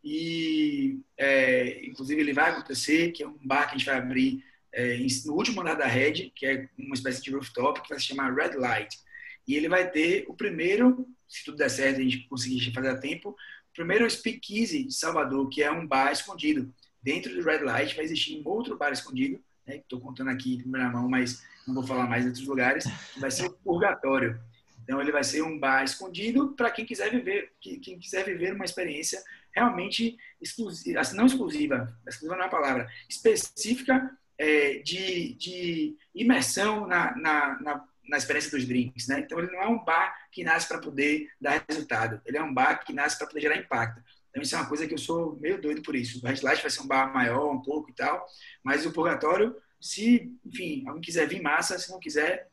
E, 0.02 0.98
é, 1.16 1.86
inclusive, 1.86 2.20
ele 2.20 2.32
vai 2.32 2.50
acontecer, 2.50 3.12
que 3.12 3.22
é 3.22 3.28
um 3.28 3.38
bar 3.42 3.68
que 3.68 3.76
a 3.76 3.78
gente 3.78 3.86
vai 3.86 3.96
abrir 3.96 4.44
é, 4.74 4.98
no 5.26 5.34
último 5.34 5.60
andar 5.60 5.74
da 5.74 5.86
Red, 5.86 6.30
que 6.34 6.46
é 6.46 6.68
uma 6.78 6.94
espécie 6.94 7.22
de 7.22 7.30
rooftop, 7.30 7.82
que 7.82 7.88
vai 7.88 7.98
se 7.98 8.06
chamar 8.06 8.34
Red 8.34 8.56
Light. 8.56 8.98
E 9.46 9.54
ele 9.54 9.68
vai 9.68 9.90
ter 9.90 10.24
o 10.28 10.34
primeiro, 10.34 11.06
se 11.28 11.44
tudo 11.44 11.58
der 11.58 11.68
certo, 11.68 12.00
a 12.00 12.02
gente 12.02 12.26
conseguir 12.28 12.72
fazer 12.72 12.88
a 12.88 12.98
tempo, 12.98 13.30
o 13.30 13.74
primeiro 13.74 14.08
Speakeasy 14.08 14.84
de 14.84 14.94
Salvador, 14.94 15.48
que 15.48 15.62
é 15.62 15.70
um 15.70 15.86
bar 15.86 16.12
escondido 16.12 16.72
dentro 17.02 17.34
do 17.34 17.42
Red 17.42 17.58
Light 17.58 17.96
vai 17.96 18.04
existir 18.04 18.40
um 18.40 18.48
outro 18.48 18.76
bar 18.76 18.92
escondido, 18.92 19.42
né, 19.66 19.76
estou 19.76 20.00
contando 20.00 20.30
aqui 20.30 20.54
em 20.54 20.60
primeira 20.60 20.88
mão, 20.88 21.08
mas 21.08 21.42
não 21.66 21.74
vou 21.74 21.82
falar 21.82 22.06
mais 22.06 22.24
em 22.24 22.28
outros 22.28 22.46
lugares, 22.46 22.84
que 23.12 23.20
vai 23.20 23.30
ser 23.30 23.46
o 23.46 23.50
Purgatório. 23.50 24.40
Então 24.82 25.00
ele 25.00 25.12
vai 25.12 25.24
ser 25.24 25.42
um 25.42 25.58
bar 25.58 25.84
escondido 25.84 26.54
para 26.54 26.70
quem 26.70 26.84
quiser 26.84 27.10
viver, 27.10 27.52
quem 27.60 27.98
quiser 27.98 28.24
viver 28.24 28.54
uma 28.54 28.64
experiência 28.64 29.22
realmente 29.54 30.16
exclusiva, 30.40 31.00
assim, 31.00 31.16
não 31.16 31.26
exclusiva, 31.26 31.96
exclusiva 32.06 32.36
não 32.36 32.44
é 32.44 32.46
a 32.46 32.50
palavra, 32.50 32.88
específica 33.08 34.10
é, 34.38 34.78
de, 34.78 35.34
de 35.34 35.96
imersão 36.14 36.86
na, 36.86 37.16
na, 37.16 37.60
na, 37.60 37.84
na, 38.08 38.16
experiência 38.16 38.50
dos 38.50 38.66
drinks, 38.66 39.06
né? 39.06 39.20
Então 39.20 39.38
ele 39.38 39.52
não 39.52 39.62
é 39.62 39.68
um 39.68 39.84
bar 39.84 40.14
que 40.30 40.42
nasce 40.42 40.66
para 40.68 40.78
poder 40.78 41.28
dar 41.40 41.64
resultado, 41.68 42.20
ele 42.26 42.36
é 42.36 42.42
um 42.42 42.52
bar 42.52 42.84
que 42.84 42.92
nasce 42.92 43.18
para 43.18 43.26
poder 43.26 43.40
gerar 43.40 43.56
impacto. 43.56 44.02
Então, 44.32 44.42
isso 44.42 44.54
é 44.54 44.58
uma 44.58 44.68
coisa 44.68 44.86
que 44.86 44.94
eu 44.94 44.98
sou 44.98 45.36
meio 45.36 45.60
doido 45.60 45.82
por 45.82 45.94
isso. 45.94 46.18
O 46.18 46.26
Red 46.26 46.40
Light 46.42 46.62
vai 46.62 46.70
ser 46.70 46.80
um 46.80 46.86
bar 46.86 47.12
maior, 47.12 47.52
um 47.52 47.60
pouco 47.60 47.90
e 47.90 47.92
tal, 47.92 48.26
mas 48.64 48.86
o 48.86 48.92
Purgatório, 48.92 49.54
se, 49.78 50.34
enfim, 50.44 50.84
alguém 50.86 51.02
quiser 51.02 51.28
vir 51.28 51.42
massa, 51.42 51.78
se 51.78 51.90
não 51.90 52.00
quiser, 52.00 52.48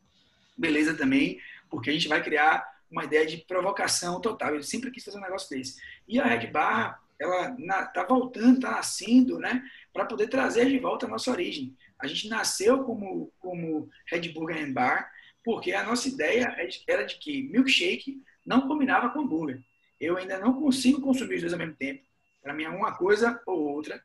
beleza 0.56 0.92
também, 0.94 1.40
porque 1.70 1.88
a 1.88 1.92
gente 1.92 2.06
vai 2.06 2.22
criar 2.22 2.68
uma 2.90 3.04
ideia 3.04 3.24
de 3.24 3.38
provocação 3.38 4.20
total. 4.20 4.54
Eu 4.54 4.62
sempre 4.62 4.90
quis 4.90 5.02
fazer 5.02 5.16
um 5.16 5.22
negócio 5.22 5.48
desse. 5.48 5.80
E 6.06 6.20
a 6.20 6.26
Red 6.26 6.48
Barra, 6.48 7.00
ela 7.18 7.56
está 7.84 8.04
voltando, 8.04 8.56
está 8.56 8.72
nascendo, 8.72 9.38
né? 9.38 9.62
Para 9.92 10.04
poder 10.04 10.28
trazer 10.28 10.68
de 10.68 10.78
volta 10.78 11.06
a 11.06 11.08
nossa 11.08 11.30
origem. 11.30 11.76
A 11.98 12.06
gente 12.06 12.28
nasceu 12.28 12.84
como, 12.84 13.32
como 13.38 13.88
Red 14.06 14.28
Burger 14.32 14.64
and 14.64 14.72
Bar, 14.72 15.10
porque 15.44 15.72
a 15.72 15.82
nossa 15.82 16.08
ideia 16.08 16.54
era 16.86 17.04
de 17.04 17.16
que 17.16 17.42
milkshake 17.44 18.22
não 18.46 18.68
combinava 18.68 19.10
com 19.10 19.20
hambúrguer. 19.20 19.60
Eu 20.00 20.16
ainda 20.16 20.38
não 20.38 20.54
consigo 20.54 21.00
consumir 21.00 21.36
os 21.36 21.40
dois 21.42 21.52
ao 21.52 21.58
mesmo 21.58 21.74
tempo. 21.74 22.04
Para 22.42 22.54
mim 22.54 22.64
é 22.64 22.68
uma 22.68 22.96
coisa 22.96 23.40
ou 23.46 23.58
outra, 23.58 24.02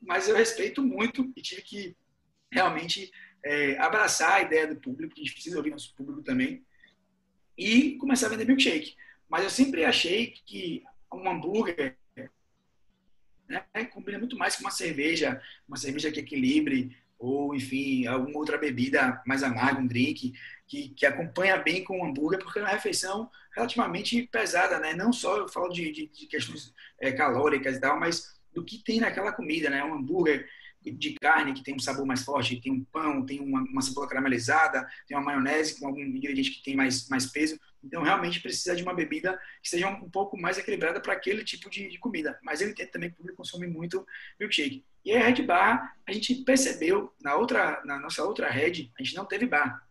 mas 0.00 0.28
eu 0.28 0.36
respeito 0.36 0.82
muito 0.82 1.32
e 1.36 1.42
tive 1.42 1.62
que 1.62 1.96
realmente 2.50 3.12
é, 3.44 3.78
abraçar 3.78 4.32
a 4.32 4.42
ideia 4.42 4.66
do 4.66 4.80
público, 4.80 5.14
que 5.14 5.20
a 5.20 5.24
gente 5.24 5.34
precisa 5.34 5.56
ouvir 5.56 5.70
nosso 5.70 5.94
público 5.94 6.22
também, 6.22 6.64
e 7.56 7.96
começar 7.96 8.26
a 8.26 8.30
vender 8.30 8.46
milkshake. 8.46 8.96
Mas 9.28 9.44
eu 9.44 9.50
sempre 9.50 9.84
achei 9.84 10.34
que 10.44 10.82
um 11.12 11.28
hambúrguer 11.28 11.96
né, 13.50 13.84
combina 13.86 14.18
muito 14.18 14.38
mais 14.38 14.56
com 14.56 14.62
uma 14.62 14.70
cerveja, 14.70 15.42
uma 15.66 15.76
cerveja 15.76 16.10
que 16.10 16.20
equilibre, 16.20 16.96
ou 17.18 17.54
enfim, 17.54 18.06
alguma 18.06 18.38
outra 18.38 18.56
bebida 18.56 19.20
mais 19.26 19.42
amarga, 19.42 19.80
um 19.80 19.86
drink, 19.86 20.32
que, 20.66 20.88
que 20.90 21.04
acompanha 21.04 21.58
bem 21.58 21.84
com 21.84 22.00
o 22.00 22.04
hambúrguer, 22.04 22.38
porque 22.38 22.60
é 22.60 22.62
uma 22.62 22.70
refeição 22.70 23.28
relativamente 23.54 24.26
pesada, 24.30 24.78
né? 24.78 24.94
Não 24.94 25.12
só 25.12 25.36
eu 25.36 25.48
falo 25.48 25.68
de, 25.68 25.90
de, 25.90 26.06
de 26.06 26.26
questões 26.26 26.72
é, 26.98 27.12
calóricas 27.12 27.76
e 27.76 27.80
tal, 27.80 27.98
mas 27.98 28.38
do 28.54 28.64
que 28.64 28.82
tem 28.82 29.00
naquela 29.00 29.32
comida, 29.32 29.68
né? 29.68 29.84
Um 29.84 29.94
hambúrguer 29.94 30.48
de 30.82 31.14
carne 31.20 31.52
que 31.52 31.62
tem 31.62 31.74
um 31.74 31.78
sabor 31.78 32.06
mais 32.06 32.22
forte, 32.22 32.60
tem 32.60 32.72
um 32.72 32.84
pão, 32.84 33.26
tem 33.26 33.40
uma, 33.40 33.60
uma 33.60 33.82
cebola 33.82 34.08
caramelizada, 34.08 34.88
tem 35.06 35.16
uma 35.16 35.24
maionese 35.24 35.78
com 35.78 35.86
algum 35.86 36.00
ingrediente 36.00 36.52
que 36.52 36.62
tem 36.62 36.74
mais, 36.74 37.06
mais 37.08 37.26
peso. 37.26 37.58
Então, 37.82 38.02
realmente 38.02 38.40
precisa 38.40 38.76
de 38.76 38.82
uma 38.82 38.94
bebida 38.94 39.40
que 39.62 39.68
seja 39.68 39.88
um, 39.88 40.10
pouco 40.10 40.36
mais 40.38 40.58
equilibrada 40.58 41.00
para 41.00 41.14
aquele 41.14 41.42
tipo 41.42 41.70
de, 41.70 41.88
de, 41.88 41.98
comida. 41.98 42.38
Mas 42.42 42.60
entendo 42.60 42.90
também 42.90 43.08
o 43.08 43.14
público 43.14 43.38
consome 43.38 43.66
muito 43.66 44.06
milkshake. 44.38 44.84
E 45.04 45.12
a 45.12 45.26
Red 45.26 45.42
Bar, 45.42 45.96
a 46.06 46.12
gente 46.12 46.34
percebeu, 46.44 47.12
na, 47.20 47.36
outra, 47.36 47.80
na 47.84 47.98
nossa 47.98 48.22
outra 48.22 48.50
Red, 48.50 48.90
a 48.98 49.02
gente 49.02 49.16
não 49.16 49.24
teve 49.24 49.46
bar. 49.46 49.82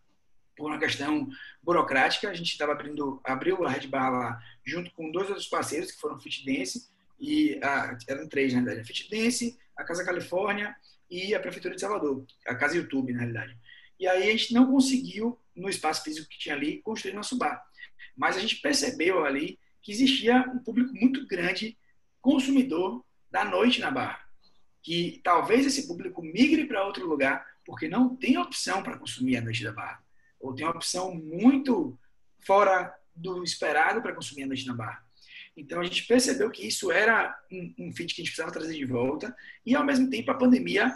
Por 0.56 0.70
uma 0.70 0.78
questão 0.78 1.28
burocrática, 1.62 2.28
a 2.28 2.34
gente 2.34 2.52
estava 2.52 2.72
abrindo, 2.72 3.20
abriu 3.24 3.64
a 3.64 3.70
Red 3.70 3.88
Bar 3.88 4.10
lá 4.10 4.40
junto 4.64 4.92
com 4.92 5.10
dois 5.10 5.28
outros 5.28 5.48
parceiros, 5.48 5.90
que 5.90 6.00
foram 6.00 6.20
Fit 6.20 6.44
Dance, 6.44 6.88
e 7.18 7.58
a, 7.62 7.98
eram 8.08 8.28
três, 8.28 8.52
na 8.52 8.60
realidade. 8.60 8.80
A 8.82 8.84
Fit 8.84 9.10
Dance, 9.10 9.58
a 9.76 9.82
Casa 9.82 10.04
Califórnia 10.04 10.76
e 11.10 11.34
a 11.34 11.40
Prefeitura 11.40 11.74
de 11.74 11.80
Salvador, 11.80 12.24
a 12.46 12.54
Casa 12.54 12.76
YouTube, 12.76 13.12
na 13.12 13.20
realidade. 13.20 13.56
E 13.98 14.06
aí 14.06 14.28
a 14.28 14.32
gente 14.32 14.54
não 14.54 14.70
conseguiu, 14.70 15.38
no 15.54 15.68
espaço 15.68 16.02
físico 16.02 16.28
que 16.28 16.38
tinha 16.38 16.54
ali, 16.54 16.80
construir 16.82 17.12
nosso 17.12 17.36
bar. 17.36 17.62
Mas 18.20 18.36
a 18.36 18.40
gente 18.40 18.56
percebeu 18.56 19.24
ali 19.24 19.58
que 19.80 19.90
existia 19.90 20.42
um 20.52 20.58
público 20.58 20.92
muito 20.92 21.26
grande 21.26 21.78
consumidor 22.20 23.02
da 23.30 23.46
noite 23.46 23.80
na 23.80 23.90
Barra. 23.90 24.22
Que 24.82 25.22
talvez 25.24 25.64
esse 25.64 25.86
público 25.86 26.22
migre 26.22 26.66
para 26.66 26.84
outro 26.84 27.08
lugar 27.08 27.46
porque 27.64 27.88
não 27.88 28.14
tem 28.14 28.36
opção 28.36 28.82
para 28.82 28.98
consumir 28.98 29.38
a 29.38 29.40
noite 29.40 29.64
da 29.64 29.72
Barra. 29.72 30.04
Ou 30.38 30.54
tem 30.54 30.66
uma 30.66 30.74
opção 30.74 31.14
muito 31.14 31.98
fora 32.40 32.94
do 33.16 33.42
esperado 33.42 34.02
para 34.02 34.14
consumir 34.14 34.42
a 34.42 34.48
noite 34.48 34.66
na 34.66 34.74
Barra. 34.74 35.02
Então 35.56 35.80
a 35.80 35.84
gente 35.84 36.06
percebeu 36.06 36.50
que 36.50 36.66
isso 36.66 36.92
era 36.92 37.34
um, 37.50 37.74
um 37.78 37.90
que 37.90 38.02
a 38.02 38.06
gente 38.06 38.24
precisava 38.24 38.52
trazer 38.52 38.74
de 38.74 38.84
volta 38.84 39.34
e 39.64 39.74
ao 39.74 39.84
mesmo 39.84 40.10
tempo 40.10 40.30
a 40.30 40.36
pandemia 40.36 40.92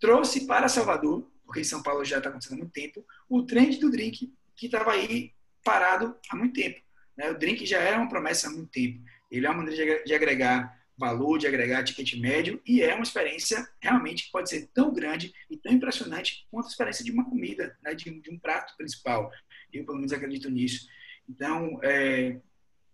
trouxe 0.00 0.46
para 0.46 0.66
Salvador, 0.66 1.30
porque 1.44 1.60
em 1.60 1.64
São 1.64 1.82
Paulo 1.82 2.02
já 2.06 2.16
está 2.16 2.30
acontecendo 2.30 2.54
há 2.54 2.58
muito 2.62 2.72
tempo, 2.72 3.04
o 3.28 3.42
trend 3.42 3.78
do 3.78 3.90
drink 3.90 4.32
que 4.56 4.66
estava 4.66 4.92
aí 4.92 5.33
parado 5.64 6.16
há 6.30 6.36
muito 6.36 6.54
tempo. 6.54 6.80
Né? 7.16 7.30
O 7.30 7.38
drink 7.38 7.64
já 7.66 7.78
era 7.78 7.98
uma 7.98 8.08
promessa 8.08 8.48
há 8.48 8.50
muito 8.50 8.70
tempo. 8.70 9.02
Ele 9.30 9.46
é 9.46 9.50
uma 9.50 9.62
maneira 9.62 10.04
de 10.04 10.14
agregar 10.14 10.78
valor, 10.96 11.38
de 11.38 11.46
agregar 11.46 11.82
ticket 11.82 12.14
médio 12.20 12.60
e 12.64 12.80
é 12.80 12.94
uma 12.94 13.02
experiência 13.02 13.66
realmente 13.80 14.26
que 14.26 14.30
pode 14.30 14.48
ser 14.48 14.68
tão 14.72 14.92
grande 14.92 15.32
e 15.50 15.56
tão 15.56 15.72
impressionante 15.72 16.46
quanto 16.50 16.66
a 16.66 16.68
experiência 16.68 17.04
de 17.04 17.10
uma 17.10 17.24
comida, 17.24 17.76
né? 17.82 17.94
de, 17.94 18.20
de, 18.20 18.30
um 18.30 18.38
prato 18.38 18.76
principal. 18.76 19.30
Eu, 19.72 19.84
pelo 19.84 19.96
menos, 19.96 20.12
acredito 20.12 20.48
nisso. 20.48 20.86
Então, 21.28 21.80
é, 21.82 22.40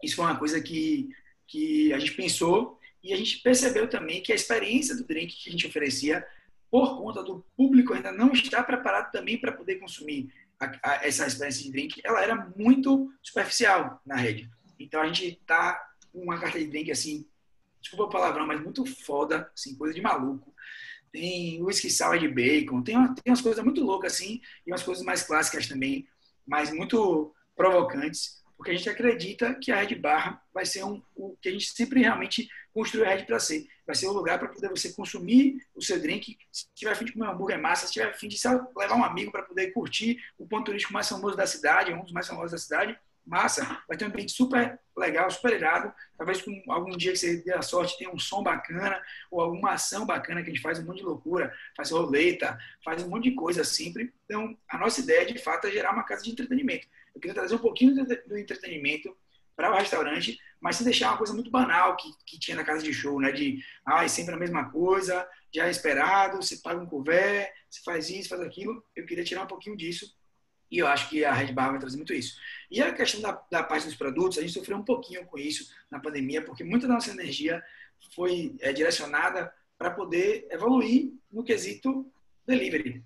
isso 0.02 0.16
foi 0.16 0.24
uma 0.24 0.38
coisa 0.38 0.60
que, 0.62 1.10
que 1.46 1.92
a 1.92 1.98
gente 1.98 2.12
pensou 2.12 2.78
e 3.02 3.12
a 3.12 3.16
gente 3.16 3.38
percebeu 3.38 3.88
também 3.88 4.22
que 4.22 4.32
a 4.32 4.34
experiência 4.34 4.96
do 4.96 5.04
drink 5.04 5.34
que 5.34 5.48
a 5.48 5.52
gente 5.52 5.66
oferecia, 5.66 6.26
por 6.70 6.96
conta 6.96 7.22
do 7.22 7.44
público 7.56 7.92
ainda 7.92 8.12
não 8.12 8.32
estar 8.32 8.62
preparado 8.62 9.10
também 9.10 9.38
para 9.38 9.52
poder 9.52 9.76
consumir 9.76 10.32
a, 10.60 10.90
a, 10.90 11.06
essa 11.06 11.26
experiência 11.26 11.64
de 11.64 11.72
drink, 11.72 12.00
ela 12.04 12.22
era 12.22 12.34
muito 12.56 13.12
superficial 13.22 14.00
na 14.04 14.16
rede. 14.16 14.50
Então 14.78 15.00
a 15.00 15.06
gente 15.06 15.40
tá 15.46 15.80
com 16.12 16.20
uma 16.20 16.38
carta 16.38 16.58
de 16.58 16.66
drink 16.66 16.90
assim, 16.90 17.26
desculpa 17.80 18.04
o 18.04 18.10
palavrão, 18.10 18.46
mas 18.46 18.60
muito 18.60 18.84
foda, 18.84 19.50
assim, 19.54 19.74
coisa 19.76 19.94
de 19.94 20.00
maluco. 20.00 20.54
Tem 21.12 21.62
whisky 21.62 21.90
sour 21.90 22.18
de 22.18 22.28
bacon, 22.28 22.82
tem, 22.82 22.96
uma, 22.96 23.14
tem 23.14 23.30
umas 23.30 23.40
coisas 23.40 23.64
muito 23.64 23.82
loucas 23.82 24.14
assim, 24.14 24.40
e 24.66 24.70
umas 24.70 24.82
coisas 24.82 25.04
mais 25.04 25.22
clássicas 25.22 25.66
também, 25.66 26.06
mas 26.46 26.70
muito 26.70 27.34
provocantes 27.56 28.40
porque 28.60 28.72
a 28.72 28.76
gente 28.76 28.90
acredita 28.90 29.54
que 29.54 29.72
a 29.72 29.76
Red 29.76 29.94
Barra 29.94 30.38
vai 30.52 30.66
ser 30.66 30.84
um, 30.84 31.02
o 31.16 31.34
que 31.40 31.48
a 31.48 31.52
gente 31.52 31.72
sempre 31.72 32.00
realmente 32.00 32.46
construiu 32.72 33.06
a 33.06 33.08
Red 33.08 33.24
para 33.24 33.38
ser. 33.38 33.66
Vai 33.86 33.94
ser 33.94 34.08
um 34.08 34.12
lugar 34.12 34.38
para 34.38 34.48
poder 34.48 34.68
você 34.68 34.92
consumir 34.92 35.58
o 35.74 35.82
seu 35.82 36.00
drink, 36.00 36.38
se 36.52 36.66
tiver 36.74 36.94
fim 36.94 37.04
de 37.04 37.12
comer 37.12 37.26
um 37.26 37.30
hambúrguer 37.30 37.60
massa, 37.60 37.86
se 37.86 37.92
tiver 37.92 38.12
fim 38.16 38.28
de 38.28 38.36
levar 38.76 38.94
um 38.94 39.04
amigo 39.04 39.32
para 39.32 39.42
poder 39.42 39.72
curtir 39.72 40.22
o 40.38 40.46
ponto 40.46 40.66
turístico 40.66 40.92
mais 40.92 41.08
famoso 41.08 41.36
da 41.36 41.46
cidade, 41.46 41.92
um 41.92 42.02
dos 42.02 42.12
mais 42.12 42.26
famosos 42.28 42.52
da 42.52 42.58
cidade, 42.58 42.96
massa. 43.26 43.82
Vai 43.88 43.96
ter 43.96 44.04
um 44.04 44.08
ambiente 44.08 44.32
super 44.32 44.78
legal, 44.96 45.30
super 45.30 45.52
irado. 45.52 45.92
Talvez 46.16 46.42
com 46.42 46.62
algum 46.68 46.96
dia 46.96 47.12
que 47.12 47.18
você 47.18 47.38
dê 47.38 47.52
a 47.52 47.62
sorte 47.62 47.98
tenha 47.98 48.10
um 48.10 48.18
som 48.18 48.42
bacana 48.42 49.00
ou 49.30 49.40
alguma 49.40 49.72
ação 49.72 50.06
bacana 50.06 50.42
que 50.42 50.50
a 50.50 50.52
gente 50.52 50.62
faz 50.62 50.78
um 50.78 50.84
monte 50.84 50.98
de 50.98 51.04
loucura, 51.04 51.52
faz 51.76 51.90
roleta, 51.90 52.58
faz 52.84 53.02
um 53.02 53.08
monte 53.08 53.30
de 53.30 53.34
coisa 53.34 53.64
sempre. 53.64 54.12
Então, 54.24 54.56
a 54.68 54.78
nossa 54.78 55.00
ideia, 55.00 55.26
de 55.26 55.38
fato, 55.38 55.66
é 55.66 55.70
gerar 55.70 55.92
uma 55.92 56.04
casa 56.04 56.22
de 56.22 56.30
entretenimento. 56.30 56.86
Eu 57.14 57.20
queria 57.20 57.34
trazer 57.34 57.54
um 57.54 57.58
pouquinho 57.58 57.94
do 57.94 58.38
entretenimento 58.38 59.16
para 59.60 59.74
o 59.74 59.78
restaurante, 59.78 60.38
mas 60.58 60.76
sem 60.76 60.84
deixar 60.86 61.10
uma 61.10 61.18
coisa 61.18 61.34
muito 61.34 61.50
banal 61.50 61.94
que, 61.96 62.10
que 62.24 62.38
tinha 62.38 62.56
na 62.56 62.64
casa 62.64 62.82
de 62.82 62.94
show, 62.94 63.20
né? 63.20 63.30
De, 63.30 63.62
ah, 63.84 64.04
é 64.04 64.08
sempre 64.08 64.34
a 64.34 64.38
mesma 64.38 64.70
coisa, 64.70 65.28
já 65.54 65.66
é 65.66 65.70
esperado, 65.70 66.38
você 66.38 66.56
paga 66.56 66.80
um 66.80 66.86
couvert, 66.86 67.52
você 67.68 67.82
faz 67.84 68.08
isso, 68.08 68.30
faz 68.30 68.40
aquilo. 68.40 68.82
Eu 68.96 69.04
queria 69.04 69.22
tirar 69.22 69.42
um 69.42 69.46
pouquinho 69.46 69.76
disso 69.76 70.10
e 70.70 70.78
eu 70.78 70.86
acho 70.86 71.10
que 71.10 71.26
a 71.26 71.32
Red 71.34 71.52
Bar 71.52 71.70
vai 71.72 71.78
trazer 71.78 71.98
muito 71.98 72.14
isso. 72.14 72.38
E 72.70 72.80
a 72.80 72.90
questão 72.94 73.20
da, 73.20 73.32
da 73.50 73.62
parte 73.62 73.84
dos 73.84 73.96
produtos, 73.96 74.38
a 74.38 74.40
gente 74.40 74.54
sofreu 74.54 74.78
um 74.78 74.84
pouquinho 74.84 75.26
com 75.26 75.38
isso 75.38 75.70
na 75.90 76.00
pandemia, 76.00 76.42
porque 76.42 76.64
muita 76.64 76.88
da 76.88 76.94
nossa 76.94 77.10
energia 77.10 77.62
foi 78.14 78.56
é, 78.60 78.72
direcionada 78.72 79.52
para 79.76 79.90
poder 79.90 80.48
evoluir 80.50 81.12
no 81.30 81.44
quesito 81.44 82.10
delivery. 82.46 83.04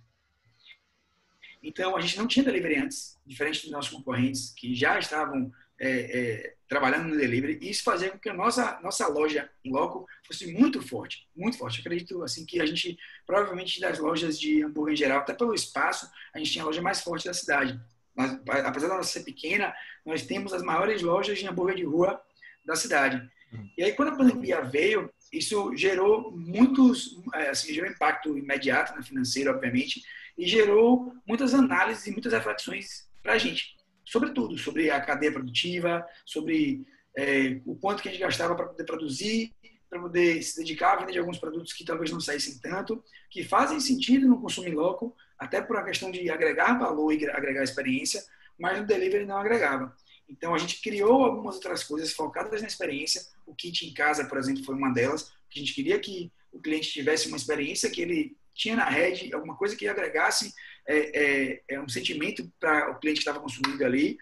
Então, 1.64 1.96
a 1.96 2.00
gente 2.00 2.18
não 2.18 2.26
tinha 2.26 2.44
delivery 2.44 2.76
antes, 2.76 3.18
diferente 3.26 3.62
dos 3.62 3.70
nossos 3.70 3.90
concorrentes 3.90 4.52
que 4.54 4.74
já 4.74 4.98
estavam 4.98 5.50
é, 5.80 5.88
é, 5.88 6.54
trabalhando 6.68 7.08
no 7.08 7.16
delivery. 7.16 7.58
E 7.60 7.70
isso 7.70 7.82
fazia 7.82 8.10
com 8.10 8.18
que 8.18 8.28
a 8.28 8.34
nossa, 8.34 8.78
nossa 8.82 9.08
loja 9.08 9.48
em 9.64 9.72
loco 9.72 10.06
fosse 10.26 10.52
muito 10.52 10.82
forte, 10.82 11.26
muito 11.34 11.56
forte. 11.56 11.78
Eu 11.78 11.80
acredito 11.80 12.22
assim 12.22 12.44
que 12.44 12.60
a 12.60 12.66
gente, 12.66 12.98
provavelmente 13.26 13.80
das 13.80 13.98
lojas 13.98 14.38
de 14.38 14.62
hambúrguer 14.62 14.92
em 14.92 14.96
geral, 14.96 15.20
até 15.20 15.32
pelo 15.32 15.54
espaço, 15.54 16.10
a 16.34 16.38
gente 16.38 16.52
tinha 16.52 16.62
a 16.62 16.66
loja 16.66 16.82
mais 16.82 17.00
forte 17.00 17.24
da 17.24 17.34
cidade. 17.34 17.80
Mas, 18.14 18.38
apesar 18.64 18.88
da 18.88 18.96
nossa 18.96 19.10
ser 19.10 19.24
pequena, 19.24 19.74
nós 20.04 20.24
temos 20.26 20.52
as 20.52 20.62
maiores 20.62 21.02
lojas 21.02 21.38
de 21.38 21.48
hambúrguer 21.48 21.76
de 21.76 21.84
rua 21.84 22.20
da 22.64 22.76
cidade. 22.76 23.26
E 23.76 23.82
aí, 23.82 23.92
quando 23.92 24.08
a 24.08 24.16
pandemia 24.16 24.62
veio, 24.62 25.10
isso 25.32 25.74
gerou 25.76 26.30
muitos, 26.30 27.20
é, 27.34 27.50
assim, 27.50 27.72
gerou 27.72 27.90
impacto 27.90 28.36
imediato, 28.36 28.94
né, 28.94 29.02
financeiro, 29.02 29.50
obviamente, 29.50 30.02
e 30.36 30.46
gerou 30.46 31.14
muitas 31.26 31.54
análises 31.54 32.06
e 32.06 32.10
muitas 32.10 32.32
reflexões 32.32 33.08
para 33.22 33.34
a 33.34 33.38
gente, 33.38 33.76
sobretudo 34.04 34.56
sobre 34.58 34.90
a 34.90 35.00
cadeia 35.00 35.32
produtiva, 35.32 36.06
sobre 36.24 36.86
é, 37.16 37.60
o 37.64 37.76
quanto 37.76 38.02
que 38.02 38.08
a 38.08 38.12
gente 38.12 38.20
gastava 38.20 38.54
para 38.54 38.66
poder 38.66 38.84
produzir, 38.84 39.54
para 39.88 40.00
poder 40.00 40.42
se 40.42 40.58
dedicar 40.58 40.94
à 40.94 40.96
venda 40.96 41.12
de 41.12 41.18
alguns 41.18 41.38
produtos 41.38 41.72
que 41.72 41.84
talvez 41.84 42.10
não 42.10 42.20
saíssem 42.20 42.58
tanto, 42.58 43.02
que 43.30 43.44
fazem 43.44 43.78
sentido 43.78 44.26
no 44.26 44.40
consumo 44.40 44.68
em 44.68 44.74
loco, 44.74 45.16
até 45.38 45.60
por 45.60 45.76
uma 45.76 45.84
questão 45.84 46.10
de 46.10 46.28
agregar 46.30 46.78
valor 46.78 47.12
e 47.12 47.28
agregar 47.30 47.62
experiência, 47.62 48.22
mas 48.58 48.78
no 48.78 48.86
delivery 48.86 49.24
não 49.24 49.38
agregava. 49.38 49.94
Então 50.28 50.54
a 50.54 50.58
gente 50.58 50.80
criou 50.80 51.24
algumas 51.24 51.56
outras 51.56 51.84
coisas 51.84 52.12
focadas 52.12 52.60
na 52.60 52.68
experiência. 52.68 53.22
O 53.46 53.54
kit 53.54 53.86
em 53.86 53.92
casa, 53.92 54.24
por 54.24 54.38
exemplo, 54.38 54.64
foi 54.64 54.74
uma 54.74 54.92
delas. 54.92 55.32
A 55.54 55.58
gente 55.58 55.74
queria 55.74 55.98
que 55.98 56.32
o 56.52 56.60
cliente 56.60 56.90
tivesse 56.90 57.28
uma 57.28 57.36
experiência 57.36 57.90
que 57.90 58.00
ele 58.00 58.36
tinha 58.54 58.76
na 58.76 58.88
rede 58.88 59.34
alguma 59.34 59.56
coisa 59.56 59.76
que 59.76 59.88
agregasse 59.88 60.54
é, 60.86 61.52
é, 61.52 61.62
é 61.68 61.80
um 61.80 61.88
sentimento 61.88 62.50
para 62.60 62.90
o 62.90 62.98
cliente 62.98 63.18
que 63.18 63.28
estava 63.28 63.40
consumindo 63.40 63.84
ali. 63.84 64.16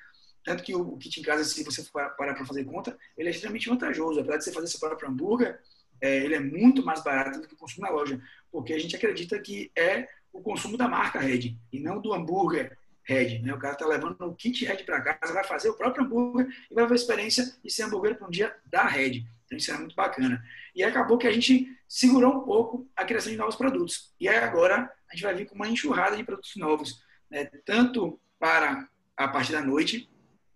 Tanto 0.45 0.63
que 0.63 0.75
o, 0.75 0.97
kit 0.97 1.21
em 1.21 1.23
casa, 1.23 1.45
se 1.45 1.63
você 1.63 1.85
parar 1.93 2.35
para 2.35 2.45
fazer 2.45 2.65
conta, 2.65 2.99
ele 3.17 3.29
é 3.29 3.31
extremamente 3.31 3.69
vantajoso. 3.69 4.19
Apesar 4.19 4.39
de 4.39 4.45
você 4.45 4.53
fazer 4.53 4.67
seu 4.67 4.81
próprio 4.81 5.09
hambúrguer, 5.09 5.61
é, 6.01 6.17
ele 6.25 6.35
é 6.35 6.41
muito 6.41 6.85
mais 6.85 7.03
barato 7.05 7.41
do 7.41 7.47
que 7.47 7.55
o 7.55 7.57
consumo 7.57 7.87
na 7.87 7.93
loja. 7.93 8.21
Porque 8.51 8.73
a 8.73 8.79
gente 8.79 8.97
acredita 8.97 9.39
que 9.39 9.71
é 9.77 10.09
o 10.33 10.41
consumo 10.41 10.77
da 10.77 10.89
marca 10.89 11.21
Red 11.21 11.57
e 11.73 11.79
não 11.79 12.01
do 12.01 12.13
hambúrguer 12.13 12.77
Red. 13.05 13.41
Né? 13.41 13.55
O 13.55 13.59
cara 13.59 13.75
está 13.75 13.87
levando 13.87 14.17
o 14.21 14.35
kit 14.35 14.65
Red 14.65 14.85
para 14.85 15.01
casa, 15.01 15.33
vai 15.33 15.45
fazer 15.45 15.69
o 15.69 15.75
próprio 15.75 16.05
hambúrguer 16.05 16.49
e 16.71 16.75
vai 16.75 16.87
ver 16.87 16.93
a 16.93 16.97
experiência 16.97 17.45
de 17.63 17.71
ser 17.71 17.85
hambúrguer 17.85 18.17
para 18.17 18.27
um 18.27 18.31
dia 18.31 18.55
da 18.67 18.85
Red. 18.85 19.25
Então 19.53 19.59
isso 19.59 19.71
era 19.71 19.81
muito 19.81 19.95
bacana. 19.95 20.43
E 20.75 20.83
acabou 20.83 21.19
que 21.19 21.27
a 21.27 21.33
gente 21.33 21.69
segurou 21.87 22.39
um 22.39 22.41
pouco 22.41 22.89
a 22.97 23.05
criação 23.05 23.31
de 23.31 23.37
novos 23.37 23.55
produtos. 23.55 24.15
E 24.19 24.27
agora 24.27 24.91
a 25.11 25.15
gente 25.15 25.25
vai 25.25 25.35
vir 25.35 25.47
com 25.47 25.55
uma 25.55 25.69
enxurrada 25.69 26.17
de 26.17 26.25
produtos 26.25 26.57
novos, 26.57 27.03
né? 27.31 27.45
tanto 27.67 28.19
para 28.39 28.89
a 29.15 29.29
parte 29.29 29.53
da 29.53 29.63
noite, 29.63 30.11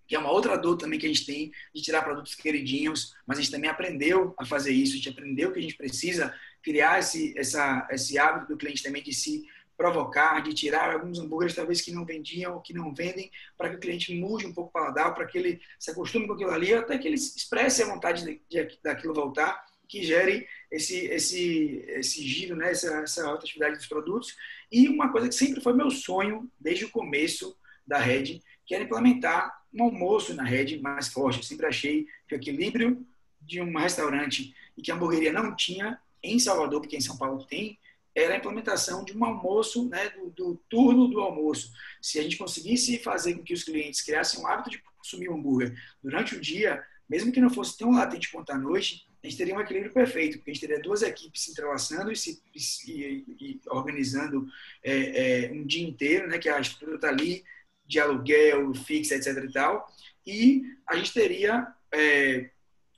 que 0.08 0.16
é 0.16 0.18
uma 0.18 0.30
outra 0.30 0.56
dor 0.56 0.78
também 0.78 0.98
que 0.98 1.04
a 1.04 1.08
gente 1.10 1.26
tem 1.26 1.52
de 1.74 1.82
tirar 1.82 2.02
produtos 2.02 2.34
queridinhos, 2.34 3.14
mas 3.26 3.38
a 3.38 3.42
gente 3.42 3.50
também 3.50 3.68
aprendeu 3.68 4.34
a 4.38 4.46
fazer 4.46 4.72
isso, 4.72 4.94
a 4.94 4.96
gente 4.96 5.10
aprendeu 5.10 5.52
que 5.52 5.58
a 5.58 5.62
gente 5.62 5.76
precisa 5.76 6.34
criar 6.62 6.98
esse, 6.98 7.36
essa, 7.36 7.86
esse 7.90 8.18
hábito 8.18 8.48
do 8.52 8.56
cliente 8.56 8.82
também 8.82 9.02
de 9.02 9.12
se 9.12 9.44
provocar, 9.76 10.40
de 10.42 10.54
tirar 10.54 10.92
alguns 10.92 11.18
hambúrgueres 11.18 11.54
talvez 11.54 11.80
que 11.80 11.92
não 11.92 12.04
vendiam 12.04 12.54
ou 12.54 12.60
que 12.60 12.72
não 12.72 12.94
vendem, 12.94 13.30
para 13.56 13.68
que 13.68 13.76
o 13.76 13.80
cliente 13.80 14.14
mude 14.14 14.46
um 14.46 14.52
pouco 14.52 14.70
o 14.70 14.72
paladar, 14.72 15.14
para 15.14 15.26
que 15.26 15.36
ele 15.36 15.60
se 15.78 15.90
acostume 15.90 16.26
com 16.26 16.32
aquilo 16.32 16.50
ali, 16.50 16.72
até 16.72 16.96
que 16.96 17.06
ele 17.06 17.16
expresse 17.16 17.82
a 17.82 17.86
vontade 17.86 18.24
de, 18.24 18.40
de, 18.48 18.78
daquilo 18.82 19.14
voltar, 19.14 19.64
que 19.88 20.02
gere 20.02 20.48
esse, 20.70 21.06
esse, 21.06 21.84
esse 21.88 22.26
giro, 22.26 22.56
né, 22.56 22.70
essa, 22.70 22.98
essa 22.98 23.32
atividade 23.32 23.76
dos 23.76 23.86
produtos. 23.86 24.36
E 24.70 24.88
uma 24.88 25.12
coisa 25.12 25.28
que 25.28 25.34
sempre 25.34 25.60
foi 25.60 25.74
meu 25.74 25.90
sonho, 25.90 26.50
desde 26.58 26.84
o 26.84 26.90
começo 26.90 27.56
da 27.86 27.98
Red, 27.98 28.40
que 28.64 28.74
era 28.74 28.82
implementar 28.82 29.62
um 29.72 29.84
almoço 29.84 30.34
na 30.34 30.42
Red 30.42 30.78
mais 30.78 31.08
forte. 31.08 31.38
Eu 31.38 31.44
sempre 31.44 31.66
achei 31.66 32.06
que 32.26 32.34
o 32.34 32.36
equilíbrio 32.36 33.06
de 33.40 33.60
um 33.60 33.78
restaurante 33.78 34.54
e 34.76 34.82
que 34.82 34.90
a 34.90 34.94
hamburgueria 34.94 35.32
não 35.32 35.54
tinha 35.54 36.00
em 36.22 36.38
Salvador, 36.38 36.80
porque 36.80 36.96
em 36.96 37.00
São 37.00 37.16
Paulo 37.16 37.44
tem, 37.44 37.78
era 38.16 38.32
a 38.32 38.38
implementação 38.38 39.04
de 39.04 39.16
um 39.16 39.22
almoço, 39.22 39.88
né, 39.90 40.08
do, 40.08 40.30
do, 40.30 40.56
turno 40.70 41.06
do 41.06 41.20
almoço. 41.20 41.70
Se 42.00 42.18
a 42.18 42.22
gente 42.22 42.38
conseguisse 42.38 42.98
fazer 42.98 43.34
com 43.34 43.42
que 43.42 43.52
os 43.52 43.62
clientes 43.62 44.00
criassem 44.00 44.42
o 44.42 44.46
hábito 44.46 44.70
de 44.70 44.82
consumir 44.96 45.28
hambúrguer 45.28 45.76
durante 46.02 46.34
o 46.34 46.40
dia, 46.40 46.82
mesmo 47.06 47.30
que 47.30 47.42
não 47.42 47.50
fosse 47.50 47.76
tão 47.76 47.92
latente 47.92 48.32
quanto 48.32 48.50
à 48.50 48.58
noite, 48.58 49.06
a 49.22 49.26
gente 49.28 49.36
teria 49.36 49.54
um 49.54 49.60
equilíbrio 49.60 49.92
perfeito, 49.92 50.38
porque 50.38 50.50
a 50.50 50.54
gente 50.54 50.66
teria 50.66 50.82
duas 50.82 51.02
equipes 51.02 51.42
se 51.42 51.50
entrelaçando 51.50 52.10
e 52.10 52.16
se 52.16 52.40
e, 52.54 53.24
e 53.38 53.60
organizando 53.66 54.48
é, 54.82 55.44
é, 55.44 55.52
um 55.52 55.66
dia 55.66 55.86
inteiro, 55.86 56.26
né, 56.26 56.38
que 56.38 56.48
a 56.48 56.58
estrutura 56.58 56.96
está 56.96 57.08
ali, 57.08 57.44
de 57.86 58.00
aluguel, 58.00 58.74
fixa, 58.74 59.14
etc. 59.14 59.44
e 59.44 59.52
tal, 59.52 59.92
e 60.26 60.62
a 60.88 60.96
gente 60.96 61.12
teria 61.12 61.66
é, 61.92 62.50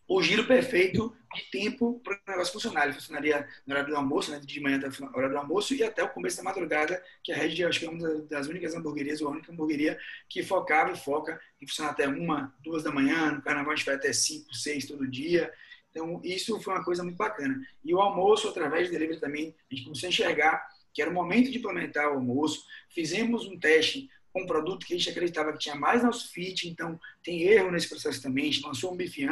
o 0.06 0.22
giro 0.22 0.46
perfeito 0.46 1.14
de 1.34 1.42
tempo 1.50 2.00
para 2.02 2.14
o 2.14 2.30
negócio 2.30 2.52
funcionar. 2.52 2.84
Ele 2.84 2.94
funcionaria 2.94 3.46
no 3.66 3.74
horário 3.74 3.90
do 3.90 3.96
almoço, 3.96 4.30
né, 4.30 4.40
de 4.42 4.60
manhã 4.60 4.78
até 4.78 4.88
o 4.88 5.08
horário 5.08 5.30
do 5.30 5.38
almoço 5.38 5.74
e 5.74 5.82
até 5.82 6.02
o 6.02 6.08
começo 6.08 6.36
da 6.36 6.42
madrugada, 6.42 7.02
que 7.22 7.32
a 7.32 7.36
Red, 7.36 7.64
acho 7.64 7.80
que 7.80 7.86
é 7.86 7.90
uma 7.90 8.22
das 8.22 8.46
únicas 8.46 8.74
hamburguerias, 8.74 9.20
ou 9.20 9.28
a 9.28 9.32
única 9.32 9.52
hamburgueria 9.52 9.98
que 10.28 10.42
focava 10.42 10.92
e 10.92 10.96
foca 10.96 11.40
em 11.60 11.66
funcionar 11.66 11.90
até 11.90 12.08
uma, 12.08 12.54
duas 12.62 12.82
da 12.82 12.90
manhã, 12.90 13.32
no 13.32 13.42
carnaval 13.42 13.72
a 13.72 13.76
gente 13.76 13.86
vai 13.86 13.96
até 13.96 14.12
cinco, 14.12 14.54
seis 14.54 14.86
todo 14.86 15.06
dia. 15.06 15.52
Então, 15.90 16.20
isso 16.22 16.60
foi 16.60 16.74
uma 16.74 16.84
coisa 16.84 17.02
muito 17.02 17.16
bacana. 17.16 17.60
E 17.84 17.94
o 17.94 18.00
almoço, 18.00 18.48
através 18.48 18.88
do 18.88 18.92
delivery 18.92 19.20
também, 19.20 19.54
a 19.70 19.74
gente 19.74 19.84
começou 19.84 20.06
a 20.06 20.10
enxergar 20.10 20.68
que 20.92 21.02
era 21.02 21.10
o 21.10 21.14
momento 21.14 21.50
de 21.50 21.58
implementar 21.58 22.10
o 22.10 22.14
almoço. 22.14 22.64
Fizemos 22.88 23.46
um 23.46 23.58
teste 23.58 24.08
com 24.32 24.42
um 24.42 24.46
produto 24.46 24.86
que 24.86 24.94
a 24.94 24.98
gente 24.98 25.10
acreditava 25.10 25.52
que 25.52 25.58
tinha 25.58 25.74
mais 25.74 26.02
nosso 26.02 26.30
fit, 26.30 26.68
então 26.68 26.98
tem 27.22 27.42
erro 27.42 27.70
nesse 27.70 27.88
processo 27.88 28.22
também. 28.22 28.44
A 28.44 28.52
gente 28.52 28.66
lançou 28.66 28.92
um 28.92 28.96
bife 28.96 29.24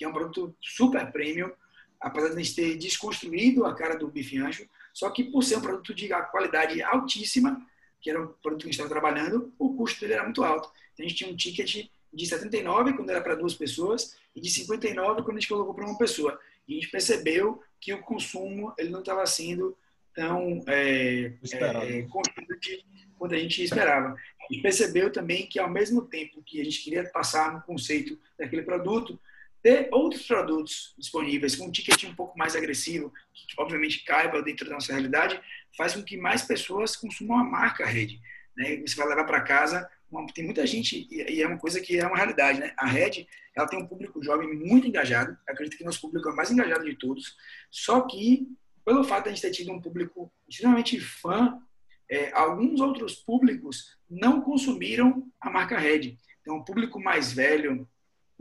que 0.00 0.04
é 0.06 0.08
um 0.08 0.14
produto 0.14 0.56
super 0.62 1.12
premium, 1.12 1.52
apesar 2.00 2.28
de 2.28 2.34
a 2.34 2.38
gente 2.38 2.54
ter 2.54 2.74
desconstruído 2.78 3.66
a 3.66 3.74
cara 3.74 3.98
do 3.98 4.08
bife 4.08 4.38
ancho, 4.38 4.66
só 4.94 5.10
que 5.10 5.24
por 5.24 5.44
ser 5.44 5.58
um 5.58 5.60
produto 5.60 5.92
de 5.92 6.08
qualidade 6.30 6.82
altíssima, 6.82 7.60
que 8.00 8.08
era 8.08 8.18
um 8.18 8.28
produto 8.28 8.62
que 8.62 8.68
a 8.68 8.72
gente 8.72 8.80
estava 8.80 8.88
trabalhando, 8.88 9.52
o 9.58 9.74
custo 9.74 10.00
dele 10.00 10.14
era 10.14 10.24
muito 10.24 10.42
alto. 10.42 10.70
Então 10.94 11.04
a 11.04 11.08
gente 11.08 11.18
tinha 11.18 11.30
um 11.30 11.36
ticket 11.36 11.90
de 12.10 12.26
79 12.26 12.94
quando 12.94 13.10
era 13.10 13.20
para 13.20 13.34
duas 13.34 13.52
pessoas 13.52 14.16
e 14.34 14.40
de 14.40 14.48
59 14.48 15.20
quando 15.20 15.36
a 15.36 15.40
gente 15.40 15.50
colocou 15.50 15.74
para 15.74 15.84
uma 15.84 15.98
pessoa. 15.98 16.40
E 16.66 16.72
a 16.72 16.80
gente 16.80 16.90
percebeu 16.90 17.62
que 17.78 17.92
o 17.92 18.00
consumo 18.00 18.72
ele 18.78 18.88
não 18.88 19.00
estava 19.00 19.26
sendo 19.26 19.76
tão 20.14 20.64
é, 20.66 21.34
é, 21.52 22.02
constante 22.08 22.86
quanto 23.18 23.34
a 23.34 23.38
gente 23.38 23.62
esperava. 23.62 24.16
Gente 24.50 24.62
percebeu 24.62 25.12
também 25.12 25.46
que, 25.46 25.58
ao 25.58 25.68
mesmo 25.68 26.06
tempo 26.06 26.42
que 26.42 26.58
a 26.58 26.64
gente 26.64 26.82
queria 26.82 27.04
passar 27.04 27.52
no 27.52 27.60
conceito 27.60 28.18
daquele 28.38 28.62
produto, 28.62 29.20
ter 29.62 29.88
outros 29.92 30.26
produtos 30.26 30.94
disponíveis 30.98 31.54
com 31.54 31.66
um 31.66 31.70
ticket 31.70 32.04
um 32.04 32.14
pouco 32.14 32.38
mais 32.38 32.56
agressivo, 32.56 33.12
que 33.32 33.46
obviamente 33.58 34.04
caiba 34.04 34.42
dentro 34.42 34.66
da 34.66 34.74
nossa 34.74 34.92
realidade, 34.92 35.40
faz 35.76 35.94
com 35.94 36.02
que 36.02 36.16
mais 36.16 36.42
pessoas 36.42 36.96
consumam 36.96 37.38
a 37.38 37.44
marca 37.44 37.84
Red. 37.84 38.18
Né? 38.56 38.76
Você 38.86 38.96
vai 38.96 39.08
levar 39.08 39.24
para 39.24 39.42
casa, 39.42 39.88
uma, 40.10 40.26
tem 40.26 40.44
muita 40.44 40.66
gente, 40.66 41.06
e 41.10 41.42
é 41.42 41.46
uma 41.46 41.58
coisa 41.58 41.80
que 41.80 41.98
é 41.98 42.06
uma 42.06 42.16
realidade, 42.16 42.60
né? 42.60 42.72
A 42.76 42.86
Red, 42.86 43.26
ela 43.54 43.68
tem 43.68 43.78
um 43.78 43.86
público 43.86 44.22
jovem 44.22 44.52
muito 44.52 44.86
engajado, 44.86 45.36
acredito 45.46 45.76
que 45.76 45.84
nosso 45.84 46.00
público 46.00 46.28
é 46.28 46.32
o 46.32 46.36
mais 46.36 46.50
engajado 46.50 46.84
de 46.84 46.96
todos, 46.96 47.36
só 47.70 48.00
que, 48.02 48.48
pelo 48.84 49.04
fato 49.04 49.24
de 49.24 49.28
a 49.28 49.32
gente 49.32 49.42
ter 49.42 49.52
tido 49.52 49.72
um 49.72 49.80
público 49.80 50.32
extremamente 50.48 50.98
fã, 50.98 51.60
é, 52.10 52.32
alguns 52.32 52.80
outros 52.80 53.14
públicos 53.14 53.96
não 54.10 54.40
consumiram 54.40 55.30
a 55.40 55.48
marca 55.48 55.78
Red. 55.78 56.18
Então, 56.40 56.56
o 56.56 56.64
público 56.64 57.00
mais 57.00 57.32
velho, 57.32 57.88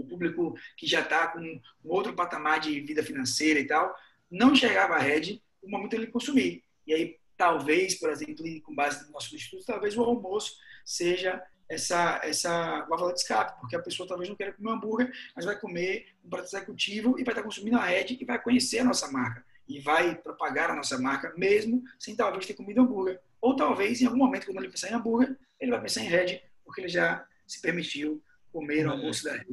o 0.02 0.06
público 0.06 0.56
que 0.78 0.88
já 0.88 1.02
está 1.02 1.28
com 1.28 1.40
um 1.40 1.62
outro 1.84 2.14
patamar 2.14 2.60
de 2.60 2.80
vida 2.82 3.04
financeira 3.04 3.60
e 3.60 3.68
tal, 3.68 3.96
não 4.30 4.54
enxergava 4.54 4.96
a 4.96 5.00
rede 5.00 5.42
no 5.62 5.70
momento 5.70 5.94
ele 5.94 6.08
consumir. 6.08 6.64
E 6.86 6.94
aí, 6.94 7.18
talvez, 7.38 7.96
por 7.96 8.10
exemplo, 8.10 8.44
com 8.64 8.76
base 8.76 9.06
no 9.06 9.12
nosso 9.12 9.36
estudo, 9.36 9.64
talvez 9.66 9.98
o 9.98 10.04
almoço 10.04 10.58
seja 10.86 11.42
essa, 11.70 12.20
essa 12.24 12.82
válvula 12.86 13.14
de 13.14 13.20
escape, 13.20 13.60
porque 13.60 13.76
a 13.76 13.82
pessoa 13.82 14.08
talvez 14.08 14.28
não 14.28 14.36
queira 14.36 14.54
comer 14.54 14.70
um 14.70 14.74
hambúrguer, 14.74 15.12
mas 15.36 15.46
vai 15.46 15.58
comer 15.58 16.08
um 16.26 16.30
prato 16.30 16.48
executivo 16.48 17.20
e 17.20 17.24
vai 17.24 17.32
estar 17.32 17.44
consumindo 17.44 17.78
a 17.78 17.86
rede 17.86 18.18
e 18.20 18.26
vai 18.26 18.42
conhecer 18.42 18.80
a 18.80 18.84
nossa 18.84 19.12
marca. 19.12 19.46
E 19.68 19.80
vai 19.80 20.16
propagar 20.16 20.72
a 20.72 20.76
nossa 20.76 20.98
marca, 20.98 21.32
mesmo 21.38 21.84
sem 22.00 22.16
talvez 22.16 22.48
ter 22.48 22.56
comido 22.56 22.82
hambúrguer. 22.82 23.22
Ou 23.40 23.56
talvez, 23.56 24.02
em 24.02 24.06
algum 24.06 24.18
momento, 24.18 24.46
quando 24.46 24.58
ele 24.58 24.70
pensar 24.70 24.90
em 24.90 24.96
hambúrguer, 24.96 25.38
ele 25.60 25.72
vai 25.72 25.80
pensar 25.80 26.02
em 26.02 26.08
Red, 26.08 26.42
porque 26.66 26.82
ele 26.82 26.90
já 26.90 27.24
se 27.46 27.62
permitiu 27.62 28.22
comer 28.52 28.88
o 28.88 28.92
almoço 28.92 29.24
da 29.24 29.34
Red 29.34 29.46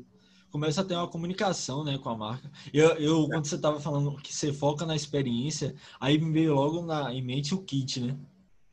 começa 0.57 0.81
a 0.81 0.85
ter 0.85 0.95
uma 0.95 1.07
comunicação 1.07 1.85
né, 1.85 1.99
com 1.99 2.09
a 2.09 2.17
marca. 2.17 2.51
Eu, 2.73 2.89
eu 2.97 3.29
quando 3.29 3.45
você 3.45 3.57
estava 3.57 3.79
falando 3.79 4.17
que 4.17 4.35
você 4.35 4.55
foca 4.55 4.87
na 4.87 4.97
experiência, 4.97 5.75
aí 6.01 6.19
me 6.19 6.33
veio 6.33 6.55
logo 6.55 6.81
na, 6.81 7.13
em 7.13 7.23
mente 7.23 7.55
o 7.55 7.63
kit, 7.63 8.01
né? 8.01 8.17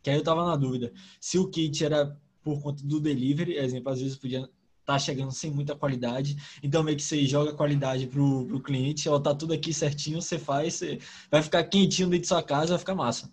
Que 0.02 0.10
aí 0.10 0.16
eu 0.16 0.22
estava 0.22 0.46
na 0.46 0.56
dúvida. 0.56 0.94
Se 1.20 1.38
o 1.38 1.50
kit 1.50 1.84
era 1.84 2.18
por 2.42 2.62
conta 2.62 2.82
do 2.86 3.02
delivery, 3.02 3.58
exemplo, 3.58 3.92
às 3.92 4.00
vezes 4.00 4.16
podia 4.16 4.40
estar 4.40 4.50
tá 4.86 4.98
chegando 4.98 5.32
sem 5.34 5.52
muita 5.52 5.76
qualidade, 5.76 6.38
então 6.64 6.84
meio 6.84 6.96
que 6.96 7.04
você 7.04 7.26
joga 7.26 7.52
a 7.52 7.56
qualidade 7.56 8.08
pro, 8.08 8.46
pro 8.46 8.62
cliente, 8.62 9.10
ó, 9.10 9.20
tá 9.20 9.36
tudo 9.36 9.54
aqui 9.54 9.74
certinho, 9.74 10.22
você 10.22 10.40
faz, 10.40 10.76
você 10.76 11.00
vai 11.30 11.42
ficar 11.42 11.66
quentinho 11.66 12.08
dentro 12.08 12.22
de 12.22 12.28
sua 12.28 12.44
casa, 12.44 12.70
vai 12.70 12.80
ficar 12.80 12.96
massa. 12.96 13.30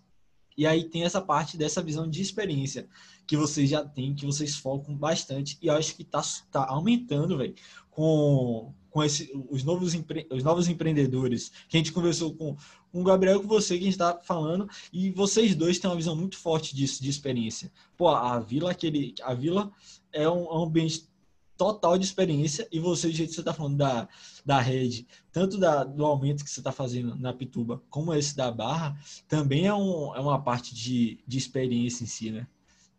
E 0.57 0.67
aí 0.67 0.85
tem 0.85 1.05
essa 1.05 1.21
parte 1.21 1.57
dessa 1.57 1.83
visão 1.83 2.09
de 2.09 2.21
experiência 2.21 2.89
que 3.27 3.37
vocês 3.37 3.71
já 3.71 3.85
têm, 3.85 4.15
que 4.15 4.27
vocês 4.27 4.57
focam 4.57 4.95
bastante. 4.95 5.57
E 5.63 5.71
acho 5.71 5.95
que 5.95 6.05
tá, 6.05 6.21
tá 6.51 6.67
aumentando, 6.67 7.39
velho, 7.39 7.55
com, 8.01 8.73
com 8.89 9.05
esse, 9.05 9.31
os, 9.51 9.63
novos 9.63 9.93
empre, 9.93 10.27
os 10.33 10.43
novos 10.43 10.69
empreendedores. 10.69 11.53
Que 11.69 11.77
a 11.77 11.81
gente 11.81 11.93
conversou 11.93 12.35
com, 12.35 12.57
com 12.91 13.03
o 13.03 13.05
Gabriel, 13.05 13.43
com 13.43 13.47
você, 13.47 13.75
que 13.75 13.83
a 13.83 13.85
gente 13.85 13.93
está 13.93 14.19
falando. 14.23 14.67
E 14.91 15.11
vocês 15.11 15.55
dois 15.55 15.79
têm 15.79 15.91
uma 15.91 15.97
visão 15.97 16.17
muito 16.17 16.39
forte 16.39 16.75
disso, 16.75 17.03
de 17.03 17.11
experiência. 17.11 17.71
Pô, 17.99 18.09
a 18.09 18.41
Vila, 18.41 18.71
aquele, 18.71 19.15
a 19.23 19.35
Vila 19.35 19.71
é 20.11 20.27
um, 20.27 20.47
é 20.47 20.55
um 20.55 20.63
ambiente 20.63 21.11
total 21.59 21.99
de 21.99 22.07
experiência 22.07 22.67
e 22.73 22.81
você, 22.81 23.07
do 23.07 23.13
jeito 23.13 23.29
que 23.29 23.35
você 23.35 23.43
está 23.43 23.53
falando 23.53 23.77
da, 23.77 24.09
da 24.47 24.59
rede, 24.63 25.07
tanto 25.31 25.59
da, 25.59 25.85
do 25.85 26.07
aumento 26.07 26.43
que 26.43 26.49
você 26.49 26.61
está 26.61 26.73
fazendo 26.73 27.15
na 27.17 27.35
Pituba, 27.35 27.83
como 27.91 28.15
esse 28.15 28.35
da 28.35 28.51
Barra, 28.51 28.99
também 29.29 29.67
é, 29.67 29.75
um, 29.75 30.17
é 30.17 30.21
uma 30.21 30.43
parte 30.43 30.75
de, 30.75 31.23
de 31.27 31.37
experiência 31.37 32.03
em 32.03 32.07
si, 32.07 32.31
né? 32.31 32.47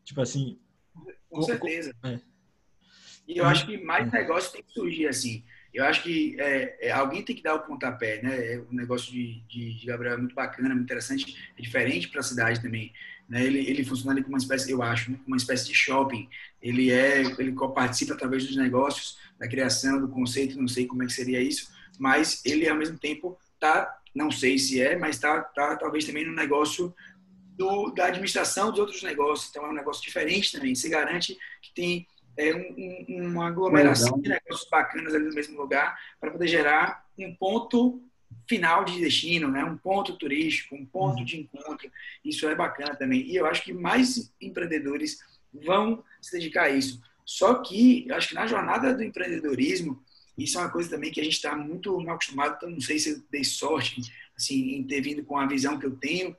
Tipo 0.03 0.21
assim... 0.21 0.59
Com 1.27 1.41
certeza. 1.41 1.91
É. 2.03 2.19
E 3.27 3.37
eu 3.37 3.45
acho 3.45 3.65
que 3.65 3.77
mais 3.77 4.11
negócio 4.11 4.51
tem 4.51 4.63
que 4.63 4.71
surgir 4.71 5.07
assim. 5.07 5.43
Eu 5.73 5.85
acho 5.85 6.03
que 6.03 6.35
é, 6.37 6.87
é, 6.87 6.91
alguém 6.91 7.23
tem 7.23 7.35
que 7.35 7.41
dar 7.41 7.55
o 7.55 7.61
pontapé, 7.61 8.21
né? 8.21 8.61
O 8.69 8.73
negócio 8.73 9.11
de, 9.11 9.41
de, 9.47 9.79
de 9.79 9.85
Gabriel 9.85 10.15
é 10.15 10.17
muito 10.17 10.35
bacana, 10.35 10.69
muito 10.69 10.83
interessante, 10.83 11.37
é 11.57 11.61
diferente 11.61 12.09
para 12.09 12.19
a 12.19 12.23
cidade 12.23 12.61
também. 12.61 12.91
Né? 13.29 13.45
Ele, 13.45 13.59
ele 13.59 13.85
funciona 13.85 14.11
ali 14.11 14.21
como 14.21 14.35
uma 14.35 14.39
espécie, 14.39 14.69
eu 14.69 14.83
acho, 14.83 15.11
né? 15.11 15.19
uma 15.25 15.37
espécie 15.37 15.67
de 15.67 15.73
shopping. 15.73 16.27
Ele 16.61 16.91
é, 16.91 17.21
ele 17.39 17.55
participa 17.73 18.13
através 18.13 18.45
dos 18.45 18.57
negócios, 18.57 19.17
da 19.39 19.47
criação 19.47 20.01
do 20.01 20.09
conceito, 20.09 20.59
não 20.59 20.67
sei 20.67 20.85
como 20.85 21.03
é 21.03 21.05
que 21.05 21.13
seria 21.13 21.41
isso, 21.41 21.71
mas 21.97 22.41
ele 22.45 22.67
ao 22.67 22.75
mesmo 22.75 22.99
tempo 22.99 23.39
tá, 23.59 23.97
não 24.13 24.29
sei 24.29 24.59
se 24.59 24.81
é, 24.81 24.97
mas 24.97 25.17
tá, 25.17 25.41
tá 25.41 25.77
talvez 25.77 26.03
também 26.05 26.25
no 26.25 26.33
negócio 26.33 26.93
do, 27.57 27.91
da 27.91 28.07
administração 28.07 28.71
dos 28.71 28.79
outros 28.79 29.01
negócios. 29.03 29.49
Então 29.49 29.65
é 29.65 29.69
um 29.69 29.73
negócio 29.73 30.03
diferente 30.03 30.51
também. 30.51 30.75
Se 30.75 30.89
garante 30.89 31.37
que 31.61 31.73
tem 31.73 32.07
é, 32.37 32.55
um, 32.55 33.05
um, 33.09 33.27
uma 33.29 33.47
aglomeração 33.47 34.19
de 34.19 34.29
negócios 34.29 34.67
bacanas 34.69 35.13
ali 35.13 35.25
no 35.25 35.33
mesmo 35.33 35.59
lugar 35.59 35.97
para 36.19 36.31
poder 36.31 36.47
gerar 36.47 37.05
um 37.17 37.35
ponto 37.35 38.01
final 38.47 38.83
de 38.83 38.99
destino, 38.99 39.49
né? 39.49 39.63
um 39.63 39.77
ponto 39.77 40.15
turístico, 40.17 40.75
um 40.75 40.85
ponto 40.85 41.19
uhum. 41.19 41.25
de 41.25 41.39
encontro. 41.39 41.91
Isso 42.23 42.47
é 42.47 42.55
bacana 42.55 42.95
também. 42.95 43.21
E 43.21 43.35
eu 43.35 43.45
acho 43.45 43.63
que 43.63 43.73
mais 43.73 44.33
empreendedores 44.41 45.19
vão 45.53 46.03
se 46.21 46.31
dedicar 46.31 46.63
a 46.63 46.69
isso. 46.69 47.01
Só 47.25 47.55
que 47.55 48.07
eu 48.07 48.15
acho 48.15 48.29
que 48.29 48.35
na 48.35 48.47
jornada 48.47 48.93
do 48.93 49.03
empreendedorismo, 49.03 50.03
Isso 50.37 50.57
é 50.57 50.61
uma 50.61 50.71
coisa 50.71 50.89
também 50.89 51.11
que 51.11 51.19
a 51.19 51.23
gente 51.23 51.35
está 51.35 51.55
muito 51.55 51.97
mal 51.99 52.15
acostumado, 52.15 52.55
então 52.55 52.69
não 52.69 52.81
sei 52.81 52.97
se 52.97 53.11
eu 53.11 53.23
dei 53.29 53.43
sorte 53.43 54.01
assim, 54.35 54.75
em 54.75 54.83
ter 54.83 55.01
vindo 55.01 55.23
com 55.23 55.37
a 55.37 55.45
visão 55.45 55.77
que 55.77 55.85
eu 55.85 55.95
tenho, 55.95 56.35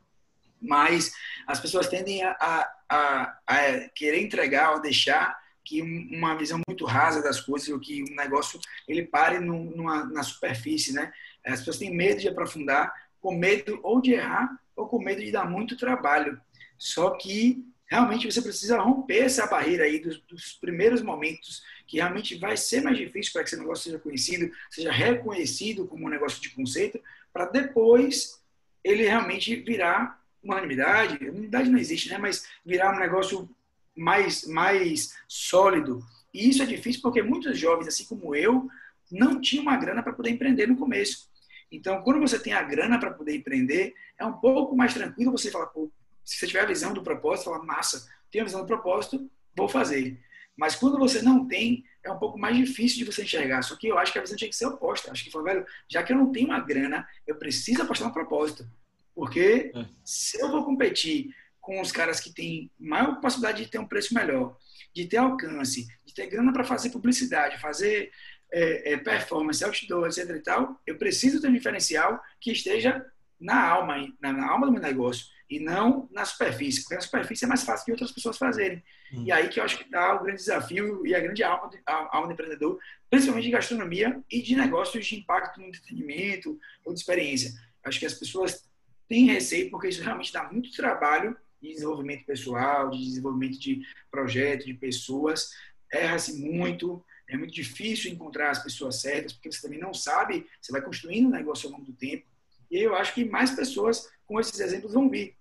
mas 0.60 1.12
as 1.46 1.60
pessoas 1.60 1.88
tendem 1.88 2.22
a, 2.22 2.30
a, 2.32 2.74
a, 2.88 3.38
a 3.46 3.88
querer 3.90 4.22
entregar 4.22 4.72
ou 4.72 4.80
deixar 4.80 5.38
que 5.72 5.80
uma 5.80 6.36
visão 6.36 6.60
muito 6.68 6.84
rasa 6.84 7.22
das 7.22 7.40
coisas, 7.40 7.70
ou 7.70 7.80
que 7.80 8.02
um 8.02 8.14
negócio 8.14 8.60
ele 8.86 9.06
pare 9.06 9.40
numa, 9.40 10.04
na 10.04 10.22
superfície, 10.22 10.92
né? 10.92 11.10
As 11.42 11.60
pessoas 11.60 11.78
têm 11.78 11.94
medo 11.94 12.20
de 12.20 12.28
aprofundar, 12.28 12.92
com 13.18 13.34
medo 13.34 13.80
ou 13.82 13.98
de 14.02 14.12
errar 14.12 14.54
ou 14.76 14.86
com 14.86 15.02
medo 15.02 15.22
de 15.22 15.32
dar 15.32 15.48
muito 15.48 15.76
trabalho. 15.76 16.38
Só 16.76 17.10
que 17.10 17.64
realmente 17.86 18.30
você 18.30 18.42
precisa 18.42 18.78
romper 18.78 19.24
essa 19.24 19.46
barreira 19.46 19.84
aí 19.84 19.98
dos, 19.98 20.20
dos 20.22 20.52
primeiros 20.54 21.00
momentos, 21.00 21.62
que 21.86 21.96
realmente 21.96 22.36
vai 22.36 22.54
ser 22.54 22.82
mais 22.82 22.98
difícil 22.98 23.32
para 23.32 23.42
que 23.42 23.48
esse 23.48 23.58
negócio 23.58 23.84
seja 23.84 23.98
conhecido, 23.98 24.52
seja 24.70 24.92
reconhecido 24.92 25.86
como 25.86 26.06
um 26.06 26.10
negócio 26.10 26.42
de 26.42 26.50
conceito, 26.50 27.00
para 27.32 27.46
depois 27.46 28.42
ele 28.84 29.04
realmente 29.04 29.56
virar 29.56 30.20
unanimidade. 30.44 31.16
Unanimidade 31.22 31.70
não 31.70 31.78
existe, 31.78 32.10
né? 32.10 32.18
Mas 32.18 32.46
virar 32.64 32.94
um 32.94 33.00
negócio 33.00 33.48
mais, 33.96 34.46
mais 34.46 35.14
sólido. 35.28 36.04
E 36.32 36.48
isso 36.48 36.62
é 36.62 36.66
difícil 36.66 37.02
porque 37.02 37.22
muitos 37.22 37.58
jovens, 37.58 37.88
assim 37.88 38.04
como 38.04 38.34
eu, 38.34 38.68
não 39.10 39.40
tinham 39.40 39.62
uma 39.62 39.76
grana 39.76 40.02
para 40.02 40.12
poder 40.12 40.30
empreender 40.30 40.66
no 40.66 40.76
começo. 40.76 41.30
Então, 41.70 42.02
quando 42.02 42.20
você 42.20 42.38
tem 42.38 42.52
a 42.52 42.62
grana 42.62 42.98
para 42.98 43.10
poder 43.12 43.34
empreender, 43.34 43.94
é 44.18 44.24
um 44.26 44.34
pouco 44.34 44.76
mais 44.76 44.92
tranquilo 44.92 45.32
você 45.32 45.50
falar, 45.50 45.66
pô, 45.66 45.90
se 46.24 46.36
você 46.36 46.46
tiver 46.46 46.60
a 46.60 46.66
visão 46.66 46.92
do 46.92 47.02
propósito, 47.02 47.46
fala, 47.46 47.64
massa, 47.64 48.06
tenho 48.30 48.44
a 48.44 48.46
visão 48.46 48.60
do 48.60 48.66
propósito, 48.66 49.30
vou 49.56 49.68
fazer. 49.68 50.20
Mas 50.56 50.76
quando 50.76 50.98
você 50.98 51.22
não 51.22 51.46
tem, 51.46 51.84
é 52.04 52.10
um 52.10 52.18
pouco 52.18 52.38
mais 52.38 52.56
difícil 52.56 52.98
de 52.98 53.04
você 53.04 53.22
enxergar. 53.22 53.62
Só 53.62 53.76
que 53.76 53.88
eu 53.88 53.98
acho 53.98 54.12
que 54.12 54.18
a 54.18 54.22
visão 54.22 54.36
tinha 54.36 54.50
que 54.50 54.56
ser 54.56 54.66
oposta. 54.66 55.10
Acho 55.10 55.24
que 55.24 55.30
foi, 55.30 55.42
velho, 55.42 55.66
já 55.88 56.02
que 56.02 56.12
eu 56.12 56.16
não 56.16 56.30
tenho 56.30 56.48
uma 56.48 56.60
grana, 56.60 57.08
eu 57.26 57.36
preciso 57.36 57.82
apostar 57.82 58.08
no 58.08 58.14
propósito. 58.14 58.68
Porque 59.14 59.72
é. 59.74 59.86
se 60.04 60.40
eu 60.40 60.50
vou 60.50 60.64
competir 60.64 61.34
com 61.62 61.80
os 61.80 61.92
caras 61.92 62.20
que 62.20 62.34
têm 62.34 62.70
maior 62.78 63.20
possibilidade 63.20 63.64
de 63.64 63.70
ter 63.70 63.78
um 63.78 63.86
preço 63.86 64.12
melhor, 64.12 64.58
de 64.92 65.06
ter 65.06 65.16
alcance, 65.16 65.86
de 66.04 66.12
ter 66.12 66.26
grana 66.26 66.52
para 66.52 66.64
fazer 66.64 66.90
publicidade, 66.90 67.60
fazer 67.60 68.10
é, 68.52 68.92
é, 68.92 68.96
performance, 68.98 69.64
outdoor, 69.64 70.08
etc 70.08 70.28
e 70.28 70.40
tal, 70.40 70.78
eu 70.84 70.98
preciso 70.98 71.40
ter 71.40 71.48
um 71.48 71.54
diferencial 71.54 72.20
que 72.40 72.50
esteja 72.50 73.06
na 73.40 73.64
alma, 73.64 74.12
na, 74.20 74.32
na 74.32 74.50
alma 74.50 74.66
do 74.66 74.72
meu 74.72 74.82
negócio 74.82 75.26
e 75.48 75.60
não 75.60 76.08
na 76.10 76.24
superfície, 76.24 76.82
porque 76.82 76.96
na 76.96 77.00
superfície 77.00 77.44
é 77.44 77.48
mais 77.48 77.62
fácil 77.62 77.86
de 77.86 77.92
outras 77.92 78.10
pessoas 78.10 78.36
fazerem. 78.36 78.82
Hum. 79.12 79.24
E 79.24 79.30
aí 79.30 79.48
que 79.48 79.60
eu 79.60 79.64
acho 79.64 79.78
que 79.78 79.88
dá 79.88 80.14
o 80.14 80.22
grande 80.24 80.40
desafio 80.40 81.06
e 81.06 81.14
a 81.14 81.20
grande 81.20 81.44
alma, 81.44 81.70
a 81.86 82.16
alma 82.16 82.26
do 82.26 82.32
empreendedor, 82.32 82.78
principalmente 83.08 83.44
de 83.44 83.50
gastronomia 83.50 84.20
e 84.30 84.42
de 84.42 84.56
negócios 84.56 85.06
de 85.06 85.16
impacto 85.16 85.60
no 85.60 85.68
entretenimento 85.68 86.58
ou 86.84 86.92
de 86.92 86.98
experiência. 86.98 87.52
Acho 87.84 88.00
que 88.00 88.06
as 88.06 88.14
pessoas 88.14 88.68
têm 89.08 89.26
receio 89.26 89.70
porque 89.70 89.88
isso 89.88 90.02
realmente 90.02 90.32
dá 90.32 90.50
muito 90.50 90.72
trabalho 90.72 91.36
de 91.62 91.72
desenvolvimento 91.72 92.26
pessoal, 92.26 92.90
de 92.90 92.98
desenvolvimento 92.98 93.58
de 93.58 93.86
projeto, 94.10 94.66
de 94.66 94.74
pessoas. 94.74 95.52
Erra-se 95.90 96.34
muito, 96.34 97.02
é 97.28 97.36
muito 97.36 97.54
difícil 97.54 98.10
encontrar 98.10 98.50
as 98.50 98.62
pessoas 98.62 99.00
certas, 99.00 99.32
porque 99.32 99.52
você 99.52 99.62
também 99.62 99.78
não 99.78 99.94
sabe, 99.94 100.46
você 100.60 100.72
vai 100.72 100.82
construindo 100.82 101.26
um 101.26 101.30
negócio 101.30 101.68
ao 101.68 101.72
longo 101.72 101.84
do 101.84 101.92
tempo. 101.92 102.26
E 102.70 102.78
eu 102.78 102.94
acho 102.96 103.14
que 103.14 103.24
mais 103.24 103.52
pessoas 103.52 104.10
com 104.26 104.40
esses 104.40 104.58
exemplos 104.58 104.92
vão 104.92 105.08
vir. 105.08 105.36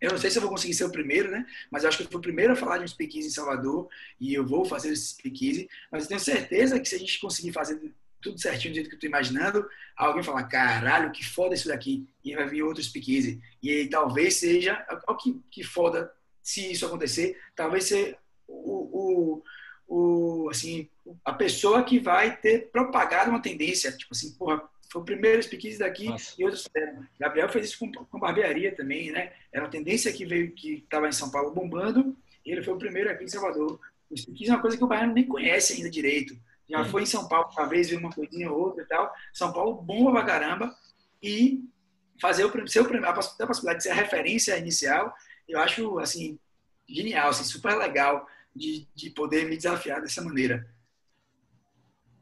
Eu 0.00 0.10
não 0.10 0.18
sei 0.18 0.30
se 0.30 0.36
eu 0.36 0.42
vou 0.42 0.50
conseguir 0.50 0.74
ser 0.74 0.84
o 0.84 0.90
primeiro, 0.90 1.30
né? 1.30 1.46
Mas 1.70 1.84
acho 1.84 1.96
que 1.96 2.02
eu 2.02 2.08
fui 2.08 2.18
o 2.18 2.22
primeiro 2.22 2.52
a 2.52 2.56
falar 2.56 2.78
de 2.78 2.84
um 2.84 2.88
speakeasy 2.88 3.28
em 3.28 3.30
Salvador 3.30 3.88
e 4.20 4.34
eu 4.34 4.44
vou 4.44 4.64
fazer 4.64 4.92
esse 4.92 5.10
speakeasy. 5.10 5.70
Mas 5.92 6.02
eu 6.02 6.08
tenho 6.08 6.20
certeza 6.20 6.80
que 6.80 6.88
se 6.88 6.96
a 6.96 6.98
gente 6.98 7.20
conseguir 7.20 7.52
fazer 7.52 7.80
tudo 8.22 8.40
certinho 8.40 8.72
do 8.72 8.76
jeito 8.76 8.88
que 8.88 8.94
eu 8.94 8.98
estou 8.98 9.08
imaginando, 9.08 9.68
alguém 9.96 10.22
fala, 10.22 10.44
caralho, 10.44 11.12
que 11.12 11.24
foda 11.24 11.54
isso 11.54 11.68
daqui. 11.68 12.06
E 12.24 12.34
vai 12.34 12.48
vir 12.48 12.62
outro 12.62 12.82
speakeasy. 12.82 13.40
E 13.62 13.70
aí, 13.70 13.88
talvez 13.88 14.36
seja, 14.36 14.84
o 15.06 15.14
que, 15.16 15.40
que 15.50 15.62
foda 15.62 16.10
se 16.42 16.72
isso 16.72 16.86
acontecer, 16.86 17.38
talvez 17.54 17.84
seja 17.84 18.16
o, 18.48 19.42
o, 19.88 20.44
o, 20.44 20.48
assim, 20.50 20.88
a 21.24 21.32
pessoa 21.32 21.84
que 21.84 21.98
vai 21.98 22.36
ter 22.36 22.70
propagado 22.70 23.30
uma 23.30 23.42
tendência. 23.42 23.92
Tipo 23.92 24.12
assim, 24.12 24.32
porra, 24.32 24.62
foi 24.90 25.02
o 25.02 25.04
primeiro 25.04 25.42
speakeasy 25.42 25.78
daqui 25.78 26.08
Nossa. 26.08 26.34
e 26.38 26.44
outros 26.44 26.64
fizeram. 26.64 27.06
Gabriel 27.18 27.48
fez 27.48 27.66
isso 27.66 27.78
com, 27.78 27.90
com 27.92 28.18
barbearia 28.18 28.74
também, 28.74 29.10
né? 29.10 29.32
Era 29.52 29.64
uma 29.64 29.70
tendência 29.70 30.12
que 30.12 30.24
veio, 30.24 30.52
que 30.52 30.74
estava 30.74 31.08
em 31.08 31.12
São 31.12 31.30
Paulo 31.30 31.52
bombando, 31.52 32.16
e 32.44 32.52
ele 32.52 32.62
foi 32.62 32.74
o 32.74 32.78
primeiro 32.78 33.10
aqui 33.10 33.24
em 33.24 33.28
Salvador. 33.28 33.80
O 34.10 34.16
speakeasy 34.16 34.50
é 34.50 34.54
uma 34.54 34.60
coisa 34.60 34.76
que 34.76 34.84
o 34.84 34.86
baiano 34.86 35.14
nem 35.14 35.24
conhece 35.24 35.74
ainda 35.74 35.88
direito. 35.88 36.36
Já 36.72 36.84
foi 36.86 37.02
em 37.02 37.06
São 37.06 37.28
Paulo 37.28 37.50
uma 37.52 37.68
vez, 37.68 37.90
viu 37.90 37.98
uma 37.98 38.10
coisinha 38.10 38.50
ou 38.50 38.58
outra 38.58 38.82
e 38.82 38.86
tal. 38.86 39.12
São 39.32 39.52
Paulo 39.52 39.82
bomba 39.82 40.10
pra 40.10 40.24
caramba. 40.24 40.74
E 41.22 41.62
fazer 42.18 42.44
o 42.44 42.68
seu 42.68 42.84
a 42.84 43.12
possibilidade 43.12 43.78
de 43.78 43.82
ser 43.82 43.90
a 43.90 43.94
referência 43.94 44.56
inicial, 44.56 45.14
eu 45.46 45.60
acho, 45.60 45.98
assim, 45.98 46.38
genial, 46.88 47.28
assim, 47.28 47.44
super 47.44 47.76
legal 47.76 48.26
de, 48.54 48.88
de 48.94 49.10
poder 49.10 49.46
me 49.46 49.56
desafiar 49.56 50.00
dessa 50.00 50.22
maneira. 50.22 50.66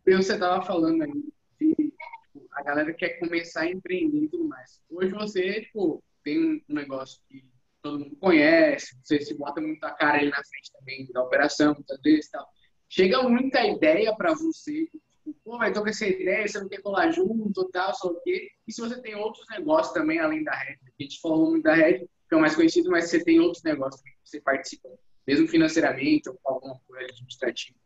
Você 0.05 0.33
estava 0.33 0.65
falando 0.65 1.03
aí 1.03 1.13
de 1.61 1.75
tipo, 1.75 2.49
a 2.53 2.63
galera 2.63 2.93
quer 2.93 3.21
começar 3.21 3.61
a 3.61 3.71
empreender 3.71 4.25
e 4.25 4.29
tudo 4.29 4.49
mais. 4.49 4.81
Hoje 4.91 5.13
você, 5.13 5.61
tipo, 5.63 6.03
tem 6.25 6.65
um 6.69 6.75
negócio 6.75 7.23
que 7.29 7.45
todo 7.81 8.01
mundo 8.01 8.17
conhece, 8.17 8.99
você 9.05 9.21
se 9.21 9.35
bota 9.35 9.61
muito 9.61 9.85
a 9.85 9.93
cara 9.93 10.19
ali 10.19 10.31
na 10.31 10.43
frente 10.43 10.73
também 10.73 11.07
da 11.13 11.23
operação, 11.23 11.75
muitas 11.75 12.01
vezes 12.03 12.27
e 12.27 12.31
tal 12.33 12.51
chega 12.91 13.23
muita 13.23 13.65
ideia 13.65 14.15
para 14.15 14.35
você, 14.35 14.87
tipo, 15.11 15.35
pô, 15.45 15.57
vai 15.57 15.73
tô 15.73 15.81
com 15.81 15.89
essa 15.89 16.07
ideia, 16.07 16.47
você 16.47 16.59
não 16.59 16.69
quer 16.69 16.83
colar 16.83 17.11
junto, 17.13 17.71
tal, 17.71 17.95
só 17.95 18.09
o 18.09 18.21
quê. 18.21 18.51
E 18.67 18.73
se 18.73 18.81
você 18.81 19.01
tem 19.01 19.15
outros 19.15 19.47
negócios 19.49 19.95
também 19.95 20.19
além 20.19 20.43
da 20.43 20.53
Red, 20.53 20.79
a 20.99 21.03
gente 21.03 21.21
falou 21.21 21.51
muito 21.51 21.63
da 21.63 21.75
Red, 21.75 22.01
que 22.01 22.35
é 22.35 22.37
o 22.37 22.41
mais 22.41 22.57
conhecido, 22.57 22.91
mas 22.91 23.09
você 23.09 23.23
tem 23.23 23.39
outros 23.39 23.63
negócios 23.63 24.03
que 24.03 24.11
você 24.25 24.41
participa, 24.41 24.89
mesmo 25.27 25.47
financeiramente 25.47 26.29
ou 26.29 26.39
com 26.43 26.53
alguma 26.53 26.81
coisa 26.87 27.07
administrativa. 27.07 27.79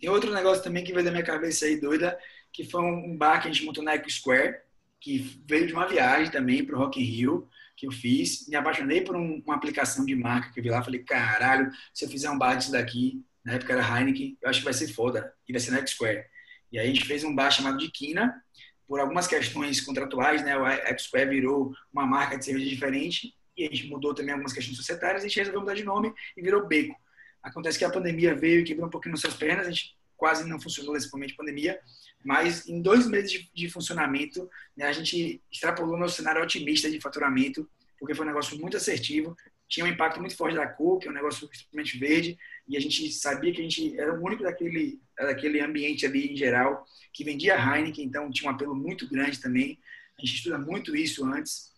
Tem 0.00 0.10
outro 0.10 0.32
negócio 0.32 0.64
também 0.64 0.82
que 0.82 0.92
veio 0.92 1.04
da 1.04 1.10
minha 1.10 1.22
cabeça 1.22 1.66
aí 1.66 1.78
doida, 1.78 2.18
que 2.52 2.64
foi 2.64 2.82
um 2.82 3.16
bar 3.16 3.40
que 3.40 3.48
a 3.48 3.52
gente 3.52 3.64
montou 3.64 3.84
na 3.84 3.94
Eco 3.94 4.10
Square, 4.10 4.56
que 4.98 5.18
veio 5.46 5.66
de 5.66 5.72
uma 5.72 5.86
viagem 5.86 6.30
também 6.30 6.64
para 6.64 6.74
o 6.74 6.78
Rock 6.78 7.00
in 7.00 7.04
Rio, 7.04 7.48
que 7.76 7.86
eu 7.86 7.92
fiz. 7.92 8.48
Me 8.48 8.56
apaixonei 8.56 9.02
por 9.02 9.14
um, 9.16 9.42
uma 9.44 9.54
aplicação 9.54 10.04
de 10.04 10.14
marca 10.14 10.52
que 10.52 10.60
eu 10.60 10.64
vi 10.64 10.70
lá. 10.70 10.82
Falei, 10.82 11.02
caralho, 11.02 11.70
se 11.92 12.04
eu 12.04 12.08
fizer 12.08 12.30
um 12.30 12.38
bar 12.38 12.54
disso 12.54 12.72
daqui, 12.72 13.24
na 13.44 13.54
época 13.54 13.72
era 13.72 13.82
Heineken, 13.82 14.36
eu 14.40 14.48
acho 14.48 14.60
que 14.60 14.64
vai 14.64 14.74
ser 14.74 14.88
foda, 14.88 15.32
e 15.48 15.52
vai 15.52 15.60
ser 15.60 15.70
na 15.70 15.78
X-Square. 15.78 16.24
E 16.70 16.78
aí 16.78 16.86
a 16.86 16.88
gente 16.88 17.04
fez 17.04 17.24
um 17.24 17.34
bar 17.34 17.50
chamado 17.50 17.78
de 17.78 17.90
Quina, 17.90 18.42
por 18.86 19.00
algumas 19.00 19.26
questões 19.26 19.80
contratuais, 19.80 20.44
né, 20.44 20.56
o 20.56 20.66
X-Square 20.66 21.30
virou 21.30 21.72
uma 21.92 22.06
marca 22.06 22.38
de 22.38 22.44
cerveja 22.44 22.68
diferente, 22.68 23.34
e 23.56 23.64
a 23.64 23.68
gente 23.68 23.86
mudou 23.88 24.14
também 24.14 24.32
algumas 24.32 24.52
questões 24.52 24.76
societárias, 24.76 25.22
e 25.22 25.26
a 25.26 25.28
gente 25.28 25.38
resolveu 25.38 25.60
mudar 25.60 25.74
de 25.74 25.84
nome 25.84 26.12
e 26.36 26.42
virou 26.42 26.66
Beco. 26.66 26.94
Acontece 27.42 27.78
que 27.78 27.84
a 27.84 27.90
pandemia 27.90 28.34
veio 28.34 28.60
e 28.60 28.64
quebrou 28.64 28.86
um 28.86 28.90
pouquinho 28.90 29.12
nossas 29.12 29.34
pernas, 29.34 29.66
a 29.66 29.70
gente 29.70 29.96
quase 30.16 30.48
não 30.48 30.60
funcionou 30.60 30.94
nesse 30.94 31.10
momento 31.12 31.30
de 31.30 31.36
pandemia, 31.36 31.80
mas 32.24 32.68
em 32.68 32.80
dois 32.80 33.08
meses 33.08 33.32
de, 33.32 33.50
de 33.52 33.68
funcionamento, 33.68 34.48
né, 34.76 34.86
a 34.86 34.92
gente 34.92 35.42
extrapolou 35.50 35.98
nosso 35.98 36.16
cenário 36.16 36.40
otimista 36.40 36.88
de 36.90 37.00
faturamento, 37.00 37.68
porque 37.98 38.14
foi 38.14 38.24
um 38.24 38.28
negócio 38.28 38.58
muito 38.58 38.76
assertivo, 38.76 39.36
tinha 39.72 39.86
um 39.86 39.88
impacto 39.88 40.20
muito 40.20 40.36
forte 40.36 40.54
da 40.54 40.66
cor, 40.66 40.98
que 40.98 41.08
é 41.08 41.10
um 41.10 41.14
negócio 41.14 41.48
extremamente 41.50 41.98
verde, 41.98 42.38
e 42.68 42.76
a 42.76 42.80
gente 42.80 43.10
sabia 43.10 43.50
que 43.54 43.60
a 43.60 43.64
gente 43.64 43.98
era 43.98 44.12
o 44.12 44.22
único 44.22 44.42
daquele, 44.42 45.00
daquele 45.16 45.60
ambiente 45.62 46.04
ali 46.04 46.30
em 46.30 46.36
geral 46.36 46.84
que 47.10 47.24
vendia 47.24 47.56
Heineken, 47.56 48.04
então 48.04 48.30
tinha 48.30 48.50
um 48.50 48.54
apelo 48.54 48.74
muito 48.74 49.08
grande 49.08 49.40
também. 49.40 49.78
A 50.18 50.20
gente 50.20 50.36
estuda 50.36 50.58
muito 50.58 50.94
isso 50.94 51.24
antes, 51.24 51.72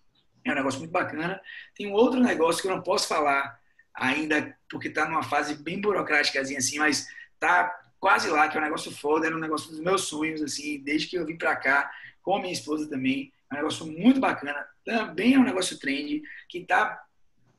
é 0.44 0.50
um 0.50 0.56
negócio 0.56 0.80
muito 0.80 0.90
bacana. 0.90 1.40
Tem 1.76 1.86
um 1.86 1.92
outro 1.92 2.18
negócio 2.18 2.60
que 2.60 2.66
eu 2.66 2.74
não 2.74 2.82
posso 2.82 3.06
falar 3.06 3.60
ainda, 3.94 4.58
porque 4.68 4.88
está 4.88 5.08
numa 5.08 5.22
fase 5.22 5.54
bem 5.62 5.80
burocrática 5.80 6.40
assim, 6.40 6.78
mas 6.78 7.06
tá 7.38 7.80
quase 8.00 8.28
lá, 8.28 8.48
que 8.48 8.56
é 8.56 8.60
um 8.60 8.64
negócio 8.64 8.90
foda, 8.90 9.26
era 9.26 9.36
um 9.36 9.40
negócio 9.40 9.70
dos 9.70 9.78
meus 9.78 10.08
sonhos, 10.08 10.42
assim, 10.42 10.82
desde 10.82 11.06
que 11.06 11.16
eu 11.16 11.24
vim 11.24 11.38
para 11.38 11.54
cá, 11.54 11.92
com 12.22 12.34
a 12.34 12.40
minha 12.40 12.52
esposa 12.52 12.90
também, 12.90 13.32
é 13.52 13.54
um 13.54 13.58
negócio 13.58 13.86
muito 13.86 14.18
bacana, 14.18 14.66
também 14.84 15.34
é 15.34 15.38
um 15.38 15.44
negócio 15.44 15.78
trend, 15.78 16.22
que 16.48 16.58
está 16.58 17.03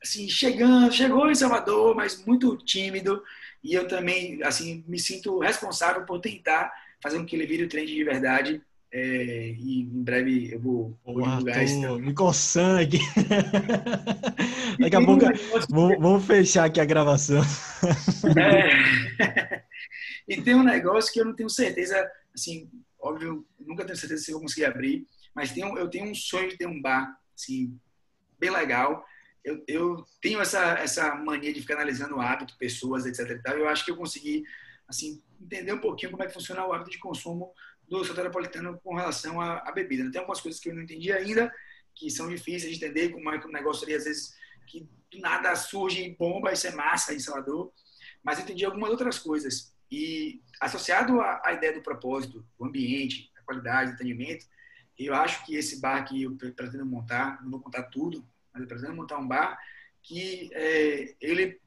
assim, 0.06 0.28
chegando, 0.28 0.92
chegou 0.92 1.30
em 1.30 1.34
Salvador, 1.34 1.94
mas 1.94 2.24
muito 2.24 2.56
tímido. 2.58 3.22
E 3.62 3.74
eu 3.74 3.88
também, 3.88 4.42
assim, 4.42 4.84
me 4.86 4.98
sinto 4.98 5.38
responsável 5.40 6.04
por 6.04 6.20
tentar 6.20 6.72
fazer 7.02 7.18
com 7.18 7.26
que 7.26 7.34
ele 7.34 7.46
vire 7.46 7.64
o 7.64 7.68
trend 7.68 7.92
de 7.92 8.04
verdade. 8.04 8.62
É, 8.92 9.54
e 9.58 9.80
em 9.80 10.02
breve 10.02 10.54
eu 10.54 10.60
vou, 10.60 10.98
vou 11.04 11.20
divulgar 11.20 11.64
isso. 11.64 11.98
Me 11.98 12.14
aqui. 12.80 13.00
Daqui 14.78 14.96
a 14.96 15.04
pouco 15.04 15.24
vamos, 15.68 15.98
vamos, 15.98 16.24
fechar 16.24 16.64
aqui 16.66 16.80
a 16.80 16.84
gravação. 16.84 17.42
É. 18.38 19.66
E 20.28 20.42
tem 20.42 20.56
um 20.56 20.64
negócio 20.64 21.12
que 21.12 21.20
eu 21.20 21.24
não 21.24 21.36
tenho 21.36 21.48
certeza, 21.48 22.10
assim, 22.34 22.68
óbvio, 22.98 23.46
nunca 23.60 23.84
tenho 23.84 23.96
certeza 23.96 24.24
se 24.24 24.32
eu 24.32 24.34
vou 24.34 24.42
conseguir 24.42 24.64
abrir, 24.64 25.06
mas 25.32 25.52
tenho, 25.52 25.78
eu 25.78 25.88
tenho 25.88 26.10
um 26.10 26.14
sonho 26.16 26.48
de 26.48 26.56
ter 26.56 26.66
um 26.66 26.82
bar, 26.82 27.16
assim, 27.32 27.78
bem 28.36 28.50
legal 28.50 29.04
eu, 29.46 29.62
eu 29.68 30.04
tenho 30.20 30.40
essa, 30.40 30.60
essa 30.74 31.14
mania 31.14 31.52
de 31.52 31.60
ficar 31.60 31.74
analisando 31.74 32.16
o 32.16 32.20
hábito, 32.20 32.58
pessoas, 32.58 33.06
etc. 33.06 33.30
E 33.30 33.38
tal, 33.42 33.56
eu 33.56 33.68
acho 33.68 33.84
que 33.84 33.92
eu 33.92 33.96
consegui 33.96 34.42
assim, 34.88 35.22
entender 35.40 35.72
um 35.72 35.80
pouquinho 35.80 36.10
como 36.10 36.24
é 36.24 36.26
que 36.26 36.34
funciona 36.34 36.66
o 36.66 36.72
hábito 36.72 36.90
de 36.90 36.98
consumo 36.98 37.52
do 37.88 38.04
soteropolitano 38.04 38.80
com 38.82 38.96
relação 38.96 39.40
à, 39.40 39.58
à 39.58 39.70
bebida. 39.70 40.10
Tem 40.10 40.18
algumas 40.18 40.40
coisas 40.40 40.60
que 40.60 40.68
eu 40.68 40.74
não 40.74 40.82
entendi 40.82 41.12
ainda, 41.12 41.52
que 41.94 42.10
são 42.10 42.28
difíceis 42.28 42.76
de 42.76 42.84
entender, 42.84 43.10
como 43.10 43.30
é 43.30 43.38
que 43.38 43.46
o 43.46 43.52
negócio 43.52 43.84
ali, 43.84 43.94
às 43.94 44.04
vezes, 44.04 44.34
que 44.66 44.88
do 45.12 45.20
nada 45.20 45.54
surge 45.54 46.16
bomba, 46.18 46.52
isso 46.52 46.66
é 46.66 46.72
massa 46.72 47.14
em 47.14 47.20
Salvador, 47.20 47.72
mas 48.24 48.40
entendi 48.40 48.64
algumas 48.64 48.90
outras 48.90 49.16
coisas. 49.16 49.72
E 49.88 50.42
associado 50.60 51.20
à, 51.20 51.40
à 51.44 51.52
ideia 51.52 51.72
do 51.72 51.82
propósito, 51.82 52.44
o 52.58 52.66
ambiente, 52.66 53.30
a 53.36 53.42
qualidade, 53.42 53.92
o 53.92 53.94
atendimento, 53.94 54.44
eu 54.98 55.14
acho 55.14 55.46
que 55.46 55.54
esse 55.54 55.80
bar 55.80 56.04
que 56.04 56.24
eu 56.24 56.36
pretendo 56.36 56.84
montar, 56.84 57.40
não 57.44 57.50
vou 57.52 57.60
contar 57.60 57.84
tudo, 57.84 58.26
mas 58.56 58.62
eu 58.62 58.68
pretendo 58.68 58.94
montar 58.94 59.18
um 59.18 59.28
bar 59.28 59.58
que 60.02 60.48
é, 60.54 61.14
ele, 61.20 61.60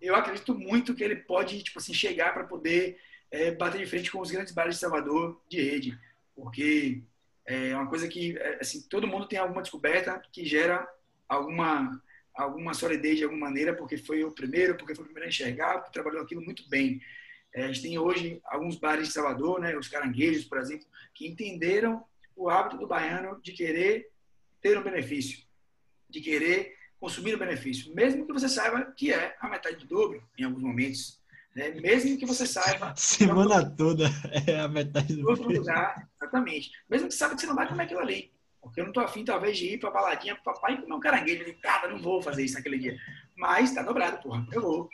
eu 0.00 0.16
acredito 0.16 0.54
muito 0.54 0.94
que 0.94 1.04
ele 1.04 1.16
pode, 1.16 1.62
tipo 1.62 1.78
assim, 1.78 1.94
chegar 1.94 2.34
para 2.34 2.44
poder 2.44 2.98
é, 3.30 3.50
bater 3.52 3.78
de 3.78 3.86
frente 3.86 4.10
com 4.10 4.20
os 4.20 4.30
grandes 4.30 4.52
bares 4.52 4.74
de 4.74 4.80
Salvador 4.80 5.40
de 5.48 5.60
rede, 5.62 5.98
porque 6.34 7.02
é 7.44 7.76
uma 7.76 7.86
coisa 7.86 8.08
que, 8.08 8.36
é, 8.38 8.58
assim, 8.60 8.82
todo 8.88 9.06
mundo 9.06 9.28
tem 9.28 9.38
alguma 9.38 9.62
descoberta 9.62 10.20
que 10.32 10.44
gera 10.44 10.86
alguma 11.28 12.02
alguma 12.34 12.74
solidez 12.74 13.16
de 13.16 13.24
alguma 13.24 13.46
maneira, 13.46 13.74
porque 13.74 13.96
foi 13.96 14.22
o 14.22 14.30
primeiro, 14.30 14.76
porque 14.76 14.94
foi 14.94 15.02
o 15.02 15.06
primeiro 15.06 15.24
a 15.24 15.30
enxergar, 15.30 15.78
porque 15.78 15.92
trabalhou 15.92 16.22
aquilo 16.22 16.42
muito 16.42 16.68
bem. 16.68 17.00
É, 17.54 17.64
a 17.64 17.68
gente 17.68 17.80
tem 17.80 17.98
hoje 17.98 18.42
alguns 18.44 18.76
bares 18.76 19.08
de 19.08 19.14
Salvador, 19.14 19.58
né, 19.58 19.74
os 19.74 19.88
caranguejos, 19.88 20.44
por 20.44 20.58
exemplo, 20.58 20.86
que 21.14 21.26
entenderam 21.26 22.04
o 22.36 22.50
hábito 22.50 22.76
do 22.76 22.86
baiano 22.86 23.40
de 23.40 23.52
querer 23.52 24.10
ter 24.60 24.76
um 24.76 24.82
benefício, 24.82 25.45
de 26.08 26.20
querer 26.20 26.74
consumir 26.98 27.34
o 27.34 27.38
benefício, 27.38 27.94
mesmo 27.94 28.26
que 28.26 28.32
você 28.32 28.48
saiba 28.48 28.92
que 28.96 29.12
é 29.12 29.36
a 29.40 29.48
metade 29.48 29.76
do 29.76 29.86
dobro 29.86 30.22
em 30.38 30.44
alguns 30.44 30.62
momentos. 30.62 31.20
Né? 31.54 31.70
Mesmo 31.70 32.18
que 32.18 32.26
você 32.26 32.46
saiba. 32.46 32.94
Semana 32.96 33.68
toda 33.68 34.04
é 34.46 34.60
a 34.60 34.68
metade 34.68 35.16
do 35.16 35.22
lugar, 35.22 36.08
exatamente. 36.14 36.70
Mesmo 36.88 37.08
que 37.08 37.14
você 37.14 37.18
saiba 37.18 37.34
que 37.34 37.40
você 37.40 37.46
não 37.46 37.54
vai 37.54 37.68
comer 37.68 37.84
aquilo 37.84 38.00
ali. 38.00 38.30
Porque 38.60 38.80
eu 38.80 38.84
não 38.84 38.92
tô 38.92 39.00
afim, 39.00 39.24
talvez, 39.24 39.56
de 39.56 39.74
ir 39.74 39.78
pra 39.78 39.90
baladinha 39.90 40.34
pro 40.34 40.52
papai 40.52 40.74
e 40.74 40.78
comer 40.78 40.94
um 40.94 41.00
caranguejo. 41.00 41.44
Eu 41.44 41.54
cara, 41.62 41.88
não 41.88 41.98
vou 42.02 42.20
fazer 42.20 42.44
isso 42.44 42.54
naquele 42.54 42.78
dia. 42.78 42.98
Mas 43.36 43.72
tá 43.72 43.82
dobrado, 43.82 44.20
porra, 44.20 44.46
eu 44.52 44.60
vou. 44.60 44.88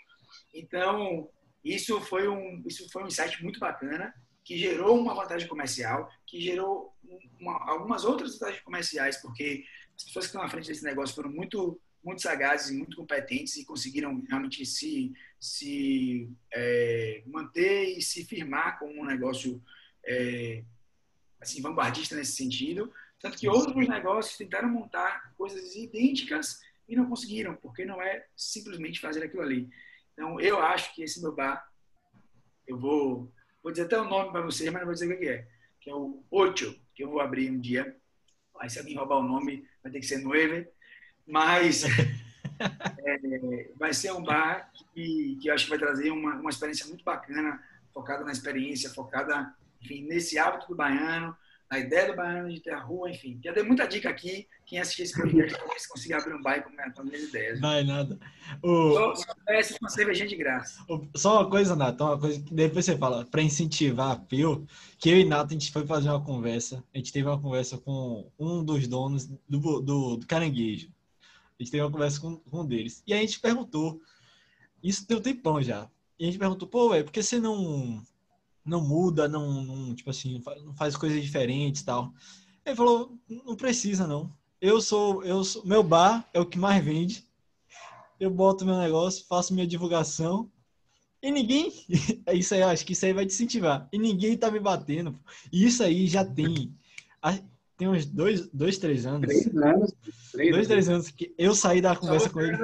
Então, 0.55 1.29
isso 1.65 2.01
foi 2.03 2.29
um, 2.29 2.63
isso 2.67 2.89
foi 2.91 3.03
um 3.03 3.07
insight 3.07 3.43
muito 3.43 3.59
bacana, 3.59 4.13
que 4.45 4.59
gerou 4.59 4.99
uma 4.99 5.15
vantagem 5.15 5.49
comercial, 5.49 6.11
que 6.27 6.41
gerou 6.41 6.95
uma, 7.41 7.71
algumas 7.71 8.05
outras 8.05 8.35
vantagens 8.35 8.63
comerciais, 8.63 9.23
porque 9.23 9.65
as 9.97 10.05
pessoas 10.05 10.27
que 10.27 10.31
estão 10.31 10.43
à 10.43 10.49
frente 10.49 10.69
desse 10.69 10.85
negócio 10.85 11.15
foram 11.15 11.31
muito 11.31 11.81
muito 12.05 12.21
sagazes 12.21 12.71
e 12.71 12.77
muito 12.77 12.97
competentes 12.97 13.57
e 13.57 13.65
conseguiram 13.65 14.21
realmente 14.29 14.67
se, 14.67 15.13
se 15.39 16.29
é, 16.53 17.23
manter 17.27 17.97
e 17.97 18.03
se 18.03 18.25
firmar 18.25 18.79
como 18.79 19.01
um 19.01 19.05
negócio 19.05 19.63
é, 20.05 20.65
assim 21.41 21.63
vanguardista 21.63 22.17
nesse 22.17 22.33
sentido. 22.33 22.93
Tanto 23.21 23.39
que 23.39 23.49
outros 23.49 23.89
negócios 23.89 24.37
tentaram 24.37 24.69
montar 24.69 25.33
coisas 25.37 25.77
idênticas 25.77 26.61
e 26.89 26.97
não 26.97 27.09
conseguiram, 27.09 27.55
porque 27.55 27.85
não 27.85 28.03
é 28.03 28.27
simplesmente 28.37 29.01
fazer 29.01 29.23
aquilo 29.23 29.43
ali. 29.43 29.71
Então, 30.13 30.41
eu 30.41 30.61
acho 30.61 30.93
que 30.95 31.03
esse 31.03 31.23
meu 31.23 31.33
bar, 31.33 31.65
eu 32.67 32.79
vou, 32.79 33.33
vou 33.63 33.71
dizer 33.71 33.85
até 33.85 33.99
o 33.99 34.05
nome 34.05 34.33
para 34.33 34.43
vocês, 34.43 34.71
mas 34.71 34.81
não 34.81 34.87
vou 34.87 34.95
dizer 34.95 35.13
o 35.13 35.19
que 35.19 35.29
é, 35.29 35.49
que 35.81 35.89
é 35.89 35.95
o 35.95 36.23
Ocho, 36.31 36.79
que 36.95 37.05
eu 37.05 37.11
vou 37.11 37.21
abrir 37.21 37.51
um 37.51 37.61
dia. 37.61 37.97
Aí, 38.63 38.71
se 38.71 38.79
alguém 38.79 38.97
roubar 38.97 39.19
o 39.19 39.25
nome, 39.25 39.67
vai 39.83 39.91
ter 39.91 39.99
que 39.99 40.07
ser 40.07 40.19
Nueve. 40.19 40.69
Mas 41.27 41.83
é, 43.05 43.69
vai 43.77 43.93
ser 43.93 44.13
um 44.13 44.23
bar 44.23 44.71
que, 44.95 45.37
que 45.43 45.49
eu 45.49 45.55
acho 45.55 45.65
que 45.65 45.71
vai 45.71 45.79
trazer 45.81 46.13
uma, 46.13 46.37
uma 46.37 46.49
experiência 46.51 46.87
muito 46.87 47.03
bacana, 47.03 47.61
focada 47.93 48.25
na 48.25 48.31
experiência, 48.31 48.89
focada 48.91 49.53
enfim, 49.83 50.05
nesse 50.05 50.39
hábito 50.39 50.69
do 50.69 50.77
baiano, 50.77 51.37
na 51.73 51.79
ideia 51.79 52.07
do 52.07 52.15
baiano 52.15 52.53
de 52.53 52.61
ter 52.61 52.75
a 52.75 52.79
rua, 52.79 53.11
enfim. 53.11 53.41
Já 53.43 53.51
dei 53.51 53.63
muita 53.63 53.87
dica 53.87 54.11
aqui. 54.11 54.47
Quem 54.67 54.79
assistir 54.79 55.05
esse 55.05 55.15
podcast 55.15 55.59
talvez 55.59 55.87
consiga 55.87 56.19
abrir 56.19 56.35
um 56.35 56.43
bar 56.43 56.59
e 56.59 56.61
comentar 56.61 57.03
minhas 57.03 57.23
ideias. 57.23 57.61
Vai 57.61 57.83
nada. 57.83 58.19
O... 58.63 58.93
Só 59.17 59.35
peço 59.47 59.79
uma 59.81 59.89
cervejinha 59.89 60.29
de 60.29 60.37
graça. 60.37 60.85
Só 61.17 61.41
uma 61.41 61.49
coisa, 61.49 61.75
Nato, 61.75 62.05
uma 62.05 62.21
coisa 62.21 62.43
que 62.43 62.53
depois 62.53 62.85
você 62.85 62.99
fala, 62.99 63.25
para 63.25 63.41
incentivar 63.41 64.11
a 64.11 64.17
Pio, 64.17 64.67
que 64.99 65.09
eu 65.09 65.19
e 65.19 65.25
Nato, 65.25 65.49
a 65.49 65.53
gente 65.55 65.73
foi 65.73 65.87
fazer 65.87 66.11
uma 66.11 66.23
conversa, 66.23 66.85
a 66.95 66.99
gente 66.99 67.11
teve 67.11 67.27
uma 67.27 67.41
conversa 67.41 67.79
com 67.79 68.31
um 68.39 68.63
dos 68.63 68.87
donos 68.87 69.25
do, 69.49 69.81
do, 69.81 70.17
do 70.19 70.27
caranguejo. 70.27 70.91
A 71.59 71.63
gente 71.63 71.73
teve 71.73 71.83
uma 71.83 71.91
conversa 71.91 72.21
com, 72.21 72.37
com 72.37 72.61
um 72.61 72.67
deles. 72.67 73.03
E 73.07 73.15
a 73.15 73.17
gente 73.17 73.41
perguntou, 73.41 73.99
isso 74.83 75.07
um 75.11 75.21
tempão 75.23 75.63
já. 75.63 75.89
E 76.19 76.25
a 76.25 76.27
gente 76.27 76.39
perguntou, 76.39 76.69
pô, 76.69 76.91
velho, 76.91 77.05
por 77.05 77.13
que 77.13 77.23
você 77.23 77.41
não 77.41 78.03
não 78.65 78.81
muda, 78.81 79.29
não, 79.29 79.63
não 79.63 79.95
tipo 79.95 80.11
assim, 80.11 80.43
não 80.65 80.75
faz 80.75 80.97
coisas 80.97 81.23
diferentes 81.23 81.83
e 81.83 81.85
tal. 81.85 82.13
Ele 82.65 82.77
falou, 82.77 83.19
não 83.29 83.57
precisa 83.57 84.07
não. 84.07 84.33
Eu 84.61 84.81
sou, 84.81 85.25
eu 85.25 85.43
sou, 85.43 85.65
meu 85.67 85.83
bar 85.83 86.29
é 86.33 86.41
o 86.41 86.47
que 86.47 86.59
mais 86.59 86.85
vende. 86.85 87.25
Eu 88.21 88.31
boto 88.31 88.65
meu 88.65 88.79
negócio, 88.79 89.27
faço 89.27 89.53
minha 89.53 89.67
divulgação 89.67 90.51
e 91.23 91.31
ninguém, 91.31 91.73
é 92.27 92.35
isso 92.35 92.53
aí, 92.53 92.63
acho 92.63 92.85
que 92.85 92.95
isso 92.95 93.07
aí 93.07 93.13
vai 93.13 93.25
te 93.25 93.33
incentivar. 93.33 93.89
E 93.93 93.99
ninguém 93.99 94.37
tá 94.37 94.51
me 94.51 94.59
batendo. 94.59 95.15
E 95.53 95.65
isso 95.65 95.83
aí 95.83 96.09
já 96.09 96.25
tem, 96.25 96.75
tem 97.77 97.89
uns 97.89 98.05
dois, 98.05 98.49
dois 98.49 98.77
três 98.77 99.07
anos. 99.07 99.29
Três 99.29 99.57
anos. 99.57 99.93
Três 100.33 100.53
dois, 100.53 100.67
três 100.67 100.89
anos 100.89 101.11
que 101.11 101.33
eu 101.39 101.55
saí 101.55 101.81
da 101.81 101.95
conversa 101.95 102.29
com 102.29 102.41
ele. 102.41 102.57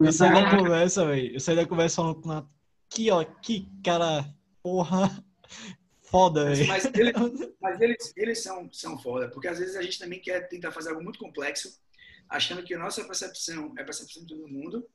eu 0.00 0.12
saí 0.12 0.32
da 0.32 0.56
conversa, 0.56 1.06
velho. 1.06 1.34
Eu 1.34 1.40
saí 1.40 1.56
da 1.56 1.66
conversa 1.66 1.96
falando 1.96 2.16
com 2.16 2.46
que 2.90 3.10
ó, 3.10 3.24
que 3.24 3.68
cara 3.82 4.26
porra, 4.68 5.24
foda, 6.02 6.44
velho. 6.44 6.66
Mas, 6.66 6.84
ele, 6.84 7.12
mas 7.60 7.80
eles, 7.80 8.12
eles 8.16 8.42
são, 8.42 8.70
são 8.72 8.98
foda, 8.98 9.30
porque 9.30 9.48
às 9.48 9.58
vezes 9.58 9.76
a 9.76 9.82
gente 9.82 9.98
também 9.98 10.20
quer 10.20 10.48
tentar 10.48 10.72
fazer 10.72 10.90
algo 10.90 11.02
muito 11.02 11.18
complexo, 11.18 11.80
achando 12.28 12.62
que 12.62 12.74
a 12.74 12.78
nossa 12.78 13.04
percepção 13.04 13.72
é 13.78 13.82
a 13.82 13.84
percepção 13.84 14.22
de 14.22 14.28
todo 14.28 14.48
mundo, 14.48 14.86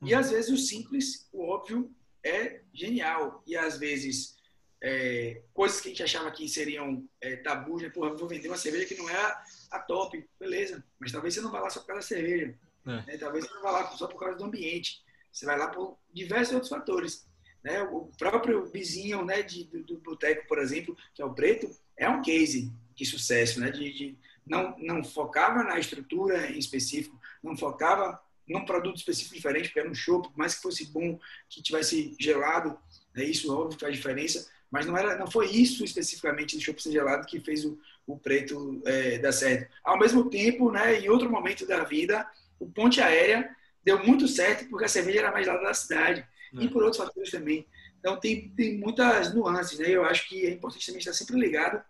uhum. 0.00 0.08
e 0.08 0.14
às 0.14 0.30
vezes 0.30 0.50
o 0.50 0.56
simples, 0.56 1.28
o 1.32 1.42
óbvio, 1.44 1.90
é 2.22 2.60
genial. 2.72 3.42
E 3.46 3.56
às 3.56 3.78
vezes 3.78 4.36
é, 4.82 5.42
coisas 5.52 5.80
que 5.80 5.88
a 5.88 5.90
gente 5.90 6.02
achava 6.02 6.30
que 6.30 6.48
seriam 6.48 7.08
é, 7.20 7.36
tabus, 7.36 7.82
né? 7.82 7.88
Porra, 7.88 8.14
vou 8.14 8.28
vender 8.28 8.48
uma 8.48 8.56
cerveja 8.56 8.86
que 8.86 8.96
não 8.96 9.08
é 9.08 9.16
a, 9.16 9.42
a, 9.72 9.78
top, 9.80 10.28
beleza. 10.38 10.84
Mas 11.00 11.10
talvez 11.10 11.34
você 11.34 11.40
não 11.40 11.50
vá 11.50 11.60
lá 11.60 11.70
só 11.70 11.80
por 11.80 11.86
causa 11.86 12.02
da 12.02 12.06
cerveja. 12.06 12.54
É. 12.86 13.06
Né? 13.06 13.16
Talvez 13.18 13.46
você 13.46 13.54
não 13.54 13.62
vá 13.62 13.70
lá 13.70 13.90
só 13.92 14.06
por 14.06 14.18
causa 14.18 14.36
do 14.36 14.44
ambiente. 14.44 15.02
Você 15.32 15.46
vai 15.46 15.58
lá 15.58 15.68
por 15.68 15.98
diversos 16.12 16.54
outros 16.54 16.70
fatores. 16.70 17.26
Né? 17.62 17.82
O 17.82 18.10
próprio 18.18 18.66
vizinho 18.66 19.24
né, 19.24 19.42
de, 19.42 19.64
do, 19.64 19.82
do 19.84 19.96
boteco, 19.98 20.46
por 20.48 20.58
exemplo, 20.58 20.96
que 21.14 21.22
é 21.22 21.24
o 21.24 21.34
preto, 21.34 21.70
é 21.96 22.08
um 22.08 22.22
case 22.22 22.72
de 22.94 23.06
sucesso, 23.06 23.60
né? 23.60 23.70
De, 23.70 23.92
de, 23.92 24.18
não, 24.46 24.76
não 24.78 25.04
focava 25.04 25.62
na 25.62 25.78
estrutura 25.78 26.50
em 26.50 26.58
específico, 26.58 27.18
não 27.42 27.56
focava 27.56 28.20
num 28.48 28.64
produto 28.64 28.96
específico 28.96 29.36
diferente, 29.36 29.68
porque 29.68 29.80
era 29.80 29.90
um 29.90 29.94
show, 29.94 30.20
por 30.20 30.36
mais 30.36 30.54
que 30.54 30.62
fosse 30.62 30.86
bom, 30.86 31.18
que 31.48 31.62
tivesse 31.62 32.14
gelado, 32.18 32.76
né? 33.14 33.24
isso 33.24 33.54
óbvio 33.54 33.78
faz 33.78 33.94
diferença, 33.94 34.50
mas 34.70 34.86
não 34.86 34.96
era, 34.96 35.16
não 35.16 35.30
foi 35.30 35.50
isso 35.50 35.84
especificamente 35.84 36.56
do 36.56 36.62
chopp 36.62 36.82
ser 36.82 36.92
gelado 36.92 37.26
que 37.26 37.40
fez 37.40 37.64
o, 37.64 37.78
o 38.06 38.18
preto 38.18 38.82
é, 38.84 39.18
dar 39.18 39.32
certo. 39.32 39.70
Ao 39.84 39.98
mesmo 39.98 40.28
tempo, 40.28 40.72
né, 40.72 40.98
em 40.98 41.08
outro 41.08 41.30
momento 41.30 41.66
da 41.66 41.84
vida, 41.84 42.26
o 42.58 42.66
ponte 42.66 43.00
aérea 43.00 43.54
deu 43.84 44.04
muito 44.04 44.26
certo 44.26 44.68
porque 44.68 44.84
a 44.84 44.88
cerveja 44.88 45.20
era 45.20 45.32
mais 45.32 45.44
gelada 45.44 45.64
da 45.64 45.74
cidade 45.74 46.26
e 46.60 46.68
por 46.68 46.82
outros 46.82 47.02
fatores 47.02 47.30
também. 47.30 47.66
Então, 47.98 48.18
tem, 48.18 48.50
tem 48.50 48.78
muitas 48.78 49.34
nuances, 49.34 49.78
né? 49.78 49.88
Eu 49.88 50.04
acho 50.04 50.28
que 50.28 50.46
é 50.46 50.50
importante 50.50 50.84
também 50.84 50.98
estar 50.98 51.12
sempre 51.12 51.38
ligado 51.38 51.82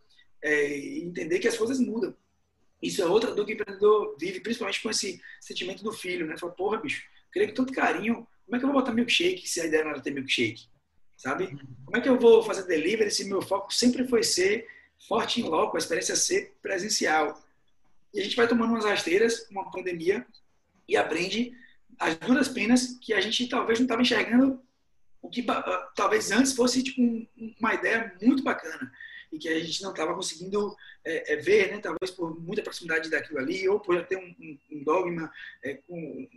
é, 0.42 0.78
e 0.78 1.02
entender 1.02 1.38
que 1.38 1.48
as 1.48 1.56
coisas 1.56 1.80
mudam. 1.80 2.14
Isso 2.82 3.00
é 3.00 3.06
outra 3.06 3.34
dor 3.34 3.46
que 3.46 3.52
o 3.52 3.54
empreendedor 3.54 4.16
vive, 4.18 4.40
principalmente 4.40 4.82
com 4.82 4.90
esse 4.90 5.20
sentimento 5.40 5.84
do 5.84 5.92
filho, 5.92 6.26
né? 6.26 6.36
Fala, 6.36 6.52
porra, 6.52 6.78
bicho, 6.78 7.04
queria 7.32 7.48
com 7.48 7.54
tanto 7.54 7.72
carinho, 7.72 8.26
como 8.44 8.56
é 8.56 8.58
que 8.58 8.64
eu 8.64 8.72
vou 8.72 8.80
botar 8.80 8.92
milkshake 8.92 9.48
se 9.48 9.60
a 9.60 9.66
ideia 9.66 9.84
não 9.84 9.92
era 9.92 10.00
ter 10.00 10.10
milkshake? 10.10 10.66
Sabe? 11.16 11.56
Como 11.84 11.96
é 11.96 12.00
que 12.00 12.08
eu 12.08 12.18
vou 12.18 12.42
fazer 12.42 12.66
delivery 12.66 13.10
se 13.10 13.24
meu 13.24 13.40
foco 13.40 13.72
sempre 13.72 14.06
foi 14.06 14.22
ser 14.22 14.66
forte 15.08 15.40
em 15.40 15.44
loco, 15.44 15.76
a 15.76 15.78
experiência 15.78 16.16
ser 16.16 16.54
presencial? 16.60 17.40
E 18.12 18.20
a 18.20 18.24
gente 18.24 18.36
vai 18.36 18.48
tomando 18.48 18.70
umas 18.70 18.84
rasteiras, 18.84 19.48
uma 19.50 19.70
pandemia, 19.70 20.26
e 20.88 20.96
aprende 20.96 21.56
as 21.98 22.16
duras 22.16 22.48
penas 22.48 22.98
que 23.00 23.12
a 23.12 23.20
gente 23.20 23.48
talvez 23.48 23.78
não 23.78 23.84
estava 23.84 24.02
enxergando 24.02 24.60
o 25.20 25.30
que 25.30 25.44
ah, 25.48 25.92
talvez 25.94 26.30
antes 26.32 26.52
fosse 26.52 26.82
tipo, 26.82 27.00
uma 27.60 27.74
ideia 27.74 28.12
muito 28.20 28.42
bacana 28.42 28.92
e 29.32 29.38
que 29.38 29.48
a 29.48 29.58
gente 29.60 29.82
não 29.82 29.92
estava 29.92 30.14
conseguindo 30.14 30.76
é, 31.04 31.32
é, 31.32 31.36
ver, 31.36 31.70
né? 31.70 31.78
talvez 31.78 32.10
por 32.10 32.38
muita 32.38 32.62
proximidade 32.62 33.08
daquilo 33.08 33.38
ali 33.38 33.66
ou 33.68 33.80
por 33.80 33.94
já 33.94 34.02
ter 34.02 34.16
um, 34.16 34.34
um, 34.38 34.58
um 34.72 34.84
dogma 34.84 35.32
é, 35.64 35.74
com, 35.74 36.28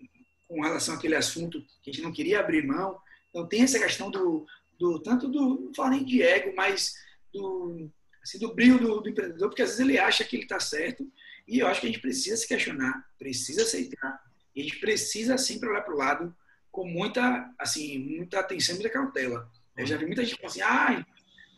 com 0.47 0.61
relação 0.61 0.95
àquele 0.95 1.15
assunto 1.15 1.61
que 1.81 1.89
a 1.89 1.93
gente 1.93 2.03
não 2.03 2.13
queria 2.13 2.39
abrir 2.39 2.65
mão. 2.65 2.97
Então 3.29 3.47
tem 3.47 3.63
essa 3.63 3.79
questão 3.79 4.09
do, 4.09 4.45
do 4.79 4.99
tanto 4.99 5.27
do, 5.27 5.65
não 5.65 5.73
falo 5.73 5.89
nem 5.89 6.05
de 6.05 6.21
ego, 6.21 6.53
mas 6.55 6.93
do, 7.33 7.89
assim, 8.23 8.39
do 8.39 8.53
brilho 8.53 8.79
do, 8.79 9.01
do 9.01 9.09
empreendedor, 9.09 9.49
porque 9.49 9.63
às 9.63 9.69
vezes 9.69 9.81
ele 9.81 9.99
acha 9.99 10.23
que 10.23 10.35
ele 10.35 10.43
está 10.43 10.59
certo 10.59 11.11
e 11.47 11.59
eu 11.59 11.67
acho 11.67 11.81
que 11.81 11.87
a 11.87 11.89
gente 11.89 12.01
precisa 12.01 12.37
se 12.37 12.47
questionar, 12.47 13.05
precisa 13.17 13.63
aceitar 13.63 14.23
e 14.55 14.61
a 14.61 14.63
gente 14.63 14.79
precisa 14.79 15.37
sempre 15.37 15.69
olhar 15.69 15.81
para 15.81 15.93
o 15.93 15.97
lado 15.97 16.35
com 16.71 16.87
muita, 16.87 17.53
assim, 17.57 17.97
muita 17.97 18.39
atenção 18.39 18.75
muita 18.75 18.89
cautela. 18.89 19.49
Eu 19.77 19.85
já 19.85 19.97
vi 19.97 20.05
muita 20.05 20.23
gente 20.23 20.35
falando 20.35 20.51
assim, 20.51 20.61
ah, 20.61 21.05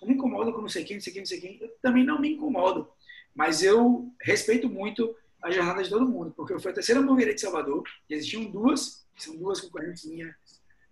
eu 0.01 0.07
me 0.07 0.13
incomodo 0.13 0.53
com 0.53 0.61
não 0.61 0.69
sei 0.69 0.83
quem, 0.83 0.97
não 0.97 1.01
sei 1.01 1.13
quem, 1.13 1.21
não 1.21 1.27
sei 1.27 1.39
quem. 1.39 1.57
Eu 1.61 1.69
também 1.81 2.03
não 2.03 2.19
me 2.19 2.33
incomodo. 2.33 2.89
Mas 3.35 3.61
eu 3.61 4.11
respeito 4.21 4.67
muito 4.69 5.15
a 5.41 5.51
jornada 5.51 5.83
de 5.83 5.89
todo 5.89 6.07
mundo, 6.07 6.33
porque 6.35 6.53
eu 6.53 6.59
fui 6.59 6.71
a 6.71 6.73
terceira 6.73 6.99
hamburgueria 6.99 7.33
de 7.33 7.41
Salvador, 7.41 7.83
e 8.09 8.15
existiam 8.15 8.45
duas, 8.45 9.05
são 9.15 9.35
duas 9.35 9.61
concorrentes 9.61 10.05
minhas 10.05 10.35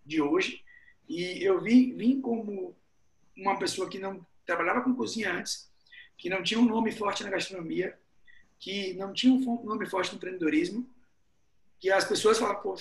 de 0.05 0.21
hoje, 0.21 0.61
e 1.09 1.43
eu 1.43 1.61
vi, 1.61 1.93
vim 1.93 2.21
como 2.21 2.75
uma 3.35 3.57
pessoa 3.57 3.89
que 3.89 3.99
não 3.99 4.25
trabalhava 4.45 4.81
com 4.81 4.95
cozinha 4.95 5.33
antes, 5.33 5.69
que 6.17 6.29
não 6.29 6.43
tinha 6.43 6.59
um 6.59 6.65
nome 6.65 6.91
forte 6.91 7.23
na 7.23 7.29
gastronomia, 7.29 7.97
que 8.59 8.93
não 8.93 9.13
tinha 9.13 9.33
um 9.33 9.63
nome 9.63 9.85
forte 9.87 10.11
no 10.11 10.17
empreendedorismo, 10.17 10.87
que 11.85 11.91
as 11.91 12.03
pessoas 12.03 12.39
falavam, 12.39 12.63
pô, 12.63 12.75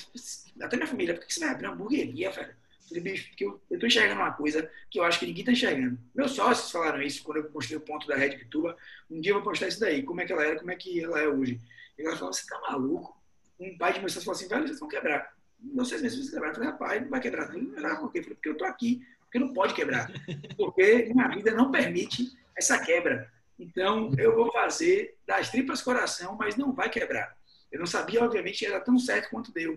até 0.63 0.77
minha 0.77 0.87
família, 0.87 1.13
por 1.15 1.27
que 1.27 1.35
você 1.35 1.41
vai 1.41 1.51
abrir 1.51 1.67
uma 1.67 1.75
hamburgueria, 1.75 2.31
velho? 2.31 2.55
Falei, 2.89 3.03
bicho, 3.03 3.29
porque 3.29 3.45
eu, 3.45 3.61
eu 3.71 3.79
tô 3.79 3.87
enxergando 3.87 4.23
uma 4.23 4.33
coisa 4.33 4.71
que 4.91 4.99
eu 4.99 5.05
acho 5.05 5.21
que 5.21 5.27
ninguém 5.27 5.45
tá 5.45 5.53
enxergando. 5.53 5.99
Meus 6.15 6.31
sócios 6.31 6.73
falaram 6.73 7.03
isso 7.03 7.23
quando 7.23 7.37
eu 7.37 7.51
mostrei 7.53 7.77
o 7.77 7.83
ponto 7.83 8.07
da 8.07 8.17
Red 8.17 8.39
Pituba. 8.39 8.75
Um 9.11 9.21
dia 9.21 9.33
eu 9.33 9.35
vou 9.37 9.45
postar 9.45 9.69
isso 9.69 9.79
daí, 9.79 10.03
como 10.03 10.23
é 10.23 10.25
que 10.25 10.33
ela 10.33 10.43
era, 10.43 10.59
como 10.59 10.71
é 10.71 10.75
que 10.75 11.05
ela 11.05 11.21
é 11.21 11.29
hoje. 11.29 11.61
E 11.99 12.03
ela 12.03 12.17
falou, 12.17 12.33
você 12.33 12.47
tá 12.47 12.59
maluco? 12.63 13.15
Um 13.61 13.77
pai 13.77 13.93
de 13.93 14.01
meus 14.01 14.13
sócios 14.15 14.25
falou 14.25 14.39
assim, 14.39 14.49
velho, 14.49 14.67
vocês 14.67 14.81
vão 14.81 14.89
quebrar. 14.89 15.35
Não 15.61 15.85
sei 15.85 15.99
se 15.99 16.09
vocês 16.09 16.31
vão 16.31 16.33
quebrar. 16.33 16.49
Eu 16.49 16.55
falei, 16.55 16.71
rapaz, 16.71 17.03
não 17.03 17.11
vai 17.11 17.21
quebrar. 17.21 17.53
Não 17.53 17.61
vai 17.67 17.75
quebrar 17.75 18.01
por 18.01 18.11
quê? 18.11 18.23
Falei, 18.23 18.37
porque 18.37 18.49
eu 18.49 18.57
tô 18.57 18.65
aqui, 18.65 19.07
porque 19.21 19.39
não 19.39 19.53
pode 19.53 19.75
quebrar. 19.75 20.11
Porque 20.57 21.11
minha 21.15 21.29
vida 21.29 21.51
não 21.51 21.71
permite 21.71 22.33
essa 22.57 22.79
quebra. 22.83 23.31
Então, 23.59 24.13
eu 24.17 24.35
vou 24.35 24.51
fazer 24.51 25.19
das 25.27 25.51
tripas 25.51 25.83
coração, 25.83 26.37
mas 26.37 26.57
não 26.57 26.73
vai 26.73 26.89
quebrar. 26.89 27.37
Eu 27.75 27.81
não 27.81 27.87
sabia, 27.87 28.23
obviamente, 28.23 28.65
era 28.65 28.79
tão 28.79 28.97
certo 29.01 29.31
quanto 29.31 29.53
deu. 29.53 29.77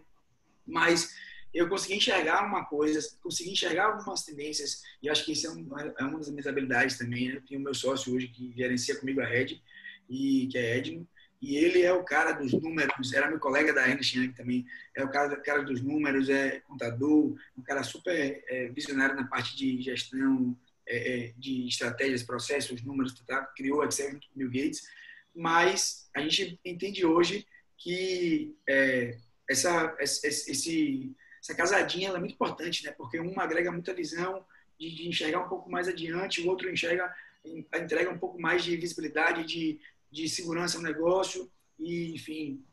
Mas 0.64 1.15
eu 1.52 1.68
consegui 1.68 1.95
enxergar 1.95 2.45
uma 2.45 2.64
coisa, 2.64 2.99
consegui 3.24 3.49
enxergar 3.49 3.86
algumas 3.86 4.24
tendências, 4.24 4.84
e 5.02 5.10
acho 5.10 5.26
que 5.26 5.32
isso 5.32 5.48
é, 5.48 5.49
uma, 5.49 5.82
é 5.82 6.03
uma 6.03 6.19
das 6.19 6.30
minhas 6.30 6.45
habilidades 6.45 6.95
também. 6.95 7.28
Né? 7.28 7.38
Eu 7.38 7.41
tenho 7.41 7.60
meu 7.60 7.74
sócio 7.74 8.14
hoje 8.14 8.28
que 8.28 8.53
gerencia 8.56 8.95
comigo 8.99 9.19
a 9.19 9.26
Red, 9.26 9.60
e, 10.07 10.48
que 10.52 10.60
é 10.60 10.78
Edmo, 10.78 11.07
e 11.41 11.57
ele 11.57 11.82
é 11.82 11.91
o 11.91 12.03
cara 12.03 12.34
dos 12.34 12.53
números, 12.53 13.14
era 13.14 13.28
meu 13.28 13.40
colega 13.40 13.74
da 13.74 13.88
Ernst 13.88 14.15
Young 14.15 14.34
também, 14.34 14.64
é 14.95 15.03
o 15.03 15.10
cara, 15.10 15.36
cara 15.38 15.64
dos 15.64 15.82
números, 15.82 16.30
é 16.30 16.60
contador, 16.61 17.36
um 17.57 17.64
cara 17.64 17.82
super 17.82 18.44
é, 18.48 18.68
visionário 18.69 19.15
na 19.15 19.26
parte 19.26 19.57
de 19.57 19.82
gestão, 19.82 20.56
é, 20.86 20.98
é 21.26 21.34
de 21.36 21.68
estratégias, 21.68 22.22
processos, 22.22 22.84
números, 22.84 23.19
tá? 23.26 23.44
criou 23.56 23.80
o 23.80 23.84
Excel 23.84 24.11
junto 24.11 24.28
com 24.30 24.38
Bill 24.38 24.52
Gates, 24.52 24.88
mas 25.36 26.10
a 26.15 26.22
gente 26.22 26.60
entende 26.64 27.03
hoje 27.03 27.45
que 27.78 28.56
é, 28.68 29.18
essa, 29.49 29.95
esse, 29.99 31.16
essa 31.41 31.56
casadinha 31.56 32.10
é 32.10 32.20
muito 32.20 32.34
importante, 32.34 32.84
né? 32.84 32.91
porque 32.91 33.20
um 33.20 33.40
agrega 33.40 33.72
muita 33.72 33.94
visão 33.94 34.45
de, 34.80 34.94
de, 34.94 35.08
enxergar 35.08 35.40
um 35.40 35.49
pouco 35.49 35.70
mais 35.70 35.88
adiante, 35.88 36.41
o 36.41 36.49
outro 36.49 36.70
enxerga, 36.70 37.14
entrega 37.45 38.10
um 38.10 38.18
pouco 38.18 38.40
mais 38.40 38.64
de 38.64 38.76
visibilidade, 38.76 39.45
de, 39.45 39.80
de 40.12 40.28
segurança 40.28 40.78
no 40.78 40.84
negócio, 40.84 41.49
e 41.80 42.14
enfim, 42.14 42.64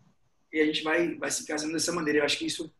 e 0.53 0.61
a 0.61 0.67
gente 0.67 0.83
vai, 0.83 1.15
vai 1.17 1.31
se 1.31 1.47
casando 1.47 1.73
dessa 1.73 1.93
maneira. 1.93 2.21
Eu 2.21 2.25
acho 2.25 2.39
que 2.39 2.47
isso 2.47 2.73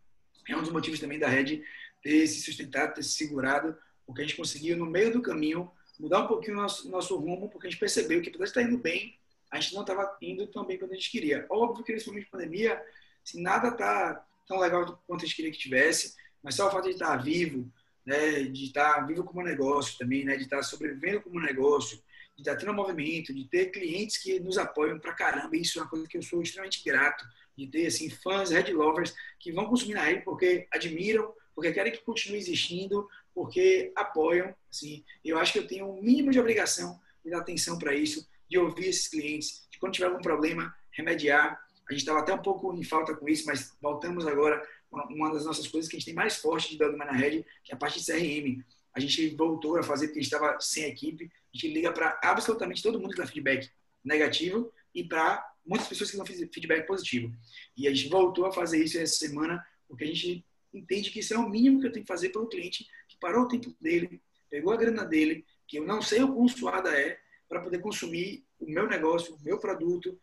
é 0.49 0.57
um 0.57 0.63
dos 0.63 0.73
motivos 0.73 1.01
também 1.01 1.19
da 1.19 1.29
Red 1.29 1.63
ter 2.03 2.27
se 2.27 2.41
sustentado, 2.43 2.95
ter 2.95 3.03
se 3.03 3.15
segurado, 3.15 3.77
porque 4.07 4.23
a 4.23 4.25
gente 4.25 4.37
conseguiu, 4.37 4.77
no 4.77 4.87
meio 4.87 5.13
do 5.13 5.23
caminho, 5.23 5.71
mudar 5.99 6.21
um 6.21 6.27
pouquinho 6.27 6.59
o 6.59 6.61
nosso, 6.61 6.91
nosso 6.91 7.17
rumo, 7.17 7.49
porque 7.49 7.67
a 7.67 7.71
gente 7.71 7.81
percebeu 7.81 8.21
que, 8.21 8.29
apesar 8.29 8.45
de 8.45 8.51
estar 8.51 8.63
indo 8.63 8.79
bem, 8.79 9.19
a 9.55 9.61
gente 9.61 9.75
não 9.75 9.83
estava 9.83 10.17
indo 10.21 10.47
tão 10.49 10.65
bem 10.65 10.77
quanto 10.77 10.93
a 10.93 10.97
gente 10.97 11.11
queria. 11.11 11.47
Óbvio 11.49 11.85
que 11.85 11.93
nesse 11.93 12.09
momento 12.09 12.25
de 12.25 12.31
pandemia, 12.31 12.83
assim, 13.25 13.41
nada 13.41 13.69
está 13.69 14.27
tão 14.49 14.59
legal 14.59 15.01
quanto 15.07 15.23
a 15.23 15.27
gente 15.27 15.37
queria 15.37 15.53
que 15.53 15.59
tivesse, 15.59 16.15
mas 16.43 16.57
só 16.57 16.67
o 16.67 16.71
fato 16.73 16.87
de 16.87 16.91
estar 16.91 17.17
vivo, 17.17 17.71
né, 18.05 18.43
de 18.43 18.65
estar 18.65 19.07
vivo 19.07 19.23
como 19.23 19.43
negócio 19.43 19.97
também, 19.97 20.25
né, 20.25 20.37
de 20.37 20.43
estar 20.43 20.61
sobrevivendo 20.65 21.23
como 21.23 21.41
negócio, 21.41 22.03
de 22.35 22.43
estar 22.43 22.57
tendo 22.57 22.75
movimento, 22.75 23.33
de 23.33 23.45
ter 23.49 23.67
clientes 23.67 24.19
que 24.19 24.41
nos 24.41 24.59
apoiam 24.59 24.99
pra 24.99 25.15
caramba, 25.15 25.57
isso 25.57 25.79
é 25.79 25.83
uma 25.83 25.89
coisa 25.89 26.09
que 26.09 26.19
eu 26.19 26.23
sou 26.23 26.43
extremamente 26.43 26.83
grato, 26.85 27.25
de 27.57 27.69
ter 27.69 27.87
assim 27.87 28.11
fãs, 28.11 28.51
red 28.51 28.73
lovers 28.73 29.15
que 29.39 29.53
vão 29.53 29.67
consumir 29.67 29.95
na 29.95 30.03
rede 30.03 30.25
porque 30.25 30.67
admiram, 30.73 31.33
porque 31.55 31.73
querem 31.73 31.93
que 31.93 32.03
continue 32.03 32.39
existindo, 32.39 33.09
porque 33.33 33.93
apoiam, 33.95 34.53
assim, 34.69 35.05
eu 35.25 35.39
acho 35.39 35.53
que 35.53 35.61
eu 35.61 35.67
tenho 35.69 35.89
um 35.89 36.03
mínimo 36.03 36.33
de 36.33 36.41
obrigação 36.41 37.01
de 37.25 37.31
dar 37.31 37.39
atenção 37.39 37.79
para 37.79 37.95
isso, 37.95 38.29
de 38.49 38.59
ouvir 38.59 38.89
esses 38.89 39.09
clientes, 39.09 39.67
de 39.71 39.79
quando 39.79 39.95
tiver 39.95 40.07
algum 40.07 40.21
problema, 40.21 40.75
remediar. 40.91 41.61
A 41.89 41.93
gente 41.93 42.01
estava 42.01 42.21
até 42.21 42.33
um 42.33 42.43
pouco 42.43 42.75
em 42.75 42.83
falta 42.83 43.15
com 43.15 43.29
isso, 43.29 43.47
mas 43.47 43.77
voltamos 43.81 44.27
agora. 44.27 44.63
Uma 44.91 45.33
das 45.33 45.45
nossas 45.45 45.67
coisas 45.67 45.91
que 45.91 45.97
a 45.97 45.99
gente 45.99 46.07
tem 46.07 46.15
mais 46.15 46.37
forte 46.37 46.71
de 46.71 46.79
Dogma 46.79 47.05
na 47.05 47.13
Rede, 47.13 47.45
que 47.65 47.73
é 47.73 47.75
a 47.75 47.79
parte 47.79 48.01
de 48.01 48.07
CRM. 48.07 48.65
A 48.95 49.01
gente 49.01 49.35
voltou 49.35 49.77
a 49.77 49.83
fazer 49.83 50.07
porque 50.07 50.21
a 50.21 50.23
gente 50.23 50.33
estava 50.33 50.61
sem 50.61 50.85
equipe. 50.85 51.25
A 51.25 51.57
gente 51.57 51.73
liga 51.73 51.93
para 51.93 52.19
absolutamente 52.23 52.83
todo 52.83 53.01
mundo 53.01 53.11
que 53.11 53.21
dá 53.21 53.27
feedback 53.27 53.69
negativo 54.05 54.73
e 54.95 55.03
para 55.03 55.45
muitas 55.67 55.89
pessoas 55.89 56.11
que 56.11 56.17
dão 56.17 56.27
feedback 56.27 56.87
positivo. 56.87 57.35
E 57.77 57.89
a 57.89 57.93
gente 57.93 58.09
voltou 58.09 58.47
a 58.47 58.53
fazer 58.53 58.83
isso 58.83 58.99
essa 58.99 59.15
semana 59.15 59.65
porque 59.89 60.05
a 60.05 60.07
gente 60.07 60.45
entende 60.73 61.11
que 61.11 61.21
isso 61.21 61.35
é 61.35 61.39
o 61.39 61.49
mínimo 61.49 61.81
que 61.81 61.87
eu 61.87 61.93
tenho 61.93 62.05
que 62.05 62.13
fazer 62.13 62.31
pelo 62.31 62.49
cliente 62.49 62.87
que 63.09 63.17
parou 63.19 63.45
o 63.45 63.49
tempo 63.49 63.75
dele, 63.81 64.21
pegou 64.51 64.73
a 64.73 64.77
grana 64.77 65.05
dele, 65.05 65.45
que 65.67 65.79
eu 65.79 65.87
não 65.87 66.03
sei 66.03 66.23
o 66.23 66.33
quão 66.33 66.49
suada 66.49 66.91
é, 66.91 67.19
para 67.49 67.61
poder 67.61 67.81
consumir 67.81 68.45
o 68.59 68.67
meu 68.67 68.87
negócio, 68.87 69.35
o 69.35 69.43
meu 69.43 69.59
produto, 69.59 70.19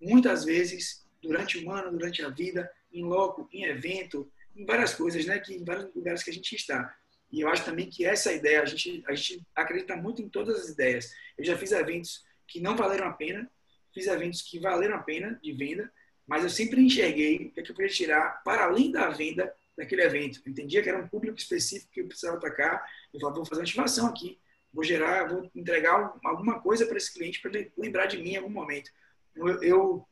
muitas 0.00 0.44
vezes 0.44 1.06
durante 1.22 1.58
o 1.58 1.70
ano, 1.70 1.90
durante 1.90 2.22
a 2.22 2.28
vida, 2.28 2.70
em 2.92 3.04
loco, 3.04 3.48
em 3.52 3.64
evento, 3.64 4.30
em 4.54 4.64
várias 4.64 4.94
coisas, 4.94 5.24
né, 5.26 5.38
que 5.38 5.54
em 5.54 5.64
vários 5.64 5.92
lugares 5.94 6.22
que 6.22 6.30
a 6.30 6.32
gente 6.32 6.54
está. 6.54 6.94
E 7.32 7.40
eu 7.40 7.48
acho 7.48 7.64
também 7.64 7.88
que 7.88 8.04
essa 8.04 8.32
ideia, 8.32 8.62
a 8.62 8.64
gente, 8.64 9.02
a 9.06 9.14
gente 9.14 9.42
acredita 9.54 9.96
muito 9.96 10.22
em 10.22 10.28
todas 10.28 10.60
as 10.60 10.68
ideias. 10.68 11.12
Eu 11.36 11.44
já 11.44 11.56
fiz 11.56 11.72
eventos 11.72 12.24
que 12.46 12.60
não 12.60 12.76
valeram 12.76 13.08
a 13.08 13.12
pena, 13.12 13.50
fiz 13.92 14.06
eventos 14.06 14.42
que 14.42 14.58
valeram 14.60 14.94
a 14.94 15.02
pena 15.02 15.38
de 15.42 15.52
venda, 15.52 15.92
mas 16.26 16.44
eu 16.44 16.50
sempre 16.50 16.80
enxerguei 16.80 17.36
o 17.36 17.52
que, 17.52 17.60
é 17.60 17.62
eu 17.62 17.74
podia 17.74 17.88
tirar 17.88 18.42
para 18.44 18.64
além 18.64 18.90
da 18.90 19.08
venda 19.10 19.52
daquele 19.76 20.02
evento. 20.02 20.40
Eu 20.44 20.52
entendia 20.52 20.82
que 20.82 20.88
era 20.88 20.98
um 20.98 21.08
público 21.08 21.36
específico 21.36 21.90
que 21.92 22.00
eu 22.00 22.06
precisava 22.06 22.36
atacar. 22.36 22.84
Eu 23.12 23.20
falava, 23.20 23.36
vou 23.36 23.46
fazer 23.46 23.60
uma 23.60 23.64
ativação 23.64 24.06
aqui 24.06 24.38
vou 24.76 24.84
gerar, 24.84 25.26
vou 25.26 25.50
entregar 25.54 26.12
alguma 26.22 26.60
coisa 26.60 26.84
para 26.84 26.98
esse 26.98 27.12
cliente 27.12 27.40
para 27.40 27.58
ele 27.58 27.72
lembrar 27.78 28.04
de 28.04 28.18
mim 28.18 28.32
em 28.32 28.36
algum 28.36 28.50
momento. 28.50 28.90
Eu, 29.34 29.62
eu, 29.62 30.08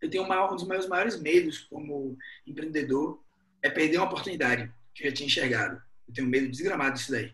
eu 0.00 0.10
tenho 0.10 0.24
uma, 0.24 0.50
um 0.50 0.56
dos 0.56 0.66
meus 0.66 0.88
maiores 0.88 1.20
medos 1.20 1.58
como 1.58 2.16
empreendedor 2.46 3.22
é 3.62 3.68
perder 3.68 3.98
uma 3.98 4.06
oportunidade 4.06 4.72
que 4.94 5.04
eu 5.04 5.10
já 5.10 5.14
tinha 5.14 5.26
enxergado. 5.26 5.82
Eu 6.08 6.14
tenho 6.14 6.26
medo 6.26 6.48
desgramado 6.48 6.94
disso 6.94 7.12
daí. 7.12 7.30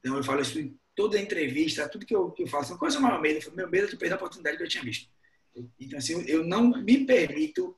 Então 0.00 0.16
eu 0.16 0.24
falo 0.24 0.40
isso 0.40 0.58
em 0.58 0.76
toda 0.96 1.20
entrevista, 1.20 1.88
tudo 1.88 2.04
que 2.04 2.14
eu, 2.14 2.32
que 2.32 2.42
eu 2.42 2.48
faço. 2.48 2.76
Qual 2.76 2.90
é 2.90 2.96
o 2.96 3.00
maior 3.00 3.22
medo? 3.22 3.46
Eu 3.46 3.54
meu 3.54 3.70
medo 3.70 3.86
é 3.86 3.90
de 3.90 3.96
perder 3.96 4.14
a 4.14 4.16
oportunidade 4.16 4.56
que 4.56 4.64
eu 4.64 4.68
tinha 4.68 4.82
visto. 4.82 5.08
Então 5.78 5.96
assim, 5.96 6.24
eu 6.26 6.44
não 6.44 6.82
me 6.82 7.06
permito 7.06 7.76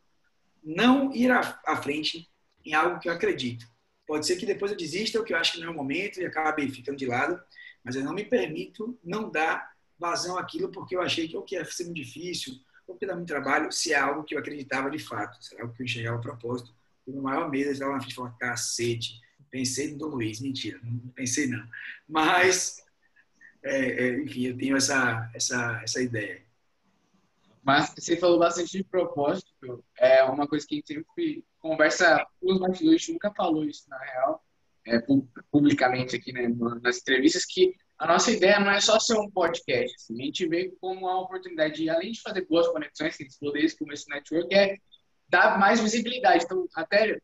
não 0.65 1.15
ir 1.15 1.31
à, 1.31 1.61
à 1.67 1.77
frente 1.77 2.31
em 2.65 2.73
algo 2.73 2.99
que 2.99 3.11
eu 3.11 3.13
acredito. 3.13 3.67
Pode 4.07 4.27
ser 4.27 4.37
que 4.37 4.47
depois 4.47 4.73
eu 4.73 4.79
desista, 4.79 5.21
o 5.21 5.25
que 5.25 5.35
eu 5.35 5.37
acho 5.37 5.53
que 5.53 5.61
não 5.61 5.69
é 5.69 5.71
o 5.71 5.75
momento 5.75 6.19
e 6.19 6.25
acabe 6.25 6.67
ficando 6.71 6.97
de 6.97 7.05
lado 7.05 7.39
mas 7.85 7.97
eu 7.97 8.05
não 8.05 8.13
me 8.13 8.25
permito 8.25 8.99
não 9.03 9.31
dar 9.31 9.73
vazão 9.99 10.39
àquilo 10.39 10.71
porque 10.71 10.97
eu 10.97 11.03
achei 11.03 11.29
que 11.29 11.37
o 11.37 11.43
que 11.43 11.57
ia 11.57 11.65
ser 11.65 11.85
muito 11.85 11.97
difícil, 11.97 12.55
ou 12.87 12.97
que 12.97 13.07
dá 13.07 13.15
muito 13.15 13.29
trabalho, 13.29 13.71
se 13.71 13.93
é 13.93 13.99
algo 13.99 14.25
que 14.25 14.35
eu 14.35 14.39
acreditava 14.39 14.91
de 14.91 14.99
fato, 14.99 15.43
se 15.43 15.57
é 15.57 15.61
algo 15.61 15.75
que 15.75 15.83
eu 15.83 15.85
enxergava 15.85 16.17
a 16.17 16.23
propósito. 16.23 16.75
O 17.07 17.13
meu 17.13 17.23
maior 17.23 17.51
medo 17.51 17.69
é 17.69 17.73
estar 17.73 17.89
na 17.89 17.99
frente 17.99 18.13
e 18.13 18.15
falar, 18.15 18.31
cacete, 18.39 19.21
pensei 19.51 19.93
no 19.93 19.99
Dom 19.99 20.09
Luiz, 20.09 20.41
mentira, 20.41 20.79
não 20.83 21.11
pensei 21.11 21.47
não. 21.47 21.67
Mas, 22.09 22.83
é, 23.63 24.07
é, 24.07 24.21
enfim, 24.21 24.47
eu 24.47 24.57
tenho 24.57 24.77
essa, 24.77 25.31
essa, 25.35 25.81
essa 25.83 26.01
ideia. 26.01 26.43
Mas 27.63 27.93
você 27.95 28.17
falou 28.17 28.39
bastante 28.39 28.79
de 28.79 28.85
propósito, 28.85 29.85
é 29.99 30.23
uma 30.25 30.47
coisa 30.47 30.67
que 30.67 30.75
a 30.75 30.77
gente 30.77 30.87
sempre 30.87 31.45
conversa 31.59 32.27
os 32.41 32.59
bastidores, 32.59 33.09
nunca 33.09 33.31
falou 33.35 33.65
isso 33.65 33.89
na 33.91 33.99
real, 33.99 34.43
é, 34.89 35.03
publicamente 35.51 36.17
aqui 36.17 36.33
né, 36.33 36.49
nas 36.83 36.99
entrevistas 36.99 37.45
que 37.45 37.75
a 37.99 38.07
nossa 38.07 38.31
ideia 38.31 38.61
não 38.61 38.71
é 38.71 38.81
só 38.81 38.99
ser 39.01 39.19
um 39.19 39.31
podcast. 39.31 39.95
Assim, 39.97 40.23
a 40.23 40.25
gente 40.25 40.47
vê 40.47 40.73
como 40.81 41.01
uma 41.01 41.21
oportunidade, 41.21 41.75
de, 41.75 41.91
além 41.91 42.13
de 42.13 42.21
fazer 42.21 42.47
boas 42.47 42.69
conexões, 42.69 43.17
que 43.17 43.25
explodir 43.25 43.65
esse 43.65 43.77
começo 43.77 44.09
network, 44.09 44.55
é 44.55 44.77
dar 45.29 45.59
mais 45.59 45.81
visibilidade. 45.81 46.45
Então, 46.45 46.67
até 46.75 47.19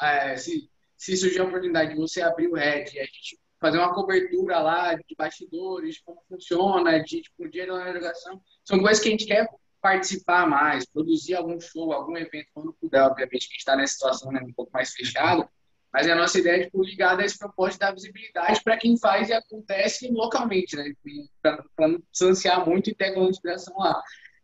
é, 0.00 0.36
se, 0.36 0.70
se 0.96 1.16
surgir 1.16 1.40
a 1.40 1.44
oportunidade 1.44 1.90
de 1.90 2.00
você 2.00 2.22
abrir 2.22 2.48
o 2.48 2.54
Red, 2.54 2.84
a 2.98 3.04
gente 3.04 3.38
fazer 3.60 3.78
uma 3.78 3.94
cobertura 3.94 4.58
lá 4.58 4.94
de 4.94 5.14
bastidores, 5.16 5.96
de 5.96 6.02
como 6.02 6.22
funciona, 6.28 7.02
de 7.02 7.22
tipo, 7.22 7.48
dia 7.48 7.66
da 7.66 7.78
navegação, 7.78 8.40
são 8.64 8.80
coisas 8.80 9.02
que 9.02 9.08
a 9.08 9.12
gente 9.12 9.26
quer 9.26 9.48
participar 9.80 10.48
mais, 10.48 10.86
produzir 10.86 11.34
algum 11.34 11.60
show, 11.60 11.92
algum 11.92 12.16
evento, 12.16 12.48
quando 12.52 12.72
puder, 12.80 13.02
obviamente, 13.02 13.46
que 13.48 13.52
a 13.52 13.54
gente 13.54 13.58
está 13.58 13.76
nessa 13.76 13.94
situação 13.94 14.32
né, 14.32 14.40
um 14.42 14.52
pouco 14.52 14.72
mais 14.72 14.92
fechado, 14.92 15.48
mas 15.96 16.06
a 16.10 16.14
nossa 16.14 16.38
ideia 16.38 16.60
é 16.60 16.64
tipo, 16.66 16.84
ligada 16.84 17.22
a 17.22 17.24
esse 17.24 17.38
propósito 17.38 17.80
da 17.80 17.90
visibilidade 17.90 18.62
para 18.62 18.76
quem 18.76 18.98
faz 18.98 19.30
e 19.30 19.32
acontece 19.32 20.10
localmente, 20.12 20.76
né? 20.76 20.92
Para 21.40 21.88
não 21.88 22.02
distanciar 22.12 22.68
muito 22.68 22.90
e 22.90 22.94
ter 22.94 23.06
aquela 23.06 23.30
inspiração 23.30 23.74
lá. 23.78 23.98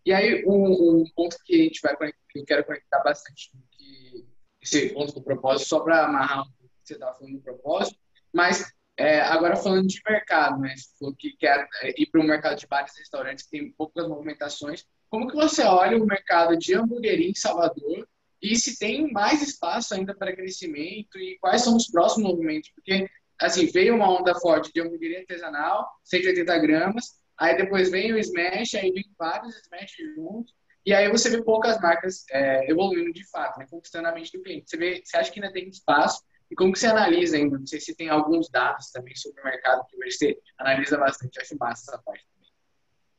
E 0.07 0.15
aí, 0.15 0.47
um, 0.47 1.03
um, 1.03 1.05
ponto 1.15 1.37
que 1.45 1.55
a 1.55 1.65
gente 1.65 1.83
vai 1.83 1.95
que 2.31 2.39
eu 2.39 2.45
quero 2.47 2.65
conectar 2.65 3.03
bastante, 3.03 3.51
que 3.70 4.27
esse 4.62 4.95
ponto 4.95 5.12
do 5.12 5.23
propósito, 5.23 5.69
só 5.69 5.81
para 5.81 6.07
amarrar 6.07 6.41
o 6.41 6.45
que 6.47 6.70
você 6.85 6.95
estava 6.95 7.19
falando 7.19 7.35
do 7.35 7.43
propósito, 7.43 7.99
mas 8.33 8.73
É, 8.95 9.20
agora 9.23 9.57
falando 9.57 9.89
de 9.89 10.01
mercado, 10.07 10.59
né? 10.59 10.74
Você 10.77 10.89
falou 10.99 11.15
que 11.15 11.35
quer 11.37 11.66
ir 11.97 12.07
para 12.07 12.20
um 12.20 12.27
mercado 12.27 12.59
de 12.59 12.66
bares 12.66 12.95
e 12.95 13.01
restaurantes 13.01 13.45
que 13.45 13.59
tem 13.59 13.73
poucas 13.73 14.07
movimentações. 14.07 14.87
Como 15.11 15.29
que 15.29 15.35
você 15.35 15.65
olha 15.65 15.97
o 15.97 16.07
mercado 16.07 16.57
de 16.57 16.74
hamburgueria 16.74 17.29
em 17.29 17.35
Salvador 17.35 18.07
e 18.43 18.56
se 18.56 18.78
tem 18.78 19.12
mais 19.12 19.40
espaço 19.40 19.94
ainda 19.94 20.14
para 20.14 20.35
crescimento 20.35 21.16
e 21.19 21.39
quais 21.39 21.62
são 21.62 21.77
os 21.77 21.86
próximos 21.86 22.31
movimentos? 22.31 22.70
Porque, 22.74 23.09
assim, 23.40 23.66
veio 23.66 23.94
uma 23.94 24.10
onda 24.10 24.35
forte 24.35 24.73
de 24.73 24.81
hamburgueria 24.81 25.20
artesanal, 25.20 25.89
180 26.02 26.59
gramas, 26.59 27.20
aí 27.39 27.56
depois 27.56 27.90
vem 27.90 28.12
o 28.12 28.19
Smash, 28.19 28.74
aí 28.74 28.90
vem 28.90 29.05
vários 29.16 29.55
Smash 29.62 29.93
juntos, 30.16 30.52
e 30.85 30.93
aí 30.93 31.09
você 31.09 31.31
vê 31.31 31.40
poucas 31.40 31.81
marcas 31.81 32.24
é, 32.32 32.69
evoluindo 32.69 33.12
de 33.12 33.24
fato, 33.31 33.60
né, 33.60 33.66
conquistando 33.70 34.09
a 34.09 34.12
mente 34.12 34.36
do 34.36 34.43
cliente. 34.43 34.69
Você, 34.69 34.77
vê, 34.77 35.01
você 35.05 35.16
acha 35.16 35.31
que 35.31 35.39
ainda 35.39 35.52
tem 35.52 35.69
espaço? 35.69 36.24
E 36.51 36.56
como 36.56 36.73
que 36.73 36.81
você 36.81 36.89
analisa 36.89 37.36
ainda? 37.36 37.56
Não 37.56 37.66
sei 37.66 37.81
se 37.81 37.94
tem 37.94 38.09
alguns 38.09 38.51
dados 38.51 38.90
também 38.90 39.14
sobre 39.14 39.40
o 39.40 39.44
mercado 39.44 39.86
que 39.86 39.97
você 39.97 40.36
analisa 40.59 40.98
bastante. 40.98 41.40
Acho 41.40 41.56
massa 41.56 41.93
essa 41.93 42.02
parte 42.02 42.27
também. 42.35 42.51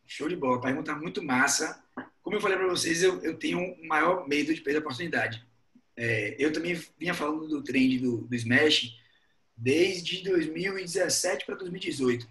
Show 0.06 0.28
de 0.28 0.36
bola. 0.36 0.60
Pergunta 0.60 0.94
muito 0.94 1.24
massa. 1.24 1.82
Como 2.24 2.38
eu 2.38 2.42
falei 2.42 2.58
para 2.58 2.68
vocês, 2.68 3.04
eu, 3.04 3.22
eu 3.22 3.38
tenho 3.38 3.60
um 3.60 3.86
maior 3.86 4.28
medo 4.28 4.56
de 4.56 4.62
perder 4.62 4.80
a 4.80 4.82
oportunidade. 4.82 5.46
É, 5.96 6.36
eu 6.40 6.52
também 6.52 6.74
vinha 6.98 7.14
falando 7.14 7.48
do 7.48 7.62
trend 7.62 8.00
do, 8.00 8.22
do 8.22 8.36
Smash 8.36 8.98
desde 9.56 10.24
2017 10.24 11.46
para 11.46 11.56
2018. 11.56 12.28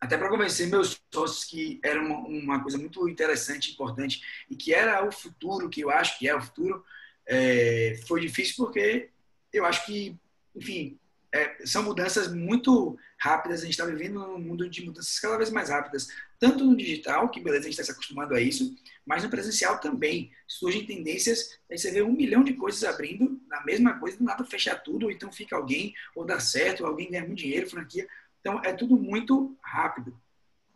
Até 0.00 0.16
para 0.16 0.28
convencer 0.28 0.68
meus 0.68 1.00
sócios 1.12 1.44
que 1.44 1.80
era 1.82 2.00
uma, 2.00 2.18
uma, 2.20 2.62
coisa 2.62 2.78
muito 2.78 3.08
interessante, 3.08 3.72
importante 3.72 4.22
e 4.48 4.54
que 4.54 4.72
era 4.72 5.06
o 5.06 5.10
futuro, 5.10 5.68
que 5.68 5.80
eu 5.80 5.90
acho 5.90 6.18
que 6.18 6.28
é 6.28 6.34
o 6.34 6.40
futuro, 6.40 6.84
é, 7.26 8.00
foi 8.06 8.20
difícil 8.20 8.54
porque 8.56 9.10
eu 9.52 9.64
acho 9.64 9.84
que, 9.86 10.16
enfim, 10.54 10.98
é, 11.32 11.66
são 11.66 11.82
mudanças 11.82 12.32
muito 12.32 12.98
rápidas. 13.18 13.60
A 13.60 13.64
gente 13.64 13.72
está 13.72 13.84
vivendo 13.84 14.20
num 14.20 14.38
mundo 14.38 14.68
de 14.68 14.84
mudanças 14.84 15.18
cada 15.18 15.36
vez 15.36 15.50
mais 15.50 15.70
rápidas, 15.70 16.08
tanto 16.38 16.64
no 16.64 16.76
digital, 16.76 17.28
que 17.30 17.40
beleza, 17.40 17.62
a 17.62 17.70
gente 17.70 17.80
está 17.80 17.84
se 17.84 17.90
acostumando 17.90 18.34
a 18.34 18.40
isso, 18.40 18.76
mas 19.04 19.22
no 19.22 19.30
presencial 19.30 19.78
também. 19.78 20.32
Surgem 20.46 20.84
tendências, 20.84 21.58
aí 21.70 21.78
você 21.78 21.90
vê 21.90 22.02
um 22.02 22.12
milhão 22.12 22.42
de 22.42 22.54
coisas 22.54 22.82
abrindo, 22.84 23.40
na 23.48 23.64
mesma 23.64 23.98
coisa, 23.98 24.16
do 24.16 24.24
nada 24.24 24.44
fechar 24.44 24.76
tudo, 24.76 25.06
ou 25.06 25.12
então 25.12 25.32
fica 25.32 25.56
alguém, 25.56 25.94
ou 26.14 26.24
dá 26.24 26.40
certo, 26.40 26.82
ou 26.82 26.88
alguém 26.88 27.10
ganha 27.10 27.24
muito 27.24 27.38
dinheiro, 27.38 27.70
franquia. 27.70 28.06
Então, 28.40 28.60
é 28.64 28.72
tudo 28.72 28.96
muito 28.96 29.56
rápido. 29.62 30.18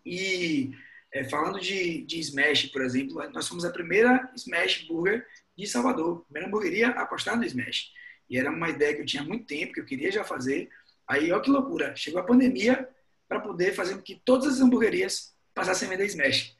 E 0.04 0.72
é, 1.12 1.24
falando 1.24 1.60
de, 1.60 2.02
de 2.02 2.20
Smash, 2.20 2.66
por 2.66 2.82
exemplo, 2.82 3.16
nós 3.30 3.48
fomos 3.48 3.64
a 3.64 3.70
primeira 3.70 4.30
Smash 4.36 4.86
Burger 4.86 5.26
de 5.56 5.66
Salvador, 5.66 6.24
primeira 6.24 6.48
hamburgueria 6.48 6.88
a 6.90 7.02
apostar 7.02 7.36
no 7.36 7.44
Smash. 7.44 7.90
E 8.28 8.38
era 8.38 8.50
uma 8.50 8.68
ideia 8.68 8.94
que 8.94 9.02
eu 9.02 9.06
tinha 9.06 9.22
há 9.22 9.26
muito 9.26 9.46
tempo, 9.46 9.72
que 9.72 9.80
eu 9.80 9.84
queria 9.84 10.10
já 10.10 10.22
fazer. 10.22 10.70
Aí, 11.06 11.32
olha 11.32 11.42
que 11.42 11.50
loucura, 11.50 11.94
chegou 11.96 12.20
a 12.20 12.24
pandemia 12.24 12.88
para 13.28 13.40
poder 13.40 13.74
fazer 13.74 13.94
com 13.96 14.02
que 14.02 14.20
todas 14.24 14.54
as 14.54 14.60
hamburguerias 14.60 15.34
passassem 15.60 15.88
a 15.88 15.90
vender 15.90 16.06
Smash. 16.06 16.56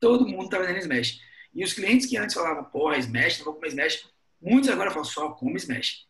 Todo 0.00 0.26
mundo 0.26 0.44
está 0.44 0.58
vendendo 0.58 0.78
Smash. 0.78 1.20
E 1.54 1.64
os 1.64 1.72
clientes 1.72 2.06
que 2.06 2.16
antes 2.16 2.34
falavam, 2.34 2.64
porra, 2.64 2.98
Smash, 2.98 3.38
não 3.38 3.46
vou 3.46 3.54
comer 3.54 3.68
Smash, 3.68 4.08
muitos 4.40 4.70
agora 4.70 4.90
falam, 4.90 5.04
só 5.04 5.30
come 5.30 5.56
Smash. 5.56 6.06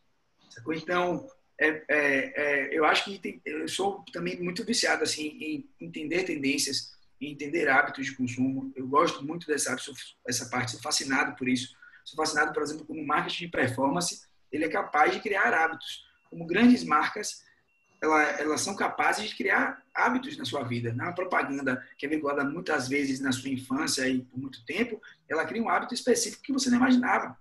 Sacou? 0.50 0.74
Então, 0.74 1.28
é, 1.58 1.68
é, 1.68 2.32
é, 2.36 2.68
eu 2.78 2.84
acho 2.84 3.04
que 3.04 3.18
tem, 3.18 3.40
eu 3.44 3.66
sou 3.68 4.04
também 4.12 4.40
muito 4.40 4.64
viciado 4.64 5.02
assim, 5.02 5.28
em 5.40 5.70
entender 5.80 6.24
tendências, 6.24 6.92
em 7.20 7.32
entender 7.32 7.68
hábitos 7.68 8.06
de 8.06 8.16
consumo. 8.16 8.72
Eu 8.76 8.86
gosto 8.86 9.24
muito 9.24 9.46
dessa, 9.46 9.76
essa 10.26 10.46
parte, 10.50 10.72
sou 10.72 10.80
fascinado 10.80 11.36
por 11.36 11.48
isso. 11.48 11.74
Sou 12.04 12.16
fascinado, 12.16 12.52
por 12.52 12.62
exemplo, 12.62 12.84
como 12.84 13.06
marketing 13.06 13.46
de 13.46 13.50
performance 13.50 14.22
ele 14.52 14.66
é 14.66 14.68
capaz 14.68 15.12
de 15.12 15.20
criar 15.20 15.54
hábitos. 15.54 16.04
Como 16.28 16.46
grandes 16.46 16.84
marcas, 16.84 17.42
ela, 18.02 18.22
elas 18.32 18.60
são 18.60 18.74
capazes 18.74 19.30
de 19.30 19.36
criar 19.36 19.80
hábitos 19.94 20.36
na 20.36 20.44
sua 20.44 20.64
vida. 20.64 20.92
Na 20.92 21.12
propaganda, 21.12 21.86
que 21.96 22.04
é 22.04 22.08
vinculada 22.08 22.42
muitas 22.44 22.88
vezes 22.88 23.20
na 23.20 23.30
sua 23.30 23.50
infância 23.50 24.08
e 24.08 24.22
por 24.22 24.38
muito 24.38 24.64
tempo, 24.66 25.00
ela 25.28 25.44
cria 25.44 25.62
um 25.62 25.68
hábito 25.68 25.94
específico 25.94 26.42
que 26.42 26.52
você 26.52 26.68
não 26.68 26.78
imaginava. 26.78 27.38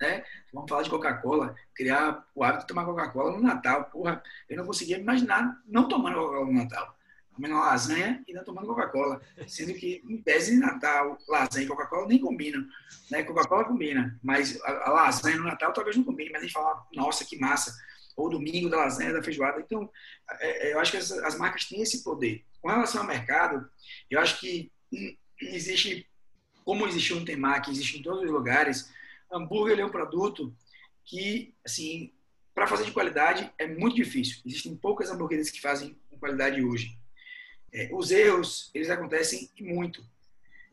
Né? 0.00 0.24
Vamos 0.52 0.68
falar 0.68 0.82
de 0.82 0.90
Coca-Cola, 0.90 1.54
criar 1.74 2.24
o 2.34 2.42
hábito 2.42 2.62
de 2.62 2.68
tomar 2.68 2.86
Coca-Cola 2.86 3.32
no 3.32 3.42
Natal. 3.42 3.84
Porra, 3.84 4.22
eu 4.48 4.56
não 4.56 4.64
conseguia 4.64 4.96
imaginar 4.96 5.60
não 5.66 5.86
tomando 5.86 6.14
Coca-Cola 6.14 6.46
no 6.46 6.52
Natal 6.52 6.98
comendo 7.38 7.54
lasanha 7.54 8.22
e 8.26 8.34
não 8.34 8.42
tomando 8.42 8.66
Coca-Cola. 8.66 9.20
Sendo 9.46 9.72
que, 9.74 10.02
em 10.08 10.20
tese 10.20 10.50
de 10.50 10.58
Natal, 10.58 11.16
lasanha 11.28 11.64
e 11.64 11.68
Coca-Cola 11.68 12.08
nem 12.08 12.18
combinam. 12.18 12.66
Né? 13.10 13.22
Coca-Cola 13.22 13.64
combina, 13.64 14.18
mas 14.22 14.60
a, 14.62 14.88
a, 14.88 14.90
lasanha 14.90 15.36
no 15.36 15.44
Natal 15.44 15.72
talvez 15.72 15.96
não 15.96 16.02
combine. 16.02 16.30
Mas 16.30 16.42
a 16.42 16.44
gente 16.44 16.52
fala, 16.52 16.84
nossa, 16.92 17.24
que 17.24 17.38
massa. 17.38 17.72
Ou 18.18 18.28
domingo 18.28 18.68
da 18.68 18.78
lasanha, 18.78 19.12
da 19.12 19.22
feijoada. 19.22 19.60
Então, 19.60 19.88
é, 20.40 20.68
é, 20.68 20.72
eu 20.72 20.80
acho 20.80 20.90
que 20.90 20.96
as, 20.96 21.12
as, 21.12 21.38
marcas 21.38 21.66
têm 21.66 21.80
esse 21.80 22.02
poder. 22.02 22.44
Com 22.60 22.68
relação 22.68 23.00
ao 23.00 23.06
mercado, 23.06 23.70
eu 24.10 24.18
acho 24.18 24.40
que 24.40 24.72
existe, 25.40 26.04
como 26.64 26.86
existe 26.86 27.14
um 27.14 27.24
temaki, 27.24 27.70
existe 27.70 27.96
em 27.96 28.02
todos 28.02 28.24
os 28.24 28.30
lugares, 28.30 28.92
hambúrguer 29.30 29.78
é 29.78 29.84
um 29.84 29.90
produto 29.90 30.52
que, 31.04 31.54
assim, 31.64 32.12
para 32.52 32.66
fazer 32.66 32.86
de 32.86 32.92
qualidade 32.92 33.48
é 33.56 33.68
muito 33.68 33.94
difícil. 33.94 34.42
Existem 34.44 34.74
poucas 34.74 35.10
hambúrgueres 35.10 35.48
que 35.48 35.60
fazem 35.60 35.96
com 36.10 36.18
qualidade 36.18 36.60
hoje. 36.60 36.98
É, 37.72 37.88
os 37.92 38.10
erros, 38.10 38.68
eles 38.74 38.90
acontecem 38.90 39.48
muito. 39.60 40.04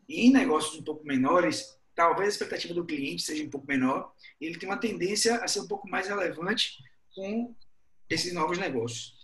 E 0.09 0.25
em 0.25 0.31
negócios 0.31 0.79
um 0.79 0.83
pouco 0.83 1.05
menores, 1.05 1.77
talvez 1.93 2.29
a 2.29 2.31
expectativa 2.31 2.73
do 2.73 2.85
cliente 2.85 3.21
seja 3.21 3.43
um 3.43 3.49
pouco 3.49 3.67
menor, 3.67 4.11
ele 4.41 4.57
tem 4.57 4.67
uma 4.67 4.79
tendência 4.79 5.37
a 5.37 5.47
ser 5.47 5.59
um 5.59 5.67
pouco 5.67 5.87
mais 5.87 6.07
relevante 6.07 6.83
com 7.15 7.55
esses 8.09 8.33
novos 8.33 8.57
negócios. 8.57 9.15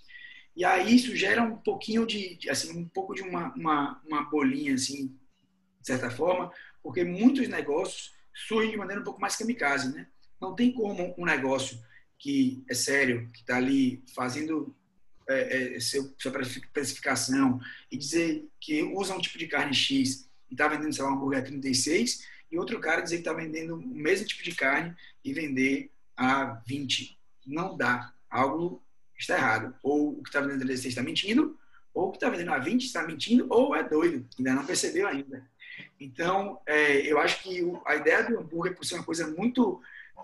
E 0.56 0.66
aí 0.66 0.96
isso 0.96 1.16
gera 1.16 1.44
um 1.44 1.58
pouquinho 1.58 2.06
de, 2.06 2.38
assim, 2.50 2.78
um 2.78 2.88
pouco 2.88 3.14
de 3.14 3.22
uma, 3.22 3.54
uma, 3.54 4.02
uma 4.06 4.24
bolinha, 4.24 4.74
assim, 4.74 5.08
de 5.80 5.88
certa 5.88 6.10
forma, 6.10 6.52
porque 6.84 7.04
muitos 7.04 7.48
negócios 7.48 8.14
surgem 8.34 8.72
de 8.72 8.78
maneira 8.78 9.02
um 9.02 9.06
pouco 9.06 9.22
mais 9.22 9.36
kamikaze, 9.36 9.94
né? 9.94 10.08
Não 10.40 10.56
tem 10.56 10.72
como 10.72 11.14
um 11.18 11.26
negócio 11.26 11.80
que 12.18 12.64
é 12.70 12.74
sério, 12.74 13.30
que 13.32 13.40
está 13.42 13.58
ali 13.58 14.04
fazendo 14.14 14.76
é, 15.28 15.76
é, 15.76 15.80
seu, 15.80 16.14
sua 16.18 16.32
precificação 16.74 17.60
e 17.92 17.98
dizer 17.98 18.48
que 18.60 18.84
usa 18.84 19.16
um 19.16 19.22
tipo 19.22 19.38
de 19.38 19.48
carne 19.48 19.74
X 19.74 20.30
e 20.50 20.54
está 20.54 20.68
vendendo, 20.68 20.94
sei 20.94 21.04
lá, 21.04 21.12
um 21.12 21.16
hambúrguer 21.16 21.40
a 21.40 21.44
36, 21.44 22.28
e 22.52 22.58
outro 22.58 22.80
cara 22.80 23.02
dizer 23.02 23.18
que 23.18 23.22
está 23.22 23.34
vendendo 23.34 23.76
o 23.76 23.82
mesmo 23.82 24.28
tipo 24.28 24.44
de 24.44 24.54
carne 24.54 24.94
e 25.24 25.34
vender 25.34 25.90
a 26.18 26.62
20. 26.68 27.18
Não 27.52 27.76
dá. 27.76 28.14
Algo 28.30 28.82
está 29.18 29.36
errado. 29.36 29.76
Ou 29.84 30.14
o 30.14 30.24
que 30.24 30.30
está 30.30 30.40
vendendo 30.40 30.64
a 30.64 30.66
16 30.66 30.94
está 30.94 31.04
mentindo, 31.04 31.60
ou 31.94 32.08
o 32.08 32.12
que 32.12 32.18
está 32.18 32.30
vendendo 32.30 32.54
a 32.54 32.58
20 32.58 32.84
está 32.84 33.04
mentindo, 33.04 33.46
ou 33.50 33.76
é 33.76 33.84
doido, 33.84 34.26
ainda 34.38 34.54
não 34.54 34.66
percebeu 34.66 35.08
ainda. 35.08 35.46
Então, 36.00 36.60
é, 36.66 36.98
eu 37.00 37.20
acho 37.20 37.44
que 37.44 37.62
a 37.86 37.96
ideia 37.96 38.24
do 38.24 38.40
hambúrguer, 38.40 38.76
por 38.76 38.86
ser 38.86 38.96
uma 38.96 39.04
coisa 39.04 39.28
muito 39.28 39.82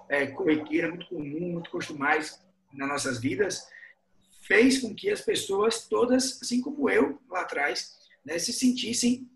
é, 0.09 0.27
corriqueira, 0.27 0.89
muito 0.89 1.07
comum, 1.07 1.51
muito 1.53 1.69
costumais 1.69 2.41
nas 2.73 2.87
nossas 2.87 3.19
vidas, 3.19 3.67
fez 4.41 4.79
com 4.79 4.95
que 4.95 5.09
as 5.09 5.21
pessoas 5.21 5.87
todas, 5.87 6.41
assim 6.41 6.61
como 6.61 6.89
eu 6.89 7.19
lá 7.29 7.41
atrás, 7.41 7.97
né, 8.25 8.39
se 8.39 8.53
sentissem 8.53 9.29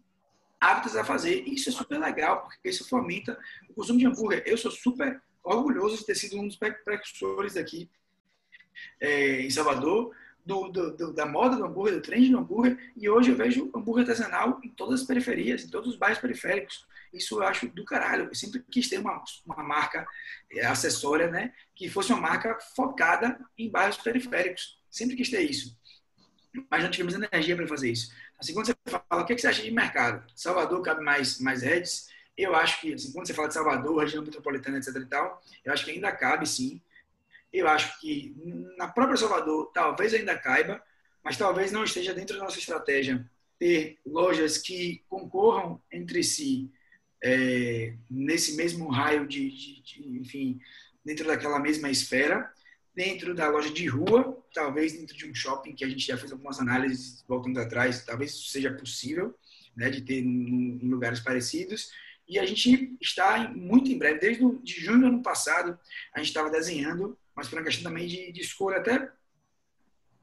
aptas 0.60 0.96
a 0.96 1.04
fazer. 1.04 1.44
Isso 1.48 1.70
é 1.70 1.72
super 1.72 2.00
legal, 2.00 2.44
porque 2.44 2.70
isso 2.70 2.88
fomenta 2.88 3.38
o 3.70 3.74
consumo 3.74 4.00
de 4.00 4.06
hambúrguer. 4.06 4.44
Eu 4.46 4.58
sou 4.58 4.72
super 4.72 5.22
orgulhoso 5.44 5.98
de 5.98 6.06
ter 6.06 6.16
sido 6.16 6.38
um 6.38 6.48
dos 6.48 6.56
precursores 6.56 7.58
aqui 7.58 7.90
é, 9.00 9.42
em 9.42 9.50
Salvador, 9.50 10.14
do, 10.46 10.70
do, 10.70 10.96
do, 10.96 11.14
da 11.14 11.26
moda 11.26 11.56
do 11.56 11.66
hambúrguer, 11.66 11.96
do 11.96 12.02
trend 12.02 12.30
do 12.30 12.40
hambúrguer, 12.40 12.92
e 12.96 13.10
hoje 13.10 13.32
eu 13.32 13.36
vejo 13.36 13.72
hambúrguer 13.76 14.10
artesanal 14.10 14.60
em 14.64 14.70
todas 14.70 15.02
as 15.02 15.08
periferias, 15.08 15.64
em 15.64 15.70
todos 15.70 15.92
os 15.92 15.98
bairros 15.98 16.20
periféricos. 16.20 16.86
Isso 17.14 17.36
eu 17.36 17.44
acho 17.44 17.68
do 17.68 17.84
caralho. 17.84 18.26
Eu 18.26 18.36
sempre 18.36 18.64
quis 18.72 18.90
ter 18.90 18.98
uma, 18.98 19.24
uma 19.46 19.64
marca 19.64 20.08
é, 20.52 20.66
acessória, 20.66 21.30
né, 21.30 21.54
que 21.76 21.90
fosse 21.90 22.12
uma 22.12 22.22
marca 22.22 22.58
focada 22.76 23.40
em 23.58 23.70
bairros 23.70 23.98
periféricos. 23.98 24.80
Sempre 24.90 25.16
quis 25.16 25.30
ter 25.30 25.42
isso. 25.42 25.78
Mas 26.70 26.84
não 26.84 26.92
tivemos 26.92 27.14
energia 27.14 27.56
para 27.56 27.68
fazer 27.68 27.92
isso. 27.92 28.12
Assim, 28.40 28.54
quando 28.54 28.66
você 28.66 28.76
fala, 28.86 29.22
o 29.22 29.26
que 29.26 29.38
você 29.38 29.48
acha 29.48 29.62
de 29.62 29.72
mercado? 29.72 30.26
Salvador 30.36 30.82
cabe 30.82 31.04
mais, 31.04 31.40
mais 31.40 31.62
redes? 31.62 32.08
Eu 32.38 32.56
acho 32.56 32.82
que, 32.82 32.94
assim, 32.94 33.12
quando 33.12 33.28
você 33.28 33.34
fala 33.34 33.48
de 33.48 33.54
Salvador, 33.54 34.00
região 34.00 34.24
metropolitana, 34.24 34.78
etc 34.78 34.96
e 34.96 35.06
tal, 35.06 35.42
eu 35.64 35.74
acho 35.74 35.86
que 35.86 35.92
ainda 35.92 36.12
cabe, 36.12 36.48
sim. 36.48 36.82
Eu 37.52 37.68
acho 37.68 38.00
que 38.00 38.36
na 38.78 38.88
própria 38.88 39.18
Salvador, 39.18 39.72
talvez 39.74 40.14
ainda 40.14 40.38
caiba, 40.38 40.82
mas 41.24 41.38
talvez 41.38 41.72
não 41.72 41.84
esteja 41.84 42.14
dentro 42.14 42.38
da 42.38 42.44
nossa 42.44 42.60
estratégia 42.60 43.30
ter 43.60 44.00
lojas 44.06 44.58
que 44.58 45.04
concorram 45.08 45.82
entre 45.92 46.24
si 46.24 46.72
é, 47.24 47.94
nesse 48.10 48.56
mesmo 48.56 48.90
raio 48.90 49.28
de, 49.28 49.50
de, 49.52 49.82
de, 49.84 50.20
enfim, 50.20 50.60
dentro 51.06 51.28
daquela 51.28 51.60
mesma 51.60 51.90
esfera 51.90 52.52
dentro 52.94 53.34
da 53.34 53.50
loja 53.50 53.72
de 53.72 53.88
rua, 53.88 54.38
talvez 54.54 54.94
dentro 54.94 55.16
de 55.16 55.30
um 55.30 55.34
shopping, 55.34 55.74
que 55.74 55.84
a 55.84 55.90
gente 55.90 56.06
já 56.06 56.18
fez 56.18 56.32
algumas 56.32 56.60
análises 56.60 57.24
voltando 57.28 57.60
atrás, 57.60 58.04
talvez 58.06 58.50
seja 58.50 58.72
possível, 58.74 59.34
né, 59.76 59.90
de 59.90 60.02
ter 60.02 60.20
em 60.20 60.80
lugares 60.84 61.20
parecidos. 61.20 61.90
E 62.32 62.40
a 62.40 62.46
gente 62.46 62.96
está 63.02 63.50
muito 63.50 63.92
em 63.92 63.98
breve, 63.98 64.18
desde 64.18 64.46
o, 64.46 64.58
de 64.64 64.80
junho 64.80 65.02
do 65.02 65.08
ano 65.08 65.22
passado, 65.22 65.78
a 66.16 66.20
gente 66.20 66.30
estava 66.30 66.50
desenhando, 66.50 67.20
mas 67.36 67.50
por 67.50 67.60
uma 67.60 67.66
questão 67.66 67.84
também 67.84 68.08
de, 68.08 68.32
de 68.32 68.40
escolha 68.40 68.78
até 68.78 69.12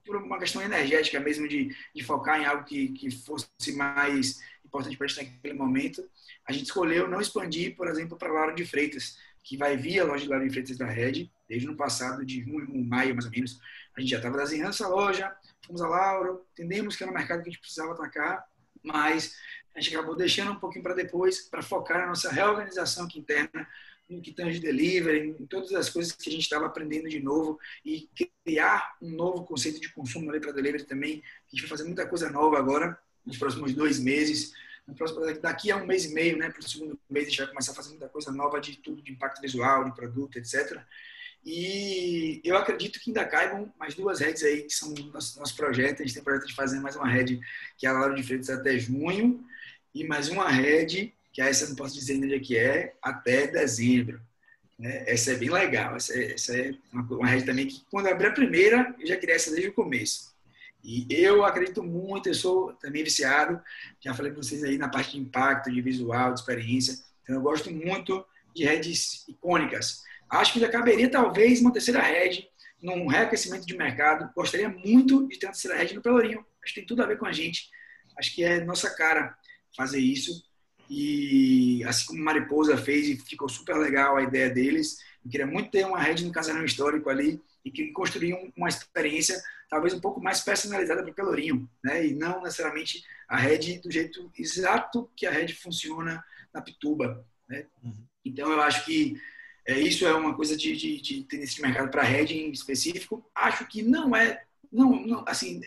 por 0.07 0.17
uma 0.17 0.39
questão 0.39 0.63
energética 0.63 1.21
mesmo, 1.21 1.47
de, 1.47 1.77
de 1.95 2.03
focar 2.03 2.41
em 2.41 2.47
algo 2.47 2.65
que, 2.65 2.89
que 2.93 3.11
fosse 3.11 3.47
mais 3.77 4.41
importante 4.65 4.97
para 4.97 5.05
a 5.05 5.09
gente 5.11 5.35
naquele 5.35 5.53
momento, 5.53 6.03
a 6.47 6.53
gente 6.53 6.65
escolheu 6.65 7.07
não 7.07 7.21
expandir, 7.21 7.77
por 7.77 7.87
exemplo, 7.87 8.17
para 8.17 8.33
Lauro 8.33 8.55
de 8.55 8.65
Freitas, 8.65 9.19
que 9.45 9.59
vai 9.59 9.77
via 9.77 10.03
a 10.03 10.07
loja 10.07 10.25
de 10.25 10.31
Lauro 10.31 10.47
de 10.47 10.51
Freitas 10.51 10.79
da 10.79 10.87
Red, 10.87 11.31
desde 11.47 11.69
o 11.69 11.77
passado, 11.77 12.25
de 12.25 12.41
junho, 12.41 12.87
maio 12.87 13.15
mais 13.15 13.27
ou 13.27 13.31
menos. 13.31 13.61
A 13.95 14.01
gente 14.01 14.09
já 14.09 14.17
estava 14.17 14.39
desenhando 14.39 14.71
essa 14.71 14.89
loja, 14.89 15.37
fomos 15.67 15.83
a 15.83 15.87
Lauro, 15.87 16.47
entendemos 16.55 16.97
que 16.97 17.03
era 17.03 17.13
um 17.13 17.15
mercado 17.15 17.43
que 17.43 17.51
a 17.51 17.53
gente 17.53 17.61
precisava 17.61 17.93
atacar, 17.93 18.47
mas 18.83 19.37
a 19.75 19.81
gente 19.81 19.95
acabou 19.95 20.17
deixando 20.17 20.53
um 20.53 20.57
pouquinho 20.57 20.83
para 20.83 20.95
depois, 20.95 21.49
para 21.49 21.63
focar 21.63 22.01
na 22.01 22.09
nossa 22.09 22.31
reorganização 22.31 23.05
aqui 23.05 23.19
interna, 23.19 23.67
no 24.09 24.23
que 24.23 24.33
tange 24.33 24.59
delivery, 24.59 25.37
em 25.39 25.47
todas 25.47 25.73
as 25.73 25.91
coisas 25.91 26.13
que 26.13 26.29
a 26.29 26.33
gente 26.33 26.43
estava 26.43 26.67
aprendendo 26.67 27.09
de 27.09 27.21
novo 27.21 27.59
e 27.85 28.09
criar 28.45 28.97
um 29.03 29.11
novo 29.11 29.45
conceito 29.45 29.79
de 29.81 29.93
consumo 29.93 30.31
ali 30.31 30.41
para 30.41 30.53
delivery 30.53 30.85
também. 30.85 31.23
A 31.47 31.51
gente 31.51 31.61
vai 31.61 31.69
fazer 31.69 31.85
muita 31.85 32.07
coisa 32.07 32.31
nova 32.31 32.59
agora, 32.59 32.99
nos 33.25 33.37
próximos 33.37 33.75
dois 33.75 33.99
meses. 33.99 34.53
Próximo, 34.97 35.21
daqui 35.43 35.71
a 35.71 35.77
um 35.77 35.87
mês 35.87 36.07
e 36.07 36.15
meio, 36.15 36.39
né, 36.39 36.49
para 36.49 36.61
o 36.61 36.69
segundo 36.69 36.99
mês, 37.11 37.27
a 37.27 37.31
gente 37.31 37.39
vai 37.41 37.49
começar 37.49 37.73
a 37.73 37.75
fazer 37.75 37.91
muita 37.91 38.09
coisa 38.09 38.33
nova 38.33 38.59
de 38.59 38.77
tudo, 38.79 39.03
de 39.03 39.13
impacto 39.13 39.43
visual, 39.43 39.85
de 39.85 39.95
produto, 39.95 40.39
etc. 40.39 40.83
E 41.45 42.41
eu 42.45 42.57
acredito 42.57 43.01
que 43.01 43.11
ainda 43.11 43.25
caibam 43.25 43.73
mais 43.79 43.95
duas 43.95 44.21
redes 44.21 44.43
aí, 44.43 44.63
que 44.63 44.75
são 44.75 44.93
nosso, 45.13 45.39
nosso 45.39 45.57
projeto. 45.57 46.03
A 46.03 46.05
gente 46.05 46.15
tem 46.15 46.23
projeto 46.23 46.47
de 46.47 46.55
fazer 46.55 46.81
mais 46.81 46.97
uma 46.97 47.09
rede, 47.09 47.41
que 47.77 47.87
é 47.87 47.91
a 47.91 47.93
Lauro 47.93 48.15
de 48.15 48.23
Freitas 48.23 48.51
até 48.51 48.79
junho, 48.79 49.45
e 49.95 50.05
mais 50.05 50.29
uma 50.29 50.49
rede 50.49 51.15
que 51.33 51.41
essa 51.41 51.65
eu 51.65 51.69
não 51.71 51.77
posso 51.77 51.95
dizer 51.95 52.15
ainda 52.15 52.39
que 52.41 52.57
é, 52.57 52.95
até 53.01 53.47
dezembro. 53.47 54.21
Né? 54.79 55.05
Essa 55.07 55.33
é 55.33 55.37
bem 55.37 55.51
legal. 55.51 55.97
Essa 55.97 56.15
é, 56.19 56.33
essa 56.33 56.57
é 56.57 56.75
uma, 56.93 57.03
uma 57.03 57.27
rede 57.27 57.47
também 57.47 57.67
que, 57.67 57.83
quando 57.91 58.07
eu 58.07 58.13
abri 58.13 58.27
a 58.27 58.33
primeira, 58.33 58.95
eu 58.99 59.07
já 59.07 59.17
queria 59.17 59.37
essa 59.37 59.51
desde 59.51 59.69
o 59.69 59.73
começo. 59.73 60.33
E 60.83 61.07
eu 61.11 61.45
acredito 61.45 61.83
muito, 61.83 62.29
eu 62.29 62.35
sou 62.35 62.73
também 62.75 63.03
viciado, 63.03 63.61
já 64.01 64.15
falei 64.15 64.33
para 64.33 64.43
vocês 64.43 64.63
aí 64.63 64.79
na 64.79 64.89
parte 64.89 65.13
de 65.13 65.19
impacto, 65.19 65.71
de 65.71 65.81
visual, 65.81 66.33
de 66.33 66.41
experiência. 66.41 66.99
Então, 67.23 67.37
eu 67.37 67.43
gosto 67.43 67.71
muito 67.71 68.25
de 68.55 68.65
redes 68.65 69.27
icônicas. 69.29 70.03
Acho 70.31 70.53
que 70.53 70.61
já 70.61 70.69
caberia, 70.69 71.11
talvez, 71.11 71.61
uma 71.61 71.73
terceira 71.73 72.01
rede 72.01 72.49
num 72.83 73.07
reaquecimento 73.07 73.67
de 73.67 73.77
mercado. 73.77 74.31
Gostaria 74.35 74.69
muito 74.69 75.27
de 75.29 75.39
ter 75.39 75.47
uma 75.47 75.53
terceira 75.53 75.77
rede 75.77 75.95
no 75.95 76.03
Pelourinho. 76.03 76.45
Acho 76.63 76.75
que 76.75 76.81
tem 76.81 76.87
tudo 76.87 77.03
a 77.03 77.07
ver 77.07 77.19
com 77.19 77.27
a 77.27 77.33
gente. 77.33 77.69
Acho 78.19 78.35
que 78.35 78.45
é 78.45 78.65
nossa 78.65 78.95
cara 78.95 79.37
fazer 79.77 80.01
isso. 80.01 80.43
E 80.91 81.85
assim 81.85 82.07
como 82.07 82.23
Mariposa 82.23 82.77
fez 82.77 83.09
e 83.09 83.17
ficou 83.17 83.49
super 83.49 83.77
legal 83.77 84.17
a 84.17 84.23
ideia 84.23 84.49
deles, 84.49 84.99
eu 85.25 85.31
queria 85.31 85.47
muito 85.47 85.71
ter 85.71 85.85
uma 85.85 86.01
rede 86.01 86.25
no 86.25 86.33
Casarão 86.33 86.65
Histórico 86.65 87.11
ali 87.11 87.41
e 87.65 87.71
que 87.71 87.93
construir 87.93 88.35
uma 88.57 88.69
experiência 88.69 89.41
talvez 89.69 89.93
um 89.93 90.01
pouco 90.01 90.21
mais 90.23 90.41
personalizada 90.41 91.03
para 91.03 91.11
o 91.11 91.15
Pelourinho, 91.15 91.69
né? 91.85 92.07
E 92.07 92.15
não 92.15 92.43
necessariamente 92.43 93.05
a 93.29 93.37
rede 93.37 93.79
do 93.81 93.91
jeito 93.91 94.31
exato 94.39 95.11
que 95.15 95.27
a 95.27 95.31
rede 95.31 95.55
funciona 95.55 96.25
na 96.53 96.63
Pituba, 96.63 97.25
né? 97.47 97.67
Uhum. 97.83 98.07
Então 98.25 98.51
eu 98.51 98.61
acho 98.63 98.85
que 98.87 99.21
é, 99.69 99.79
isso 99.79 100.07
é 100.07 100.15
uma 100.15 100.35
coisa 100.35 100.57
de, 100.57 100.75
de, 100.75 100.99
de 100.99 101.63
mercado 101.63 101.91
para 101.91 102.01
a 102.01 102.07
rede 102.07 102.35
em 102.35 102.51
específico. 102.51 103.23
Acho 103.35 103.67
que 103.67 103.83
não 103.83 104.17
é, 104.17 104.43
não, 104.73 105.07
não 105.07 105.25
assim, 105.29 105.61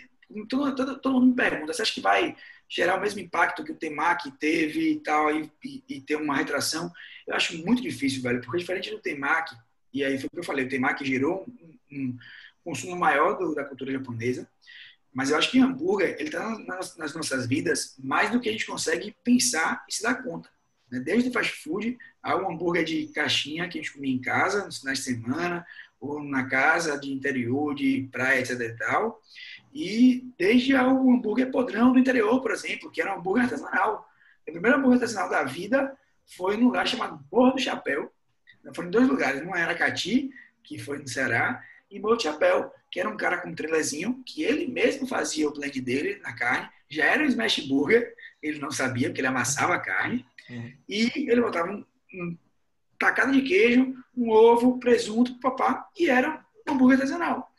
todo, 0.49 0.73
todo, 0.75 0.99
todo 0.99 1.13
mundo 1.13 1.27
me 1.27 1.35
pergunta, 1.35 1.71
você 1.71 1.83
acha 1.83 1.93
que 1.93 2.01
vai 2.01 2.35
gerar 2.67 2.97
o 2.97 3.01
mesmo 3.01 3.19
impacto 3.19 3.63
que 3.63 3.71
o 3.71 3.75
Temac 3.75 4.31
teve 4.39 4.93
e 4.93 4.99
tal, 5.01 5.29
e, 5.29 5.51
e, 5.63 5.83
e, 5.87 6.01
ter 6.01 6.15
uma 6.15 6.35
retração, 6.35 6.91
eu 7.27 7.35
acho 7.35 7.55
muito 7.63 7.81
difícil, 7.81 8.23
velho, 8.23 8.41
porque 8.41 8.57
diferente 8.57 8.89
do 8.89 8.99
Temac, 8.99 9.55
e 9.93 10.03
aí 10.03 10.17
foi 10.17 10.27
o 10.27 10.31
que 10.31 10.39
eu 10.39 10.43
falei, 10.43 10.65
o 10.65 10.69
Temac 10.69 11.05
gerou 11.05 11.45
um, 11.61 11.77
um 11.91 12.17
consumo 12.63 12.95
maior 12.95 13.37
do, 13.37 13.53
da 13.53 13.65
cultura 13.65 13.91
japonesa, 13.91 14.49
mas 15.13 15.29
eu 15.29 15.37
acho 15.37 15.51
que 15.51 15.59
o 15.59 15.63
hambúrguer, 15.63 16.15
ele 16.17 16.29
está 16.29 16.57
nas, 16.59 16.97
nas, 16.97 17.13
nossas 17.13 17.45
vidas 17.45 17.95
mais 17.99 18.31
do 18.31 18.39
que 18.39 18.49
a 18.49 18.51
gente 18.51 18.65
consegue 18.65 19.13
pensar 19.23 19.85
e 19.87 19.93
se 19.93 20.01
dar 20.01 20.23
conta. 20.23 20.49
Né? 20.91 20.99
Desde 20.99 21.31
fast 21.31 21.63
food 21.63 21.97
ao 22.21 22.51
hambúrguer 22.51 22.83
de 22.83 23.07
caixinha 23.07 23.67
que 23.69 23.79
a 23.79 23.81
gente 23.81 23.93
comia 23.93 24.13
em 24.13 24.21
casa, 24.21 24.65
nos 24.65 24.79
finais 24.79 24.99
de 24.99 25.05
semana, 25.05 25.65
ou 25.99 26.21
na 26.21 26.45
casa 26.47 26.99
de 26.99 27.11
interior, 27.11 27.73
de 27.75 28.09
praia, 28.11 28.39
etc 28.39 28.59
e 28.59 28.73
tal, 28.73 29.21
e 29.73 30.33
desde 30.37 30.73
o 30.73 31.11
hambúrguer 31.11 31.51
podrão 31.51 31.93
do 31.93 31.99
interior, 31.99 32.41
por 32.41 32.51
exemplo, 32.51 32.91
que 32.91 33.01
era 33.01 33.15
um 33.15 33.19
hambúrguer 33.19 33.43
artesanal. 33.43 34.09
O 34.41 34.51
primeiro 34.51 34.77
hambúrguer 34.77 34.99
artesanal 34.99 35.29
da 35.29 35.43
vida 35.43 35.95
foi 36.35 36.57
num 36.57 36.65
lugar 36.65 36.87
chamado 36.87 37.23
Borra 37.29 37.53
do 37.53 37.59
Chapéu. 37.59 38.11
Foram 38.73 38.89
em 38.89 38.91
dois 38.91 39.07
lugares, 39.07 39.41
um 39.43 39.55
era 39.55 39.75
Cati, 39.75 40.31
que 40.63 40.77
foi 40.77 40.97
no 40.97 41.07
Ceará, 41.07 41.63
e 41.89 41.99
Morro 41.99 42.15
do 42.15 42.23
Chapéu, 42.23 42.73
que 42.89 42.99
era 42.99 43.09
um 43.09 43.15
cara 43.15 43.37
com 43.37 43.49
um 43.49 43.55
trailerzinho, 43.55 44.21
que 44.25 44.43
ele 44.43 44.67
mesmo 44.67 45.07
fazia 45.07 45.47
o 45.47 45.53
blend 45.53 45.79
dele 45.79 46.19
na 46.21 46.33
carne, 46.33 46.69
já 46.89 47.05
era 47.05 47.23
um 47.23 47.27
smash 47.27 47.59
burger, 47.67 48.13
ele 48.43 48.59
não 48.59 48.71
sabia, 48.71 49.07
porque 49.07 49.21
ele 49.21 49.27
amassava 49.27 49.75
a 49.75 49.79
carne, 49.79 50.25
e 50.87 51.29
ele 51.29 51.41
botava 51.41 51.71
um, 51.71 51.85
um 52.13 52.37
tacada 52.97 53.31
de 53.31 53.41
queijo, 53.41 53.95
um 54.15 54.29
ovo, 54.29 54.79
presunto, 54.79 55.39
papá, 55.39 55.89
e 55.97 56.09
era 56.09 56.45
um 56.67 56.73
hambúrguer 56.73 56.99
artesanal. 56.99 57.51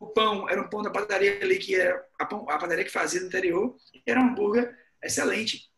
O 0.00 0.06
pão 0.08 0.48
era 0.48 0.60
um 0.60 0.68
pão 0.68 0.82
da 0.82 0.90
padaria 0.90 1.38
ali, 1.40 1.58
que 1.58 1.76
era 1.76 2.04
a, 2.18 2.26
pão, 2.26 2.44
a 2.50 2.58
padaria 2.58 2.84
que 2.84 2.90
fazia 2.90 3.20
no 3.20 3.28
interior, 3.28 3.76
era 4.04 4.20
um 4.20 4.30
hambúrguer 4.30 4.76
excelente. 5.02 5.70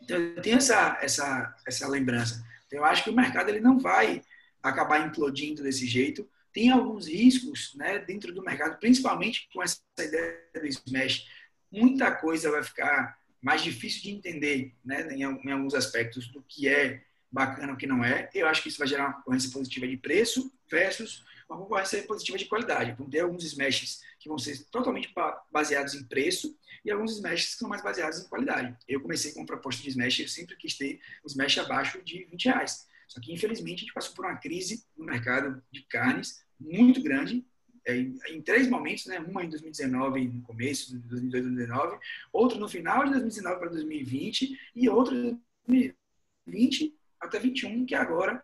Então, 0.00 0.16
eu 0.16 0.40
tenho 0.40 0.58
essa, 0.58 0.96
essa, 1.00 1.54
essa 1.66 1.88
lembrança. 1.88 2.44
Então, 2.66 2.78
eu 2.78 2.84
acho 2.84 3.02
que 3.02 3.10
o 3.10 3.16
mercado 3.16 3.48
ele 3.48 3.60
não 3.60 3.78
vai 3.78 4.22
acabar 4.62 5.04
implodindo 5.04 5.62
desse 5.62 5.86
jeito. 5.86 6.28
Tem 6.52 6.70
alguns 6.70 7.08
riscos 7.08 7.74
né, 7.74 7.98
dentro 7.98 8.32
do 8.32 8.42
mercado, 8.42 8.78
principalmente 8.78 9.48
com 9.52 9.62
essa 9.62 9.80
ideia 9.98 10.40
do 10.54 10.66
Smash. 10.66 11.26
Muita 11.70 12.12
coisa 12.12 12.50
vai 12.50 12.62
ficar 12.62 13.18
mais 13.46 13.62
difícil 13.62 14.02
de 14.02 14.10
entender 14.10 14.74
né, 14.84 15.06
em, 15.14 15.20
em 15.20 15.52
alguns 15.52 15.72
aspectos 15.72 16.26
do 16.26 16.42
que 16.42 16.68
é 16.68 17.04
bacana 17.30 17.74
o 17.74 17.76
que 17.76 17.86
não 17.86 18.04
é. 18.04 18.28
Eu 18.34 18.48
acho 18.48 18.60
que 18.60 18.68
isso 18.68 18.78
vai 18.78 18.88
gerar 18.88 19.04
uma 19.04 19.12
concorrência 19.18 19.52
positiva 19.52 19.86
de 19.86 19.96
preço 19.96 20.52
versus 20.68 21.24
uma 21.48 21.56
concorrência 21.56 22.02
positiva 22.02 22.36
de 22.36 22.46
qualidade. 22.46 22.96
Vão 22.98 23.08
ter 23.08 23.20
alguns 23.20 23.44
smashes 23.44 24.02
que 24.18 24.28
vão 24.28 24.36
ser 24.36 24.64
totalmente 24.64 25.14
baseados 25.48 25.94
em 25.94 26.02
preço 26.02 26.58
e 26.84 26.90
alguns 26.90 27.12
smashes 27.12 27.52
que 27.52 27.58
são 27.60 27.68
mais 27.68 27.84
baseados 27.84 28.18
em 28.18 28.28
qualidade. 28.28 28.76
Eu 28.88 29.00
comecei 29.00 29.30
com 29.30 29.38
uma 29.38 29.46
proposta 29.46 29.80
de 29.80 29.90
smash, 29.90 30.18
eu 30.18 30.28
sempre 30.28 30.56
quis 30.56 30.76
ter 30.76 31.00
um 31.24 31.28
smash 31.28 31.58
abaixo 31.58 32.02
de 32.02 32.24
20 32.24 32.46
reais. 32.46 32.88
Só 33.06 33.20
que, 33.20 33.32
infelizmente, 33.32 33.76
a 33.76 33.82
gente 33.82 33.94
passou 33.94 34.12
por 34.12 34.24
uma 34.24 34.36
crise 34.38 34.84
no 34.96 35.04
mercado 35.04 35.62
de 35.70 35.82
carnes 35.82 36.44
muito 36.58 37.00
grande, 37.00 37.46
é, 37.86 37.96
em 37.96 38.42
três 38.42 38.68
momentos, 38.68 39.06
né? 39.06 39.20
Uma 39.20 39.44
em 39.44 39.48
2019, 39.48 40.28
no 40.28 40.42
começo 40.42 40.90
de 40.90 40.98
2019, 40.98 41.98
outro 42.32 42.58
no 42.58 42.68
final 42.68 43.04
de 43.04 43.10
2019 43.10 43.60
para 43.60 43.70
2020 43.70 44.58
e 44.74 44.88
outro 44.88 45.14
em 45.14 45.40
2020 45.66 46.94
até 47.20 47.38
21, 47.38 47.86
que 47.86 47.94
é 47.94 47.98
agora. 47.98 48.42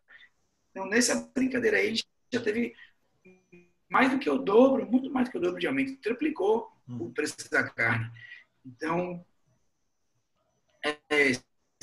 Então, 0.71 0.87
nessa 0.87 1.29
brincadeira 1.35 1.77
aí, 1.77 1.87
a 1.87 1.91
gente 1.91 2.07
já 2.33 2.41
teve 2.41 2.75
mais 3.91 4.11
do 4.11 4.19
que 4.19 4.31
o 4.31 4.39
dobro, 4.39 4.91
muito 4.91 5.11
mais 5.11 5.29
do 5.29 5.33
que 5.33 5.39
o 5.39 5.41
dobro 5.41 5.61
de 5.61 5.67
aumento, 5.67 6.01
triplicou 6.01 6.73
o 6.89 6.93
hum. 6.93 7.13
preço 7.13 7.51
da 7.51 7.69
carne. 7.69 8.11
Então, 8.65 9.25
é, 10.85 11.33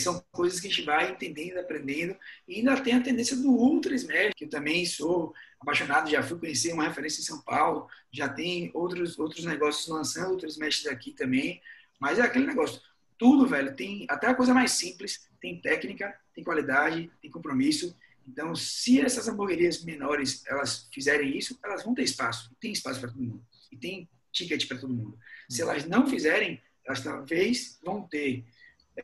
são 0.01 0.23
coisas 0.31 0.59
que 0.59 0.67
a 0.67 0.69
gente 0.69 0.83
vai 0.83 1.11
entendendo, 1.11 1.57
aprendendo, 1.57 2.15
e 2.47 2.55
ainda 2.55 2.79
tem 2.81 2.93
a 2.93 3.01
tendência 3.01 3.35
do 3.35 3.49
Ultra 3.49 3.93
Smash, 3.95 4.33
que 4.35 4.45
eu 4.45 4.49
também 4.49 4.85
sou 4.85 5.33
apaixonado, 5.59 6.09
já 6.09 6.23
fui 6.23 6.39
conhecer 6.39 6.73
uma 6.73 6.87
referência 6.87 7.21
em 7.21 7.25
São 7.25 7.41
Paulo, 7.41 7.87
já 8.11 8.27
tem 8.29 8.71
outros, 8.73 9.17
outros 9.19 9.45
negócios 9.45 9.87
lançando 9.87 10.31
Ultra 10.31 10.47
Smash 10.47 10.87
aqui 10.87 11.11
também, 11.11 11.61
mas 11.99 12.19
é 12.19 12.21
aquele 12.21 12.47
negócio, 12.47 12.81
tudo, 13.17 13.45
velho, 13.45 13.75
tem 13.75 14.05
até 14.09 14.27
a 14.27 14.35
coisa 14.35 14.53
mais 14.53 14.71
simples, 14.71 15.27
tem 15.41 15.59
técnica, 15.59 16.15
tem 16.33 16.43
qualidade, 16.43 17.11
tem 17.21 17.29
compromisso, 17.29 17.95
então, 18.31 18.53
se 18.53 19.01
essas 19.01 19.27
hamburguerias 19.27 19.83
menores 19.83 20.43
elas 20.45 20.87
fizerem 20.93 21.35
isso, 21.35 21.57
elas 21.63 21.83
vão 21.83 21.95
ter 21.95 22.03
espaço. 22.03 22.55
Tem 22.59 22.71
espaço 22.71 22.99
para 22.99 23.09
todo 23.09 23.23
mundo. 23.23 23.43
E 23.71 23.75
tem 23.75 24.07
ticket 24.31 24.67
para 24.67 24.77
todo 24.77 24.93
mundo. 24.93 25.17
Se 25.49 25.63
elas 25.63 25.85
não 25.85 26.05
fizerem, 26.05 26.61
elas 26.85 27.03
talvez 27.03 27.79
vão 27.83 28.07
ter 28.07 28.45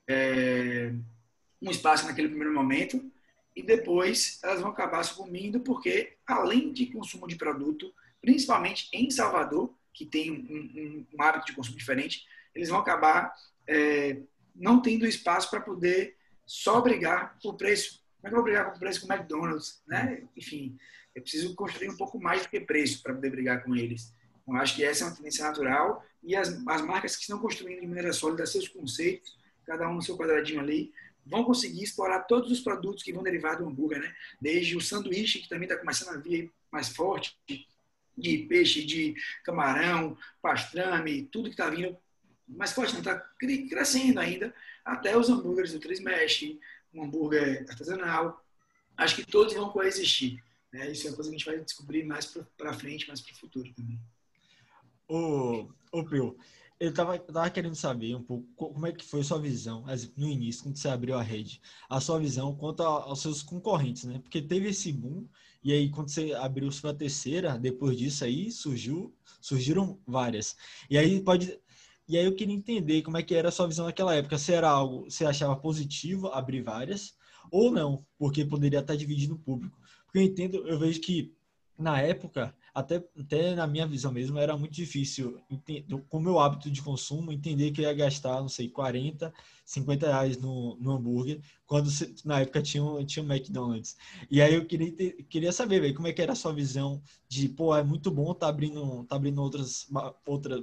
é, 0.07 0.93
um 1.61 1.71
espaço 1.71 2.05
naquele 2.05 2.29
primeiro 2.29 2.53
momento 2.53 3.11
e 3.55 3.63
depois 3.63 4.39
elas 4.43 4.61
vão 4.61 4.71
acabar 4.71 5.03
sucumbindo 5.03 5.59
porque, 5.59 6.17
além 6.25 6.71
de 6.73 6.87
consumo 6.87 7.27
de 7.27 7.35
produto, 7.35 7.93
principalmente 8.21 8.89
em 8.91 9.09
Salvador, 9.09 9.73
que 9.93 10.05
tem 10.05 10.31
um, 10.31 10.35
um, 10.35 11.05
um 11.13 11.23
hábito 11.23 11.47
de 11.47 11.53
consumo 11.53 11.77
diferente, 11.77 12.25
eles 12.53 12.69
vão 12.69 12.79
acabar 12.79 13.33
é, 13.67 14.17
não 14.55 14.81
tendo 14.81 15.05
espaço 15.05 15.49
para 15.49 15.61
poder 15.61 16.17
só 16.45 16.81
brigar 16.81 17.37
por 17.41 17.55
preço 17.55 18.05
como 18.25 18.29
é 18.29 18.29
que 18.29 18.33
eu 18.33 18.37
vou 18.37 18.43
brigar 18.43 18.71
com 18.71 18.77
o 18.77 18.79
preço 18.79 19.01
com 19.01 19.07
o 19.07 19.15
McDonald's? 19.15 19.83
Né? 19.87 20.23
Enfim, 20.35 20.75
eu 21.13 21.21
preciso 21.21 21.53
construir 21.53 21.89
um 21.89 21.97
pouco 21.97 22.19
mais 22.19 22.41
do 22.41 22.49
que 22.49 22.59
preço 22.59 23.03
para 23.03 23.13
poder 23.13 23.29
brigar 23.29 23.63
com 23.63 23.75
eles. 23.75 24.11
Então, 24.41 24.55
acho 24.55 24.75
que 24.75 24.83
essa 24.83 25.03
é 25.03 25.07
uma 25.07 25.15
tendência 25.15 25.45
natural 25.45 26.03
e 26.23 26.35
as, 26.35 26.49
as 26.67 26.81
marcas 26.81 27.15
que 27.15 27.21
estão 27.21 27.37
construindo 27.37 27.81
de 27.81 27.87
maneira 27.87 28.11
sólida 28.11 28.45
seus 28.47 28.67
conceitos, 28.67 29.37
cada 29.65 29.89
um 29.89 29.95
no 29.95 30.01
seu 30.01 30.17
quadradinho 30.17 30.59
ali, 30.59 30.93
vão 31.25 31.43
conseguir 31.43 31.83
explorar 31.83 32.21
todos 32.21 32.51
os 32.51 32.59
produtos 32.59 33.03
que 33.03 33.11
vão 33.11 33.23
derivar 33.23 33.57
do 33.57 33.67
hambúrguer, 33.67 33.99
né? 33.99 34.15
Desde 34.39 34.77
o 34.77 34.81
sanduíche, 34.81 35.39
que 35.39 35.49
também 35.49 35.67
está 35.67 35.77
começando 35.77 36.15
a 36.15 36.19
vir 36.19 36.51
mais 36.71 36.89
forte, 36.89 37.37
de 38.17 38.37
peixe, 38.39 38.85
de 38.85 39.15
camarão, 39.43 40.17
pastrame, 40.41 41.23
tudo 41.23 41.49
que 41.49 41.55
está 41.55 41.69
vindo, 41.69 41.97
mas 42.47 42.73
pode 42.73 42.93
não 42.93 42.99
estar 42.99 43.15
tá 43.15 43.29
crescendo 43.69 44.19
ainda, 44.19 44.53
até 44.83 45.17
os 45.17 45.29
hambúrgueres 45.29 45.73
do 45.73 45.79
Três 45.79 45.99
Mesh, 45.99 46.55
um 46.93 47.03
hambúrguer 47.03 47.65
artesanal. 47.67 48.45
Acho 48.95 49.15
que 49.17 49.25
todos 49.25 49.53
vão 49.53 49.69
coexistir. 49.69 50.41
Né? 50.71 50.91
Isso 50.91 51.07
é 51.07 51.09
uma 51.09 51.15
coisa 51.15 51.29
que 51.29 51.35
a 51.35 51.37
gente 51.37 51.45
vai 51.47 51.59
descobrir 51.59 52.05
mais 52.05 52.25
para 52.57 52.73
frente, 52.73 53.07
mais 53.07 53.19
para 53.19 53.33
o 53.33 53.37
futuro 53.37 53.73
também. 53.73 53.99
Ô, 55.07 55.67
ô 55.91 56.03
Pio, 56.03 56.37
eu 56.79 56.93
tava, 56.93 57.17
tava 57.17 57.49
querendo 57.49 57.75
saber 57.75 58.15
um 58.15 58.23
pouco 58.23 58.47
como 58.55 58.85
é 58.85 58.91
que 58.91 59.05
foi 59.05 59.21
a 59.21 59.23
sua 59.23 59.39
visão, 59.39 59.85
no 60.17 60.27
início, 60.27 60.63
quando 60.63 60.77
você 60.77 60.89
abriu 60.89 61.17
a 61.17 61.21
rede, 61.21 61.61
a 61.89 62.01
sua 62.01 62.19
visão 62.19 62.55
quanto 62.55 62.83
aos 62.83 63.21
seus 63.21 63.41
concorrentes, 63.41 64.03
né? 64.03 64.19
Porque 64.19 64.41
teve 64.41 64.69
esse 64.69 64.91
boom, 64.91 65.25
e 65.63 65.71
aí 65.71 65.89
quando 65.89 66.09
você 66.09 66.33
abriu 66.33 66.71
sua 66.71 66.93
terceira, 66.93 67.57
depois 67.57 67.97
disso 67.97 68.25
aí, 68.25 68.51
surgiu, 68.51 69.15
surgiram 69.39 69.99
várias. 70.05 70.55
E 70.89 70.97
aí 70.97 71.21
pode... 71.21 71.59
E 72.07 72.17
aí 72.17 72.25
eu 72.25 72.35
queria 72.35 72.53
entender 72.53 73.01
como 73.01 73.17
é 73.17 73.23
que 73.23 73.33
era 73.33 73.49
a 73.49 73.51
sua 73.51 73.67
visão 73.67 73.85
naquela 73.85 74.13
época, 74.13 74.37
se 74.37 74.53
era 74.53 74.69
algo, 74.69 75.09
você 75.09 75.25
achava 75.25 75.55
positivo 75.55 76.27
abrir 76.27 76.61
várias, 76.61 77.15
ou 77.49 77.71
não, 77.71 78.05
porque 78.17 78.45
poderia 78.45 78.79
estar 78.79 78.95
dividindo 78.95 79.35
o 79.35 79.39
público. 79.39 79.79
Porque 80.05 80.19
eu 80.19 80.23
entendo, 80.23 80.67
eu 80.67 80.77
vejo 80.77 81.01
que 81.01 81.33
na 81.79 81.99
época 81.99 82.55
até, 82.75 83.01
até 83.17 83.55
na 83.55 83.65
minha 83.65 83.87
visão 83.87 84.11
mesmo, 84.11 84.37
era 84.37 84.57
muito 84.57 84.73
difícil, 84.73 85.41
com 86.09 86.17
o 86.17 86.21
meu 86.21 86.37
hábito 86.37 86.69
de 86.69 86.81
consumo, 86.81 87.31
entender 87.31 87.71
que 87.71 87.81
ia 87.81 87.93
gastar, 87.93 88.41
não 88.41 88.49
sei, 88.49 88.69
40, 88.69 89.33
50 89.63 90.07
reais 90.07 90.37
no, 90.37 90.75
no 90.75 90.91
hambúrguer, 90.91 91.39
quando 91.65 91.89
na 92.25 92.41
época 92.41 92.61
tinha, 92.61 92.83
tinha 93.05 93.23
o 93.23 93.31
McDonald's. 93.31 93.95
E 94.29 94.41
aí 94.41 94.53
eu 94.53 94.65
queria, 94.65 94.91
queria 95.23 95.53
saber, 95.53 95.79
véio, 95.79 95.95
como 95.95 96.09
é 96.09 96.13
que 96.13 96.21
era 96.21 96.33
a 96.33 96.35
sua 96.35 96.51
visão 96.51 97.01
de, 97.29 97.47
pô, 97.47 97.73
é 97.73 97.81
muito 97.81 98.11
bom 98.11 98.33
tá 98.33 98.49
abrindo, 98.49 99.05
tá 99.05 99.15
abrindo 99.15 99.41
outras, 99.41 99.87
outras, 100.25 100.61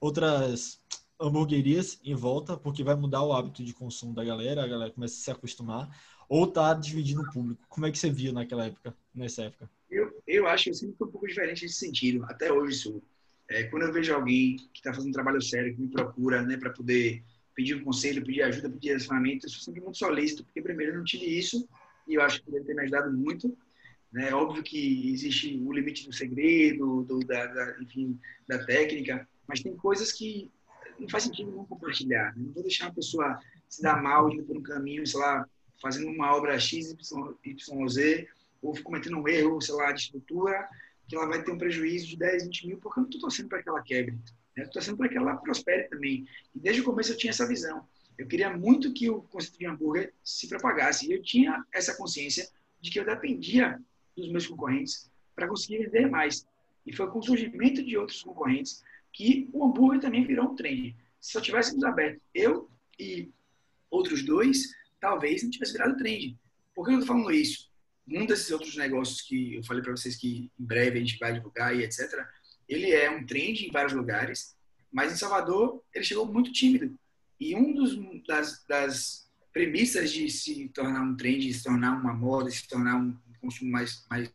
outras 0.00 0.80
hamburguerias 1.20 2.00
em 2.02 2.16
volta, 2.16 2.56
porque 2.56 2.82
vai 2.82 2.96
mudar 2.96 3.22
o 3.22 3.32
hábito 3.32 3.62
de 3.62 3.72
consumo 3.72 4.12
da 4.12 4.24
galera, 4.24 4.64
a 4.64 4.66
galera 4.66 4.90
começa 4.90 5.14
a 5.14 5.24
se 5.24 5.30
acostumar, 5.30 5.88
ou 6.28 6.44
tá 6.44 6.74
dividindo 6.74 7.22
o 7.22 7.32
público. 7.32 7.64
Como 7.68 7.86
é 7.86 7.92
que 7.92 7.98
você 7.98 8.10
viu 8.10 8.32
naquela 8.32 8.66
época, 8.66 8.96
nessa 9.14 9.44
época? 9.44 9.70
eu 9.92 10.01
acho 10.46 10.64
que 10.64 10.74
sempre 10.74 10.96
foi 10.96 11.06
um 11.06 11.10
pouco 11.10 11.26
diferente 11.26 11.62
nesse 11.62 11.76
sentido. 11.76 12.24
Até 12.24 12.52
hoje 12.52 12.76
sou. 12.76 13.02
É, 13.48 13.64
quando 13.64 13.82
eu 13.82 13.92
vejo 13.92 14.14
alguém 14.14 14.56
que 14.56 14.78
está 14.78 14.92
fazendo 14.94 15.10
um 15.10 15.12
trabalho 15.12 15.42
sério, 15.42 15.74
que 15.74 15.80
me 15.80 15.88
procura, 15.88 16.42
né, 16.42 16.56
para 16.56 16.70
poder 16.70 17.22
pedir 17.54 17.74
um 17.74 17.84
conselho, 17.84 18.24
pedir 18.24 18.42
ajuda, 18.42 18.70
pedir 18.70 18.88
direcionamento, 18.88 19.46
eu 19.46 19.50
sou 19.50 19.60
sempre 19.60 19.80
muito 19.82 19.98
solícito, 19.98 20.44
porque 20.44 20.62
primeiro 20.62 20.92
eu 20.92 20.98
não 20.98 21.04
tive 21.04 21.26
isso 21.26 21.68
e 22.08 22.14
eu 22.14 22.22
acho 22.22 22.42
que 22.42 22.50
deve 22.50 22.64
ter 22.64 22.74
me 22.74 22.82
ajudado 22.82 23.12
muito. 23.12 23.56
Né? 24.10 24.32
Óbvio 24.34 24.62
que 24.62 25.12
existe 25.12 25.58
o 25.58 25.72
limite 25.72 26.06
do 26.06 26.12
segredo, 26.14 27.02
do, 27.02 27.20
da, 27.20 27.46
da, 27.46 27.80
enfim, 27.80 28.18
da 28.46 28.64
técnica, 28.64 29.26
mas 29.46 29.60
tem 29.60 29.74
coisas 29.76 30.12
que 30.12 30.50
não 30.98 31.08
faz 31.08 31.24
sentido 31.24 31.50
não 31.50 31.64
compartilhar. 31.64 32.34
Né? 32.36 32.44
Não 32.46 32.52
vou 32.52 32.62
deixar 32.62 32.86
uma 32.86 32.94
pessoa 32.94 33.38
se 33.68 33.82
dar 33.82 34.02
mal 34.02 34.30
indo 34.30 34.44
por 34.44 34.56
um 34.56 34.62
caminho, 34.62 35.06
sei 35.06 35.20
lá, 35.20 35.46
fazendo 35.80 36.08
uma 36.08 36.34
obra 36.36 36.58
X, 36.58 36.94
Y, 37.44 37.88
Z, 37.88 38.28
ou 38.62 38.80
cometendo 38.82 39.18
um 39.18 39.28
erro, 39.28 39.60
sei 39.60 39.74
lá, 39.74 39.92
de 39.92 40.02
estrutura, 40.02 40.68
que 41.08 41.16
ela 41.16 41.26
vai 41.26 41.42
ter 41.42 41.50
um 41.50 41.58
prejuízo 41.58 42.06
de 42.06 42.16
10, 42.16 42.44
20 42.44 42.66
mil, 42.68 42.78
porque 42.78 42.98
eu 42.98 43.02
não 43.02 43.08
estou 43.08 43.20
torcendo 43.20 43.48
para 43.48 43.62
que 43.62 43.68
ela 43.68 43.82
quebre. 43.82 44.12
Né? 44.12 44.20
Estou 44.58 44.74
torcendo 44.74 44.96
para 44.96 45.08
que 45.08 45.18
ela 45.18 45.36
prospere 45.36 45.88
também. 45.88 46.26
E 46.54 46.60
desde 46.60 46.80
o 46.80 46.84
começo 46.84 47.12
eu 47.12 47.16
tinha 47.16 47.30
essa 47.30 47.46
visão. 47.46 47.86
Eu 48.16 48.26
queria 48.26 48.56
muito 48.56 48.92
que 48.92 49.10
o 49.10 49.22
conceito 49.22 49.58
de 49.58 49.66
hambúrguer 49.66 50.14
se 50.22 50.48
propagasse. 50.48 51.08
E 51.08 51.12
eu 51.12 51.22
tinha 51.22 51.64
essa 51.72 51.96
consciência 51.96 52.48
de 52.80 52.90
que 52.90 53.00
eu 53.00 53.04
dependia 53.04 53.80
dos 54.16 54.30
meus 54.30 54.46
concorrentes 54.46 55.10
para 55.34 55.48
conseguir 55.48 55.78
vender 55.78 56.08
mais. 56.08 56.46
E 56.86 56.94
foi 56.94 57.10
com 57.10 57.18
o 57.18 57.22
surgimento 57.22 57.82
de 57.82 57.96
outros 57.96 58.22
concorrentes 58.22 58.82
que 59.12 59.48
o 59.52 59.64
hambúrguer 59.64 60.00
também 60.00 60.24
virou 60.24 60.50
um 60.50 60.54
trend. 60.54 60.96
Se 61.20 61.32
só 61.32 61.40
tivéssemos 61.40 61.82
aberto 61.84 62.20
eu 62.34 62.70
e 62.98 63.30
outros 63.90 64.24
dois, 64.24 64.74
talvez 65.00 65.42
não 65.42 65.50
tivesse 65.50 65.72
virado 65.72 65.96
trend. 65.96 66.38
Por 66.74 66.86
que 66.86 66.92
eu 66.92 66.98
estou 67.00 67.14
falando 67.14 67.32
isso? 67.32 67.71
Um 68.06 68.26
desses 68.26 68.50
outros 68.50 68.76
negócios 68.76 69.20
que 69.22 69.56
eu 69.56 69.64
falei 69.64 69.82
para 69.82 69.92
vocês 69.92 70.16
que 70.16 70.50
em 70.58 70.64
breve 70.64 70.98
a 70.98 71.00
gente 71.00 71.18
vai 71.18 71.32
divulgar 71.32 71.74
e 71.74 71.82
etc. 71.82 72.26
Ele 72.68 72.90
é 72.90 73.10
um 73.10 73.24
trend 73.24 73.66
em 73.66 73.70
vários 73.70 73.92
lugares, 73.92 74.56
mas 74.90 75.12
em 75.12 75.16
Salvador 75.16 75.82
ele 75.94 76.04
chegou 76.04 76.26
muito 76.26 76.52
tímido. 76.52 76.96
E 77.38 77.54
um 77.54 77.74
dos 77.74 77.96
das, 78.26 78.64
das 78.66 79.28
premissas 79.52 80.12
de 80.12 80.28
se 80.30 80.68
tornar 80.68 81.02
um 81.02 81.16
trend, 81.16 81.46
de 81.46 81.54
se 81.54 81.62
tornar 81.62 81.98
uma 81.98 82.12
moda, 82.12 82.50
de 82.50 82.56
se 82.56 82.68
tornar 82.68 82.96
um 82.96 83.16
consumo 83.40 83.70
mais 83.70 84.04
mais 84.08 84.30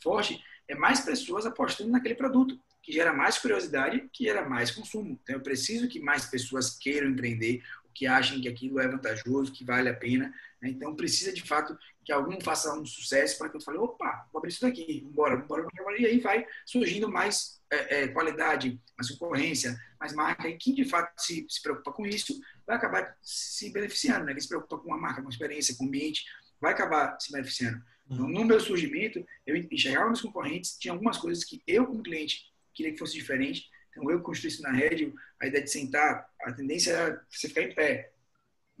forte, 0.00 0.42
é 0.68 0.74
mais 0.74 1.00
pessoas 1.00 1.44
apostando 1.44 1.90
naquele 1.90 2.14
produto, 2.14 2.58
que 2.82 2.92
gera 2.92 3.12
mais 3.12 3.38
curiosidade, 3.38 4.08
que 4.12 4.24
gera 4.24 4.48
mais 4.48 4.70
consumo. 4.70 5.18
Então 5.22 5.36
eu 5.36 5.42
preciso 5.42 5.88
que 5.88 6.00
mais 6.00 6.26
pessoas 6.26 6.76
queiram 6.78 7.10
empreender, 7.10 7.62
que 7.94 8.06
achem 8.06 8.40
que 8.40 8.48
aquilo 8.48 8.80
é 8.80 8.88
vantajoso, 8.88 9.52
que 9.52 9.64
vale 9.64 9.88
a 9.88 9.94
pena. 9.94 10.32
Né? 10.60 10.70
Então, 10.70 10.94
precisa 10.94 11.32
de 11.32 11.42
fato 11.42 11.76
que 12.04 12.12
algum 12.12 12.40
faça 12.40 12.74
um 12.74 12.84
sucesso 12.84 13.38
para 13.38 13.48
que 13.48 13.56
eu 13.56 13.60
fale, 13.60 13.78
opa, 13.78 14.28
vou 14.32 14.38
abrir 14.38 14.50
isso 14.50 14.60
daqui, 14.60 15.06
bora, 15.10 15.36
bora, 15.36 15.62
bora. 15.62 16.00
E 16.00 16.06
aí 16.06 16.18
vai 16.20 16.46
surgindo 16.66 17.08
mais 17.08 17.60
é, 17.70 18.02
é, 18.02 18.08
qualidade, 18.08 18.80
mais 18.96 19.10
concorrência, 19.10 19.78
mais 20.00 20.12
marca. 20.12 20.48
E 20.48 20.56
quem 20.56 20.74
de 20.74 20.84
fato 20.84 21.12
se, 21.20 21.46
se 21.48 21.62
preocupa 21.62 21.92
com 21.92 22.06
isso 22.06 22.38
vai 22.66 22.76
acabar 22.76 23.16
se 23.22 23.72
beneficiando. 23.72 24.24
Né? 24.24 24.32
Quem 24.32 24.40
se 24.40 24.48
preocupa 24.48 24.78
com 24.78 24.92
a 24.92 24.98
marca, 24.98 25.20
com 25.20 25.28
a 25.28 25.30
experiência, 25.30 25.76
com 25.76 25.84
o 25.84 25.88
ambiente, 25.88 26.24
vai 26.60 26.72
acabar 26.72 27.18
se 27.20 27.32
beneficiando. 27.32 27.82
Então, 28.10 28.28
no 28.28 28.44
meu 28.44 28.60
surgimento, 28.60 29.24
eu 29.46 29.56
enxergava 29.56 30.06
meus 30.06 30.20
concorrentes, 30.20 30.76
tinha 30.78 30.92
algumas 30.92 31.16
coisas 31.16 31.44
que 31.44 31.62
eu, 31.66 31.86
como 31.86 32.02
cliente, 32.02 32.52
queria 32.74 32.92
que 32.92 32.98
fosse 32.98 33.14
diferente, 33.14 33.70
então, 33.92 34.10
eu 34.10 34.20
construí 34.20 34.50
isso 34.50 34.62
na 34.62 34.72
rede, 34.72 35.12
a 35.40 35.46
ideia 35.46 35.62
de 35.62 35.70
sentar, 35.70 36.26
a 36.42 36.52
tendência 36.52 36.92
era 36.92 37.26
você 37.28 37.48
ficar 37.48 37.62
em 37.62 37.74
pé, 37.74 38.11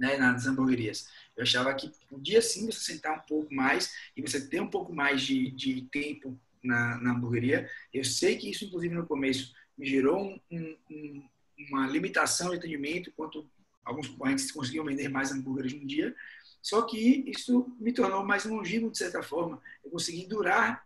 né, 0.02 0.16
nas 0.16 0.48
hamburguerias. 0.48 1.08
Eu 1.36 1.44
achava 1.44 1.72
que 1.72 1.92
podia 2.08 2.42
sim 2.42 2.66
você 2.66 2.80
sentar 2.80 3.16
um 3.16 3.20
pouco 3.20 3.54
mais 3.54 3.94
e 4.16 4.20
você 4.20 4.48
ter 4.48 4.60
um 4.60 4.66
pouco 4.66 4.92
mais 4.92 5.22
de, 5.22 5.52
de 5.52 5.82
tempo 5.82 6.36
na, 6.60 6.98
na 6.98 7.12
hamburgueria. 7.12 7.70
Eu 7.94 8.04
sei 8.04 8.36
que 8.36 8.50
isso, 8.50 8.64
inclusive, 8.64 8.92
no 8.92 9.06
começo, 9.06 9.54
me 9.78 9.86
gerou 9.86 10.20
um, 10.50 10.76
um, 10.90 11.22
uma 11.70 11.86
limitação 11.86 12.50
de 12.50 12.56
atendimento, 12.56 13.10
enquanto 13.10 13.48
alguns 13.84 14.08
concorrentes 14.08 14.50
conseguiam 14.50 14.84
vender 14.84 15.08
mais 15.08 15.30
hambúrgueres 15.30 15.72
um 15.72 15.86
dia. 15.86 16.12
Só 16.60 16.82
que 16.82 17.24
isso 17.30 17.72
me 17.78 17.92
tornou 17.92 18.24
mais 18.24 18.44
longevo, 18.44 18.90
de 18.90 18.98
certa 18.98 19.22
forma. 19.22 19.62
Eu 19.84 19.90
consegui 19.92 20.26
durar 20.26 20.84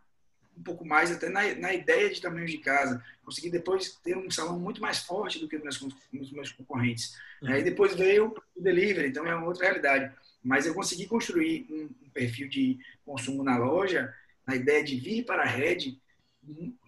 um 0.56 0.62
pouco 0.62 0.84
mais 0.84 1.10
até 1.10 1.28
na, 1.28 1.54
na 1.54 1.74
ideia 1.74 2.08
de 2.10 2.20
tamanho 2.20 2.46
de 2.46 2.58
casa. 2.58 3.02
Consegui 3.24 3.50
depois 3.50 3.94
ter 4.02 4.16
um 4.16 4.30
salão 4.30 4.58
muito 4.58 4.80
mais 4.80 4.98
forte 4.98 5.38
do 5.38 5.48
que 5.48 5.58
nos 5.58 5.80
meus, 6.12 6.32
meus 6.32 6.52
concorrentes. 6.52 7.16
Uhum. 7.42 7.52
Aí 7.52 7.62
depois 7.62 7.94
veio 7.94 8.34
o 8.56 8.62
delivery, 8.62 9.08
então 9.08 9.26
é 9.26 9.34
uma 9.34 9.46
outra 9.46 9.64
realidade. 9.64 10.14
Mas 10.42 10.66
eu 10.66 10.74
consegui 10.74 11.06
construir 11.06 11.66
um, 11.70 12.06
um 12.06 12.10
perfil 12.10 12.48
de 12.48 12.78
consumo 13.04 13.42
na 13.42 13.58
loja, 13.58 14.14
na 14.46 14.54
ideia 14.54 14.82
de 14.82 14.96
vir 14.96 15.24
para 15.24 15.42
a 15.42 15.46
rede, 15.46 16.00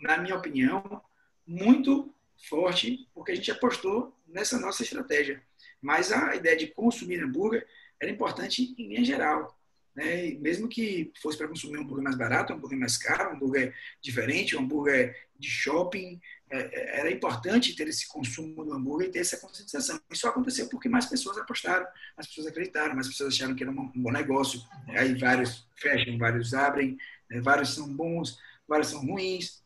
na 0.01 0.17
minha 0.19 0.37
opinião, 0.37 1.03
muito 1.47 2.15
forte, 2.49 3.09
porque 3.13 3.33
a 3.33 3.35
gente 3.35 3.51
apostou 3.51 4.17
nessa 4.27 4.59
nossa 4.59 4.83
estratégia. 4.83 5.43
Mas 5.81 6.13
a 6.13 6.37
ideia 6.37 6.57
de 6.57 6.69
consumir 6.69 7.23
hambúrguer 7.23 7.67
era 8.01 8.11
importante 8.11 8.75
em 8.79 8.89
linha 8.89 9.05
geral. 9.05 9.58
Né? 9.99 10.39
mesmo 10.41 10.69
que 10.69 11.11
fosse 11.21 11.37
para 11.37 11.49
consumir 11.49 11.77
um 11.77 11.81
hambúrguer 11.81 12.05
mais 12.05 12.17
barato, 12.17 12.53
um 12.53 12.57
hambúrguer 12.57 12.79
mais 12.79 12.97
caro, 12.97 13.31
um 13.31 13.33
hambúrguer 13.35 13.75
diferente, 14.01 14.57
um 14.57 14.61
hambúrguer 14.61 15.27
de 15.37 15.51
shopping, 15.51 16.21
é, 16.49 16.59
é, 16.59 17.01
era 17.01 17.11
importante 17.11 17.75
ter 17.75 17.89
esse 17.89 18.07
consumo 18.07 18.65
do 18.65 18.73
hambúrguer 18.73 19.09
e 19.09 19.11
ter 19.11 19.19
essa 19.19 19.39
conscientização. 19.39 20.01
Isso 20.09 20.29
aconteceu 20.29 20.69
porque 20.69 20.89
mais 20.89 21.07
pessoas 21.07 21.37
apostaram, 21.37 21.85
mais 22.17 22.29
pessoas 22.29 22.47
acreditaram, 22.47 22.95
mais 22.95 23.09
pessoas 23.09 23.35
acharam 23.35 23.57
que 23.57 23.65
era 23.65 23.73
um 23.73 23.89
bom 23.89 24.13
negócio. 24.13 24.63
Aí 24.87 25.19
vários 25.19 25.67
fecham, 25.75 26.17
vários 26.17 26.55
abrem, 26.55 26.97
né? 27.29 27.41
vários 27.41 27.75
são 27.75 27.93
bons, 27.93 28.39
vários 28.69 28.91
são 28.91 29.05
ruins, 29.05 29.65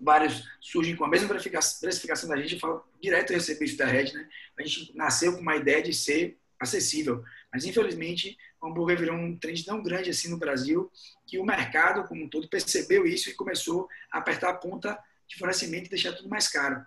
vários 0.00 0.42
surgem 0.58 0.96
com 0.96 1.04
a 1.04 1.08
mesma 1.08 1.28
precificação 1.28 2.30
da 2.30 2.36
gente. 2.38 2.54
Eu 2.54 2.60
falo 2.60 2.82
direto 2.98 3.34
a 3.34 3.36
receber 3.36 3.66
isso 3.66 3.76
da 3.76 3.84
Red, 3.84 4.14
né? 4.14 4.26
A 4.58 4.62
gente 4.62 4.96
nasceu 4.96 5.34
com 5.34 5.42
uma 5.42 5.56
ideia 5.56 5.82
de 5.82 5.92
ser 5.92 6.38
acessível. 6.60 7.22
Mas, 7.52 7.64
infelizmente, 7.64 8.36
o 8.60 8.68
hambúrguer 8.68 8.98
virou 8.98 9.16
um 9.16 9.36
trend 9.36 9.64
tão 9.64 9.82
grande 9.82 10.10
assim 10.10 10.30
no 10.30 10.38
Brasil 10.38 10.90
que 11.26 11.38
o 11.38 11.44
mercado, 11.44 12.06
como 12.08 12.24
um 12.24 12.28
todo, 12.28 12.48
percebeu 12.48 13.06
isso 13.06 13.30
e 13.30 13.34
começou 13.34 13.88
a 14.10 14.18
apertar 14.18 14.50
a 14.50 14.54
ponta 14.54 14.98
de 15.28 15.36
fornecimento 15.36 15.86
e 15.86 15.90
deixar 15.90 16.12
tudo 16.12 16.28
mais 16.28 16.48
caro. 16.48 16.84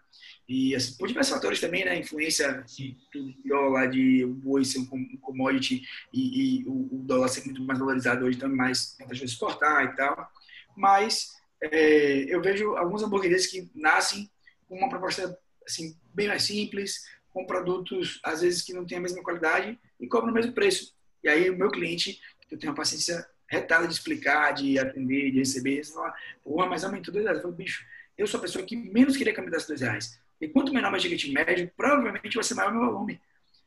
E 0.47 0.73
assim, 0.73 0.97
por 0.97 1.07
diversos 1.07 1.33
fatores 1.33 1.59
também, 1.59 1.85
né? 1.85 1.99
Influência 1.99 2.65
do 3.13 3.33
dólar, 3.45 3.87
de 3.87 4.23
o 4.25 4.33
boi 4.33 4.65
ser 4.65 4.79
um 4.79 5.17
commodity 5.17 5.83
e, 6.13 6.61
e 6.61 6.65
o, 6.67 7.03
dólar 7.03 7.27
ser 7.27 7.45
muito 7.45 7.61
mais 7.61 7.77
valorizado 7.77 8.25
hoje, 8.25 8.37
então 8.37 8.49
mais 8.49 8.95
vantajoso 8.99 9.25
exportar 9.25 9.85
e 9.85 9.95
tal. 9.95 10.31
Mas 10.75 11.29
é, 11.61 12.33
eu 12.33 12.41
vejo 12.41 12.75
alguns 12.75 13.03
hambúrgueres 13.03 13.45
que 13.47 13.69
nascem 13.75 14.29
com 14.67 14.75
uma 14.75 14.89
proposta 14.89 15.37
assim, 15.67 15.95
bem 16.13 16.27
mais 16.27 16.43
simples, 16.43 17.03
com 17.33 17.45
produtos, 17.45 18.19
às 18.23 18.41
vezes, 18.41 18.61
que 18.61 18.73
não 18.73 18.85
têm 18.85 18.97
a 18.97 19.01
mesma 19.01 19.23
qualidade 19.23 19.77
e 19.99 20.07
cobram 20.07 20.31
o 20.31 20.33
mesmo 20.33 20.53
preço. 20.53 20.93
E 21.23 21.29
aí, 21.29 21.49
o 21.49 21.57
meu 21.57 21.69
cliente, 21.69 22.19
eu 22.49 22.57
tenho 22.57 22.71
uma 22.71 22.77
paciência 22.77 23.27
retada 23.47 23.87
de 23.87 23.93
explicar, 23.93 24.51
de 24.53 24.77
atender, 24.77 25.31
de 25.31 25.39
receber, 25.39 25.83
você 25.83 25.93
fala, 25.93 26.13
pô, 26.43 26.65
mas 26.67 26.83
aumentou 26.83 27.11
dois 27.11 27.25
reais. 27.25 27.37
Eu 27.39 27.43
falo, 27.43 27.55
bicho, 27.55 27.85
eu 28.17 28.27
sou 28.27 28.37
a 28.37 28.41
pessoa 28.41 28.65
que 28.65 28.75
menos 28.75 29.17
queria 29.17 29.33
que 29.33 29.41
me 29.41 29.49
desse 29.49 29.67
dois 29.67 29.81
reais. 29.81 30.19
E 30.39 30.47
quanto 30.47 30.73
menor 30.73 30.91
meu 30.91 30.99
ticket 30.99 31.31
médio, 31.33 31.71
provavelmente 31.75 32.35
vai 32.35 32.43
ser 32.43 32.53
maior 32.53 32.71
meu 32.71 32.85
volume. 32.85 33.19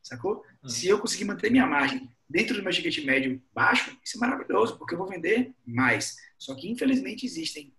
Sacou? 0.02 0.44
Uhum. 0.62 0.68
Se 0.68 0.88
eu 0.88 0.98
conseguir 0.98 1.24
manter 1.24 1.50
minha 1.50 1.66
margem 1.66 2.10
dentro 2.28 2.56
do 2.56 2.62
meu 2.62 2.72
ticket 2.72 3.04
médio 3.04 3.40
baixo, 3.54 3.96
isso 4.02 4.16
é 4.16 4.20
maravilhoso, 4.20 4.78
porque 4.78 4.94
eu 4.94 4.98
vou 4.98 5.06
vender 5.06 5.52
mais. 5.66 6.16
Só 6.38 6.54
que, 6.54 6.68
infelizmente, 6.68 7.26
existem 7.26 7.72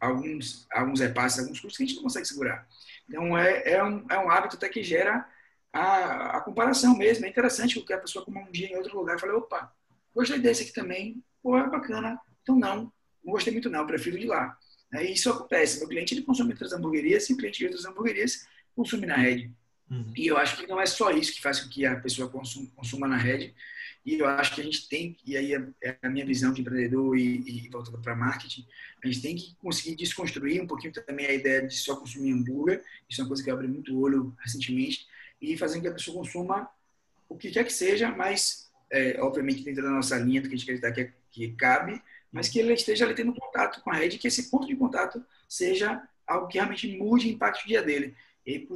alguns, 0.00 0.66
alguns 0.70 1.00
repasses, 1.00 1.40
alguns 1.40 1.60
custos 1.60 1.76
que 1.76 1.82
a 1.82 1.86
gente 1.86 1.96
não 1.96 2.04
consegue 2.04 2.26
segurar. 2.26 2.66
Então, 3.08 3.36
é, 3.36 3.72
é, 3.72 3.84
um, 3.84 4.04
é 4.10 4.18
um 4.18 4.30
hábito 4.30 4.56
até 4.56 4.68
que 4.68 4.82
gera 4.82 5.26
a, 5.72 6.38
a 6.38 6.40
comparação 6.40 6.96
mesmo. 6.96 7.24
É 7.24 7.28
interessante 7.28 7.76
porque 7.78 7.92
a 7.92 7.98
pessoa 7.98 8.24
como 8.24 8.40
um 8.40 8.50
dia 8.50 8.68
em 8.68 8.76
outro 8.76 8.96
lugar 8.96 9.16
e 9.16 9.20
fala, 9.20 9.36
opa, 9.36 9.72
gostei 10.14 10.38
desse 10.38 10.64
aqui 10.64 10.72
também, 10.72 11.22
pô, 11.42 11.56
é 11.56 11.68
bacana. 11.68 12.18
Então, 12.42 12.56
não, 12.56 12.92
não 13.24 13.32
gostei 13.32 13.52
muito 13.52 13.70
não, 13.70 13.86
prefiro 13.86 14.18
ir 14.18 14.26
lá. 14.26 14.56
E 14.94 15.12
isso 15.12 15.30
acontece. 15.30 15.78
Meu 15.78 15.88
cliente 15.88 16.14
ele 16.14 16.22
consome 16.22 16.52
outras 16.52 16.72
hamburguerias 16.72 17.28
e 17.28 17.34
o 17.34 17.36
cliente 17.36 17.58
de 17.58 17.66
outras 17.66 17.84
hamburguerias 17.84 18.46
consome 18.74 19.06
na 19.06 19.16
rede. 19.16 19.52
Uhum. 19.90 20.12
E 20.16 20.26
eu 20.26 20.36
acho 20.36 20.56
que 20.56 20.66
não 20.66 20.80
é 20.80 20.86
só 20.86 21.10
isso 21.10 21.32
que 21.32 21.40
faz 21.40 21.60
com 21.60 21.68
que 21.68 21.86
a 21.86 21.96
pessoa 21.96 22.28
consuma, 22.28 22.68
consuma 22.74 23.06
na 23.06 23.16
rede. 23.16 23.54
E 24.06 24.20
eu 24.20 24.28
acho 24.28 24.54
que 24.54 24.60
a 24.60 24.64
gente 24.64 24.88
tem, 24.88 25.16
e 25.26 25.36
aí 25.36 25.52
é, 25.52 25.66
é 25.82 25.96
a 26.00 26.08
minha 26.08 26.24
visão 26.24 26.52
de 26.52 26.60
empreendedor 26.60 27.18
e, 27.18 27.42
e 27.44 27.68
voltando 27.68 28.00
para 28.00 28.14
marketing, 28.14 28.64
a 29.02 29.06
gente 29.08 29.20
tem 29.20 29.34
que 29.34 29.56
conseguir 29.56 29.96
desconstruir 29.96 30.62
um 30.62 30.66
pouquinho 30.66 30.92
também 30.92 31.26
a 31.26 31.32
ideia 31.32 31.66
de 31.66 31.74
só 31.74 31.96
consumir 31.96 32.30
hambúrguer. 32.30 32.84
Isso 33.10 33.20
é 33.20 33.24
uma 33.24 33.28
coisa 33.28 33.42
que 33.42 33.50
eu 33.50 33.54
abri 33.54 33.66
muito 33.66 33.92
o 33.92 34.00
olho 34.00 34.32
recentemente. 34.38 35.08
E 35.42 35.58
fazer 35.58 35.78
com 35.78 35.82
que 35.82 35.88
a 35.88 35.92
pessoa 35.92 36.18
consuma 36.18 36.70
o 37.28 37.36
que 37.36 37.50
quer 37.50 37.64
que 37.64 37.72
seja, 37.72 38.08
mas, 38.12 38.70
é, 38.92 39.20
obviamente, 39.20 39.64
dentro 39.64 39.82
da 39.82 39.90
nossa 39.90 40.16
linha, 40.18 40.40
do 40.40 40.48
que 40.48 40.54
a 40.54 40.56
gente 40.56 40.70
acredita 40.70 40.92
que, 40.92 41.00
é, 41.00 41.12
que 41.32 41.56
cabe, 41.56 42.00
mas 42.30 42.48
que 42.48 42.60
ele 42.60 42.72
esteja 42.74 43.04
ali 43.04 43.14
tendo 43.14 43.34
contato 43.34 43.82
com 43.82 43.90
a 43.90 43.94
rede, 43.94 44.18
que 44.18 44.28
esse 44.28 44.48
ponto 44.48 44.68
de 44.68 44.76
contato 44.76 45.20
seja 45.48 46.00
algo 46.24 46.46
que 46.46 46.58
realmente 46.58 46.96
mude 46.96 47.26
o 47.26 47.30
impacto 47.32 47.64
do 47.64 47.68
dia 47.68 47.82
dele. 47.82 48.14
E 48.46 48.68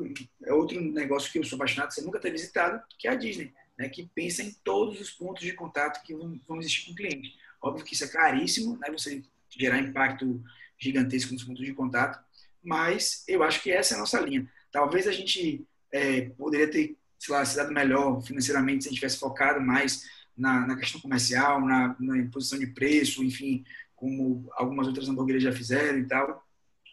é 0.42 0.52
outro 0.52 0.80
negócio 0.80 1.30
que 1.30 1.38
eu 1.38 1.44
sou 1.44 1.54
apaixonado, 1.54 1.92
você 1.92 2.02
nunca 2.02 2.18
ter 2.18 2.32
visitado, 2.32 2.82
que 2.98 3.06
é 3.06 3.12
a 3.12 3.14
Disney, 3.14 3.54
né, 3.80 3.88
que 3.88 4.10
pensa 4.14 4.42
em 4.42 4.52
todos 4.62 5.00
os 5.00 5.10
pontos 5.10 5.42
de 5.42 5.54
contato 5.54 6.02
que 6.02 6.14
vão, 6.14 6.38
existir 6.58 6.84
com 6.84 6.92
o 6.92 6.94
cliente. 6.94 7.34
Óbvio 7.62 7.82
que 7.82 7.94
isso 7.94 8.04
é 8.04 8.08
caríssimo, 8.08 8.76
né, 8.76 8.90
você 8.90 9.22
gerar 9.48 9.78
impacto 9.78 10.44
gigantesco 10.78 11.32
nos 11.32 11.44
pontos 11.44 11.64
de 11.64 11.72
contato, 11.72 12.22
mas 12.62 13.24
eu 13.26 13.42
acho 13.42 13.62
que 13.62 13.72
essa 13.72 13.94
é 13.94 13.96
a 13.96 14.00
nossa 14.00 14.20
linha. 14.20 14.46
Talvez 14.70 15.08
a 15.08 15.12
gente 15.12 15.66
é, 15.90 16.28
poderia 16.36 16.70
ter, 16.70 16.94
sei 17.18 17.34
lá, 17.34 17.42
se 17.42 17.56
dado 17.56 17.72
melhor 17.72 18.20
financeiramente 18.20 18.84
se 18.84 18.88
a 18.88 18.90
gente 18.90 19.00
tivesse 19.00 19.18
focado 19.18 19.62
mais 19.62 20.04
na, 20.36 20.66
na 20.66 20.76
questão 20.76 21.00
comercial, 21.00 21.64
na, 21.64 21.96
na 21.98 22.18
imposição 22.18 22.58
de 22.58 22.66
preço, 22.66 23.24
enfim, 23.24 23.64
como 23.96 24.46
algumas 24.52 24.88
outras 24.88 25.08
hamburguerias 25.08 25.42
já 25.42 25.52
fizeram 25.52 25.98
e 25.98 26.06
tal 26.06 26.46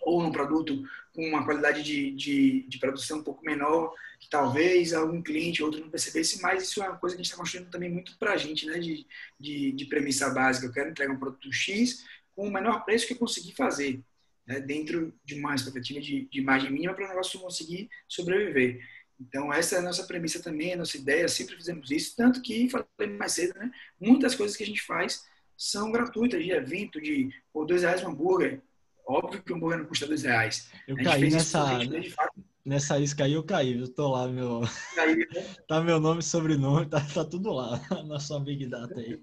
ou 0.08 0.24
num 0.24 0.32
produto 0.32 0.82
com 1.14 1.22
uma 1.28 1.44
qualidade 1.44 1.84
de, 1.84 2.12
de, 2.12 2.66
de, 2.66 2.80
produção 2.80 3.20
um 3.20 3.24
pouco 3.24 3.44
menor, 3.44 3.94
que 4.22 4.30
talvez 4.30 4.94
algum 4.94 5.22
cliente 5.22 5.62
ou 5.62 5.68
outro 5.68 5.82
não 5.82 5.90
percebesse, 5.90 6.42
mas 6.42 6.64
isso 6.64 6.82
é 6.82 6.88
uma 6.88 6.98
coisa 6.98 7.14
que 7.14 7.20
a 7.20 7.24
gente 7.24 7.32
está 7.32 7.38
construindo 7.38 7.70
também 7.70 7.90
muito 7.90 8.18
para 8.18 8.32
a 8.32 8.38
gente, 8.38 8.66
né? 8.66 8.80
De, 8.80 9.06
de, 9.38 9.74
de, 9.74 9.86
premissa 9.86 10.30
básica. 10.30 10.66
Eu 10.66 10.72
quero 10.72 10.92
entregar 10.92 11.14
um 11.14 11.20
produto 11.20 11.52
X 11.52 12.06
com 12.34 12.48
o 12.48 12.52
menor 12.52 12.86
preço 12.86 13.06
que 13.06 13.14
eu 13.14 13.18
conseguir 13.18 13.52
fazer, 13.52 14.02
né? 14.46 14.62
dentro 14.62 15.14
de 15.26 15.36
uma 15.36 15.54
expectativa 15.54 16.00
de, 16.00 16.26
de 16.32 16.42
margem 16.42 16.72
mínima 16.72 16.94
para 16.94 17.04
o 17.04 17.10
negócio 17.10 17.38
conseguir 17.42 17.90
sobreviver. 18.08 18.80
Então, 19.20 19.52
essa 19.52 19.76
é 19.76 19.80
a 19.80 19.82
nossa 19.82 20.06
premissa 20.06 20.42
também, 20.42 20.74
a 20.74 20.78
nossa 20.78 20.96
ideia, 20.96 21.28
sempre 21.28 21.58
fizemos 21.58 21.92
isso, 21.92 22.16
tanto 22.16 22.42
que, 22.42 22.70
falei 22.70 23.14
mais 23.18 23.34
cedo, 23.34 23.60
né? 23.60 23.70
Muitas 24.00 24.36
coisas 24.36 24.56
que 24.56 24.64
a 24.64 24.68
gente 24.68 24.82
faz 24.84 25.26
são 25.58 25.92
gratuitas, 25.92 26.42
de 26.42 26.52
evento, 26.52 27.02
de 27.02 27.30
por 27.52 27.66
dois 27.66 27.82
reais 27.82 28.02
um 28.04 28.10
hambúrguer, 28.10 28.62
Óbvio 29.08 29.42
que 29.42 29.54
o 29.54 29.56
hambúrguer 29.56 29.80
não 29.80 29.86
custa 29.86 30.06
dois 30.06 30.24
reais. 30.24 30.70
Eu 30.86 30.98
caí 30.98 31.30
nessa, 31.30 31.84
isso, 31.84 32.16
fato... 32.16 32.44
nessa 32.66 33.00
isca 33.00 33.24
aí, 33.24 33.34
eu 33.34 33.44
caí. 33.44 33.80
Eu 33.80 33.88
tô 33.88 34.12
lá, 34.12 34.28
meu. 34.28 34.62
Caí, 34.96 35.16
né? 35.16 35.26
tá 35.68 35.82
meu 35.82 36.00
nome, 36.00 36.22
sobrenome, 36.22 36.86
tá, 36.88 37.00
tá 37.00 37.24
tudo 37.24 37.54
lá 37.54 37.80
na 38.06 38.20
sua 38.20 38.40
Big 38.40 38.66
Data 38.66 39.00
aí. 39.00 39.22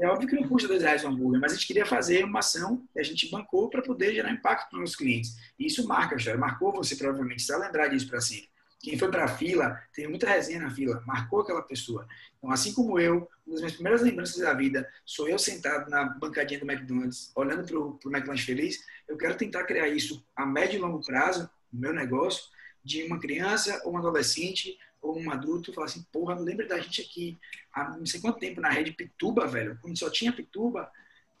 É 0.00 0.06
óbvio 0.06 0.28
que 0.28 0.36
não 0.36 0.48
custa 0.48 0.68
dois 0.68 0.82
reais 0.82 1.04
o 1.04 1.08
hambúrguer, 1.08 1.40
mas 1.40 1.52
a 1.52 1.54
gente 1.56 1.66
queria 1.66 1.86
fazer 1.86 2.24
uma 2.24 2.38
ação 2.40 2.86
que 2.92 3.00
a 3.00 3.02
gente 3.02 3.28
bancou 3.30 3.68
para 3.68 3.82
poder 3.82 4.14
gerar 4.14 4.32
impacto 4.32 4.70
para 4.70 4.82
os 4.82 4.94
clientes. 4.94 5.36
E 5.58 5.66
isso 5.66 5.86
marca, 5.86 6.18
já 6.18 6.36
marcou 6.36 6.72
você 6.72 6.94
provavelmente, 6.94 7.42
você 7.42 7.52
vai 7.52 7.66
lembrar 7.66 7.88
disso 7.88 8.08
para 8.08 8.20
sempre. 8.20 8.48
Quem 8.80 8.98
foi 8.98 9.10
para 9.10 9.24
a 9.24 9.28
fila, 9.28 9.82
teve 9.92 10.08
muita 10.08 10.28
resenha 10.28 10.60
na 10.60 10.70
fila, 10.70 11.02
marcou 11.06 11.40
aquela 11.40 11.62
pessoa. 11.62 12.06
Então, 12.36 12.50
assim 12.50 12.72
como 12.72 12.98
eu, 12.98 13.28
uma 13.44 13.54
das 13.54 13.60
minhas 13.60 13.72
primeiras 13.74 14.02
lembranças 14.02 14.36
da 14.36 14.54
vida, 14.54 14.88
sou 15.04 15.28
eu 15.28 15.38
sentado 15.38 15.90
na 15.90 16.04
bancadinha 16.04 16.60
do 16.60 16.70
McDonald's, 16.70 17.32
olhando 17.34 17.66
para 17.66 17.78
o 17.78 17.98
McDonald's 18.12 18.44
feliz, 18.44 18.78
eu 19.08 19.16
quero 19.16 19.36
tentar 19.36 19.64
criar 19.64 19.88
isso 19.88 20.24
a 20.36 20.46
médio 20.46 20.76
e 20.76 20.80
longo 20.80 21.04
prazo, 21.04 21.50
no 21.72 21.80
meu 21.80 21.92
negócio, 21.92 22.44
de 22.84 23.02
uma 23.02 23.18
criança 23.18 23.82
ou 23.84 23.94
um 23.94 23.98
adolescente 23.98 24.78
ou 25.02 25.18
um 25.18 25.30
adulto, 25.30 25.72
falar 25.72 25.86
assim, 25.86 26.06
porra, 26.12 26.34
lembra 26.34 26.66
da 26.66 26.78
gente 26.78 27.02
aqui 27.02 27.38
há 27.72 27.96
não 27.96 28.06
sei 28.06 28.20
quanto 28.20 28.38
tempo 28.38 28.60
na 28.60 28.70
rede 28.70 28.92
Pituba, 28.92 29.46
velho, 29.46 29.78
quando 29.80 29.98
só 29.98 30.10
tinha 30.10 30.32
Pituba. 30.32 30.90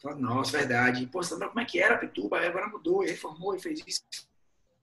Fala, 0.00 0.16
nossa, 0.16 0.56
verdade. 0.56 1.06
Pô, 1.06 1.22
você 1.22 1.34
lembra 1.34 1.48
como 1.48 1.60
é 1.60 1.64
que 1.64 1.80
era 1.80 1.98
Pituba? 1.98 2.40
Agora 2.40 2.68
mudou, 2.68 3.00
reformou, 3.00 3.54
e 3.54 3.60
fez 3.60 3.82
isso, 3.84 4.02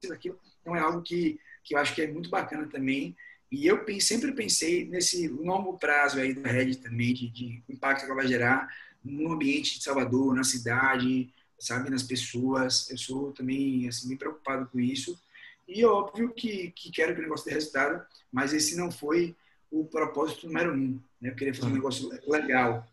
fez 0.02 0.11
aquilo. 0.11 0.40
Então 0.61 0.76
é 0.76 0.80
algo 0.80 1.02
que 1.02 1.40
que 1.66 1.76
eu 1.76 1.80
acho 1.80 1.94
que 1.94 2.02
é 2.04 2.08
muito 2.08 2.30
bacana 2.30 2.68
também. 2.68 3.18
E 3.52 3.66
eu 3.66 3.84
sempre 4.00 4.32
pensei 4.32 4.86
nesse 4.86 5.28
longo 5.28 5.78
prazo 5.78 6.20
aí 6.20 6.34
da 6.34 6.50
rede 6.50 6.78
também, 6.78 7.14
de, 7.14 7.30
de 7.30 7.64
impacto 7.68 8.02
que 8.02 8.06
ela 8.06 8.16
vai 8.16 8.28
gerar 8.28 8.70
no 9.04 9.32
ambiente 9.32 9.78
de 9.78 9.84
Salvador, 9.84 10.34
na 10.36 10.44
cidade, 10.44 11.34
sabe, 11.60 11.90
nas 11.90 12.04
pessoas. 12.04 12.90
Eu 12.90 12.98
sou 12.98 13.32
também, 13.32 13.88
assim, 13.88 14.08
bem 14.08 14.18
preocupado 14.18 14.68
com 14.68 14.80
isso. 14.80 15.20
E 15.68 15.84
óbvio 15.84 16.32
que, 16.34 16.72
que 16.72 16.92
quero 16.92 17.14
que 17.14 17.20
o 17.20 17.24
negócio 17.24 17.46
dê 17.46 17.54
resultado, 17.54 18.06
mas 18.32 18.54
esse 18.54 18.78
não 18.78 18.92
foi 18.92 19.36
o 19.72 19.86
propósito 19.86 20.48
número 20.48 20.74
um. 20.74 21.00
Né? 21.20 21.30
Eu 21.30 21.36
queria 21.36 21.54
fazer 21.54 21.66
um 21.66 21.70
uhum. 21.70 21.76
negócio 21.76 22.10
legal 22.28 22.88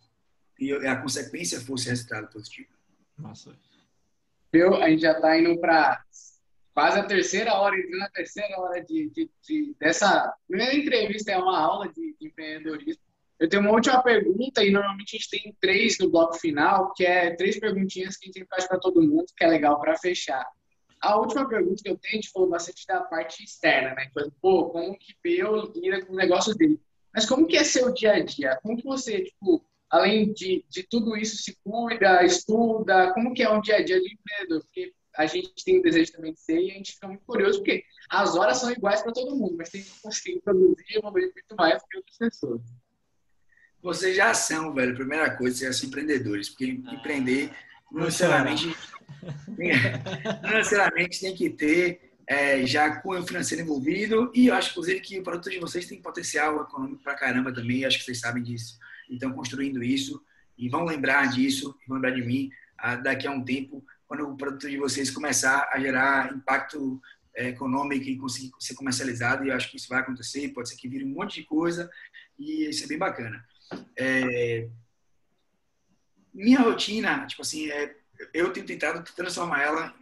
e 0.58 0.72
a 0.72 0.96
consequência 0.96 1.60
fosse 1.60 1.88
resultado 1.88 2.28
positivo. 2.28 2.68
Nossa. 3.18 3.54
Eu, 4.52 4.74
a 4.76 4.88
gente 4.88 5.02
já 5.02 5.12
está 5.12 5.38
indo 5.38 5.58
para 5.58 6.02
quase 6.74 6.98
a 6.98 7.04
terceira 7.04 7.54
hora, 7.54 7.76
entrando 7.76 7.98
na 7.98 8.10
terceira 8.10 8.58
hora 8.58 8.82
de, 8.82 9.10
de, 9.10 9.30
de, 9.42 9.76
dessa 9.78 10.34
primeira 10.46 10.74
entrevista, 10.74 11.32
é 11.32 11.38
uma 11.38 11.58
aula 11.58 11.88
de, 11.88 12.16
de, 12.18 12.26
empreendedorismo. 12.26 13.02
Eu 13.38 13.48
tenho 13.48 13.62
uma 13.62 13.72
última 13.72 14.02
pergunta, 14.02 14.64
e 14.64 14.70
normalmente 14.70 15.16
a 15.16 15.18
gente 15.18 15.30
tem 15.30 15.56
três 15.60 15.98
no 15.98 16.10
bloco 16.10 16.34
final, 16.34 16.92
que 16.94 17.04
é 17.04 17.34
três 17.34 17.58
perguntinhas 17.58 18.16
que 18.16 18.30
a 18.30 18.32
gente 18.32 18.46
faz 18.48 18.66
para 18.66 18.78
todo 18.78 19.02
mundo, 19.02 19.26
que 19.36 19.44
é 19.44 19.48
legal 19.48 19.80
para 19.80 19.98
fechar. 19.98 20.46
A 21.00 21.16
última 21.18 21.48
pergunta 21.48 21.82
que 21.82 21.90
eu 21.90 21.98
tenho, 21.98 22.14
a 22.14 22.16
gente 22.16 22.30
falou 22.30 22.48
bastante 22.48 22.86
da 22.86 23.00
parte 23.00 23.42
externa, 23.42 23.94
né? 23.94 24.04
Tipo, 24.04 24.32
pô, 24.40 24.70
como 24.70 24.96
que 24.96 25.16
eu 25.24 25.72
lida 25.74 26.06
com 26.06 26.12
o 26.12 26.16
negócio 26.16 26.54
dele? 26.54 26.80
Mas 27.12 27.26
como 27.26 27.46
que 27.46 27.56
é 27.56 27.64
seu 27.64 27.92
dia 27.92 28.12
a 28.12 28.20
dia? 28.20 28.58
Como 28.62 28.76
que 28.76 28.84
você, 28.84 29.24
tipo, 29.24 29.64
além 29.90 30.32
de, 30.32 30.64
de 30.70 30.84
tudo 30.84 31.16
isso, 31.16 31.42
se 31.42 31.58
cuida, 31.64 32.24
estuda? 32.24 33.12
Como 33.12 33.34
que 33.34 33.42
é 33.42 33.50
um 33.50 33.60
dia 33.60 33.76
a 33.76 33.84
dia 33.84 34.00
de 34.00 34.14
empreendedor? 34.14 34.62
Porque 34.62 34.94
a 35.16 35.26
gente 35.26 35.52
tem 35.64 35.78
o 35.78 35.82
desejo 35.82 36.12
também 36.12 36.32
de 36.32 36.40
ser 36.40 36.58
e 36.58 36.70
a 36.70 36.74
gente 36.74 36.92
fica 36.92 37.08
muito 37.08 37.24
curioso, 37.24 37.58
porque 37.58 37.84
as 38.08 38.34
horas 38.34 38.58
são 38.58 38.70
iguais 38.70 39.02
para 39.02 39.12
todo 39.12 39.36
mundo, 39.36 39.54
mas 39.56 39.70
tem 39.70 39.82
que 39.82 39.90
conseguir 40.00 40.40
produzir 40.40 40.84
e 40.90 40.98
evoluir 40.98 41.32
muito 41.34 41.56
mais 41.56 41.82
que 41.88 41.96
outras 41.96 42.16
pessoas. 42.16 42.62
Vocês 43.82 44.16
já 44.16 44.32
são, 44.32 44.72
velho, 44.72 44.94
primeira 44.94 45.36
coisa, 45.36 45.56
vocês 45.56 45.76
são 45.76 45.88
empreendedores, 45.88 46.48
porque 46.48 46.80
ah, 46.86 46.94
empreender 46.94 47.52
não 47.90 48.04
necessariamente, 48.04 48.74
não 50.42 50.50
necessariamente 50.50 51.20
tem 51.20 51.34
que 51.34 51.50
ter 51.50 52.12
é, 52.26 52.64
já 52.64 53.00
cunho 53.00 53.26
financeiro 53.26 53.62
envolvido 53.62 54.30
e 54.34 54.46
eu 54.46 54.54
acho, 54.54 54.70
inclusive, 54.70 55.00
que 55.00 55.18
o 55.18 55.22
produto 55.22 55.50
de 55.50 55.58
vocês 55.58 55.86
tem 55.86 56.00
potencial 56.00 56.62
econômico 56.62 57.02
pra 57.02 57.14
caramba 57.14 57.52
também, 57.52 57.84
acho 57.84 57.98
que 57.98 58.04
vocês 58.04 58.20
sabem 58.20 58.42
disso. 58.42 58.78
Então, 59.10 59.32
construindo 59.32 59.82
isso 59.82 60.22
e 60.56 60.68
vão 60.68 60.84
lembrar 60.84 61.28
disso, 61.30 61.76
vão 61.86 61.96
lembrar 61.96 62.12
de 62.12 62.22
mim 62.22 62.50
ah, 62.78 62.96
daqui 62.96 63.26
a 63.26 63.30
um 63.30 63.44
tempo, 63.44 63.84
quando 64.12 64.28
o 64.28 64.36
produto 64.36 64.68
de 64.68 64.76
vocês 64.76 65.10
começar 65.10 65.70
a 65.72 65.80
gerar 65.80 66.34
impacto 66.34 67.00
é, 67.34 67.48
econômico 67.48 68.04
e 68.04 68.18
conseguir 68.18 68.52
ser 68.60 68.74
comercializado, 68.74 69.42
e 69.42 69.48
eu 69.48 69.56
acho 69.56 69.70
que 69.70 69.78
isso 69.78 69.88
vai 69.88 70.00
acontecer, 70.00 70.52
pode 70.52 70.68
ser 70.68 70.76
que 70.76 70.86
vire 70.86 71.02
um 71.02 71.14
monte 71.14 71.40
de 71.40 71.46
coisa, 71.46 71.90
e 72.38 72.68
isso 72.68 72.84
é 72.84 72.88
bem 72.88 72.98
bacana. 72.98 73.42
É, 73.96 74.68
minha 76.34 76.60
rotina, 76.60 77.24
tipo 77.24 77.40
assim, 77.40 77.70
é, 77.70 77.96
eu 78.34 78.52
tenho 78.52 78.66
tentado 78.66 79.02
transformar 79.16 79.62
ela 79.62 79.94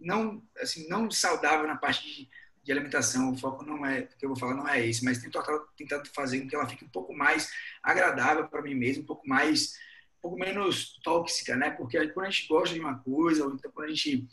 não 0.00 0.42
assim 0.58 0.88
não 0.88 1.10
saudável 1.10 1.66
na 1.66 1.76
parte 1.76 2.02
de, 2.02 2.30
de 2.64 2.72
alimentação 2.72 3.30
o 3.30 3.36
foco 3.36 3.62
não 3.66 3.84
é 3.84 4.08
que 4.18 4.24
eu 4.24 4.30
vou 4.30 4.38
falar 4.38 4.54
não 4.54 4.66
é 4.66 4.86
esse 4.86 5.04
mas 5.04 5.18
tenho 5.18 5.30
tentado 5.76 6.08
fazer 6.14 6.40
com 6.40 6.48
que 6.48 6.56
ela 6.56 6.66
fique 6.66 6.86
um 6.86 6.88
pouco 6.88 7.14
mais 7.14 7.52
agradável 7.82 8.48
para 8.48 8.62
mim 8.62 8.74
mesmo 8.74 9.02
um 9.02 9.06
pouco 9.06 9.28
mais 9.28 9.78
um 10.20 10.28
pouco 10.28 10.38
menos 10.38 10.98
tóxica, 11.02 11.56
né? 11.56 11.70
Porque 11.70 11.96
quando 12.08 12.26
a 12.26 12.30
gente 12.30 12.46
gosta 12.46 12.74
de 12.74 12.80
uma 12.80 12.98
coisa, 12.98 13.44
ou 13.44 13.54
então 13.54 13.70
quando 13.72 13.86
a 13.86 13.94
gente, 13.94 14.28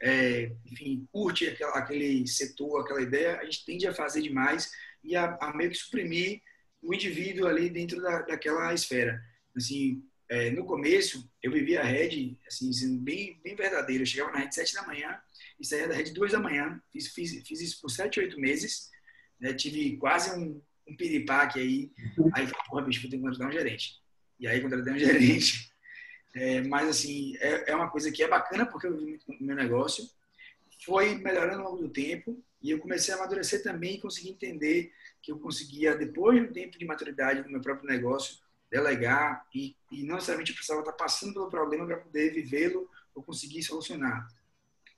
é, 0.00 0.52
enfim, 0.64 1.06
curte 1.10 1.48
aquela, 1.48 1.72
aquele 1.76 2.26
setor, 2.28 2.80
aquela 2.80 3.02
ideia, 3.02 3.38
a 3.38 3.44
gente 3.44 3.64
tende 3.64 3.86
a 3.86 3.94
fazer 3.94 4.22
demais 4.22 4.70
e 5.02 5.16
a, 5.16 5.36
a 5.40 5.52
meio 5.54 5.70
que 5.70 5.76
suprimir 5.76 6.40
o 6.80 6.94
indivíduo 6.94 7.48
ali 7.48 7.68
dentro 7.68 8.00
da, 8.00 8.22
daquela 8.22 8.72
esfera. 8.72 9.20
Assim, 9.56 10.02
é, 10.28 10.50
no 10.50 10.64
começo, 10.64 11.28
eu 11.42 11.50
vivia 11.50 11.80
a 11.80 11.84
rede, 11.84 12.38
assim, 12.46 12.72
sendo 12.72 13.00
bem, 13.00 13.40
bem 13.42 13.56
verdadeiro. 13.56 14.02
Eu 14.02 14.06
chegava 14.06 14.30
na 14.30 14.38
rede 14.38 14.54
sete 14.54 14.74
da 14.74 14.86
manhã 14.86 15.20
e 15.58 15.66
saía 15.66 15.88
da 15.88 15.94
rede 15.94 16.12
duas 16.12 16.32
da 16.32 16.40
manhã. 16.40 16.80
Fiz, 16.92 17.08
fiz, 17.08 17.46
fiz 17.46 17.60
isso 17.60 17.80
por 17.80 17.90
sete, 17.90 18.20
oito 18.20 18.40
meses. 18.40 18.90
Né? 19.40 19.52
Tive 19.54 19.96
quase 19.96 20.30
um, 20.30 20.62
um 20.88 20.96
piripaque 20.96 21.58
aí. 21.58 21.92
Aí 22.34 22.46
porra, 22.68 22.82
bicho, 22.82 23.02
vou 23.02 23.10
ter 23.10 23.16
que 23.16 23.22
contratar 23.22 23.48
um 23.48 23.52
gerente. 23.52 24.01
E 24.42 24.48
aí 24.48 24.60
contratei 24.60 24.92
um 24.92 24.98
gerente. 25.00 25.72
É, 26.34 26.60
mas, 26.62 26.88
assim, 26.88 27.36
é, 27.38 27.70
é 27.70 27.76
uma 27.76 27.88
coisa 27.88 28.10
que 28.10 28.22
é 28.22 28.28
bacana 28.28 28.66
porque 28.66 28.88
eu 28.88 28.96
vi 28.96 29.04
muito 29.04 29.24
meu 29.40 29.54
negócio. 29.54 30.04
Foi 30.84 31.14
melhorando 31.14 31.62
ao 31.62 31.70
longo 31.70 31.82
do 31.82 31.88
tempo 31.88 32.42
e 32.60 32.72
eu 32.72 32.80
comecei 32.80 33.14
a 33.14 33.16
amadurecer 33.16 33.62
também 33.62 33.94
e 33.94 34.00
consegui 34.00 34.30
entender 34.30 34.92
que 35.22 35.30
eu 35.30 35.38
conseguia, 35.38 35.94
depois 35.94 36.40
de 36.40 36.48
um 36.48 36.52
tempo 36.52 36.76
de 36.76 36.84
maturidade 36.84 37.42
no 37.42 37.50
meu 37.50 37.60
próprio 37.60 37.88
negócio, 37.88 38.38
delegar 38.68 39.46
e, 39.54 39.76
e 39.92 40.02
não 40.02 40.16
necessariamente 40.16 40.52
precisava 40.52 40.80
estar 40.80 40.94
passando 40.94 41.34
pelo 41.34 41.48
problema 41.48 41.86
para 41.86 41.98
poder 41.98 42.32
vivê-lo 42.32 42.90
ou 43.14 43.22
conseguir 43.22 43.62
solucionar. 43.62 44.26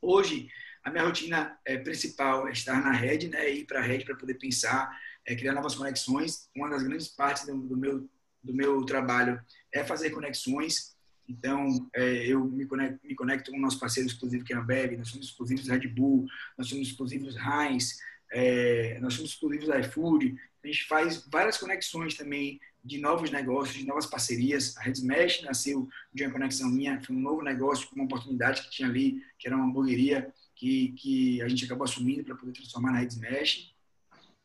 Hoje, 0.01 0.49
a 0.83 0.91
minha 0.91 1.05
rotina 1.05 1.59
é, 1.65 1.77
principal 1.77 2.49
é 2.49 2.53
estar 2.53 2.83
na 2.83 2.93
rede, 2.93 3.29
né, 3.29 3.51
ir 3.51 3.67
para 3.67 3.81
a 3.81 3.83
rede 3.83 4.05
para 4.05 4.17
poder 4.17 4.35
pensar, 4.35 4.99
é, 5.27 5.35
criar 5.35 5.53
novas 5.53 5.75
conexões. 5.75 6.49
Uma 6.55 6.71
das 6.71 6.83
grandes 6.83 7.09
partes 7.09 7.47
do, 7.47 7.57
do, 7.57 7.77
meu, 7.77 8.09
do 8.45 8.55
meu 8.55 8.85
trabalho 8.85 9.41
é 9.73 9.83
fazer 9.83 10.11
conexões. 10.11 10.95
Então, 11.29 11.89
é, 11.95 12.27
eu 12.27 12.45
me 12.45 12.67
conecto, 12.67 13.01
me 13.07 13.15
conecto 13.15 13.51
com 13.51 13.57
o 13.57 13.61
nosso 13.61 13.81
parceiro 13.81 14.09
exclusivo 14.09 14.45
que 14.45 14.53
é 14.53 14.57
a 14.57 14.61
Bev, 14.61 14.99
nós 14.99 15.09
somos 15.09 15.27
exclusivos 15.27 15.69
Red 15.69 15.89
Bull, 15.89 16.27
nós 16.57 16.69
somos 16.69 16.89
exclusivos 16.89 17.35
Heinz, 17.37 17.99
é, 18.31 18.99
nós 19.01 19.15
somos 19.15 19.31
exclusivos 19.31 19.69
iFood. 19.69 20.37
A 20.63 20.67
gente 20.67 20.85
faz 20.85 21.27
várias 21.31 21.57
conexões 21.57 22.15
também 22.15 22.61
de 22.85 22.99
novos 22.99 23.31
negócios, 23.31 23.79
de 23.79 23.87
novas 23.87 24.07
parcerias. 24.07 24.77
A 24.77 24.83
Red 24.83 24.93
Smash 24.93 25.43
nasceu 25.43 25.89
de 26.13 26.25
uma 26.25 26.33
conexão 26.33 26.69
minha, 26.69 27.01
foi 27.03 27.17
um 27.17 27.21
novo 27.21 27.43
negócio, 27.43 27.89
uma 27.95 28.05
oportunidade 28.05 28.63
que 28.63 28.71
tinha 28.71 28.89
ali, 28.89 29.23
que 29.39 29.47
era 29.47 29.57
uma 29.57 29.65
hamburgueria 29.65 30.33
que, 30.55 30.93
que 30.93 31.43
a 31.43 31.49
gente 31.49 31.65
acabou 31.65 31.85
assumindo 31.85 32.25
para 32.25 32.37
poder 32.37 32.53
transformar 32.53 32.93
na 32.93 32.99
Red 32.99 33.09
Smash. 33.09 33.75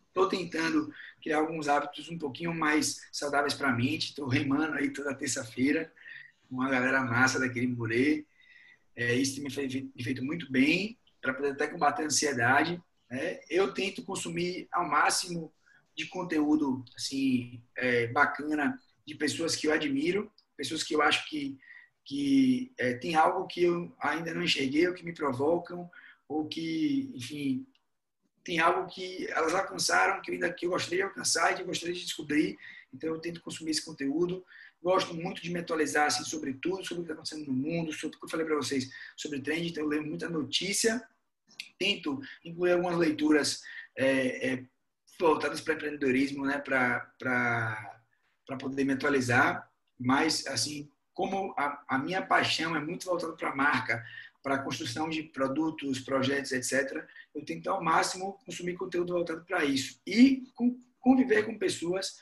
Estou 0.07 0.27
tentando 0.27 0.91
criar 1.21 1.37
alguns 1.37 1.67
hábitos 1.67 2.09
um 2.09 2.17
pouquinho 2.17 2.53
mais 2.53 3.07
saudáveis 3.11 3.53
para 3.53 3.69
a 3.69 3.75
mente. 3.75 4.09
Estou 4.09 4.27
remando 4.27 4.73
aí 4.73 4.91
toda 4.91 5.15
terça-feira 5.15 5.91
com 6.47 6.55
uma 6.55 6.69
galera 6.69 7.01
massa 7.01 7.39
daquele 7.39 7.67
Murê. 7.67 8.25
É, 8.95 9.13
isso 9.13 9.35
tem 9.35 9.43
me 9.43 10.03
feito 10.03 10.23
muito 10.23 10.51
bem 10.51 10.97
para 11.21 11.33
poder 11.33 11.51
até 11.51 11.67
combater 11.67 12.03
a 12.03 12.05
ansiedade. 12.05 12.81
Né? 13.09 13.39
Eu 13.49 13.73
tento 13.73 14.03
consumir 14.03 14.67
ao 14.71 14.87
máximo 14.87 15.53
de 15.95 16.05
conteúdo 16.07 16.83
assim 16.95 17.61
é, 17.75 18.07
bacana 18.07 18.79
de 19.05 19.15
pessoas 19.15 19.55
que 19.55 19.67
eu 19.67 19.73
admiro, 19.73 20.31
pessoas 20.55 20.83
que 20.83 20.95
eu 20.95 21.01
acho 21.01 21.27
que 21.29 21.57
que 22.09 22.73
é, 22.79 22.95
tem 22.95 23.13
algo 23.13 23.45
que 23.45 23.61
eu 23.61 23.95
ainda 24.01 24.33
não 24.33 24.41
enxerguei, 24.41 24.87
ou 24.87 24.95
que 24.95 25.05
me 25.05 25.13
provocam, 25.13 25.87
ou 26.27 26.47
que, 26.47 27.11
enfim, 27.13 27.67
tem 28.49 28.57
algo 28.57 28.87
que 28.87 29.27
elas 29.27 29.53
alcançaram 29.53 30.23
que 30.23 30.31
ainda 30.31 30.51
que 30.51 30.65
eu 30.65 30.71
gostaria 30.71 30.97
de 30.97 31.03
alcançar 31.03 31.51
e 31.51 31.55
que 31.55 31.61
eu 31.61 31.67
gostaria 31.67 31.93
de 31.93 32.03
descobrir. 32.03 32.57
Então 32.91 33.13
eu 33.13 33.19
tento 33.19 33.41
consumir 33.41 33.69
esse 33.69 33.85
conteúdo. 33.85 34.43
Gosto 34.81 35.13
muito 35.13 35.39
de 35.39 35.51
me 35.51 35.59
atualizar 35.59 36.07
assim, 36.07 36.23
sobre 36.23 36.55
tudo, 36.55 36.83
sobre 36.83 37.03
o 37.03 37.05
que 37.05 37.11
está 37.11 37.13
acontecendo 37.13 37.45
no 37.45 37.53
mundo, 37.53 37.93
sobre 37.93 38.17
o 38.17 38.19
que 38.19 38.25
eu 38.25 38.29
falei 38.29 38.47
para 38.47 38.55
vocês 38.55 38.89
sobre 39.15 39.39
trend. 39.39 39.69
Então 39.69 39.83
eu 39.83 39.89
leio 39.89 40.03
muita 40.03 40.27
notícia. 40.27 41.07
Tento 41.77 42.19
incluir 42.43 42.71
algumas 42.71 42.97
leituras 42.97 43.61
é, 43.95 44.53
é, 44.53 44.65
voltadas 45.19 45.61
para 45.61 45.75
empreendedorismo, 45.75 46.43
né, 46.43 46.57
para 46.57 47.13
poder 48.59 48.83
me 48.83 48.93
atualizar. 48.93 49.69
Mas, 49.99 50.47
assim, 50.47 50.89
como 51.13 51.53
a, 51.55 51.83
a 51.87 51.99
minha 51.99 52.25
paixão 52.25 52.75
é 52.75 52.79
muito 52.79 53.05
voltada 53.05 53.33
para 53.33 53.51
a 53.51 53.55
marca, 53.55 54.03
para 54.41 54.55
a 54.55 54.63
construção 54.63 55.09
de 55.09 55.23
produtos, 55.23 55.99
projetos, 55.99 56.51
etc., 56.51 57.05
eu 57.35 57.43
tento 57.43 57.69
ao 57.69 57.83
máximo 57.83 58.39
consumir 58.45 58.75
conteúdo 58.75 59.13
voltado 59.13 59.43
para 59.45 59.65
isso. 59.65 59.99
E 60.05 60.43
conviver 60.99 61.45
com 61.45 61.57
pessoas 61.57 62.17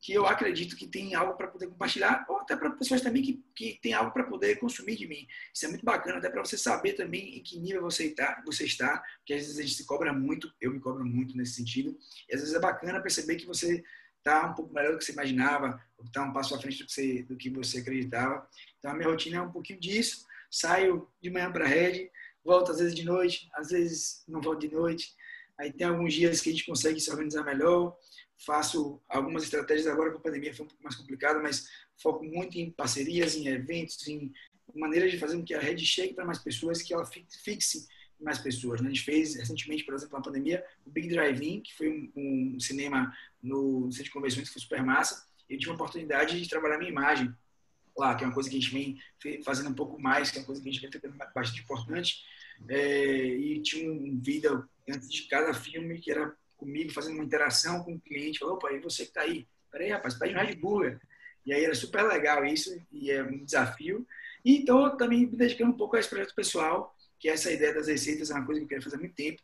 que 0.00 0.12
eu 0.12 0.26
acredito 0.26 0.76
que 0.76 0.86
tem 0.86 1.14
algo 1.14 1.36
para 1.36 1.48
poder 1.48 1.66
compartilhar, 1.66 2.24
ou 2.28 2.38
até 2.38 2.56
para 2.56 2.70
pessoas 2.70 3.00
também 3.00 3.22
que, 3.22 3.44
que 3.54 3.78
tem 3.82 3.92
algo 3.92 4.12
para 4.12 4.24
poder 4.24 4.56
consumir 4.56 4.96
de 4.96 5.08
mim. 5.08 5.26
Isso 5.52 5.66
é 5.66 5.68
muito 5.68 5.84
bacana, 5.84 6.18
até 6.18 6.30
para 6.30 6.44
você 6.44 6.56
saber 6.56 6.92
também 6.92 7.36
em 7.36 7.42
que 7.42 7.58
nível 7.58 7.82
você 7.82 8.04
está, 8.04 8.40
você 8.46 8.64
está, 8.64 9.02
porque 9.18 9.34
às 9.34 9.40
vezes 9.40 9.58
a 9.58 9.62
gente 9.62 9.74
se 9.74 9.84
cobra 9.84 10.12
muito, 10.12 10.52
eu 10.60 10.72
me 10.72 10.78
cobro 10.78 11.04
muito 11.04 11.36
nesse 11.36 11.54
sentido, 11.54 11.98
e 12.28 12.34
às 12.34 12.40
vezes 12.40 12.54
é 12.54 12.60
bacana 12.60 13.02
perceber 13.02 13.36
que 13.36 13.46
você 13.46 13.82
está 14.18 14.46
um 14.46 14.54
pouco 14.54 14.72
melhor 14.72 14.92
do 14.92 14.98
que 14.98 15.04
você 15.04 15.12
imaginava, 15.12 15.82
está 16.04 16.22
um 16.22 16.32
passo 16.32 16.54
à 16.54 16.60
frente 16.60 16.78
do 16.78 16.86
que, 16.86 16.92
você, 16.92 17.22
do 17.24 17.36
que 17.36 17.50
você 17.50 17.78
acreditava. 17.78 18.48
Então 18.78 18.90
a 18.90 18.94
minha 18.94 19.08
rotina 19.08 19.38
é 19.38 19.42
um 19.42 19.50
pouquinho 19.50 19.80
disso, 19.80 20.26
saio 20.50 21.08
de 21.20 21.30
manhã 21.30 21.50
para 21.50 21.64
a 21.64 21.68
rede, 21.68 22.10
volto 22.44 22.72
às 22.72 22.78
vezes 22.78 22.94
de 22.94 23.04
noite, 23.04 23.48
às 23.54 23.68
vezes 23.68 24.24
não 24.26 24.40
volto 24.40 24.60
de 24.60 24.74
noite, 24.74 25.14
aí 25.58 25.72
tem 25.72 25.86
alguns 25.86 26.14
dias 26.14 26.40
que 26.40 26.48
a 26.48 26.52
gente 26.52 26.66
consegue 26.66 27.00
se 27.00 27.10
organizar 27.10 27.44
melhor, 27.44 27.96
faço 28.38 29.00
algumas 29.08 29.42
estratégias 29.42 29.86
agora 29.86 30.10
com 30.10 30.18
a 30.18 30.22
pandemia 30.22 30.54
foi 30.54 30.64
um 30.64 30.68
pouco 30.68 30.82
mais 30.82 30.96
complicado, 30.96 31.42
mas 31.42 31.68
foco 31.96 32.24
muito 32.24 32.56
em 32.56 32.70
parcerias, 32.70 33.34
em 33.34 33.48
eventos, 33.48 34.06
em 34.06 34.32
maneiras 34.74 35.10
de 35.10 35.18
fazer 35.18 35.36
com 35.36 35.44
que 35.44 35.54
a 35.54 35.60
rede 35.60 35.84
chegue 35.84 36.14
para 36.14 36.24
mais 36.24 36.38
pessoas, 36.38 36.80
que 36.80 36.94
ela 36.94 37.04
fixe 37.04 37.88
mais 38.20 38.38
pessoas. 38.38 38.80
Né? 38.80 38.88
A 38.88 38.92
gente 38.92 39.04
fez 39.04 39.34
recentemente, 39.36 39.84
por 39.84 39.94
exemplo, 39.94 40.16
na 40.16 40.24
pandemia, 40.24 40.64
o 40.84 40.90
Big 40.90 41.08
Drive-In, 41.08 41.60
que 41.60 41.74
foi 41.74 41.88
um, 41.88 42.54
um, 42.54 42.60
cinema 42.60 43.12
no 43.42 43.90
centro 43.90 44.04
de 44.04 44.10
convenções 44.10 44.46
que 44.48 44.52
foi 44.52 44.62
super 44.62 44.82
massa. 44.82 45.26
Eu 45.48 45.58
tive 45.58 45.70
a 45.70 45.74
oportunidade 45.74 46.40
de 46.40 46.48
trabalhar 46.48 46.78
minha 46.78 46.90
imagem 46.90 47.34
lá, 48.00 48.14
que 48.14 48.24
é 48.24 48.26
uma 48.26 48.34
coisa 48.34 48.48
que 48.48 48.56
a 48.56 48.60
gente 48.60 48.72
vem 48.72 49.42
fazendo 49.42 49.70
um 49.70 49.74
pouco 49.74 50.00
mais, 50.00 50.30
que 50.30 50.38
é 50.38 50.40
uma 50.40 50.46
coisa 50.46 50.62
que 50.62 50.68
a 50.68 50.72
gente 50.72 50.82
vem 50.82 50.90
fazendo 50.90 51.16
bastante 51.34 51.62
importante. 51.62 52.24
É, 52.68 53.26
e 53.26 53.60
tinha 53.62 53.90
um 53.90 54.18
vídeo 54.20 54.68
antes 54.88 55.08
de 55.08 55.22
cada 55.28 55.54
filme 55.54 56.00
que 56.00 56.10
era 56.10 56.34
comigo, 56.56 56.92
fazendo 56.92 57.14
uma 57.14 57.24
interação 57.24 57.82
com 57.84 57.94
o 57.94 58.00
cliente. 58.00 58.38
Falou, 58.38 58.56
opa, 58.56 58.72
e 58.72 58.80
você 58.80 59.04
que 59.04 59.10
está 59.10 59.22
aí? 59.22 59.46
Peraí, 59.70 59.90
rapaz, 59.90 60.14
pede 60.14 60.34
um 60.34 60.38
Red 60.38 60.56
Bull. 60.56 60.98
E 61.46 61.52
aí 61.52 61.64
era 61.64 61.74
super 61.74 62.02
legal 62.02 62.44
isso, 62.44 62.70
e 62.92 63.10
é 63.10 63.22
um 63.22 63.44
desafio. 63.44 64.06
E 64.44 64.56
então, 64.58 64.96
também 64.96 65.26
me 65.26 65.36
dedicando 65.36 65.72
um 65.72 65.76
pouco 65.76 65.96
a 65.96 66.00
esse 66.00 66.08
projeto 66.08 66.34
pessoal, 66.34 66.94
que 67.18 67.28
é 67.28 67.32
essa 67.32 67.50
ideia 67.50 67.74
das 67.74 67.86
receitas, 67.86 68.30
é 68.30 68.34
uma 68.34 68.44
coisa 68.44 68.60
que 68.60 68.64
eu 68.64 68.68
quero 68.68 68.82
fazer 68.82 68.96
há 68.96 68.98
muito 68.98 69.14
tempo, 69.14 69.42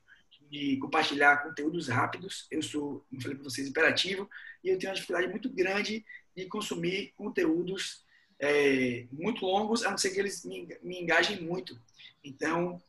de 0.50 0.76
compartilhar 0.76 1.42
conteúdos 1.42 1.88
rápidos. 1.88 2.46
Eu 2.50 2.62
sou, 2.62 3.04
como 3.08 3.22
falei 3.22 3.36
para 3.36 3.44
vocês, 3.44 3.66
imperativo, 3.68 4.28
e 4.62 4.68
eu 4.68 4.78
tenho 4.78 4.90
uma 4.90 4.94
dificuldade 4.94 5.28
muito 5.28 5.48
grande 5.50 6.04
de 6.36 6.46
consumir 6.46 7.12
conteúdos 7.16 8.04
é, 8.38 9.06
muito 9.12 9.44
longos, 9.44 9.84
a 9.84 9.90
não 9.90 9.98
ser 9.98 10.10
que 10.10 10.20
eles 10.20 10.44
me, 10.44 10.68
me 10.82 11.00
engajem 11.00 11.40
muito. 11.40 11.78
Então, 12.22 12.80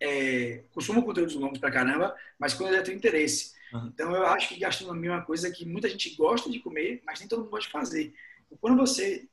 é, 0.00 0.62
consumo 0.72 1.04
conteúdos 1.04 1.34
longos 1.34 1.58
para 1.58 1.70
caramba, 1.70 2.16
mas 2.38 2.54
quando 2.54 2.74
eu 2.74 2.82
tenho 2.82 2.96
interesse. 2.96 3.54
Uhum. 3.72 3.86
Então, 3.86 4.14
eu 4.14 4.26
acho 4.26 4.48
que 4.48 4.58
gastronomia 4.58 5.10
é 5.10 5.14
uma 5.14 5.24
coisa 5.24 5.50
que 5.50 5.64
muita 5.64 5.88
gente 5.88 6.14
gosta 6.14 6.50
de 6.50 6.60
comer, 6.60 7.02
mas 7.04 7.20
nem 7.20 7.28
todo 7.28 7.40
mundo 7.40 7.50
gosta 7.50 7.66
de 7.66 7.72
fazer. 7.72 8.14
Então, 8.46 8.58
quando 8.60 8.76
você 8.76 9.26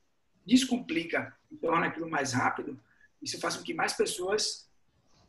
descomplica 0.44 1.34
e 1.50 1.56
torna 1.56 1.86
aquilo 1.86 2.08
mais 2.08 2.32
rápido, 2.32 2.78
isso 3.22 3.38
faz 3.38 3.56
com 3.56 3.62
que 3.62 3.74
mais 3.74 3.92
pessoas 3.92 4.68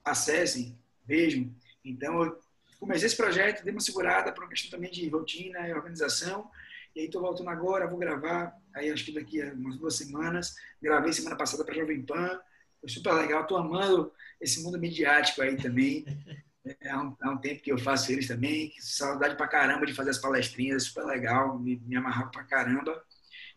acessem, 0.04 0.78
vejam. 1.06 1.54
Então, 1.86 2.24
eu 2.24 2.42
comecei 2.80 3.06
esse 3.06 3.16
projeto, 3.16 3.64
dei 3.64 3.72
uma 3.72 3.82
segurada 3.82 4.32
para 4.32 4.44
uma 4.44 4.50
questão 4.50 4.72
também 4.72 4.92
de 4.92 5.08
rotina 5.10 5.68
e 5.68 5.74
organização. 5.74 6.50
E 6.96 7.02
aí 7.02 7.06
estou 7.08 7.22
voltando 7.22 7.50
agora, 7.50 7.88
vou 7.88 7.98
gravar, 7.98 8.56
aí 8.74 8.92
acho 8.92 9.06
que 9.06 9.14
daqui 9.14 9.42
a 9.42 9.52
umas 9.54 9.78
duas 9.78 9.96
semanas. 9.96 10.56
Gravei 10.82 11.12
semana 11.12 11.36
passada 11.36 11.66
para 11.66 11.74
Jovem 11.74 12.04
Pan. 12.04 12.40
Foi 12.80 12.90
super 12.90 13.14
legal, 13.14 13.42
estou 13.42 13.58
amando 13.58 14.12
esse 14.40 14.62
mundo 14.62 14.80
midiático 14.80 15.42
aí 15.42 15.58
também. 15.58 16.06
É, 16.80 16.90
há 16.90 17.02
um, 17.02 17.14
há 17.22 17.30
um, 17.32 17.38
tempo 17.40 17.62
que 17.62 17.74
eu 17.74 17.78
faço 17.78 18.10
eles 18.10 18.26
também. 18.26 18.74
Saudade 18.80 19.36
pra 19.36 19.50
caramba 19.50 19.86
de 19.86 19.94
fazer 19.94 20.12
as 20.12 20.18
palestrinhas, 20.18 20.84
super 20.84 21.04
legal, 21.04 21.60
me, 21.60 21.76
me 21.76 21.98
amarrar 21.98 22.32
pra 22.32 22.46
caramba. 22.46 23.04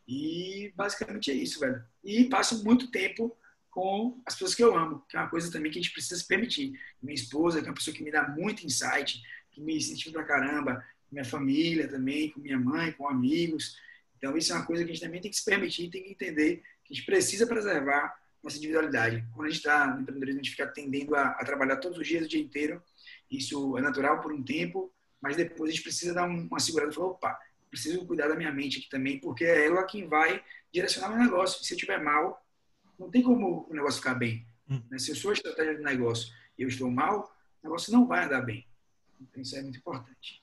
E 0.08 0.72
basicamente 0.74 1.30
é 1.30 1.34
isso, 1.34 1.60
velho. 1.60 1.84
E 2.02 2.24
passo 2.24 2.64
muito 2.64 2.90
tempo 2.90 3.38
com 3.70 4.20
as 4.26 4.34
pessoas 4.34 4.54
que 4.56 4.64
eu 4.64 4.76
amo, 4.76 5.04
que 5.08 5.16
é 5.16 5.20
uma 5.20 5.28
coisa 5.28 5.52
também 5.52 5.70
que 5.70 5.78
a 5.78 5.82
gente 5.82 5.92
precisa 5.92 6.20
se 6.20 6.26
permitir. 6.26 6.72
Minha 7.00 7.14
esposa, 7.14 7.60
que 7.60 7.66
é 7.66 7.70
uma 7.70 7.76
pessoa 7.76 7.94
que 7.94 8.02
me 8.02 8.10
dá 8.10 8.26
muito 8.28 8.66
insight, 8.66 9.22
que 9.52 9.60
me 9.60 9.76
incentiva 9.76 10.14
pra 10.14 10.24
caramba, 10.24 10.84
minha 11.10 11.24
família 11.24 11.88
também, 11.88 12.30
com 12.30 12.40
minha 12.40 12.58
mãe, 12.58 12.92
com 12.92 13.08
amigos. 13.08 13.76
Então, 14.16 14.36
isso 14.36 14.52
é 14.52 14.56
uma 14.56 14.66
coisa 14.66 14.84
que 14.84 14.90
a 14.90 14.94
gente 14.94 15.04
também 15.04 15.20
tem 15.20 15.30
que 15.30 15.36
se 15.36 15.44
permitir, 15.44 15.90
tem 15.90 16.02
que 16.02 16.10
entender 16.10 16.62
que 16.84 16.92
a 16.92 16.96
gente 16.96 17.06
precisa 17.06 17.46
preservar 17.46 18.16
nossa 18.42 18.56
individualidade. 18.56 19.24
Quando 19.32 19.46
a 19.46 19.50
gente 19.50 19.58
está 19.58 19.86
no 19.86 20.00
empreendedorismo, 20.00 20.40
a 20.40 20.42
gente 20.42 20.50
fica 20.52 20.66
tendendo 20.66 21.14
a, 21.14 21.30
a, 21.30 21.44
trabalhar 21.44 21.76
todos 21.76 21.98
os 21.98 22.06
dias, 22.06 22.24
o 22.24 22.28
dia 22.28 22.40
inteiro. 22.40 22.82
Isso 23.30 23.76
é 23.76 23.82
natural 23.82 24.20
por 24.20 24.32
um 24.32 24.42
tempo, 24.42 24.92
mas 25.20 25.36
depois 25.36 25.70
a 25.70 25.72
gente 25.72 25.82
precisa 25.82 26.14
dar 26.14 26.26
uma 26.26 26.60
segurada 26.60 26.92
e 26.92 26.94
falar, 26.94 27.08
opa, 27.08 27.38
preciso 27.68 28.06
cuidar 28.06 28.28
da 28.28 28.36
minha 28.36 28.52
mente 28.52 28.78
aqui 28.78 28.88
também, 28.88 29.18
porque 29.18 29.44
é 29.44 29.66
ela 29.66 29.84
quem 29.84 30.06
vai 30.06 30.42
direcionar 30.72 31.08
meu 31.08 31.18
negócio. 31.18 31.64
Se 31.64 31.74
eu 31.74 31.76
estiver 31.76 32.02
mal, 32.02 32.44
não 32.98 33.10
tem 33.10 33.22
como 33.22 33.66
o 33.68 33.74
negócio 33.74 33.98
ficar 33.98 34.14
bem. 34.14 34.46
Hum. 34.68 34.82
Né? 34.90 34.98
Se 34.98 35.10
eu 35.10 35.16
sou 35.16 35.30
a 35.30 35.34
estratégia 35.34 35.76
do 35.76 35.82
negócio 35.82 36.32
e 36.56 36.62
eu 36.62 36.68
estou 36.68 36.90
mal, 36.90 37.36
o 37.62 37.66
negócio 37.66 37.92
não 37.92 38.06
vai 38.06 38.24
andar 38.24 38.42
bem. 38.42 38.66
Então 39.20 39.42
isso 39.42 39.56
é 39.56 39.62
muito 39.62 39.78
importante. 39.78 40.42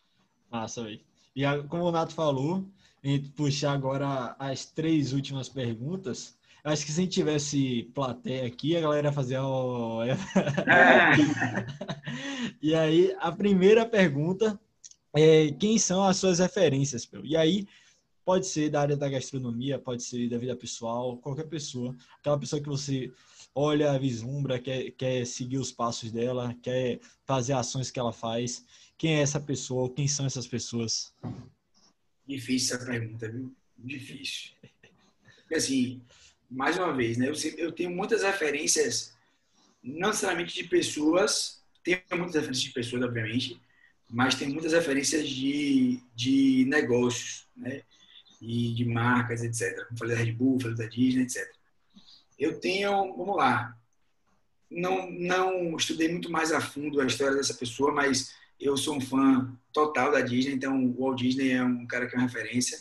Massa, 0.53 0.83
velho. 0.83 1.01
E 1.35 1.43
como 1.67 1.85
o 1.85 1.91
Nato 1.91 2.13
falou, 2.13 2.63
a 3.03 3.07
gente 3.07 3.29
puxar 3.31 3.73
agora 3.73 4.35
as 4.37 4.65
três 4.65 5.11
últimas 5.11 5.49
perguntas. 5.49 6.37
Acho 6.63 6.85
que 6.85 6.91
se 6.91 7.01
a 7.01 7.03
gente 7.03 7.13
tivesse 7.13 7.89
plateia 7.95 8.45
aqui, 8.45 8.77
a 8.77 8.81
galera 8.81 9.11
fazia. 9.11 9.43
Oh... 9.43 10.03
É. 10.03 10.15
e 12.61 12.75
aí, 12.75 13.15
a 13.19 13.31
primeira 13.31 13.83
pergunta 13.83 14.57
é: 15.15 15.51
quem 15.53 15.79
são 15.79 16.03
as 16.03 16.17
suas 16.17 16.37
referências? 16.37 17.09
E 17.23 17.35
aí, 17.35 17.67
pode 18.23 18.45
ser 18.45 18.69
da 18.69 18.81
área 18.81 18.95
da 18.95 19.09
gastronomia, 19.09 19.79
pode 19.79 20.03
ser 20.03 20.29
da 20.29 20.37
vida 20.37 20.55
pessoal, 20.55 21.17
qualquer 21.17 21.49
pessoa. 21.49 21.95
Aquela 22.19 22.39
pessoa 22.39 22.61
que 22.61 22.69
você 22.69 23.11
olha, 23.55 23.97
vislumbra, 23.99 24.59
quer, 24.59 24.91
quer 24.91 25.25
seguir 25.25 25.57
os 25.57 25.71
passos 25.71 26.11
dela, 26.11 26.55
quer 26.61 26.99
fazer 27.25 27.53
ações 27.53 27.91
que 27.91 27.99
ela 27.99 28.13
faz. 28.13 28.63
Quem 28.97 29.15
é 29.15 29.21
essa 29.21 29.39
pessoa? 29.39 29.93
Quem 29.93 30.07
são 30.07 30.25
essas 30.25 30.47
pessoas? 30.47 31.13
Difícil 32.27 32.75
essa 32.75 32.85
pergunta, 32.85 33.29
viu? 33.29 33.53
Difícil. 33.77 34.51
Porque, 35.41 35.55
assim, 35.55 36.01
mais 36.49 36.77
uma 36.77 36.93
vez, 36.93 37.17
né? 37.17 37.27
Eu, 37.27 37.33
eu 37.57 37.71
tenho 37.71 37.91
muitas 37.91 38.23
referências, 38.23 39.13
não 39.83 40.09
necessariamente 40.09 40.55
de 40.55 40.63
pessoas, 40.69 41.61
tenho 41.83 42.01
muitas 42.11 42.35
referências 42.35 42.61
de 42.61 42.71
pessoas, 42.71 43.03
obviamente, 43.03 43.59
mas 44.09 44.35
tem 44.35 44.47
muitas 44.47 44.73
referências 44.73 45.27
de, 45.27 45.99
de 46.15 46.65
negócios, 46.67 47.47
né? 47.57 47.81
E 48.41 48.73
de 48.73 48.85
marcas, 48.85 49.41
etc. 49.43 49.85
Como 49.87 49.97
falei 49.97 50.15
da 50.15 50.23
Red 50.23 50.31
Bull, 50.33 50.59
falei 50.59 50.77
da 50.77 50.85
Disney, 50.85 51.23
etc. 51.23 51.49
Eu 52.37 52.59
tenho, 52.59 52.91
vamos 53.15 53.35
lá, 53.37 53.77
não, 54.69 55.09
não 55.11 55.75
estudei 55.75 56.09
muito 56.09 56.31
mais 56.31 56.51
a 56.51 56.59
fundo 56.59 56.99
a 56.99 57.05
história 57.05 57.35
dessa 57.35 57.53
pessoa, 57.53 57.91
mas 57.91 58.33
eu 58.63 58.77
sou 58.77 58.95
um 58.95 59.01
fã 59.01 59.53
total 59.71 60.11
da 60.11 60.21
Disney, 60.21 60.53
então 60.53 60.83
o 60.85 61.03
Walt 61.03 61.19
Disney 61.19 61.51
é 61.51 61.63
um 61.63 61.85
cara 61.85 62.07
que 62.07 62.15
é 62.15 62.17
uma 62.17 62.27
referência, 62.27 62.77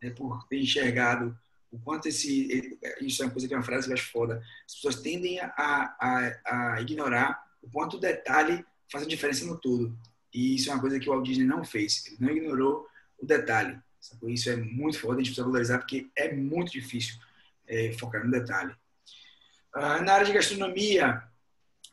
né, 0.00 0.10
por 0.10 0.46
ter 0.46 0.60
enxergado 0.60 1.36
o 1.70 1.78
quanto 1.78 2.06
esse. 2.06 2.78
Isso 3.00 3.22
é 3.22 3.26
uma 3.26 3.32
coisa 3.32 3.48
que 3.48 3.54
é 3.54 3.56
uma 3.56 3.62
frase 3.62 3.86
que 3.86 3.92
eu 3.92 3.94
acho 3.94 4.12
foda. 4.12 4.42
As 4.66 4.74
pessoas 4.74 5.00
tendem 5.00 5.40
a, 5.40 5.52
a, 5.56 6.74
a 6.74 6.80
ignorar 6.82 7.42
o 7.62 7.70
quanto 7.70 7.96
o 7.96 8.00
detalhe 8.00 8.64
faz 8.90 9.04
a 9.04 9.08
diferença 9.08 9.46
no 9.46 9.58
todo. 9.58 9.96
E 10.34 10.56
isso 10.56 10.70
é 10.70 10.74
uma 10.74 10.80
coisa 10.80 11.00
que 11.00 11.08
o 11.08 11.12
Walt 11.12 11.24
Disney 11.24 11.46
não 11.46 11.64
fez. 11.64 12.06
Ele 12.06 12.16
não 12.20 12.30
ignorou 12.30 12.86
o 13.18 13.26
detalhe. 13.26 13.78
Isso 14.24 14.50
é 14.50 14.56
muito 14.56 14.98
foda, 14.98 15.14
a 15.14 15.16
gente 15.18 15.28
precisa 15.28 15.46
valorizar, 15.46 15.78
porque 15.78 16.10
é 16.16 16.34
muito 16.34 16.72
difícil 16.72 17.14
é, 17.66 17.92
focar 17.92 18.24
no 18.24 18.30
detalhe. 18.30 18.74
Ah, 19.72 20.02
na 20.02 20.14
área 20.14 20.26
de 20.26 20.32
gastronomia, 20.32 21.22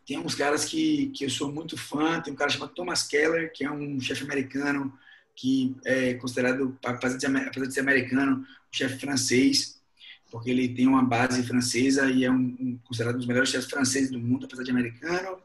tem 0.10 0.18
uns 0.18 0.34
caras 0.34 0.66
que, 0.66 1.12
que 1.12 1.24
eu 1.24 1.30
sou 1.30 1.52
muito 1.52 1.78
fã. 1.78 2.20
Tem 2.20 2.34
um 2.34 2.36
cara 2.36 2.50
chamado 2.50 2.74
Thomas 2.74 3.04
Keller, 3.04 3.54
que 3.54 3.64
é 3.64 3.72
um 3.72 4.02
chefe 4.02 4.24
americano 4.24 4.92
que 5.36 5.76
é 5.86 6.16
considerado, 6.16 6.76
apesar 6.84 7.16
de, 7.16 7.72
ser 7.72 7.80
americano, 7.82 8.38
um 8.38 8.46
chefe 8.72 9.00
francês, 9.00 9.80
porque 10.32 10.50
ele 10.50 10.68
tem 10.68 10.88
uma 10.88 11.04
base 11.04 11.44
francesa 11.44 12.10
e 12.10 12.26
é 12.26 12.32
um, 12.32 12.58
um, 12.60 12.80
considerado 12.84 13.16
um 13.16 13.18
dos 13.20 13.28
melhores 13.28 13.52
chefes 13.52 13.70
franceses 13.70 14.10
do 14.10 14.20
mundo, 14.20 14.48
apesar 14.48 14.64
de 14.64 14.72
americano. 14.72 15.38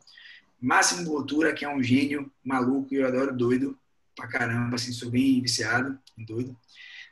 Máximo 0.58 1.04
Botura, 1.04 1.52
que 1.52 1.66
é 1.66 1.68
um 1.68 1.82
gênio 1.82 2.32
maluco 2.42 2.94
e 2.94 2.96
eu 2.96 3.06
adoro 3.06 3.36
doido 3.36 3.78
pra 4.16 4.26
caramba, 4.26 4.76
assim, 4.76 4.92
sou 4.92 5.10
bem 5.10 5.42
viciado 5.42 5.98
em 6.16 6.24
doido. 6.24 6.56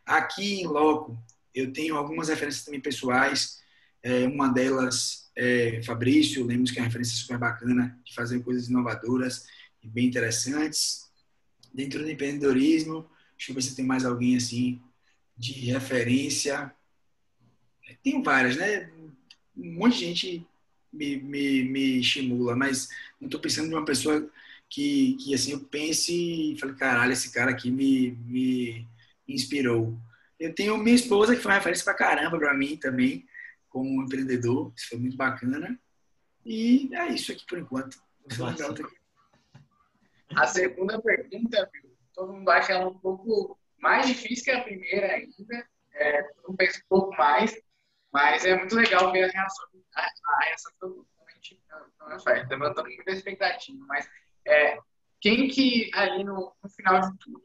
Aqui 0.07 0.62
em 0.62 0.66
Loco, 0.66 1.23
eu 1.55 1.70
tenho 1.70 1.97
algumas 1.97 2.31
referências 2.31 2.65
também 2.65 2.81
pessoais. 2.81 3.61
É, 4.03 4.27
uma 4.27 4.49
delas 4.49 5.22
é, 5.35 5.83
Fabrício, 5.83 6.45
lemos 6.45 6.71
que 6.71 6.79
é 6.79 6.83
uma 6.83 6.87
referência 6.87 7.17
super 7.17 7.39
bacana 7.39 7.99
de 8.05 8.15
fazer 8.15 8.43
coisas 8.43 8.69
inovadoras 8.69 9.47
e 9.83 9.89
bem 9.89 10.07
interessantes. 10.07 11.11
Dentro 11.73 12.03
do 12.03 12.11
empreendedorismo, 12.11 13.09
deixa 13.37 13.51
eu 13.51 13.55
ver 13.55 13.63
se 13.63 13.75
tem 13.75 13.85
mais 13.85 14.05
alguém 14.05 14.37
assim 14.37 14.81
de 15.37 15.53
referência. 15.53 16.73
Tem 18.03 18.23
várias, 18.23 18.57
né? 18.57 18.91
Um 19.57 19.75
monte 19.75 19.99
de 19.99 20.05
gente 20.07 20.47
me, 20.93 21.17
me, 21.17 21.65
me 21.65 22.01
estimula, 22.01 22.55
mas 22.55 22.89
não 23.21 23.27
estou 23.27 23.41
pensando 23.41 23.71
em 23.71 23.75
uma 23.75 23.85
pessoa 23.85 24.29
que, 24.69 25.15
que 25.15 25.35
assim, 25.35 25.53
eu 25.53 25.61
pense 25.61 26.13
e 26.13 26.59
falei, 26.59 26.75
caralho, 26.77 27.13
esse 27.13 27.33
cara 27.33 27.51
aqui 27.51 27.71
me, 27.71 28.13
me 28.27 28.87
inspirou. 29.27 29.99
Eu 30.39 30.55
tenho 30.55 30.77
minha 30.77 30.95
esposa, 30.95 31.35
que 31.35 31.43
foi 31.43 31.51
uma 31.51 31.59
referência 31.59 31.85
pra 31.85 31.95
caramba 31.95 32.39
pra 32.39 32.55
mim 32.55 32.77
também 32.77 33.25
como 33.73 34.03
empreendedor. 34.03 34.73
Isso 34.77 34.90
foi 34.90 34.99
muito 34.99 35.16
bacana. 35.16 35.78
E 36.44 36.94
é 36.94 37.09
isso 37.09 37.32
aqui 37.32 37.44
por 37.47 37.59
enquanto. 37.59 37.97
A 40.36 40.47
segunda 40.47 41.01
pergunta, 41.01 41.70
todo 42.15 42.32
mundo 42.32 42.49
acha 42.51 42.73
ela 42.73 42.89
um 42.89 42.99
pouco 42.99 43.59
mais 43.78 44.07
difícil 44.07 44.44
que 44.44 44.51
a 44.51 44.62
primeira 44.62 45.07
ainda. 45.15 45.66
É, 45.94 46.23
todo 46.23 46.49
mundo 46.49 46.57
pensa 46.57 46.78
um 46.78 46.89
pouco 46.89 47.16
mais, 47.16 47.55
mas 48.12 48.44
é 48.44 48.57
muito 48.57 48.74
legal 48.74 49.12
ver 49.12 49.24
a 49.24 49.32
reação, 49.32 49.66
a, 49.94 50.03
a 50.03 50.44
reação 50.44 50.73
do 50.81 51.07
não 51.99 52.12
é 52.12 52.19
certo, 52.19 52.51
levantando 52.51 52.89
muita 52.89 53.11
expectativa. 53.11 53.85
Mas 53.86 54.09
é, 54.47 54.78
quem 55.20 55.49
que 55.49 55.90
ali 55.94 56.24
no, 56.24 56.55
no 56.62 56.69
final 56.70 57.01
de 57.01 57.19
tudo 57.19 57.40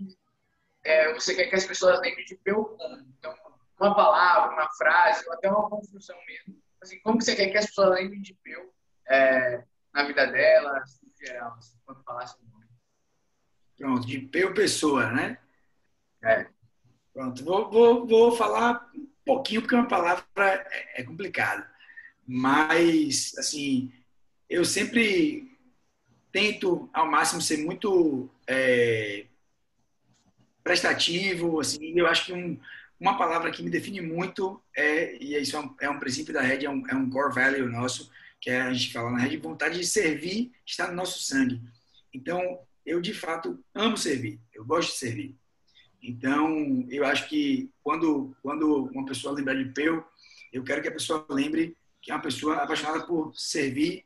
é, 0.83 1.13
você 1.13 1.35
quer 1.35 1.47
que 1.47 1.55
as 1.55 1.65
pessoas 1.65 1.99
lembrem 1.99 2.25
de 2.25 2.35
Peu 2.37 2.77
Então, 3.19 3.35
uma 3.79 3.95
palavra, 3.95 4.53
uma 4.53 4.69
frase, 4.73 5.25
ou 5.27 5.33
até 5.33 5.49
uma 5.49 5.69
construção 5.69 6.17
mesmo. 6.25 6.61
Assim, 6.81 6.99
como 7.01 7.17
que 7.17 7.23
você 7.23 7.35
quer 7.35 7.49
que 7.49 7.57
as 7.57 7.67
pessoas 7.67 7.99
lembrem 7.99 8.21
de 8.21 8.33
Peu 8.43 8.73
é, 9.07 9.63
na 9.93 10.03
vida 10.03 10.25
delas, 10.27 10.99
em 11.03 11.25
geral, 11.25 11.53
assim, 11.57 11.77
quando 11.85 12.03
falasse 12.03 12.35
o 12.39 12.51
nome? 12.51 12.65
Pronto, 13.77 14.07
de 14.07 14.19
Peu 14.19 14.53
Pessoa, 14.53 15.11
né? 15.11 15.37
É. 16.23 16.47
Pronto, 17.13 17.43
vou, 17.43 17.69
vou, 17.71 18.07
vou 18.07 18.31
falar 18.31 18.89
um 18.95 19.07
pouquinho, 19.25 19.61
porque 19.61 19.75
uma 19.75 19.87
palavra 19.87 20.25
é, 20.37 21.01
é 21.01 21.03
complicada. 21.03 21.69
Mas, 22.25 23.33
assim, 23.37 23.91
eu 24.49 24.65
sempre 24.65 25.57
tento, 26.31 26.89
ao 26.93 27.09
máximo, 27.09 27.41
ser 27.41 27.57
muito 27.57 28.29
é, 28.45 29.25
prestativo, 30.63 31.59
assim, 31.59 31.97
eu 31.97 32.05
acho 32.05 32.25
que 32.25 32.33
um, 32.33 32.59
uma 32.99 33.17
palavra 33.17 33.51
que 33.51 33.61
me 33.61 33.69
define 33.69 34.01
muito 34.01 34.61
é, 34.75 35.15
e 35.21 35.35
isso 35.35 35.55
é 35.55 35.59
um, 35.59 35.75
é 35.81 35.89
um 35.89 35.99
princípio 35.99 36.33
da 36.33 36.41
Red, 36.41 36.65
é 36.65 36.69
um, 36.69 36.87
é 36.87 36.95
um 36.95 37.09
core 37.09 37.33
value 37.33 37.69
nosso, 37.69 38.11
que 38.41 38.49
é, 38.49 38.61
a 38.61 38.73
gente 38.73 38.91
fala 38.91 39.11
na 39.11 39.19
Red, 39.19 39.37
vontade 39.37 39.79
de 39.79 39.85
servir 39.85 40.51
está 40.65 40.87
no 40.87 40.95
nosso 40.95 41.19
sangue. 41.21 41.61
Então, 42.13 42.59
eu 42.85 42.99
de 42.99 43.13
fato 43.13 43.63
amo 43.73 43.97
servir, 43.97 44.39
eu 44.53 44.65
gosto 44.65 44.91
de 44.93 44.97
servir. 44.97 45.35
Então, 46.01 46.85
eu 46.89 47.05
acho 47.05 47.27
que 47.27 47.69
quando, 47.83 48.35
quando 48.41 48.85
uma 48.85 49.05
pessoa 49.05 49.33
lembrar 49.33 49.55
de 49.55 49.65
Peu, 49.65 50.03
eu 50.51 50.63
quero 50.63 50.81
que 50.81 50.87
a 50.87 50.93
pessoa 50.93 51.25
lembre 51.29 51.75
que 52.01 52.11
é 52.11 52.15
uma 52.15 52.21
pessoa 52.21 52.55
apaixonada 52.57 53.05
por 53.05 53.33
servir, 53.35 54.05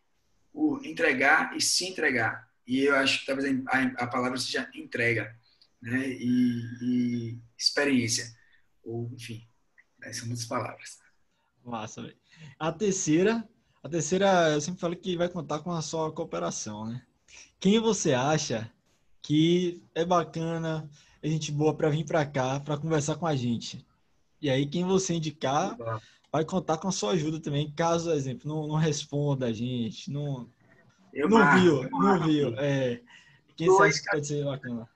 por 0.52 0.86
entregar 0.86 1.56
e 1.56 1.62
se 1.62 1.86
entregar. 1.86 2.50
E 2.66 2.82
eu 2.82 2.96
acho 2.96 3.20
que 3.20 3.26
talvez 3.26 3.62
a, 3.68 4.04
a 4.04 4.08
palavra 4.08 4.38
seja 4.38 4.70
entrega 4.74 5.36
né? 5.82 6.08
e, 6.08 6.64
e 6.82 7.38
experiência 7.58 8.41
ou 8.84 9.10
enfim, 9.14 9.48
né, 10.00 10.12
são 10.14 10.28
muitas 10.28 10.46
palavras. 10.46 11.00
Massa, 11.64 12.02
velho. 12.02 12.18
A 12.58 12.72
terceira, 12.72 13.48
a 13.84 13.90
terceira, 13.90 14.52
eu 14.52 14.62
sempre 14.62 14.80
falo 14.80 14.96
que 14.96 15.16
vai 15.16 15.30
contar 15.30 15.60
com 15.60 15.72
a 15.72 15.82
sua 15.82 16.12
cooperação, 16.12 16.86
né? 16.86 17.06
Quem 17.60 17.80
você 17.80 18.14
acha 18.14 18.72
que 19.22 19.84
é 19.94 20.04
bacana, 20.04 20.90
é 21.22 21.30
gente 21.30 21.52
boa 21.52 21.76
para 21.76 21.90
vir 21.90 22.06
para 22.06 22.26
cá, 22.26 22.60
para 22.60 22.78
conversar 22.78 23.16
com 23.16 23.28
a 23.28 23.36
gente? 23.36 23.86
E 24.42 24.50
aí, 24.50 24.66
quem 24.66 24.84
você 24.84 25.14
indicar 25.14 25.78
vai 26.32 26.44
contar 26.44 26.78
com 26.78 26.88
a 26.88 26.92
sua 26.92 27.12
ajuda 27.12 27.40
também, 27.40 27.72
caso, 27.72 28.12
exemplo, 28.12 28.50
não, 28.50 28.68
não 28.68 28.76
responda 28.76 29.48
a 29.48 29.54
gente, 29.54 30.10
não, 30.10 30.50
eu 31.14 31.30
não 31.30 31.40
marco, 31.40 31.60
viu, 31.60 31.90
não 31.92 32.24
viu. 32.24 32.56
É, 32.58 33.02
quem 33.56 33.68
você 33.68 33.84
acha 33.84 34.02
que 34.02 34.10
pode 34.10 34.28
ser 34.28 34.46
bacana? 34.46 34.90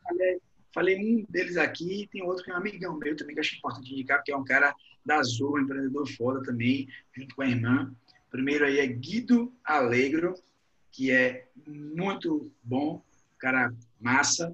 Falei 0.75 0.97
um 0.97 1.25
deles 1.29 1.55
aqui, 1.55 2.05
tem 2.11 2.21
outro 2.21 2.43
que 2.43 2.51
é 2.51 2.53
um 2.53 2.57
amigão 2.57 2.97
meu 2.97 3.15
também, 3.15 3.33
que 3.33 3.39
acho 3.39 3.55
importante 3.55 3.93
indicar, 3.93 4.17
porque 4.17 4.33
é 4.33 4.35
um 4.35 4.43
cara 4.43 4.75
da 5.05 5.19
Azul, 5.19 5.53
um 5.53 5.59
empreendedor 5.61 6.05
foda 6.05 6.43
também, 6.43 6.85
junto 7.13 7.33
com 7.33 7.43
a 7.43 7.47
irmã. 7.47 7.95
Primeiro 8.29 8.65
aí 8.65 8.79
é 8.79 8.85
Guido 8.85 9.53
Alegro, 9.63 10.35
que 10.91 11.11
é 11.11 11.47
muito 11.65 12.51
bom, 12.61 13.01
cara 13.39 13.73
massa. 14.01 14.53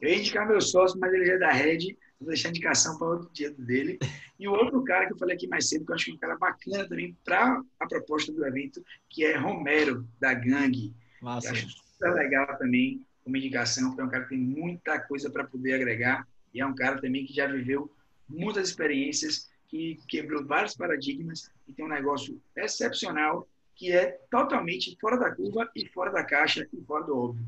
Eu 0.00 0.08
ia 0.08 0.18
indicar 0.18 0.46
meu 0.46 0.60
sócio, 0.60 0.96
mas 1.00 1.12
ele 1.12 1.28
é 1.28 1.38
da 1.38 1.50
Red, 1.50 1.96
vou 2.20 2.28
deixar 2.28 2.48
a 2.48 2.50
indicação 2.50 2.96
para 2.96 3.08
outro 3.08 3.28
dia 3.32 3.50
dele. 3.50 3.98
E 4.38 4.46
o 4.46 4.52
outro 4.52 4.84
cara 4.84 5.08
que 5.08 5.14
eu 5.14 5.18
falei 5.18 5.34
aqui 5.34 5.48
mais 5.48 5.68
cedo, 5.68 5.84
que 5.84 5.90
eu 5.90 5.96
acho 5.96 6.04
que 6.04 6.12
é 6.12 6.14
um 6.14 6.18
cara 6.18 6.38
bacana 6.38 6.88
também 6.88 7.18
para 7.24 7.60
a 7.80 7.86
proposta 7.88 8.32
do 8.32 8.46
evento, 8.46 8.80
que 9.10 9.24
é 9.24 9.36
Romero, 9.36 10.06
da 10.20 10.32
Gangue. 10.34 10.94
Massa. 11.20 11.50
acho 11.50 11.68
super 11.68 12.14
legal 12.14 12.56
também 12.58 13.04
como 13.28 13.36
indicação, 13.36 13.88
porque 13.90 14.00
é 14.00 14.04
um 14.04 14.08
cara 14.08 14.22
que 14.24 14.30
tem 14.30 14.38
muita 14.38 14.98
coisa 15.00 15.30
para 15.30 15.44
poder 15.44 15.74
agregar 15.74 16.26
e 16.54 16.60
é 16.62 16.66
um 16.66 16.74
cara 16.74 16.98
também 16.98 17.26
que 17.26 17.34
já 17.34 17.46
viveu 17.46 17.92
muitas 18.26 18.70
experiências, 18.70 19.50
que 19.68 20.00
quebrou 20.08 20.46
vários 20.46 20.74
paradigmas 20.74 21.50
e 21.66 21.74
tem 21.74 21.84
um 21.84 21.88
negócio 21.88 22.40
excepcional 22.56 23.46
que 23.74 23.92
é 23.92 24.18
totalmente 24.30 24.96
fora 24.98 25.18
da 25.18 25.34
curva 25.34 25.70
e 25.76 25.86
fora 25.88 26.10
da 26.10 26.24
caixa 26.24 26.66
e 26.72 26.82
fora 26.84 27.04
do 27.04 27.18
óbvio. 27.18 27.46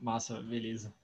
Massa, 0.00 0.40
beleza. 0.40 0.94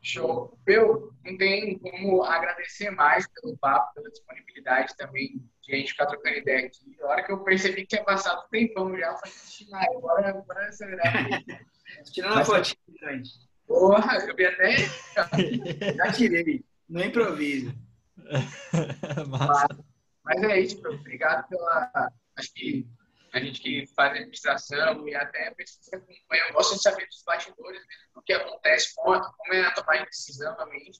Show. 0.00 0.56
Eu 0.66 1.12
não 1.22 1.36
tem 1.36 1.78
como 1.78 2.22
agradecer 2.22 2.90
mais 2.90 3.28
pelo 3.28 3.58
papo, 3.58 3.92
pela 3.94 4.10
disponibilidade 4.10 4.96
também 4.96 5.42
de 5.62 5.74
a 5.74 5.76
gente 5.76 5.92
ficar 5.92 6.06
trocando 6.06 6.36
ideia 6.36 6.66
aqui. 6.66 6.96
A 7.02 7.06
hora 7.08 7.22
que 7.24 7.32
eu 7.32 7.40
percebi 7.40 7.82
que 7.82 7.88
tinha 7.88 8.04
passado 8.04 8.46
um 8.46 8.48
tempão 8.48 8.96
já, 8.96 9.08
eu 9.08 9.18
falei, 9.18 9.96
agora 9.96 10.32
bora 10.32 10.68
acelerar. 10.68 11.12
Tirando 12.04 12.38
a 12.38 12.44
fotinha, 12.44 12.76
gente. 13.02 13.30
Porra, 13.66 14.16
eu 14.18 14.36
vi 14.36 14.46
até. 14.46 14.76
Já 15.96 16.12
tirei, 16.12 16.64
no 16.88 17.02
improviso. 17.02 17.74
mas, 19.28 19.66
mas 20.24 20.42
é 20.42 20.60
isso, 20.60 20.80
meu. 20.82 20.92
Obrigado 20.92 21.48
pela. 21.48 22.12
Acho 22.36 22.52
que 22.54 22.86
a 23.32 23.40
gente 23.40 23.60
que 23.60 23.86
faz 23.94 24.12
administração 24.12 25.06
e 25.08 25.14
até 25.14 25.50
pessoas 25.52 25.88
que 25.88 25.96
acompanham 25.96 26.52
gostam 26.52 26.76
de 26.76 26.82
saber 26.82 27.06
dos 27.06 27.22
bastidores 27.22 27.82
do 28.14 28.22
que 28.22 28.32
acontece, 28.32 28.94
como, 28.94 29.20
como 29.20 29.54
é 29.54 29.66
a 29.66 29.72
tomada 29.72 29.98
de 30.00 30.06
decisão 30.06 30.56
também. 30.56 30.90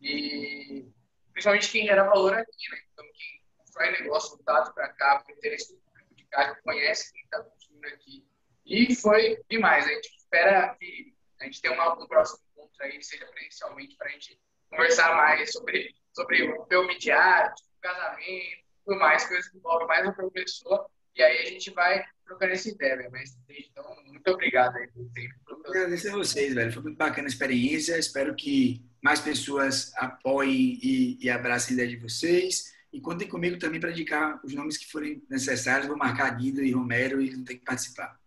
E 0.00 0.86
principalmente 1.32 1.70
quem 1.70 1.86
gera 1.86 2.04
valor 2.04 2.34
aqui, 2.34 2.70
né? 2.70 2.78
Então, 2.92 3.04
quem 3.04 3.42
constrói 3.58 3.90
negócio 3.92 4.36
voltado 4.36 4.72
para 4.74 4.88
cá, 4.94 5.20
para 5.20 5.34
o 5.34 5.36
interesse 5.36 5.74
do 5.74 5.80
público 5.80 6.14
de 6.14 6.24
cá, 6.26 6.54
conhece 6.62 7.12
quem 7.12 7.22
está 7.22 7.42
construindo 7.42 7.84
aqui. 7.86 8.26
E 8.64 8.94
foi 8.94 9.38
demais. 9.50 9.84
A 9.86 9.88
gente 9.88 10.10
espera 10.32 10.74
que 10.80 11.14
a 11.40 11.44
gente 11.44 11.60
tenha 11.60 11.74
uma, 11.74 11.92
um 12.02 12.06
próximo 12.06 12.40
encontro 12.52 12.82
aí, 12.82 13.02
seja 13.02 13.26
presencialmente, 13.26 13.96
para 13.96 14.08
a 14.08 14.12
gente 14.12 14.40
conversar 14.70 15.14
mais 15.14 15.52
sobre, 15.52 15.94
sobre 16.14 16.42
o 16.44 16.66
meu 16.70 16.86
midiático, 16.86 17.68
casamento, 17.80 18.62
tudo 18.84 18.98
mais, 18.98 19.26
coisas 19.26 19.48
que 19.50 19.58
envolvem 19.58 19.86
mais 19.86 20.06
a 20.06 20.30
pessoa. 20.30 20.86
E 21.14 21.22
aí 21.22 21.42
a 21.42 21.50
gente 21.50 21.70
vai 21.72 22.02
trocando 22.24 22.52
essa 22.52 22.70
ideia, 22.70 22.96
velho. 22.96 23.10
Mas, 23.10 23.36
então, 23.50 23.84
muito 24.06 24.30
obrigado 24.30 24.74
aí 24.76 24.88
pelo 24.88 25.10
tempo. 25.10 25.34
Agradecer 25.66 26.08
a 26.08 26.16
vocês, 26.16 26.54
velho. 26.54 26.72
Foi 26.72 26.82
muito 26.82 26.96
bacana 26.96 27.28
a 27.28 27.30
experiência. 27.30 27.98
Espero 27.98 28.34
que 28.34 28.82
mais 29.02 29.20
pessoas 29.20 29.92
apoiem 29.96 30.78
e, 30.82 31.18
e 31.20 31.28
abracem 31.28 31.72
a 31.72 31.74
ideia 31.74 31.88
de 31.90 32.02
vocês. 32.02 32.72
E 32.90 33.00
contem 33.00 33.28
comigo 33.28 33.58
também 33.58 33.78
para 33.78 33.90
indicar 33.90 34.40
os 34.42 34.54
nomes 34.54 34.78
que 34.78 34.90
forem 34.90 35.22
necessários. 35.28 35.86
Vou 35.86 35.98
marcar 35.98 36.30
Guido 36.30 36.62
e 36.62 36.72
Romero 36.72 37.20
e 37.20 37.28
vão 37.28 37.44
ter 37.44 37.56
que 37.56 37.64
participar. 37.64 38.21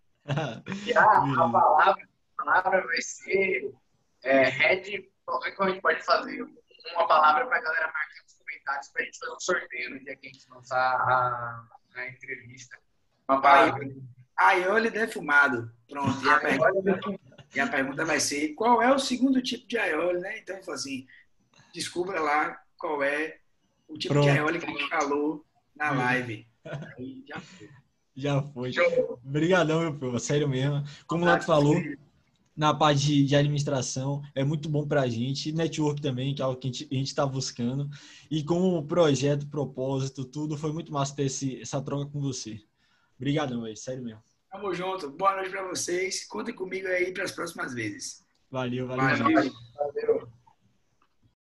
E 0.86 0.94
a, 0.98 1.04
a, 1.04 1.50
palavra, 1.50 2.10
a 2.38 2.44
palavra 2.44 2.86
vai 2.86 3.02
ser 3.02 3.74
é, 4.24 4.44
Red. 4.50 5.10
Como 5.26 5.44
a 5.44 5.70
gente 5.70 5.82
pode 5.82 6.04
fazer 6.04 6.42
uma 6.94 7.08
palavra 7.08 7.46
para 7.48 7.58
a 7.58 7.62
galera 7.62 7.88
marcar 7.88 8.24
nos 8.24 8.34
comentários 8.34 8.88
para 8.90 9.02
a 9.02 9.06
gente 9.06 9.20
fazer 9.20 9.32
um 9.32 9.40
sorteio 9.40 9.90
no 9.92 10.00
dia 10.00 10.16
que 10.16 10.28
a 10.28 10.32
gente 10.32 10.50
lançar 10.50 10.96
a, 10.96 11.68
a 11.96 12.08
entrevista. 12.08 12.78
Uma 13.28 13.42
palavra. 13.42 13.88
Aioli 14.38 14.90
defumado. 14.90 15.72
Pronto. 15.88 16.24
E 16.24 16.30
a, 16.30 16.40
pergunta, 16.40 17.20
e 17.56 17.60
a 17.60 17.68
pergunta 17.68 18.06
vai 18.06 18.20
ser: 18.20 18.54
qual 18.54 18.82
é 18.82 18.94
o 18.94 19.00
segundo 19.00 19.42
tipo 19.42 19.68
de 19.68 19.78
aioli, 19.78 20.20
né? 20.20 20.40
Então, 20.40 20.58
assim, 20.74 21.08
descubra 21.74 22.20
lá 22.20 22.62
qual 22.78 23.02
é 23.04 23.40
o 23.88 23.98
tipo 23.98 24.14
Pronto. 24.14 24.26
de 24.26 24.32
aioli 24.32 24.60
que 24.60 24.66
a 24.66 24.70
gente 24.70 24.90
falou 24.90 25.46
na 25.76 25.92
live. 25.92 26.48
Aí 26.98 27.24
já 27.28 27.40
foi. 27.40 27.70
Já 28.16 28.42
foi. 28.42 28.72
Obrigadão, 29.24 29.82
meu 29.82 29.94
povo. 29.94 30.20
Sério 30.20 30.48
mesmo. 30.48 30.84
Como 31.06 31.24
o 31.24 31.28
Lato 31.28 31.46
falou, 31.46 31.76
na 32.56 32.74
parte 32.74 33.02
de, 33.02 33.26
de, 33.26 33.36
administração 33.36 34.22
é 34.34 34.44
muito 34.44 34.70
bom 34.70 34.88
para 34.88 35.02
a 35.02 35.08
gente. 35.08 35.52
Network 35.52 36.02
também, 36.02 36.34
que 36.34 36.42
é 36.42 36.46
algo 36.46 36.58
que 36.58 36.68
a 36.68 36.72
gente 36.72 37.08
está 37.08 37.26
buscando. 37.26 37.90
E 38.32 38.44
com 38.44 38.78
o 38.78 38.84
projeto, 38.84 39.48
propósito, 39.48 40.24
tudo, 40.24 40.58
foi 40.58 40.72
muito 40.72 40.94
massa 40.94 41.16
ter 41.16 41.26
esse, 41.26 41.62
essa 41.62 41.82
troca 41.82 42.10
com 42.10 42.22
você. 42.22 42.62
Obrigadão, 43.18 43.64
velho. 43.64 43.76
Sério 43.76 44.04
mesmo. 44.04 44.24
Tamo 44.50 44.74
junto. 44.74 45.10
Boa 45.10 45.36
noite 45.36 45.50
para 45.50 45.68
vocês. 45.68 46.26
Contem 46.26 46.56
comigo 46.56 46.88
aí 46.88 47.12
para 47.12 47.26
as 47.26 47.32
próximas 47.32 47.74
vezes. 47.74 48.24
Valeu, 48.50 48.88
valeu. 48.88 49.18
valeu. 49.18 49.52
valeu. 49.76 50.25